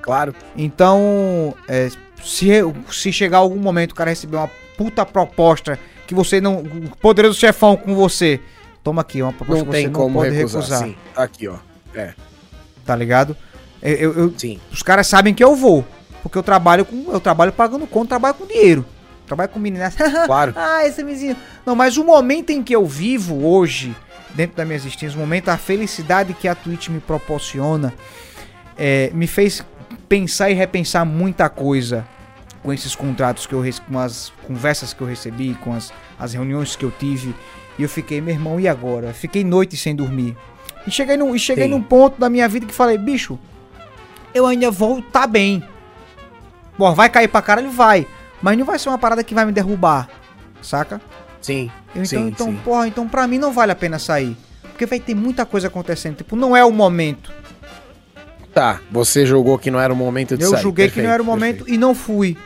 Claro. 0.00 0.34
Então, 0.56 1.54
é, 1.68 1.88
se, 2.22 2.48
se 2.90 3.12
chegar 3.12 3.38
algum 3.38 3.58
momento 3.58 3.92
o 3.92 3.94
cara 3.94 4.10
receber 4.10 4.36
uma 4.36 4.50
puta 4.76 5.06
proposta 5.06 5.78
que 6.06 6.14
você 6.14 6.40
não. 6.40 6.58
O 6.58 6.96
poderoso 7.00 7.38
chefão 7.38 7.76
com 7.76 7.94
você. 7.94 8.40
Toma 8.82 9.02
aqui, 9.02 9.22
uma 9.22 9.32
proposta 9.32 9.64
não 9.64 9.72
que 9.72 9.78
você 9.78 9.88
não 9.88 10.12
pode 10.12 10.34
recusar. 10.34 10.62
recusar. 10.62 10.88
Sim, 10.88 10.96
tá 11.14 11.22
aqui, 11.22 11.46
ó. 11.46 11.56
É. 11.94 12.14
Tá 12.84 12.96
ligado? 12.96 13.36
Eu, 13.80 13.94
eu, 13.94 14.18
eu, 14.18 14.34
Sim. 14.36 14.60
Os 14.72 14.82
caras 14.82 15.06
sabem 15.06 15.32
que 15.32 15.42
eu 15.42 15.54
vou. 15.54 15.84
Porque 16.20 16.36
eu 16.36 16.42
trabalho 16.42 16.84
com. 16.84 17.10
Eu 17.12 17.20
trabalho 17.20 17.52
pagando 17.52 17.86
conta, 17.86 18.08
trabalho 18.08 18.34
com 18.34 18.46
dinheiro. 18.46 18.84
Trabalho 19.26 19.50
com 19.50 19.58
meninas. 19.58 19.94
Claro. 20.26 20.52
ah, 20.56 20.86
esse 20.86 21.02
vizinho. 21.02 21.36
Não, 21.64 21.74
mas 21.74 21.96
o 21.96 22.04
momento 22.04 22.50
em 22.50 22.62
que 22.62 22.74
eu 22.74 22.86
vivo 22.86 23.46
hoje, 23.46 23.94
dentro 24.34 24.56
da 24.56 24.64
minha 24.64 24.76
existência, 24.76 25.16
o 25.16 25.20
momento, 25.20 25.48
a 25.48 25.56
felicidade 25.56 26.34
que 26.34 26.48
a 26.48 26.54
Twitch 26.54 26.88
me 26.88 27.00
proporciona, 27.00 27.92
é, 28.76 29.10
me 29.12 29.26
fez 29.26 29.64
pensar 30.08 30.50
e 30.50 30.54
repensar 30.54 31.04
muita 31.04 31.48
coisa 31.48 32.06
com 32.62 32.72
esses 32.72 32.94
contratos 32.94 33.46
que 33.46 33.54
eu 33.54 33.64
com 33.88 33.98
as 33.98 34.32
conversas 34.46 34.92
que 34.92 35.00
eu 35.00 35.06
recebi, 35.06 35.54
com 35.60 35.74
as, 35.74 35.92
as 36.18 36.32
reuniões 36.32 36.76
que 36.76 36.84
eu 36.84 36.90
tive. 36.90 37.34
E 37.78 37.82
eu 37.82 37.88
fiquei, 37.88 38.20
meu 38.20 38.34
irmão, 38.34 38.60
e 38.60 38.68
agora? 38.68 39.12
Fiquei 39.12 39.42
noite 39.42 39.76
sem 39.76 39.94
dormir. 39.94 40.36
E 40.86 40.90
cheguei, 40.90 41.16
no, 41.16 41.34
e 41.34 41.38
cheguei 41.38 41.68
num 41.68 41.82
ponto 41.82 42.20
da 42.20 42.28
minha 42.28 42.48
vida 42.48 42.66
que 42.66 42.74
falei, 42.74 42.98
bicho, 42.98 43.38
eu 44.34 44.46
ainda 44.46 44.70
vou 44.70 45.00
tá 45.00 45.26
bem. 45.26 45.62
Bom, 46.78 46.94
vai 46.94 47.08
cair 47.08 47.28
pra 47.28 47.42
caralho? 47.42 47.70
Vai. 47.70 48.06
Mas 48.42 48.58
não 48.58 48.66
vai 48.66 48.78
ser 48.78 48.88
uma 48.88 48.98
parada 48.98 49.22
que 49.22 49.34
vai 49.34 49.46
me 49.46 49.52
derrubar, 49.52 50.08
saca? 50.60 51.00
Sim. 51.40 51.70
Então, 51.90 52.04
sim, 52.04 52.28
então 52.28 52.46
sim. 52.48 52.60
porra, 52.64 52.88
então 52.88 53.08
pra 53.08 53.26
mim 53.26 53.38
não 53.38 53.52
vale 53.52 53.72
a 53.72 53.74
pena 53.74 53.98
sair. 53.98 54.36
Porque 54.62 54.84
vai 54.84 54.98
ter 54.98 55.14
muita 55.14 55.46
coisa 55.46 55.68
acontecendo. 55.68 56.16
Tipo, 56.16 56.34
não 56.34 56.56
é 56.56 56.64
o 56.64 56.72
momento. 56.72 57.32
Tá, 58.52 58.80
você 58.90 59.24
julgou 59.24 59.58
que 59.58 59.70
não 59.70 59.80
era 59.80 59.92
o 59.92 59.96
momento 59.96 60.36
de 60.36 60.42
Eu 60.44 60.50
sair. 60.50 60.58
Eu 60.58 60.62
julguei 60.62 60.86
perfeito, 60.86 61.02
que 61.02 61.06
não 61.06 61.14
era 61.14 61.22
o 61.22 61.26
momento 61.26 61.58
perfeito. 61.58 61.74
e 61.74 61.78
não 61.78 61.94
fui. 61.94 62.36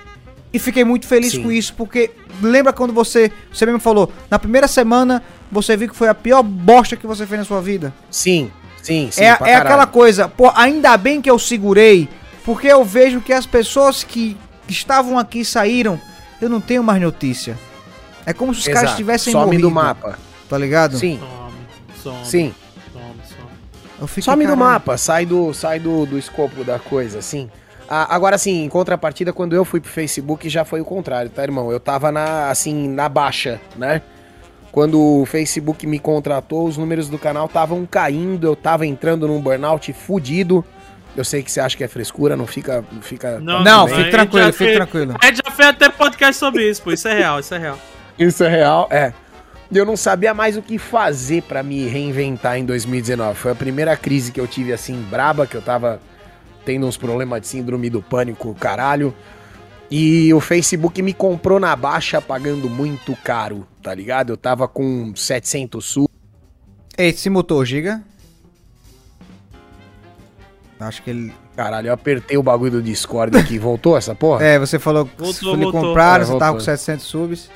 E 0.52 0.58
fiquei 0.58 0.84
muito 0.84 1.06
feliz 1.06 1.32
sim. 1.32 1.42
com 1.42 1.50
isso, 1.50 1.74
porque 1.74 2.10
lembra 2.40 2.72
quando 2.72 2.92
você, 2.92 3.30
você 3.52 3.66
mesmo 3.66 3.80
falou, 3.80 4.10
na 4.30 4.38
primeira 4.38 4.68
semana 4.68 5.22
você 5.50 5.76
viu 5.76 5.88
que 5.88 5.96
foi 5.96 6.08
a 6.08 6.14
pior 6.14 6.42
bosta 6.42 6.96
que 6.96 7.06
você 7.06 7.26
fez 7.26 7.40
na 7.40 7.44
sua 7.44 7.60
vida? 7.60 7.92
Sim, 8.10 8.50
sim, 8.82 9.08
sim. 9.10 9.22
É, 9.22 9.36
é 9.40 9.56
aquela 9.56 9.86
coisa, 9.86 10.28
pô, 10.28 10.50
ainda 10.54 10.96
bem 10.96 11.20
que 11.20 11.30
eu 11.30 11.38
segurei, 11.38 12.08
porque 12.44 12.68
eu 12.68 12.84
vejo 12.84 13.20
que 13.20 13.32
as 13.32 13.44
pessoas 13.44 14.04
que 14.04 14.36
estavam 14.68 15.18
aqui 15.18 15.44
saíram, 15.44 16.00
eu 16.40 16.48
não 16.48 16.60
tenho 16.60 16.82
mais 16.82 17.00
notícia. 17.00 17.58
É 18.24 18.32
como 18.32 18.52
se 18.52 18.60
os 18.60 18.66
Exato. 18.66 18.84
caras 18.84 18.96
tivessem 18.96 19.32
some 19.32 19.46
morrido. 19.46 19.62
do 19.62 19.70
mapa. 19.70 20.18
Tá 20.48 20.58
ligado? 20.58 20.98
Sim. 20.98 21.18
Some, 21.18 21.52
some, 22.02 22.24
Sim. 22.24 22.54
Some, 22.92 24.22
some. 24.22 24.46
do 24.46 24.56
mapa, 24.56 24.96
sai 24.96 25.24
do, 25.24 25.52
sai 25.54 25.78
do, 25.78 26.06
do 26.06 26.18
escopo 26.18 26.62
da 26.64 26.78
coisa, 26.78 27.18
assim. 27.18 27.48
Ah, 27.88 28.14
agora, 28.14 28.36
sim, 28.36 28.64
em 28.64 28.68
contrapartida, 28.68 29.32
quando 29.32 29.54
eu 29.54 29.64
fui 29.64 29.80
pro 29.80 29.90
Facebook, 29.90 30.48
já 30.48 30.64
foi 30.64 30.80
o 30.80 30.84
contrário, 30.84 31.30
tá, 31.30 31.42
irmão? 31.42 31.70
Eu 31.70 31.78
tava 31.78 32.10
na, 32.10 32.50
assim, 32.50 32.88
na 32.88 33.08
baixa, 33.08 33.60
né? 33.76 34.02
Quando 34.72 35.00
o 35.00 35.24
Facebook 35.24 35.86
me 35.86 35.98
contratou, 35.98 36.66
os 36.66 36.76
números 36.76 37.08
do 37.08 37.18
canal 37.18 37.46
estavam 37.46 37.86
caindo, 37.86 38.46
eu 38.46 38.56
tava 38.56 38.84
entrando 38.84 39.26
num 39.26 39.40
burnout 39.40 39.90
fudido. 39.92 40.64
Eu 41.16 41.24
sei 41.24 41.42
que 41.42 41.50
você 41.50 41.60
acha 41.60 41.76
que 41.76 41.82
é 41.82 41.88
frescura, 41.88 42.36
não 42.36 42.46
fica. 42.46 42.84
Não, 42.92 43.00
fica 43.00 43.40
não, 43.40 43.64
não 43.64 43.88
fique 43.88 44.10
tranquilo, 44.10 44.52
fique 44.52 44.74
tranquilo. 44.74 45.14
A 45.20 45.26
gente 45.26 45.40
já 45.44 45.50
fez 45.50 45.68
até 45.68 45.88
podcast 45.88 46.38
sobre 46.38 46.68
isso, 46.68 46.82
pô. 46.82 46.92
Isso 46.92 47.08
é 47.08 47.14
real, 47.14 47.40
isso 47.40 47.54
é 47.54 47.58
real. 47.58 47.78
Isso 48.18 48.44
é 48.44 48.48
real, 48.48 48.88
é. 48.90 49.12
Eu 49.72 49.84
não 49.84 49.96
sabia 49.96 50.32
mais 50.32 50.56
o 50.56 50.62
que 50.62 50.78
fazer 50.78 51.42
para 51.42 51.62
me 51.62 51.86
reinventar 51.88 52.58
em 52.58 52.64
2019. 52.64 53.36
Foi 53.36 53.52
a 53.52 53.54
primeira 53.54 53.96
crise 53.96 54.30
que 54.30 54.40
eu 54.40 54.46
tive 54.46 54.72
assim, 54.72 55.00
braba, 55.10 55.46
que 55.46 55.56
eu 55.56 55.62
tava 55.62 56.00
tendo 56.64 56.86
uns 56.86 56.96
problemas 56.96 57.40
de 57.40 57.48
síndrome 57.48 57.90
do 57.90 58.02
pânico, 58.02 58.54
caralho. 58.54 59.14
E 59.90 60.32
o 60.34 60.40
Facebook 60.40 61.00
me 61.00 61.12
comprou 61.12 61.58
na 61.58 61.74
baixa 61.74 62.20
pagando 62.20 62.68
muito 62.68 63.16
caro, 63.24 63.66
tá 63.82 63.94
ligado? 63.94 64.30
Eu 64.30 64.36
tava 64.36 64.68
com 64.68 65.14
700 65.14 65.84
sul. 65.84 66.10
Esse 66.98 67.30
motor 67.30 67.64
giga? 67.64 68.02
Acho 70.78 71.02
que 71.02 71.10
ele. 71.10 71.32
Caralho, 71.56 71.88
eu 71.88 71.92
apertei 71.92 72.36
o 72.36 72.42
bagulho 72.42 72.72
do 72.72 72.82
Discord 72.82 73.36
aqui. 73.36 73.58
Voltou 73.58 73.96
essa 73.96 74.14
porra? 74.14 74.44
É, 74.44 74.58
você 74.58 74.78
falou 74.78 75.06
que 75.06 75.22
voltou, 75.22 75.54
ele 75.54 75.72
compraram, 75.72 76.22
é, 76.22 76.26
você 76.26 76.38
tava 76.38 76.52
com 76.54 76.60
700 76.60 77.04
subs. 77.04 77.50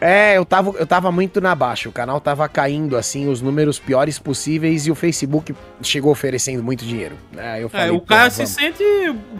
É, 0.00 0.38
eu 0.38 0.46
tava, 0.46 0.70
eu 0.78 0.86
tava 0.86 1.12
muito 1.12 1.40
na 1.40 1.54
baixa. 1.54 1.88
O 1.88 1.92
canal 1.92 2.20
tava 2.20 2.48
caindo, 2.48 2.96
assim, 2.96 3.28
os 3.28 3.42
números 3.42 3.78
piores 3.78 4.18
possíveis 4.18 4.86
e 4.86 4.90
o 4.90 4.94
Facebook 4.94 5.54
chegou 5.82 6.10
oferecendo 6.10 6.62
muito 6.62 6.84
dinheiro. 6.86 7.16
É, 7.36 7.62
eu 7.62 7.68
falei, 7.68 7.88
é, 7.88 7.92
o 7.92 8.00
cara 8.00 8.30
se 8.30 8.46
sente 8.46 8.82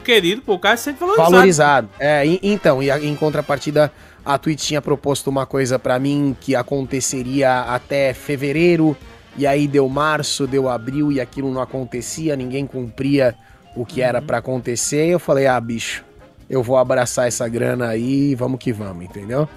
querido, 0.05 0.43
pô, 0.43 0.55
o 0.55 0.59
cara 0.59 0.77
se 0.77 0.85
sente 0.85 1.01
valorizado. 1.01 1.31
Valorizado. 1.31 1.89
É, 1.99 2.27
e, 2.27 2.39
então, 2.43 2.83
e 2.83 2.91
em 2.91 3.17
contrapartida, 3.17 3.91
a 4.23 4.37
Twitch 4.37 4.67
tinha 4.67 4.83
proposto 4.83 5.29
uma 5.29 5.47
coisa 5.47 5.79
para 5.79 5.99
mim 5.99 6.37
que 6.39 6.55
aconteceria 6.55 7.61
até 7.63 8.13
fevereiro 8.13 8.95
e 9.37 9.47
aí 9.47 9.67
deu 9.67 9.89
março, 9.89 10.47
deu 10.47 10.69
abril 10.69 11.11
e 11.13 11.21
aquilo 11.21 11.53
não 11.53 11.61
acontecia, 11.61 12.37
ninguém 12.37 12.67
cumpria 12.67 13.35
o 13.75 13.87
que 13.87 14.03
era 14.03 14.21
uhum. 14.21 14.27
para 14.27 14.39
acontecer. 14.39 15.07
Eu 15.07 15.19
falei, 15.19 15.47
ah, 15.47 15.61
bicho, 15.61 16.05
eu 16.49 16.63
vou 16.63 16.77
abraçar 16.77 17.29
essa 17.29 17.49
grana 17.49 17.89
aí, 17.89 18.35
vamos 18.35 18.59
que 18.59 18.73
vamos, 18.73 19.05
entendeu? 19.05 19.49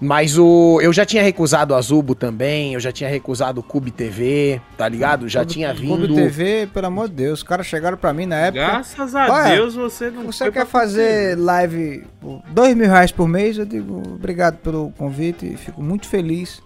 Mas 0.00 0.36
o 0.36 0.80
eu 0.82 0.92
já 0.92 1.06
tinha 1.06 1.22
recusado 1.22 1.76
a 1.76 1.80
Zubo 1.80 2.16
também, 2.16 2.74
eu 2.74 2.80
já 2.80 2.90
tinha 2.90 3.08
recusado 3.08 3.60
o 3.60 3.62
Cube 3.62 3.92
TV, 3.92 4.60
tá 4.76 4.88
ligado? 4.88 5.28
Já 5.28 5.42
Cube, 5.42 5.52
tinha 5.52 5.72
vindo. 5.72 6.08
Cube 6.08 6.14
TV, 6.16 6.68
pelo 6.74 6.88
amor 6.88 7.08
de 7.08 7.14
Deus, 7.14 7.38
os 7.38 7.42
caras 7.44 7.66
chegaram 7.66 7.96
pra 7.96 8.12
mim 8.12 8.26
na 8.26 8.34
época. 8.36 8.66
Graças 8.66 9.14
a 9.14 9.48
Deus 9.50 9.76
você 9.76 10.10
não 10.10 10.24
Você 10.24 10.50
quer 10.50 10.66
fazer 10.66 11.38
live 11.38 12.04
dois 12.50 12.74
mil 12.74 12.88
reais 12.88 13.12
por 13.12 13.28
mês? 13.28 13.56
Eu 13.58 13.64
digo 13.64 14.02
obrigado 14.04 14.56
pelo 14.56 14.90
convite, 14.98 15.56
fico 15.56 15.80
muito 15.80 16.08
feliz. 16.08 16.60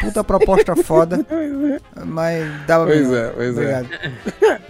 Puta 0.00 0.24
proposta 0.24 0.76
foda. 0.76 1.24
Mas 2.04 2.44
dava 2.66 2.86
Pois 2.86 3.12
é, 3.12 3.28
pois 3.28 3.58
é. 3.58 3.60
Obrigado. 3.60 3.88
é. 4.42 4.60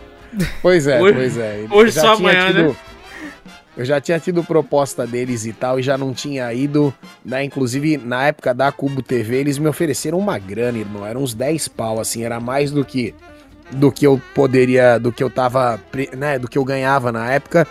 Pois 0.60 0.86
é, 0.86 1.00
hoje, 1.00 1.14
pois 1.14 1.38
é. 1.38 1.66
Hoje 1.70 1.92
só 1.92 2.14
amanhã, 2.14 2.46
tido, 2.48 2.62
né? 2.68 2.76
Eu 3.76 3.84
já 3.84 4.00
tinha 4.00 4.18
tido 4.20 4.42
proposta 4.44 5.06
deles 5.06 5.46
e 5.46 5.52
tal, 5.52 5.80
e 5.80 5.82
já 5.82 5.98
não 5.98 6.12
tinha 6.12 6.52
ido, 6.52 6.94
né? 7.24 7.42
Inclusive, 7.42 7.96
na 7.96 8.26
época 8.26 8.54
da 8.54 8.70
Cubo 8.70 9.02
TV, 9.02 9.36
eles 9.36 9.58
me 9.58 9.68
ofereceram 9.68 10.18
uma 10.18 10.38
grana, 10.38 10.78
irmão. 10.78 11.04
Eram 11.06 11.22
uns 11.22 11.34
10 11.34 11.68
pau, 11.68 12.00
assim, 12.00 12.22
era 12.24 12.38
mais 12.40 12.70
do 12.70 12.84
que 12.84 13.14
do 13.70 13.90
que 13.90 14.06
eu 14.06 14.20
poderia, 14.34 14.98
do 14.98 15.10
que 15.10 15.24
eu 15.24 15.30
tava, 15.30 15.80
né, 16.16 16.38
do 16.38 16.46
que 16.46 16.58
eu 16.58 16.64
ganhava 16.64 17.10
na 17.10 17.32
época. 17.32 17.66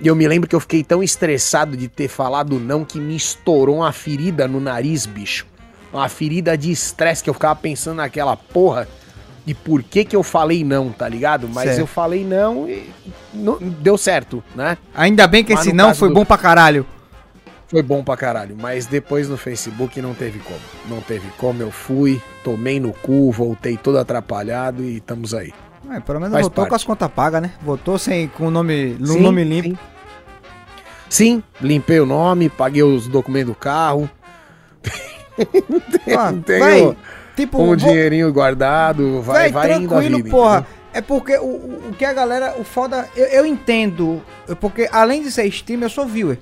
E 0.00 0.06
eu 0.06 0.16
me 0.16 0.26
lembro 0.26 0.48
que 0.48 0.56
eu 0.56 0.60
fiquei 0.60 0.82
tão 0.82 1.02
estressado 1.02 1.76
de 1.76 1.86
ter 1.86 2.08
falado 2.08 2.58
não 2.58 2.84
que 2.84 2.98
me 2.98 3.14
estourou 3.14 3.76
uma 3.76 3.92
ferida 3.92 4.48
no 4.48 4.58
nariz, 4.58 5.06
bicho 5.06 5.46
uma 5.92 6.08
ferida 6.08 6.56
de 6.56 6.70
estresse 6.70 7.22
que 7.22 7.30
eu 7.30 7.34
ficava 7.34 7.56
pensando 7.56 7.96
naquela 7.96 8.36
porra 8.36 8.88
de 9.48 9.54
por 9.54 9.82
que 9.82 10.04
que 10.04 10.14
eu 10.14 10.22
falei 10.22 10.62
não, 10.62 10.90
tá 10.90 11.08
ligado? 11.08 11.48
Mas 11.48 11.64
certo. 11.64 11.78
eu 11.78 11.86
falei 11.86 12.22
não 12.22 12.68
e 12.68 12.92
não, 13.32 13.56
deu 13.58 13.96
certo, 13.96 14.44
né? 14.54 14.76
Ainda 14.94 15.26
bem 15.26 15.42
que 15.42 15.54
mas 15.54 15.66
esse 15.66 15.74
não 15.74 15.94
foi 15.94 16.08
do... 16.08 16.14
bom 16.14 16.24
pra 16.24 16.36
caralho. 16.36 16.84
Foi 17.66 17.82
bom 17.82 18.02
pra 18.02 18.16
caralho, 18.16 18.56
mas 18.58 18.86
depois 18.86 19.28
no 19.28 19.36
Facebook 19.36 20.00
não 20.02 20.12
teve 20.12 20.38
como. 20.38 20.60
Não 20.88 21.00
teve 21.00 21.28
como, 21.38 21.62
eu 21.62 21.70
fui, 21.70 22.20
tomei 22.44 22.78
no 22.78 22.92
cu, 22.92 23.30
voltei 23.30 23.76
todo 23.76 23.98
atrapalhado 23.98 24.82
e 24.82 24.96
estamos 24.96 25.32
aí. 25.32 25.52
É, 25.90 26.00
pelo 26.00 26.20
menos 26.20 26.32
Faz 26.32 26.42
voltou 26.42 26.64
parte. 26.64 26.68
com 26.68 26.76
as 26.76 26.84
contas 26.84 27.10
pagas, 27.10 27.42
né? 27.42 27.52
Voltou 27.62 27.98
sem, 27.98 28.28
com 28.28 28.48
o 28.48 28.50
nome, 28.50 28.98
sim, 29.02 29.20
nome 29.20 29.44
limpo. 29.44 29.68
Sim. 29.68 29.78
sim, 31.08 31.42
limpei 31.60 32.00
o 32.00 32.06
nome, 32.06 32.50
paguei 32.50 32.82
os 32.82 33.06
documentos 33.08 33.54
do 33.54 33.58
carro. 33.58 34.10
Ah, 36.16 36.32
tenho 36.44 36.64
véi, 36.64 36.96
tipo, 37.36 37.62
um 37.62 37.66
vou... 37.66 37.76
dinheirinho 37.76 38.32
guardado, 38.32 39.22
vai, 39.22 39.44
véi, 39.44 39.52
vai 39.52 39.68
tranquilo, 39.68 40.16
vida, 40.16 40.30
porra. 40.30 40.58
Entendeu? 40.58 40.78
É 40.92 41.00
porque 41.00 41.36
o, 41.36 41.44
o 41.90 41.94
que 41.96 42.04
a 42.04 42.12
galera, 42.12 42.54
o 42.58 42.64
foda, 42.64 43.08
eu, 43.14 43.26
eu 43.26 43.46
entendo, 43.46 44.22
porque 44.60 44.88
além 44.90 45.22
de 45.22 45.30
ser 45.30 45.44
streamer, 45.46 45.86
eu 45.86 45.90
sou 45.90 46.06
viewer. 46.06 46.38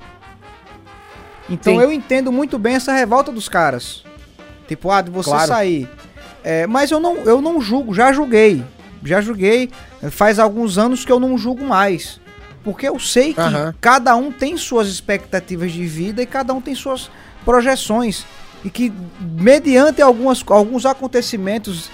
Então 1.49 1.75
Sim. 1.75 1.81
eu 1.81 1.93
entendo 1.93 2.33
muito 2.33 2.59
bem 2.59 2.75
essa 2.75 2.93
revolta 2.93 3.31
dos 3.31 3.49
caras. 3.49 4.05
Tipo, 4.67 4.91
ah, 4.91 5.01
de 5.01 5.11
você 5.11 5.31
claro. 5.31 5.47
sair. 5.47 5.89
É, 6.43 6.67
mas 6.67 6.91
eu 6.91 7.01
não, 7.01 7.17
eu 7.19 7.41
não 7.41 7.61
julgo, 7.61 7.95
já 7.95 8.13
julguei. 8.13 8.65
já 9.05 9.21
julguei. 9.21 9.71
Faz 10.11 10.39
alguns 10.39 10.79
anos 10.79 11.05
que 11.05 11.11
eu 11.11 11.21
não 11.21 11.37
julgo 11.39 11.65
mais. 11.65 12.21
Porque 12.65 12.89
eu 12.89 12.99
sei 12.99 13.33
que 13.33 13.41
uhum. 13.41 13.73
cada 13.81 14.15
um 14.17 14.33
tem 14.33 14.57
suas 14.57 14.89
expectativas 14.89 15.71
de 15.71 15.87
vida 15.87 16.23
e 16.23 16.27
cada 16.27 16.53
um 16.53 16.61
tem 16.61 16.75
suas 16.75 17.11
projeções. 17.45 18.27
E 18.67 18.71
que, 18.71 18.93
mediante 19.21 20.03
algumas, 20.03 20.43
alguns 20.49 20.85
acontecimentos 20.85 21.89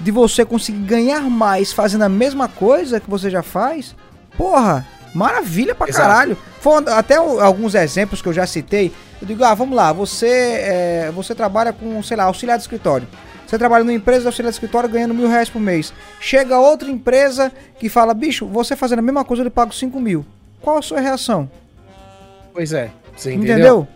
de 0.00 0.10
você 0.10 0.44
conseguir 0.44 0.80
ganhar 0.80 1.20
mais 1.20 1.72
fazendo 1.72 2.02
a 2.02 2.08
mesma 2.08 2.48
coisa 2.48 2.98
que 2.98 3.08
você 3.08 3.30
já 3.30 3.44
faz, 3.44 3.94
porra, 4.36 4.84
maravilha 5.14 5.72
pra 5.72 5.88
Exato. 5.88 6.02
caralho. 6.02 6.38
Foram 6.60 6.92
até 6.94 7.14
alguns 7.14 7.76
exemplos 7.76 8.20
que 8.20 8.28
eu 8.28 8.32
já 8.32 8.44
citei. 8.44 8.92
Eu 9.22 9.28
digo, 9.28 9.44
ah, 9.44 9.54
vamos 9.54 9.76
lá, 9.76 9.92
você, 9.92 10.26
é, 10.26 11.12
você 11.14 11.32
trabalha 11.32 11.72
com, 11.72 12.02
sei 12.02 12.16
lá, 12.16 12.24
auxiliar 12.24 12.58
de 12.58 12.64
escritório. 12.64 13.06
Você 13.46 13.56
trabalha 13.56 13.84
numa 13.84 13.94
empresa 13.94 14.22
de 14.22 14.26
auxiliar 14.26 14.50
de 14.50 14.56
escritório 14.56 14.88
ganhando 14.88 15.14
mil 15.14 15.28
reais 15.28 15.48
por 15.48 15.60
mês. 15.60 15.94
Chega 16.20 16.58
outra 16.58 16.90
empresa 16.90 17.52
que 17.78 17.88
fala, 17.88 18.12
bicho, 18.12 18.46
você 18.46 18.74
fazendo 18.74 18.98
a 18.98 19.02
mesma 19.02 19.24
coisa, 19.24 19.42
eu 19.42 19.44
lhe 19.44 19.50
pago 19.50 19.72
cinco 19.72 20.00
mil. 20.00 20.26
Qual 20.60 20.76
a 20.76 20.82
sua 20.82 20.98
reação? 20.98 21.48
Pois 22.52 22.72
é, 22.72 22.90
você 23.16 23.32
entendeu? 23.32 23.54
entendeu? 23.54 23.88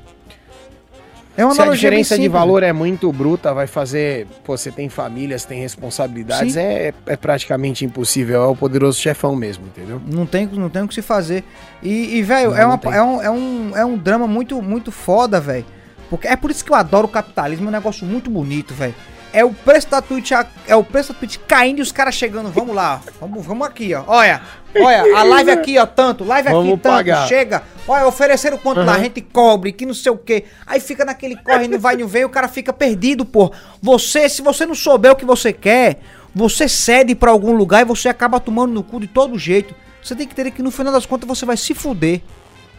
É 1.37 1.45
uma 1.45 1.55
Se 1.55 1.63
a 1.63 1.71
diferença 1.71 2.19
de 2.19 2.29
valor 2.29 2.63
é 2.63 2.73
muito 2.73 3.11
bruta, 3.13 3.55
vai 3.55 3.67
fazer. 3.67 4.27
Pô, 4.45 4.57
você 4.57 4.71
tem 4.71 4.89
famílias, 4.89 5.45
tem 5.45 5.61
responsabilidades, 5.61 6.57
é, 6.57 6.93
é 7.07 7.17
praticamente 7.17 7.85
impossível. 7.85 8.43
É 8.43 8.47
o 8.47 8.57
poderoso 8.57 8.99
chefão 8.99 9.35
mesmo, 9.37 9.67
entendeu? 9.67 10.01
Não 10.07 10.27
tem, 10.27 10.47
não 10.47 10.69
tem 10.69 10.83
o 10.83 10.89
que 10.89 10.95
se 10.95 11.03
fazer. 11.03 11.45
E, 11.83 12.19
e 12.19 12.23
velho, 12.23 12.55
é, 12.55 12.67
uma, 12.67 12.81
é, 12.85 13.03
um, 13.03 13.23
é, 13.23 13.31
um, 13.31 13.77
é 13.77 13.85
um 13.85 13.97
drama 13.97 14.27
muito, 14.27 14.61
muito 14.61 14.91
foda, 14.91 15.41
velho. 15.41 15.65
Porque 16.11 16.27
é 16.27 16.35
por 16.37 16.51
isso 16.51 16.65
que 16.65 16.73
eu 16.73 16.77
adoro 16.77 17.07
o 17.07 17.11
capitalismo, 17.11 17.67
é 17.67 17.69
um 17.69 17.73
negócio 17.73 18.05
muito 18.05 18.29
bonito, 18.29 18.75
velho. 18.75 18.95
É 19.33 19.45
o 19.45 19.53
preço 19.53 19.89
da 19.89 20.03
Twitch, 20.03 20.33
é 20.67 20.75
o 20.75 20.83
preço 20.83 21.13
da 21.13 21.19
Twitch 21.19 21.37
caindo 21.47 21.79
e 21.79 21.83
os 21.83 21.93
caras 21.93 22.15
chegando. 22.15 22.51
Vamos 22.51 22.75
lá, 22.75 23.01
vamos, 23.21 23.47
vamos 23.47 23.67
aqui, 23.67 23.95
ó. 23.95 24.03
Olha, 24.07 24.43
olha, 24.77 25.17
a 25.17 25.23
live 25.23 25.51
aqui, 25.53 25.79
ó, 25.79 25.87
tanto, 25.87 26.25
live 26.25 26.49
aqui, 26.49 26.57
vamos 26.57 26.81
tanto, 26.81 26.95
pagar. 26.95 27.29
chega. 27.29 27.63
Olha, 27.87 28.07
ofereceram 28.07 28.59
quanto 28.59 28.81
uhum. 28.81 28.87
lá, 28.87 28.95
a 28.95 28.99
gente 28.99 29.21
cobre, 29.21 29.73
que 29.73 29.87
não 29.87 29.95
sei 29.95 30.11
o 30.11 30.19
quê. 30.19 30.45
Aí 30.67 30.81
fica 30.81 31.05
naquele 31.05 31.37
corre, 31.37 31.69
não 31.69 31.79
vai, 31.79 31.97
não 31.97 32.09
vem, 32.09 32.25
o 32.25 32.29
cara 32.29 32.49
fica 32.49 32.73
perdido, 32.73 33.25
pô. 33.25 33.53
Você, 33.81 34.29
se 34.29 34.43
você 34.43 34.67
não 34.67 34.75
souber 34.75 35.13
o 35.13 35.17
que 35.17 35.25
você 35.25 35.53
quer, 35.53 36.01
você 36.35 36.69
cede 36.69 37.15
para 37.15 37.31
algum 37.31 37.53
lugar 37.53 37.83
e 37.83 37.85
você 37.85 38.09
acaba 38.09 38.41
tomando 38.41 38.73
no 38.73 38.83
cu 38.83 39.01
de 39.01 39.07
todo 39.07 39.39
jeito. 39.39 39.75
Você 40.03 40.17
tem 40.17 40.27
que 40.27 40.35
ter 40.35 40.51
que 40.51 40.63
no 40.63 40.71
final 40.71 40.93
das 40.93 41.07
contas 41.07 41.29
você 41.29 41.45
vai 41.45 41.57
se 41.57 41.75
fuder. 41.75 42.21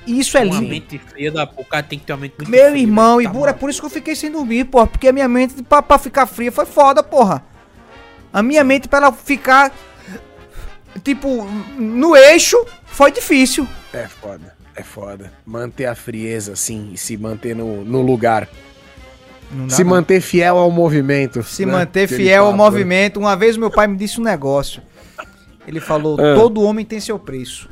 E 0.06 0.20
isso 0.20 0.38
é 0.38 0.44
lindo. 0.44 0.68
mente 0.68 0.98
fria 0.98 1.32
da 1.32 1.46
porra, 1.46 1.84
tem 1.84 2.00
que 2.00 2.06
ter 2.06 2.14
uma 2.14 2.20
mente 2.20 2.34
muito 2.38 2.50
Meu 2.50 2.72
fria, 2.72 2.82
irmão, 2.82 3.18
né? 3.18 3.24
e 3.24 3.28
tá 3.28 3.50
é 3.50 3.54
por 3.54 3.70
isso 3.70 3.80
que 3.80 3.86
eu 3.86 3.90
fiquei 3.90 4.16
sem 4.16 4.32
dormir, 4.32 4.66
porra. 4.66 4.88
Porque 4.88 5.08
a 5.08 5.14
minha 5.14 5.28
mente 5.28 5.62
pra, 5.64 5.82
pra 5.82 6.00
ficar 6.00 6.26
fria 6.26 6.52
foi 6.52 6.66
foda, 6.66 7.04
porra. 7.04 7.44
A 8.34 8.42
minha 8.42 8.64
mente 8.64 8.88
pra 8.88 9.00
ela 9.00 9.12
ficar, 9.12 9.72
tipo, 11.04 11.46
no 11.78 12.16
eixo, 12.16 12.58
foi 12.86 13.12
difícil. 13.12 13.68
É 13.94 14.08
foda, 14.08 14.56
é 14.76 14.82
foda. 14.82 15.32
Manter 15.46 15.86
a 15.86 15.94
frieza, 15.94 16.54
assim, 16.54 16.92
e 16.94 16.98
se 16.98 17.16
manter 17.18 17.56
no, 17.56 17.84
no 17.84 18.02
lugar. 18.02 18.48
Se 19.68 19.84
não. 19.84 19.92
manter 19.92 20.22
fiel 20.22 20.58
ao 20.58 20.72
movimento. 20.72 21.44
Se 21.44 21.66
né? 21.66 21.74
manter 21.74 22.08
que 22.08 22.16
fiel 22.16 22.46
ao 22.46 22.54
movimento. 22.54 23.20
Uma 23.20 23.36
vez 23.36 23.58
meu 23.58 23.70
pai 23.70 23.86
me 23.86 23.98
disse 23.98 24.20
um 24.20 24.24
negócio. 24.24 24.82
Ele 25.68 25.82
falou: 25.82 26.16
ah. 26.20 26.36
todo 26.36 26.62
homem 26.62 26.86
tem 26.86 27.02
seu 27.02 27.20
preço 27.20 27.70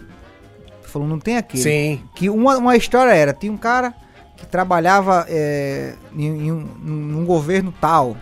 falou, 0.90 1.08
não 1.08 1.20
tem 1.20 1.38
aquele. 1.38 1.64
Sim. 1.64 2.04
Que 2.16 2.30
uma, 2.30 2.58
uma 2.58 2.76
história 2.76 3.12
era, 3.12 3.34
tinha 3.34 3.52
um 3.52 3.58
cara 3.58 3.94
que 4.36 4.46
trabalhava 4.46 5.26
é, 5.30 5.96
em, 6.14 6.26
em, 6.26 6.52
um, 6.52 6.62
num 6.82 7.26
governo 7.26 7.74
tal. 7.80 8.16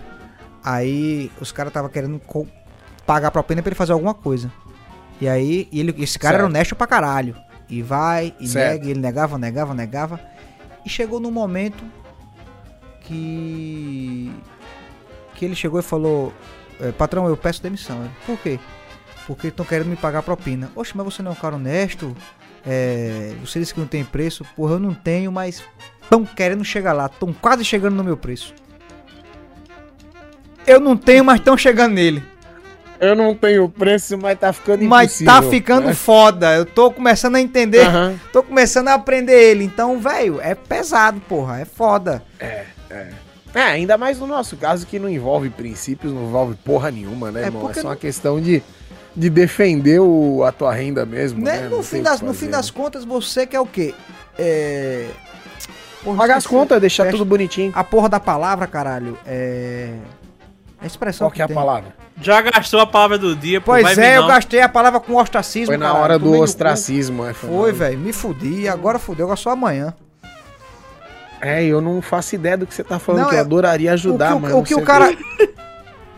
Aí 0.63 1.31
os 1.39 1.51
caras 1.51 1.69
estavam 1.69 1.89
querendo 1.89 2.21
pagar 3.05 3.31
propina 3.31 3.61
pra 3.61 3.69
ele 3.69 3.75
fazer 3.75 3.93
alguma 3.93 4.13
coisa. 4.13 4.51
E 5.19 5.27
aí 5.27 5.67
ele, 5.71 5.95
esse 6.03 6.19
cara 6.19 6.33
certo. 6.33 6.41
era 6.41 6.45
honesto 6.45 6.75
pra 6.75 6.87
caralho. 6.87 7.35
E 7.69 7.81
vai, 7.81 8.33
e 8.39 8.47
certo. 8.47 8.73
nega, 8.73 8.87
e 8.87 8.91
ele 8.91 8.99
negava, 8.99 9.37
negava, 9.37 9.73
negava. 9.73 10.19
E 10.85 10.89
chegou 10.89 11.19
num 11.19 11.31
momento 11.31 11.83
que. 13.01 14.31
Que 15.35 15.45
ele 15.45 15.55
chegou 15.55 15.79
e 15.79 15.83
falou: 15.83 16.33
é, 16.79 16.91
Patrão, 16.91 17.27
eu 17.27 17.37
peço 17.37 17.61
demissão. 17.61 17.99
Ele, 18.01 18.11
Por 18.25 18.37
quê? 18.39 18.59
Porque 19.25 19.47
estão 19.47 19.65
querendo 19.65 19.87
me 19.87 19.97
pagar 19.97 20.23
propina. 20.23 20.71
Oxe, 20.75 20.95
mas 20.95 21.05
você 21.05 21.21
não 21.21 21.31
é 21.31 21.33
um 21.33 21.37
cara 21.37 21.55
honesto? 21.55 22.15
É, 22.67 23.33
você 23.43 23.59
disse 23.59 23.73
que 23.73 23.79
não 23.79 23.87
tem 23.87 24.03
preço. 24.03 24.45
Porra, 24.55 24.73
eu 24.73 24.79
não 24.79 24.93
tenho, 24.93 25.31
mas 25.31 25.63
estão 26.01 26.25
querendo 26.25 26.63
chegar 26.65 26.91
lá. 26.91 27.05
Estão 27.05 27.31
quase 27.31 27.63
chegando 27.63 27.95
no 27.95 28.03
meu 28.03 28.17
preço. 28.17 28.53
Eu 30.65 30.79
não 30.79 30.97
tenho, 30.97 31.23
mas 31.23 31.39
estão 31.39 31.57
chegando 31.57 31.93
nele. 31.93 32.21
Eu 32.99 33.15
não 33.15 33.33
tenho 33.35 33.69
preço, 33.69 34.17
mas 34.17 34.37
tá 34.39 34.51
ficando 34.51 34.83
Mas 34.83 35.19
tá 35.19 35.41
ficando 35.41 35.87
né? 35.87 35.93
foda. 35.93 36.55
Eu 36.55 36.65
tô 36.65 36.91
começando 36.91 37.35
a 37.35 37.41
entender. 37.41 37.87
Uhum. 37.87 38.19
Tô 38.33 38.43
começando 38.43 38.89
a 38.89 38.95
aprender 38.95 39.51
ele. 39.51 39.63
Então, 39.63 39.99
velho, 39.99 40.41
é 40.41 40.55
pesado, 40.55 41.21
porra. 41.21 41.61
É 41.61 41.65
foda. 41.65 42.23
É, 42.39 42.65
é. 42.89 43.09
É, 43.53 43.61
ainda 43.61 43.97
mais 43.97 44.19
no 44.19 44.27
nosso 44.27 44.57
caso 44.57 44.85
que 44.85 44.99
não 44.99 45.09
envolve 45.09 45.49
princípios, 45.49 46.11
não 46.13 46.25
envolve 46.25 46.55
porra 46.55 46.91
nenhuma, 46.91 47.31
né, 47.31 47.43
é 47.43 47.45
irmão? 47.45 47.69
É 47.69 47.73
só 47.73 47.87
uma 47.87 47.95
questão 47.95 48.41
de 48.41 48.61
de 49.17 49.31
defender 49.31 49.99
o, 49.99 50.43
a 50.43 50.51
tua 50.51 50.71
renda 50.71 51.03
mesmo. 51.03 51.43
Né? 51.43 51.61
né? 51.61 51.69
No, 51.69 51.81
fim 51.81 52.03
das, 52.03 52.21
no 52.21 52.35
fim 52.35 52.49
das 52.49 52.69
contas, 52.69 53.03
você 53.03 53.47
quer 53.47 53.59
o 53.59 53.65
quê? 53.65 53.95
É. 54.37 55.07
Porra, 56.03 56.17
Pagar 56.17 56.37
as 56.37 56.45
contas, 56.45 56.79
deixar 56.79 57.05
fecha... 57.05 57.17
tudo 57.17 57.27
bonitinho. 57.27 57.71
A 57.73 57.83
porra 57.83 58.07
da 58.07 58.19
palavra, 58.19 58.67
caralho, 58.67 59.17
é. 59.25 59.95
A 60.79 60.85
expressão. 60.85 61.25
Qual 61.25 61.31
que, 61.31 61.37
que 61.37 61.41
é 61.41 61.45
a 61.45 61.49
palavra? 61.49 61.95
Já 62.21 62.39
gastou 62.41 62.79
a 62.79 62.85
palavra 62.85 63.17
do 63.17 63.35
dia, 63.35 63.59
pô, 63.59 63.71
Pois 63.71 63.97
é, 63.97 64.17
eu 64.17 64.27
gastei 64.27 64.61
a 64.61 64.69
palavra 64.69 64.99
com 64.99 65.15
ostracismo. 65.15 65.67
Foi 65.67 65.77
na 65.77 65.87
caralho, 65.87 66.03
hora 66.03 66.19
do 66.19 66.39
ostracismo, 66.39 67.25
é. 67.25 67.33
Foi, 67.33 67.71
velho, 67.71 67.97
me 67.97 68.13
fudi, 68.13 68.67
agora 68.67 68.99
fudeu, 68.99 69.25
agora 69.25 69.37
só 69.37 69.49
amanhã. 69.49 69.95
É, 71.41 71.63
eu 71.63 71.81
não 71.81 72.01
faço 72.03 72.35
ideia 72.35 72.57
do 72.57 72.67
que 72.67 72.73
você 72.73 72.83
tá 72.83 72.99
falando, 72.99 73.23
não, 73.23 73.29
que 73.29 73.35
eu 73.35 73.39
é... 73.39 73.41
adoraria 73.41 73.93
ajudar, 73.93 74.35
o 74.35 74.41
que, 74.41 74.53
O 74.53 74.63
que 74.63 74.75
o 74.75 74.83
cara. 74.83 75.09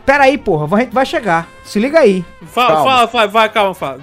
Pera 0.04 0.24
aí, 0.24 0.38
porra, 0.38 0.76
a 0.76 0.80
gente 0.80 0.92
vai 0.92 1.06
chegar. 1.06 1.48
Se 1.64 1.78
liga 1.78 2.00
aí. 2.00 2.24
Fala, 2.46 2.68
calma. 2.68 2.84
fala, 2.84 3.08
fala, 3.08 3.26
vai, 3.28 3.48
calma, 3.48 3.74
fala. 3.74 4.00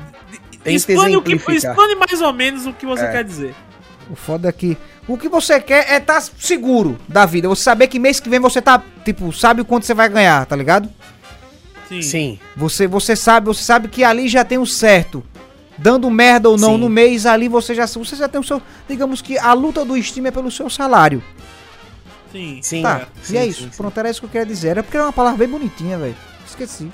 Explane, 0.65 1.15
o 1.15 1.21
que, 1.21 1.33
explane 1.33 1.95
mais 1.95 2.21
ou 2.21 2.33
menos 2.33 2.65
o 2.65 2.73
que 2.73 2.85
você 2.85 3.05
é. 3.05 3.11
quer 3.11 3.23
dizer. 3.23 3.55
O 4.09 4.15
foda 4.15 4.49
é 4.49 4.51
que 4.51 4.77
o 5.07 5.17
que 5.17 5.29
você 5.29 5.59
quer 5.59 5.89
é 5.89 5.97
estar 5.97 6.15
tá 6.15 6.27
seguro 6.37 6.97
da 7.07 7.25
vida. 7.25 7.47
Você 7.47 7.63
saber 7.63 7.87
que 7.87 7.97
mês 7.97 8.19
que 8.19 8.29
vem 8.29 8.39
você 8.39 8.61
tá, 8.61 8.81
tipo, 9.05 9.31
sabe 9.31 9.61
o 9.61 9.65
quanto 9.65 9.85
você 9.85 9.93
vai 9.93 10.09
ganhar, 10.09 10.45
tá 10.45 10.55
ligado? 10.55 10.89
Sim. 11.87 12.01
Sim. 12.01 12.39
Você, 12.55 12.87
você 12.87 13.15
sabe, 13.15 13.47
você 13.47 13.63
sabe 13.63 13.87
que 13.87 14.03
ali 14.03 14.27
já 14.27 14.43
tem 14.43 14.57
o 14.57 14.61
um 14.61 14.65
certo. 14.65 15.23
Dando 15.77 16.09
merda 16.09 16.49
ou 16.49 16.57
não 16.57 16.73
Sim. 16.73 16.79
no 16.79 16.89
mês 16.89 17.25
ali 17.25 17.47
você 17.47 17.75
já 17.75 17.85
você 17.85 18.15
já 18.15 18.27
tem 18.27 18.41
o 18.41 18.43
seu, 18.43 18.59
digamos 18.89 19.21
que 19.21 19.37
a 19.37 19.53
luta 19.53 19.85
do 19.85 20.01
Steam 20.01 20.25
é 20.25 20.31
pelo 20.31 20.49
seu 20.49 20.69
salário. 20.69 21.23
Sim. 22.31 22.59
Sim. 22.61 22.81
Tá, 22.81 23.01
é. 23.01 23.07
sim, 23.21 23.33
e 23.33 23.37
é 23.37 23.45
isso. 23.45 23.63
Sim, 23.63 23.69
Pronto, 23.75 23.97
era 23.97 24.09
isso 24.09 24.19
que 24.19 24.25
eu 24.25 24.29
queria 24.29 24.45
dizer. 24.45 24.69
Era 24.69 24.83
porque 24.83 24.97
era 24.97 25.05
uma 25.05 25.13
palavra 25.13 25.37
bem 25.37 25.47
bonitinha, 25.47 25.97
velho. 25.97 26.15
Esqueci. 26.45 26.85
O 26.85 26.91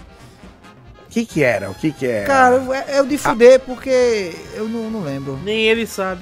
que 1.10 1.26
que 1.26 1.44
era? 1.44 1.70
O 1.70 1.76
que 1.76 1.92
que 1.92 2.08
era? 2.08 2.26
Cara, 2.26 2.56
é, 2.76 2.98
é 2.98 3.02
o 3.02 3.06
de 3.06 3.18
fuder 3.18 3.58
ah. 3.58 3.64
porque 3.66 4.36
eu 4.56 4.68
não, 4.68 4.90
não 4.90 5.02
lembro. 5.02 5.40
Nem 5.44 5.62
ele 5.62 5.86
sabe. 5.86 6.22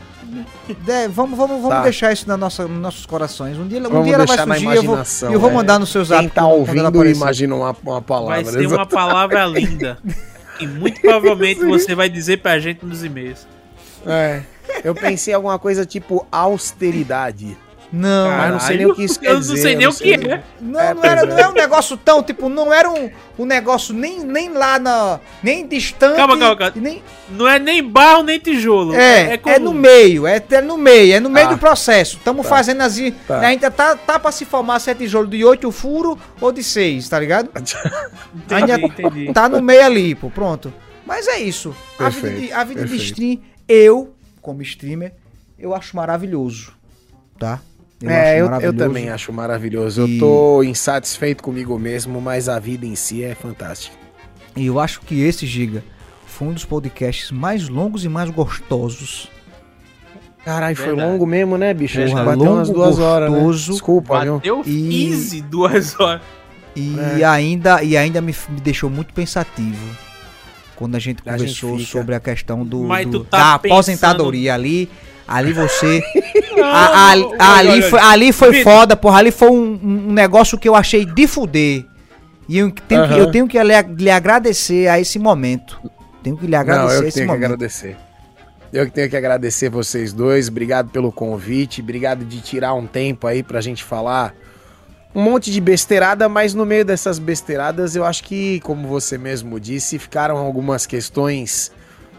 É, 0.87 1.07
vamos 1.07 1.37
vamos, 1.37 1.61
vamos 1.61 1.69
tá. 1.69 1.81
deixar 1.83 2.11
isso 2.11 2.27
na 2.27 2.37
nossa, 2.37 2.67
nos 2.67 2.81
nossos 2.81 3.05
corações. 3.05 3.57
Um 3.57 3.67
dia, 3.67 3.79
um 3.79 4.03
dia 4.03 4.15
ela 4.15 4.25
vai 4.25 4.37
surgir 4.37 4.67
e 4.67 4.75
eu 4.75 4.83
vou, 4.83 4.97
eu 5.31 5.39
vou 5.39 5.49
é. 5.49 5.53
mandar 5.53 5.79
no 5.79 5.85
seu 5.85 6.03
zap. 6.03 6.21
Quem 6.21 6.29
tá 6.29 6.45
ouvindo 6.45 7.05
imagina 7.05 7.55
uma, 7.55 7.75
uma 7.83 8.01
palavra. 8.01 8.43
Vai 8.43 8.53
ser 8.53 8.67
uma 8.67 8.85
palavra 8.85 9.45
linda. 9.45 9.97
e 10.59 10.67
muito 10.67 11.01
provavelmente 11.01 11.61
você 11.65 11.95
vai 11.95 12.09
dizer 12.09 12.37
pra 12.37 12.59
gente 12.59 12.85
nos 12.85 13.03
e-mails. 13.03 13.47
É. 14.05 14.41
Eu 14.83 14.95
pensei 14.95 15.33
em 15.33 15.35
alguma 15.35 15.59
coisa 15.59 15.85
tipo 15.85 16.25
austeridade. 16.31 17.57
Não, 17.91 18.29
mas 18.29 18.51
não 18.51 18.59
sei 18.59 18.77
nem 18.77 18.85
o 18.85 18.95
que 18.95 19.03
isso 19.03 19.19
quer 19.19 19.35
dizer. 19.37 19.51
Eu 19.51 19.55
não 19.55 19.61
sei 19.61 19.75
nem 19.75 19.87
o 19.87 19.93
que 19.93 20.13
é. 20.13 20.43
Não, 20.61 20.79
é, 20.79 20.93
não, 20.93 21.03
era, 21.03 21.25
não 21.25 21.37
é 21.37 21.49
um 21.49 21.53
negócio 21.53 21.97
tão, 21.97 22.23
tipo, 22.23 22.47
não 22.47 22.71
era 22.71 22.89
um, 22.89 23.09
um 23.37 23.45
negócio 23.45 23.93
nem, 23.93 24.21
nem 24.21 24.49
lá 24.49 24.79
na. 24.79 25.19
nem 25.43 25.67
distante. 25.67 26.15
Calma, 26.15 26.37
calma, 26.37 26.55
calma. 26.55 26.73
Nem... 26.75 27.03
Não 27.29 27.45
é 27.45 27.59
nem 27.59 27.83
barro 27.83 28.23
nem 28.23 28.39
tijolo. 28.39 28.95
É, 28.95 29.33
é, 29.33 29.41
é 29.45 29.59
no 29.59 29.73
meio, 29.73 30.25
é, 30.25 30.41
é, 30.51 30.61
no 30.61 30.77
meio, 30.77 31.15
é 31.15 31.19
no 31.19 31.29
meio 31.29 31.47
ah, 31.47 31.53
do 31.53 31.57
processo. 31.57 32.15
Estamos 32.17 32.43
tá, 32.43 32.49
fazendo 32.49 32.81
assim. 32.81 33.11
Tá. 33.27 33.39
Ainda 33.41 33.69
tá, 33.69 33.95
tá 33.97 34.17
pra 34.17 34.31
se 34.31 34.45
formar 34.45 34.79
se 34.79 34.89
é 34.89 34.95
tijolo 34.95 35.27
de 35.27 35.43
8 35.43 35.69
furo 35.71 36.17
ou 36.39 36.51
de 36.51 36.63
6, 36.63 37.09
tá 37.09 37.19
ligado? 37.19 37.49
entendi, 38.33 38.71
ainda 38.71 38.79
entendi. 38.79 39.33
Tá 39.33 39.49
no 39.49 39.61
meio 39.61 39.83
ali, 39.83 40.15
pô, 40.15 40.29
pronto. 40.29 40.73
Mas 41.05 41.27
é 41.27 41.39
isso. 41.39 41.75
Perfeito, 41.97 42.25
a 42.25 42.29
vida, 42.29 42.47
de, 42.47 42.53
a 42.53 42.63
vida 42.63 42.85
de 42.85 42.95
stream, 42.95 43.39
eu, 43.67 44.15
como 44.41 44.61
streamer, 44.61 45.13
eu 45.59 45.75
acho 45.75 45.95
maravilhoso. 45.95 46.73
Tá? 47.37 47.59
Eu 48.01 48.09
é, 48.09 48.41
eu, 48.41 48.47
eu, 48.61 48.73
também 48.75 49.09
acho 49.09 49.31
maravilhoso. 49.31 50.07
E... 50.07 50.15
Eu 50.15 50.19
tô 50.19 50.63
insatisfeito 50.63 51.43
comigo 51.43 51.77
mesmo, 51.77 52.19
mas 52.19 52.49
a 52.49 52.57
vida 52.59 52.85
em 52.85 52.95
si 52.95 53.23
é 53.23 53.35
fantástica. 53.35 53.95
E 54.55 54.65
eu 54.65 54.79
acho 54.79 55.01
que 55.01 55.21
esse, 55.21 55.45
Giga, 55.45 55.83
foi 56.25 56.47
um 56.47 56.53
dos 56.53 56.65
podcasts 56.65 57.31
mais 57.31 57.69
longos 57.69 58.03
e 58.03 58.09
mais 58.09 58.29
gostosos. 58.29 59.29
Caralho, 60.43 60.75
foi 60.75 60.91
longo 60.93 61.25
mesmo, 61.25 61.57
né, 61.57 61.73
bicho? 61.73 61.99
Porra, 61.99 62.05
Acho 62.05 62.25
bateu 62.25 62.51
umas 62.53 62.69
duas 62.69 62.87
gostoso, 62.95 63.01
horas. 63.03 63.31
Né? 63.31 63.51
Desculpa, 63.73 64.13
bateu 64.17 64.39
viu? 64.39 64.63
E... 64.65 65.11
easy 65.11 65.41
duas 65.41 65.99
horas. 65.99 66.21
E 66.75 66.95
é. 67.19 67.23
ainda, 67.23 67.83
e 67.83 67.95
ainda 67.95 68.21
me, 68.21 68.33
me 68.49 68.59
deixou 68.61 68.89
muito 68.89 69.13
pensativo. 69.13 69.85
quando 70.75 70.95
a 70.95 70.99
gente 70.99 71.19
A 71.25 71.33
conversou 71.33 71.77
gente 71.77 71.85
fica. 71.85 71.99
sobre 71.99 72.15
a 72.15 72.19
questão 72.19 72.65
do, 72.65 72.87
do- 73.05 73.23
tá 73.23 73.37
da 73.53 73.59
pensando- 73.59 73.73
aposentadoria 73.75 74.53
ali. 74.55 74.89
Ali 75.33 75.53
você. 75.53 76.03
Não, 76.57 76.63
a- 76.65 77.09
ali, 77.11 77.23
olha, 77.23 77.37
ali 77.39 77.69
olha, 77.69 77.89
foi, 77.89 77.99
ali 77.99 78.33
foi 78.33 78.51
Vitor. 78.51 78.73
foda, 78.73 78.95
porra. 78.97 79.19
Ali 79.19 79.31
foi 79.31 79.49
um, 79.49 79.79
um 79.83 80.11
negócio 80.13 80.57
que 80.57 80.67
eu 80.67 80.75
achei 80.75 81.05
de 81.05 81.27
fuder. 81.27 81.85
E 82.49 82.57
eu 82.57 82.69
tenho, 82.71 83.07
que, 83.07 83.13
Aham. 83.13 83.17
eu 83.17 83.31
tenho 83.31 83.47
que 83.47 83.61
lhe, 83.63 83.81
lhe 83.97 84.09
agradecer 84.09 84.87
a 84.89 84.99
esse 84.99 85.17
momento. 85.17 85.79
Tenho 86.21 86.35
que 86.37 86.45
lhe 86.45 86.51
Não, 86.51 86.59
agradecer 86.59 86.95
eu 86.95 86.99
a 86.99 87.01
que 87.03 87.07
esse 87.07 87.17
tenho 87.19 87.27
que 87.27 87.33
momento. 87.33 87.45
agradecer. 87.53 87.97
Eu 88.73 88.85
que 88.85 88.91
tenho 88.91 89.09
que 89.09 89.15
agradecer 89.17 89.69
vocês 89.69 90.11
dois. 90.13 90.47
Obrigado 90.49 90.89
pelo 90.89 91.11
convite. 91.11 91.81
Obrigado 91.81 92.23
de 92.25 92.39
tirar 92.41 92.73
um 92.73 92.85
tempo 92.87 93.25
aí 93.27 93.41
pra 93.43 93.61
gente 93.61 93.83
falar 93.83 94.33
um 95.13 95.21
monte 95.21 95.51
de 95.51 95.59
besteirada, 95.59 96.29
mas 96.29 96.53
no 96.53 96.65
meio 96.65 96.85
dessas 96.85 97.19
besteiradas 97.19 97.97
eu 97.97 98.05
acho 98.05 98.23
que, 98.23 98.61
como 98.61 98.87
você 98.87 99.17
mesmo 99.17 99.59
disse, 99.59 99.99
ficaram 99.99 100.37
algumas 100.37 100.85
questões 100.85 101.69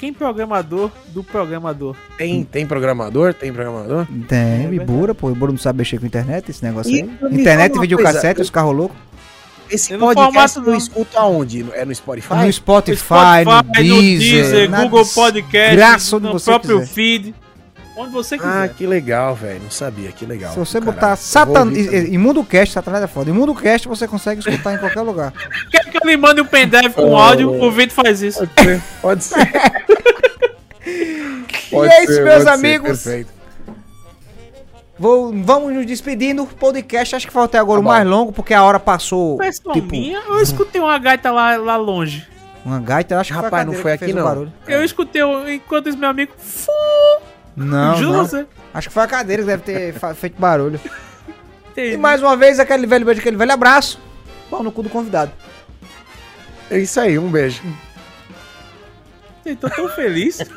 Quem 0.00 0.12
programador 0.14 0.90
do 1.08 1.22
programador? 1.22 1.94
Tem, 2.16 2.42
tem 2.42 2.66
programador? 2.66 3.34
Tem 3.34 3.52
programador? 3.52 4.06
Tem, 4.26 4.66
É 4.66 4.74
Ibura, 4.74 5.14
pô, 5.14 5.28
o 5.28 5.30
Ibura 5.32 5.52
não 5.52 5.58
sabe 5.58 5.78
mexer 5.80 6.00
com 6.00 6.06
internet, 6.06 6.50
esse 6.50 6.64
negócio 6.64 6.90
E 6.90 7.02
aí. 7.02 7.10
Internet, 7.38 7.78
videocassete, 7.78 8.24
coisa, 8.36 8.42
os 8.42 8.50
carros 8.50 8.74
loucos. 8.74 8.96
Esse 9.70 9.92
Eu 9.92 9.98
podcast 10.00 10.56
eu 10.58 10.64
não. 10.64 10.74
escuto 10.74 11.16
aonde? 11.18 11.62
No- 11.62 11.72
É 11.74 11.84
no 11.84 11.94
Spotify? 11.94 12.34
No 12.34 12.52
Spotify, 12.52 12.96
Spotify, 12.96 13.44
no 13.88 14.00
Deezer, 14.00 14.70
na 14.70 14.82
Google 14.84 15.06
Podcast, 15.06 16.14
no 16.16 16.40
próprio 16.40 16.80
quiser. 16.80 16.92
feed. 16.92 17.34
Onde 17.96 18.12
você 18.12 18.36
Ah, 18.36 18.38
quiser. 18.38 18.74
que 18.74 18.86
legal, 18.86 19.34
velho. 19.34 19.62
Não 19.64 19.70
sabia, 19.70 20.10
que 20.12 20.24
legal. 20.24 20.52
Se 20.52 20.58
você 20.58 20.80
Do 20.80 20.86
botar 20.86 21.00
caralho. 21.00 21.18
Satan... 21.18 21.52
Também. 21.66 22.14
ImundoCast, 22.14 22.72
Satanás 22.74 23.04
é 23.04 23.06
foda. 23.06 23.28
ImundoCast 23.30 23.88
você 23.88 24.08
consegue 24.08 24.40
escutar 24.40 24.74
em 24.74 24.78
qualquer 24.78 25.02
lugar. 25.02 25.32
Quer 25.70 25.84
que 25.90 25.96
eu 25.98 26.08
lhe 26.08 26.16
mande 26.16 26.40
um 26.40 26.46
pendrive 26.46 26.94
com 26.94 27.10
Oh. 27.10 27.16
áudio? 27.16 27.50
O 27.52 27.70
Vitor 27.70 27.94
faz 28.04 28.22
isso. 28.22 28.46
Pode 28.46 28.62
ser, 28.64 28.82
pode 29.02 29.24
ser. 29.24 29.36
Pode 31.70 31.88
E 31.88 31.92
é 31.94 32.04
isso, 32.04 32.14
ser, 32.14 32.24
meus 32.24 32.42
ser, 32.42 32.48
amigos. 32.48 33.02
perfeito. 33.02 33.30
Vou, 34.98 35.32
vamos 35.42 35.72
nos 35.72 35.86
despedindo. 35.86 36.44
Podcast, 36.46 37.16
acho 37.16 37.26
que 37.26 37.32
foi 37.32 37.44
até 37.44 37.58
agora 37.58 37.80
Tá 37.80 37.86
o 37.86 37.88
mais 37.88 38.06
longo, 38.06 38.32
porque 38.32 38.52
a 38.52 38.62
hora 38.62 38.78
passou. 38.80 39.38
Pessoal 39.38 39.74
tipo, 39.74 39.90
minha, 39.92 40.18
eu 40.18 40.40
escutei 40.42 40.80
uma 40.80 40.98
gaita 40.98 41.30
lá, 41.30 41.56
lá 41.56 41.76
longe. 41.76 42.26
uma 42.64 42.80
gaita. 42.80 43.18
Acho 43.18 43.30
que 43.32 43.36
Rapaz, 43.36 43.50
foi 43.50 43.60
a 43.60 43.64
não 43.64 43.72
foi 43.74 43.92
aqui, 43.92 44.12
não. 44.12 44.24
barulho. 44.24 44.52
Eu 44.66 44.84
escutei 44.84 45.22
enquanto 45.54 45.86
esse 45.88 45.96
meu 45.96 46.10
amigo. 46.10 46.32
Fu, 46.36 46.70
Não, 47.64 47.96
juro 47.96 48.12
não. 48.12 48.26
você. 48.26 48.46
Acho 48.72 48.88
que 48.88 48.94
foi 48.94 49.02
a 49.02 49.06
cadeira 49.06 49.42
que 49.42 49.46
deve 49.46 49.62
ter 49.62 49.94
feito 50.14 50.40
barulho. 50.40 50.80
Entendi. 51.70 51.94
E 51.94 51.96
mais 51.96 52.22
uma 52.22 52.36
vez, 52.36 52.58
aquele 52.58 52.86
velho 52.86 53.04
beijo, 53.04 53.20
aquele 53.20 53.36
velho 53.36 53.52
abraço. 53.52 54.00
Pau 54.48 54.62
no 54.62 54.72
cu 54.72 54.82
do 54.82 54.88
convidado. 54.88 55.30
É 56.70 56.78
isso 56.78 56.98
aí, 57.00 57.18
um 57.18 57.30
beijo. 57.30 57.62
Eu 59.44 59.56
tô 59.56 59.68
tão 59.68 59.88
feliz. 59.90 60.38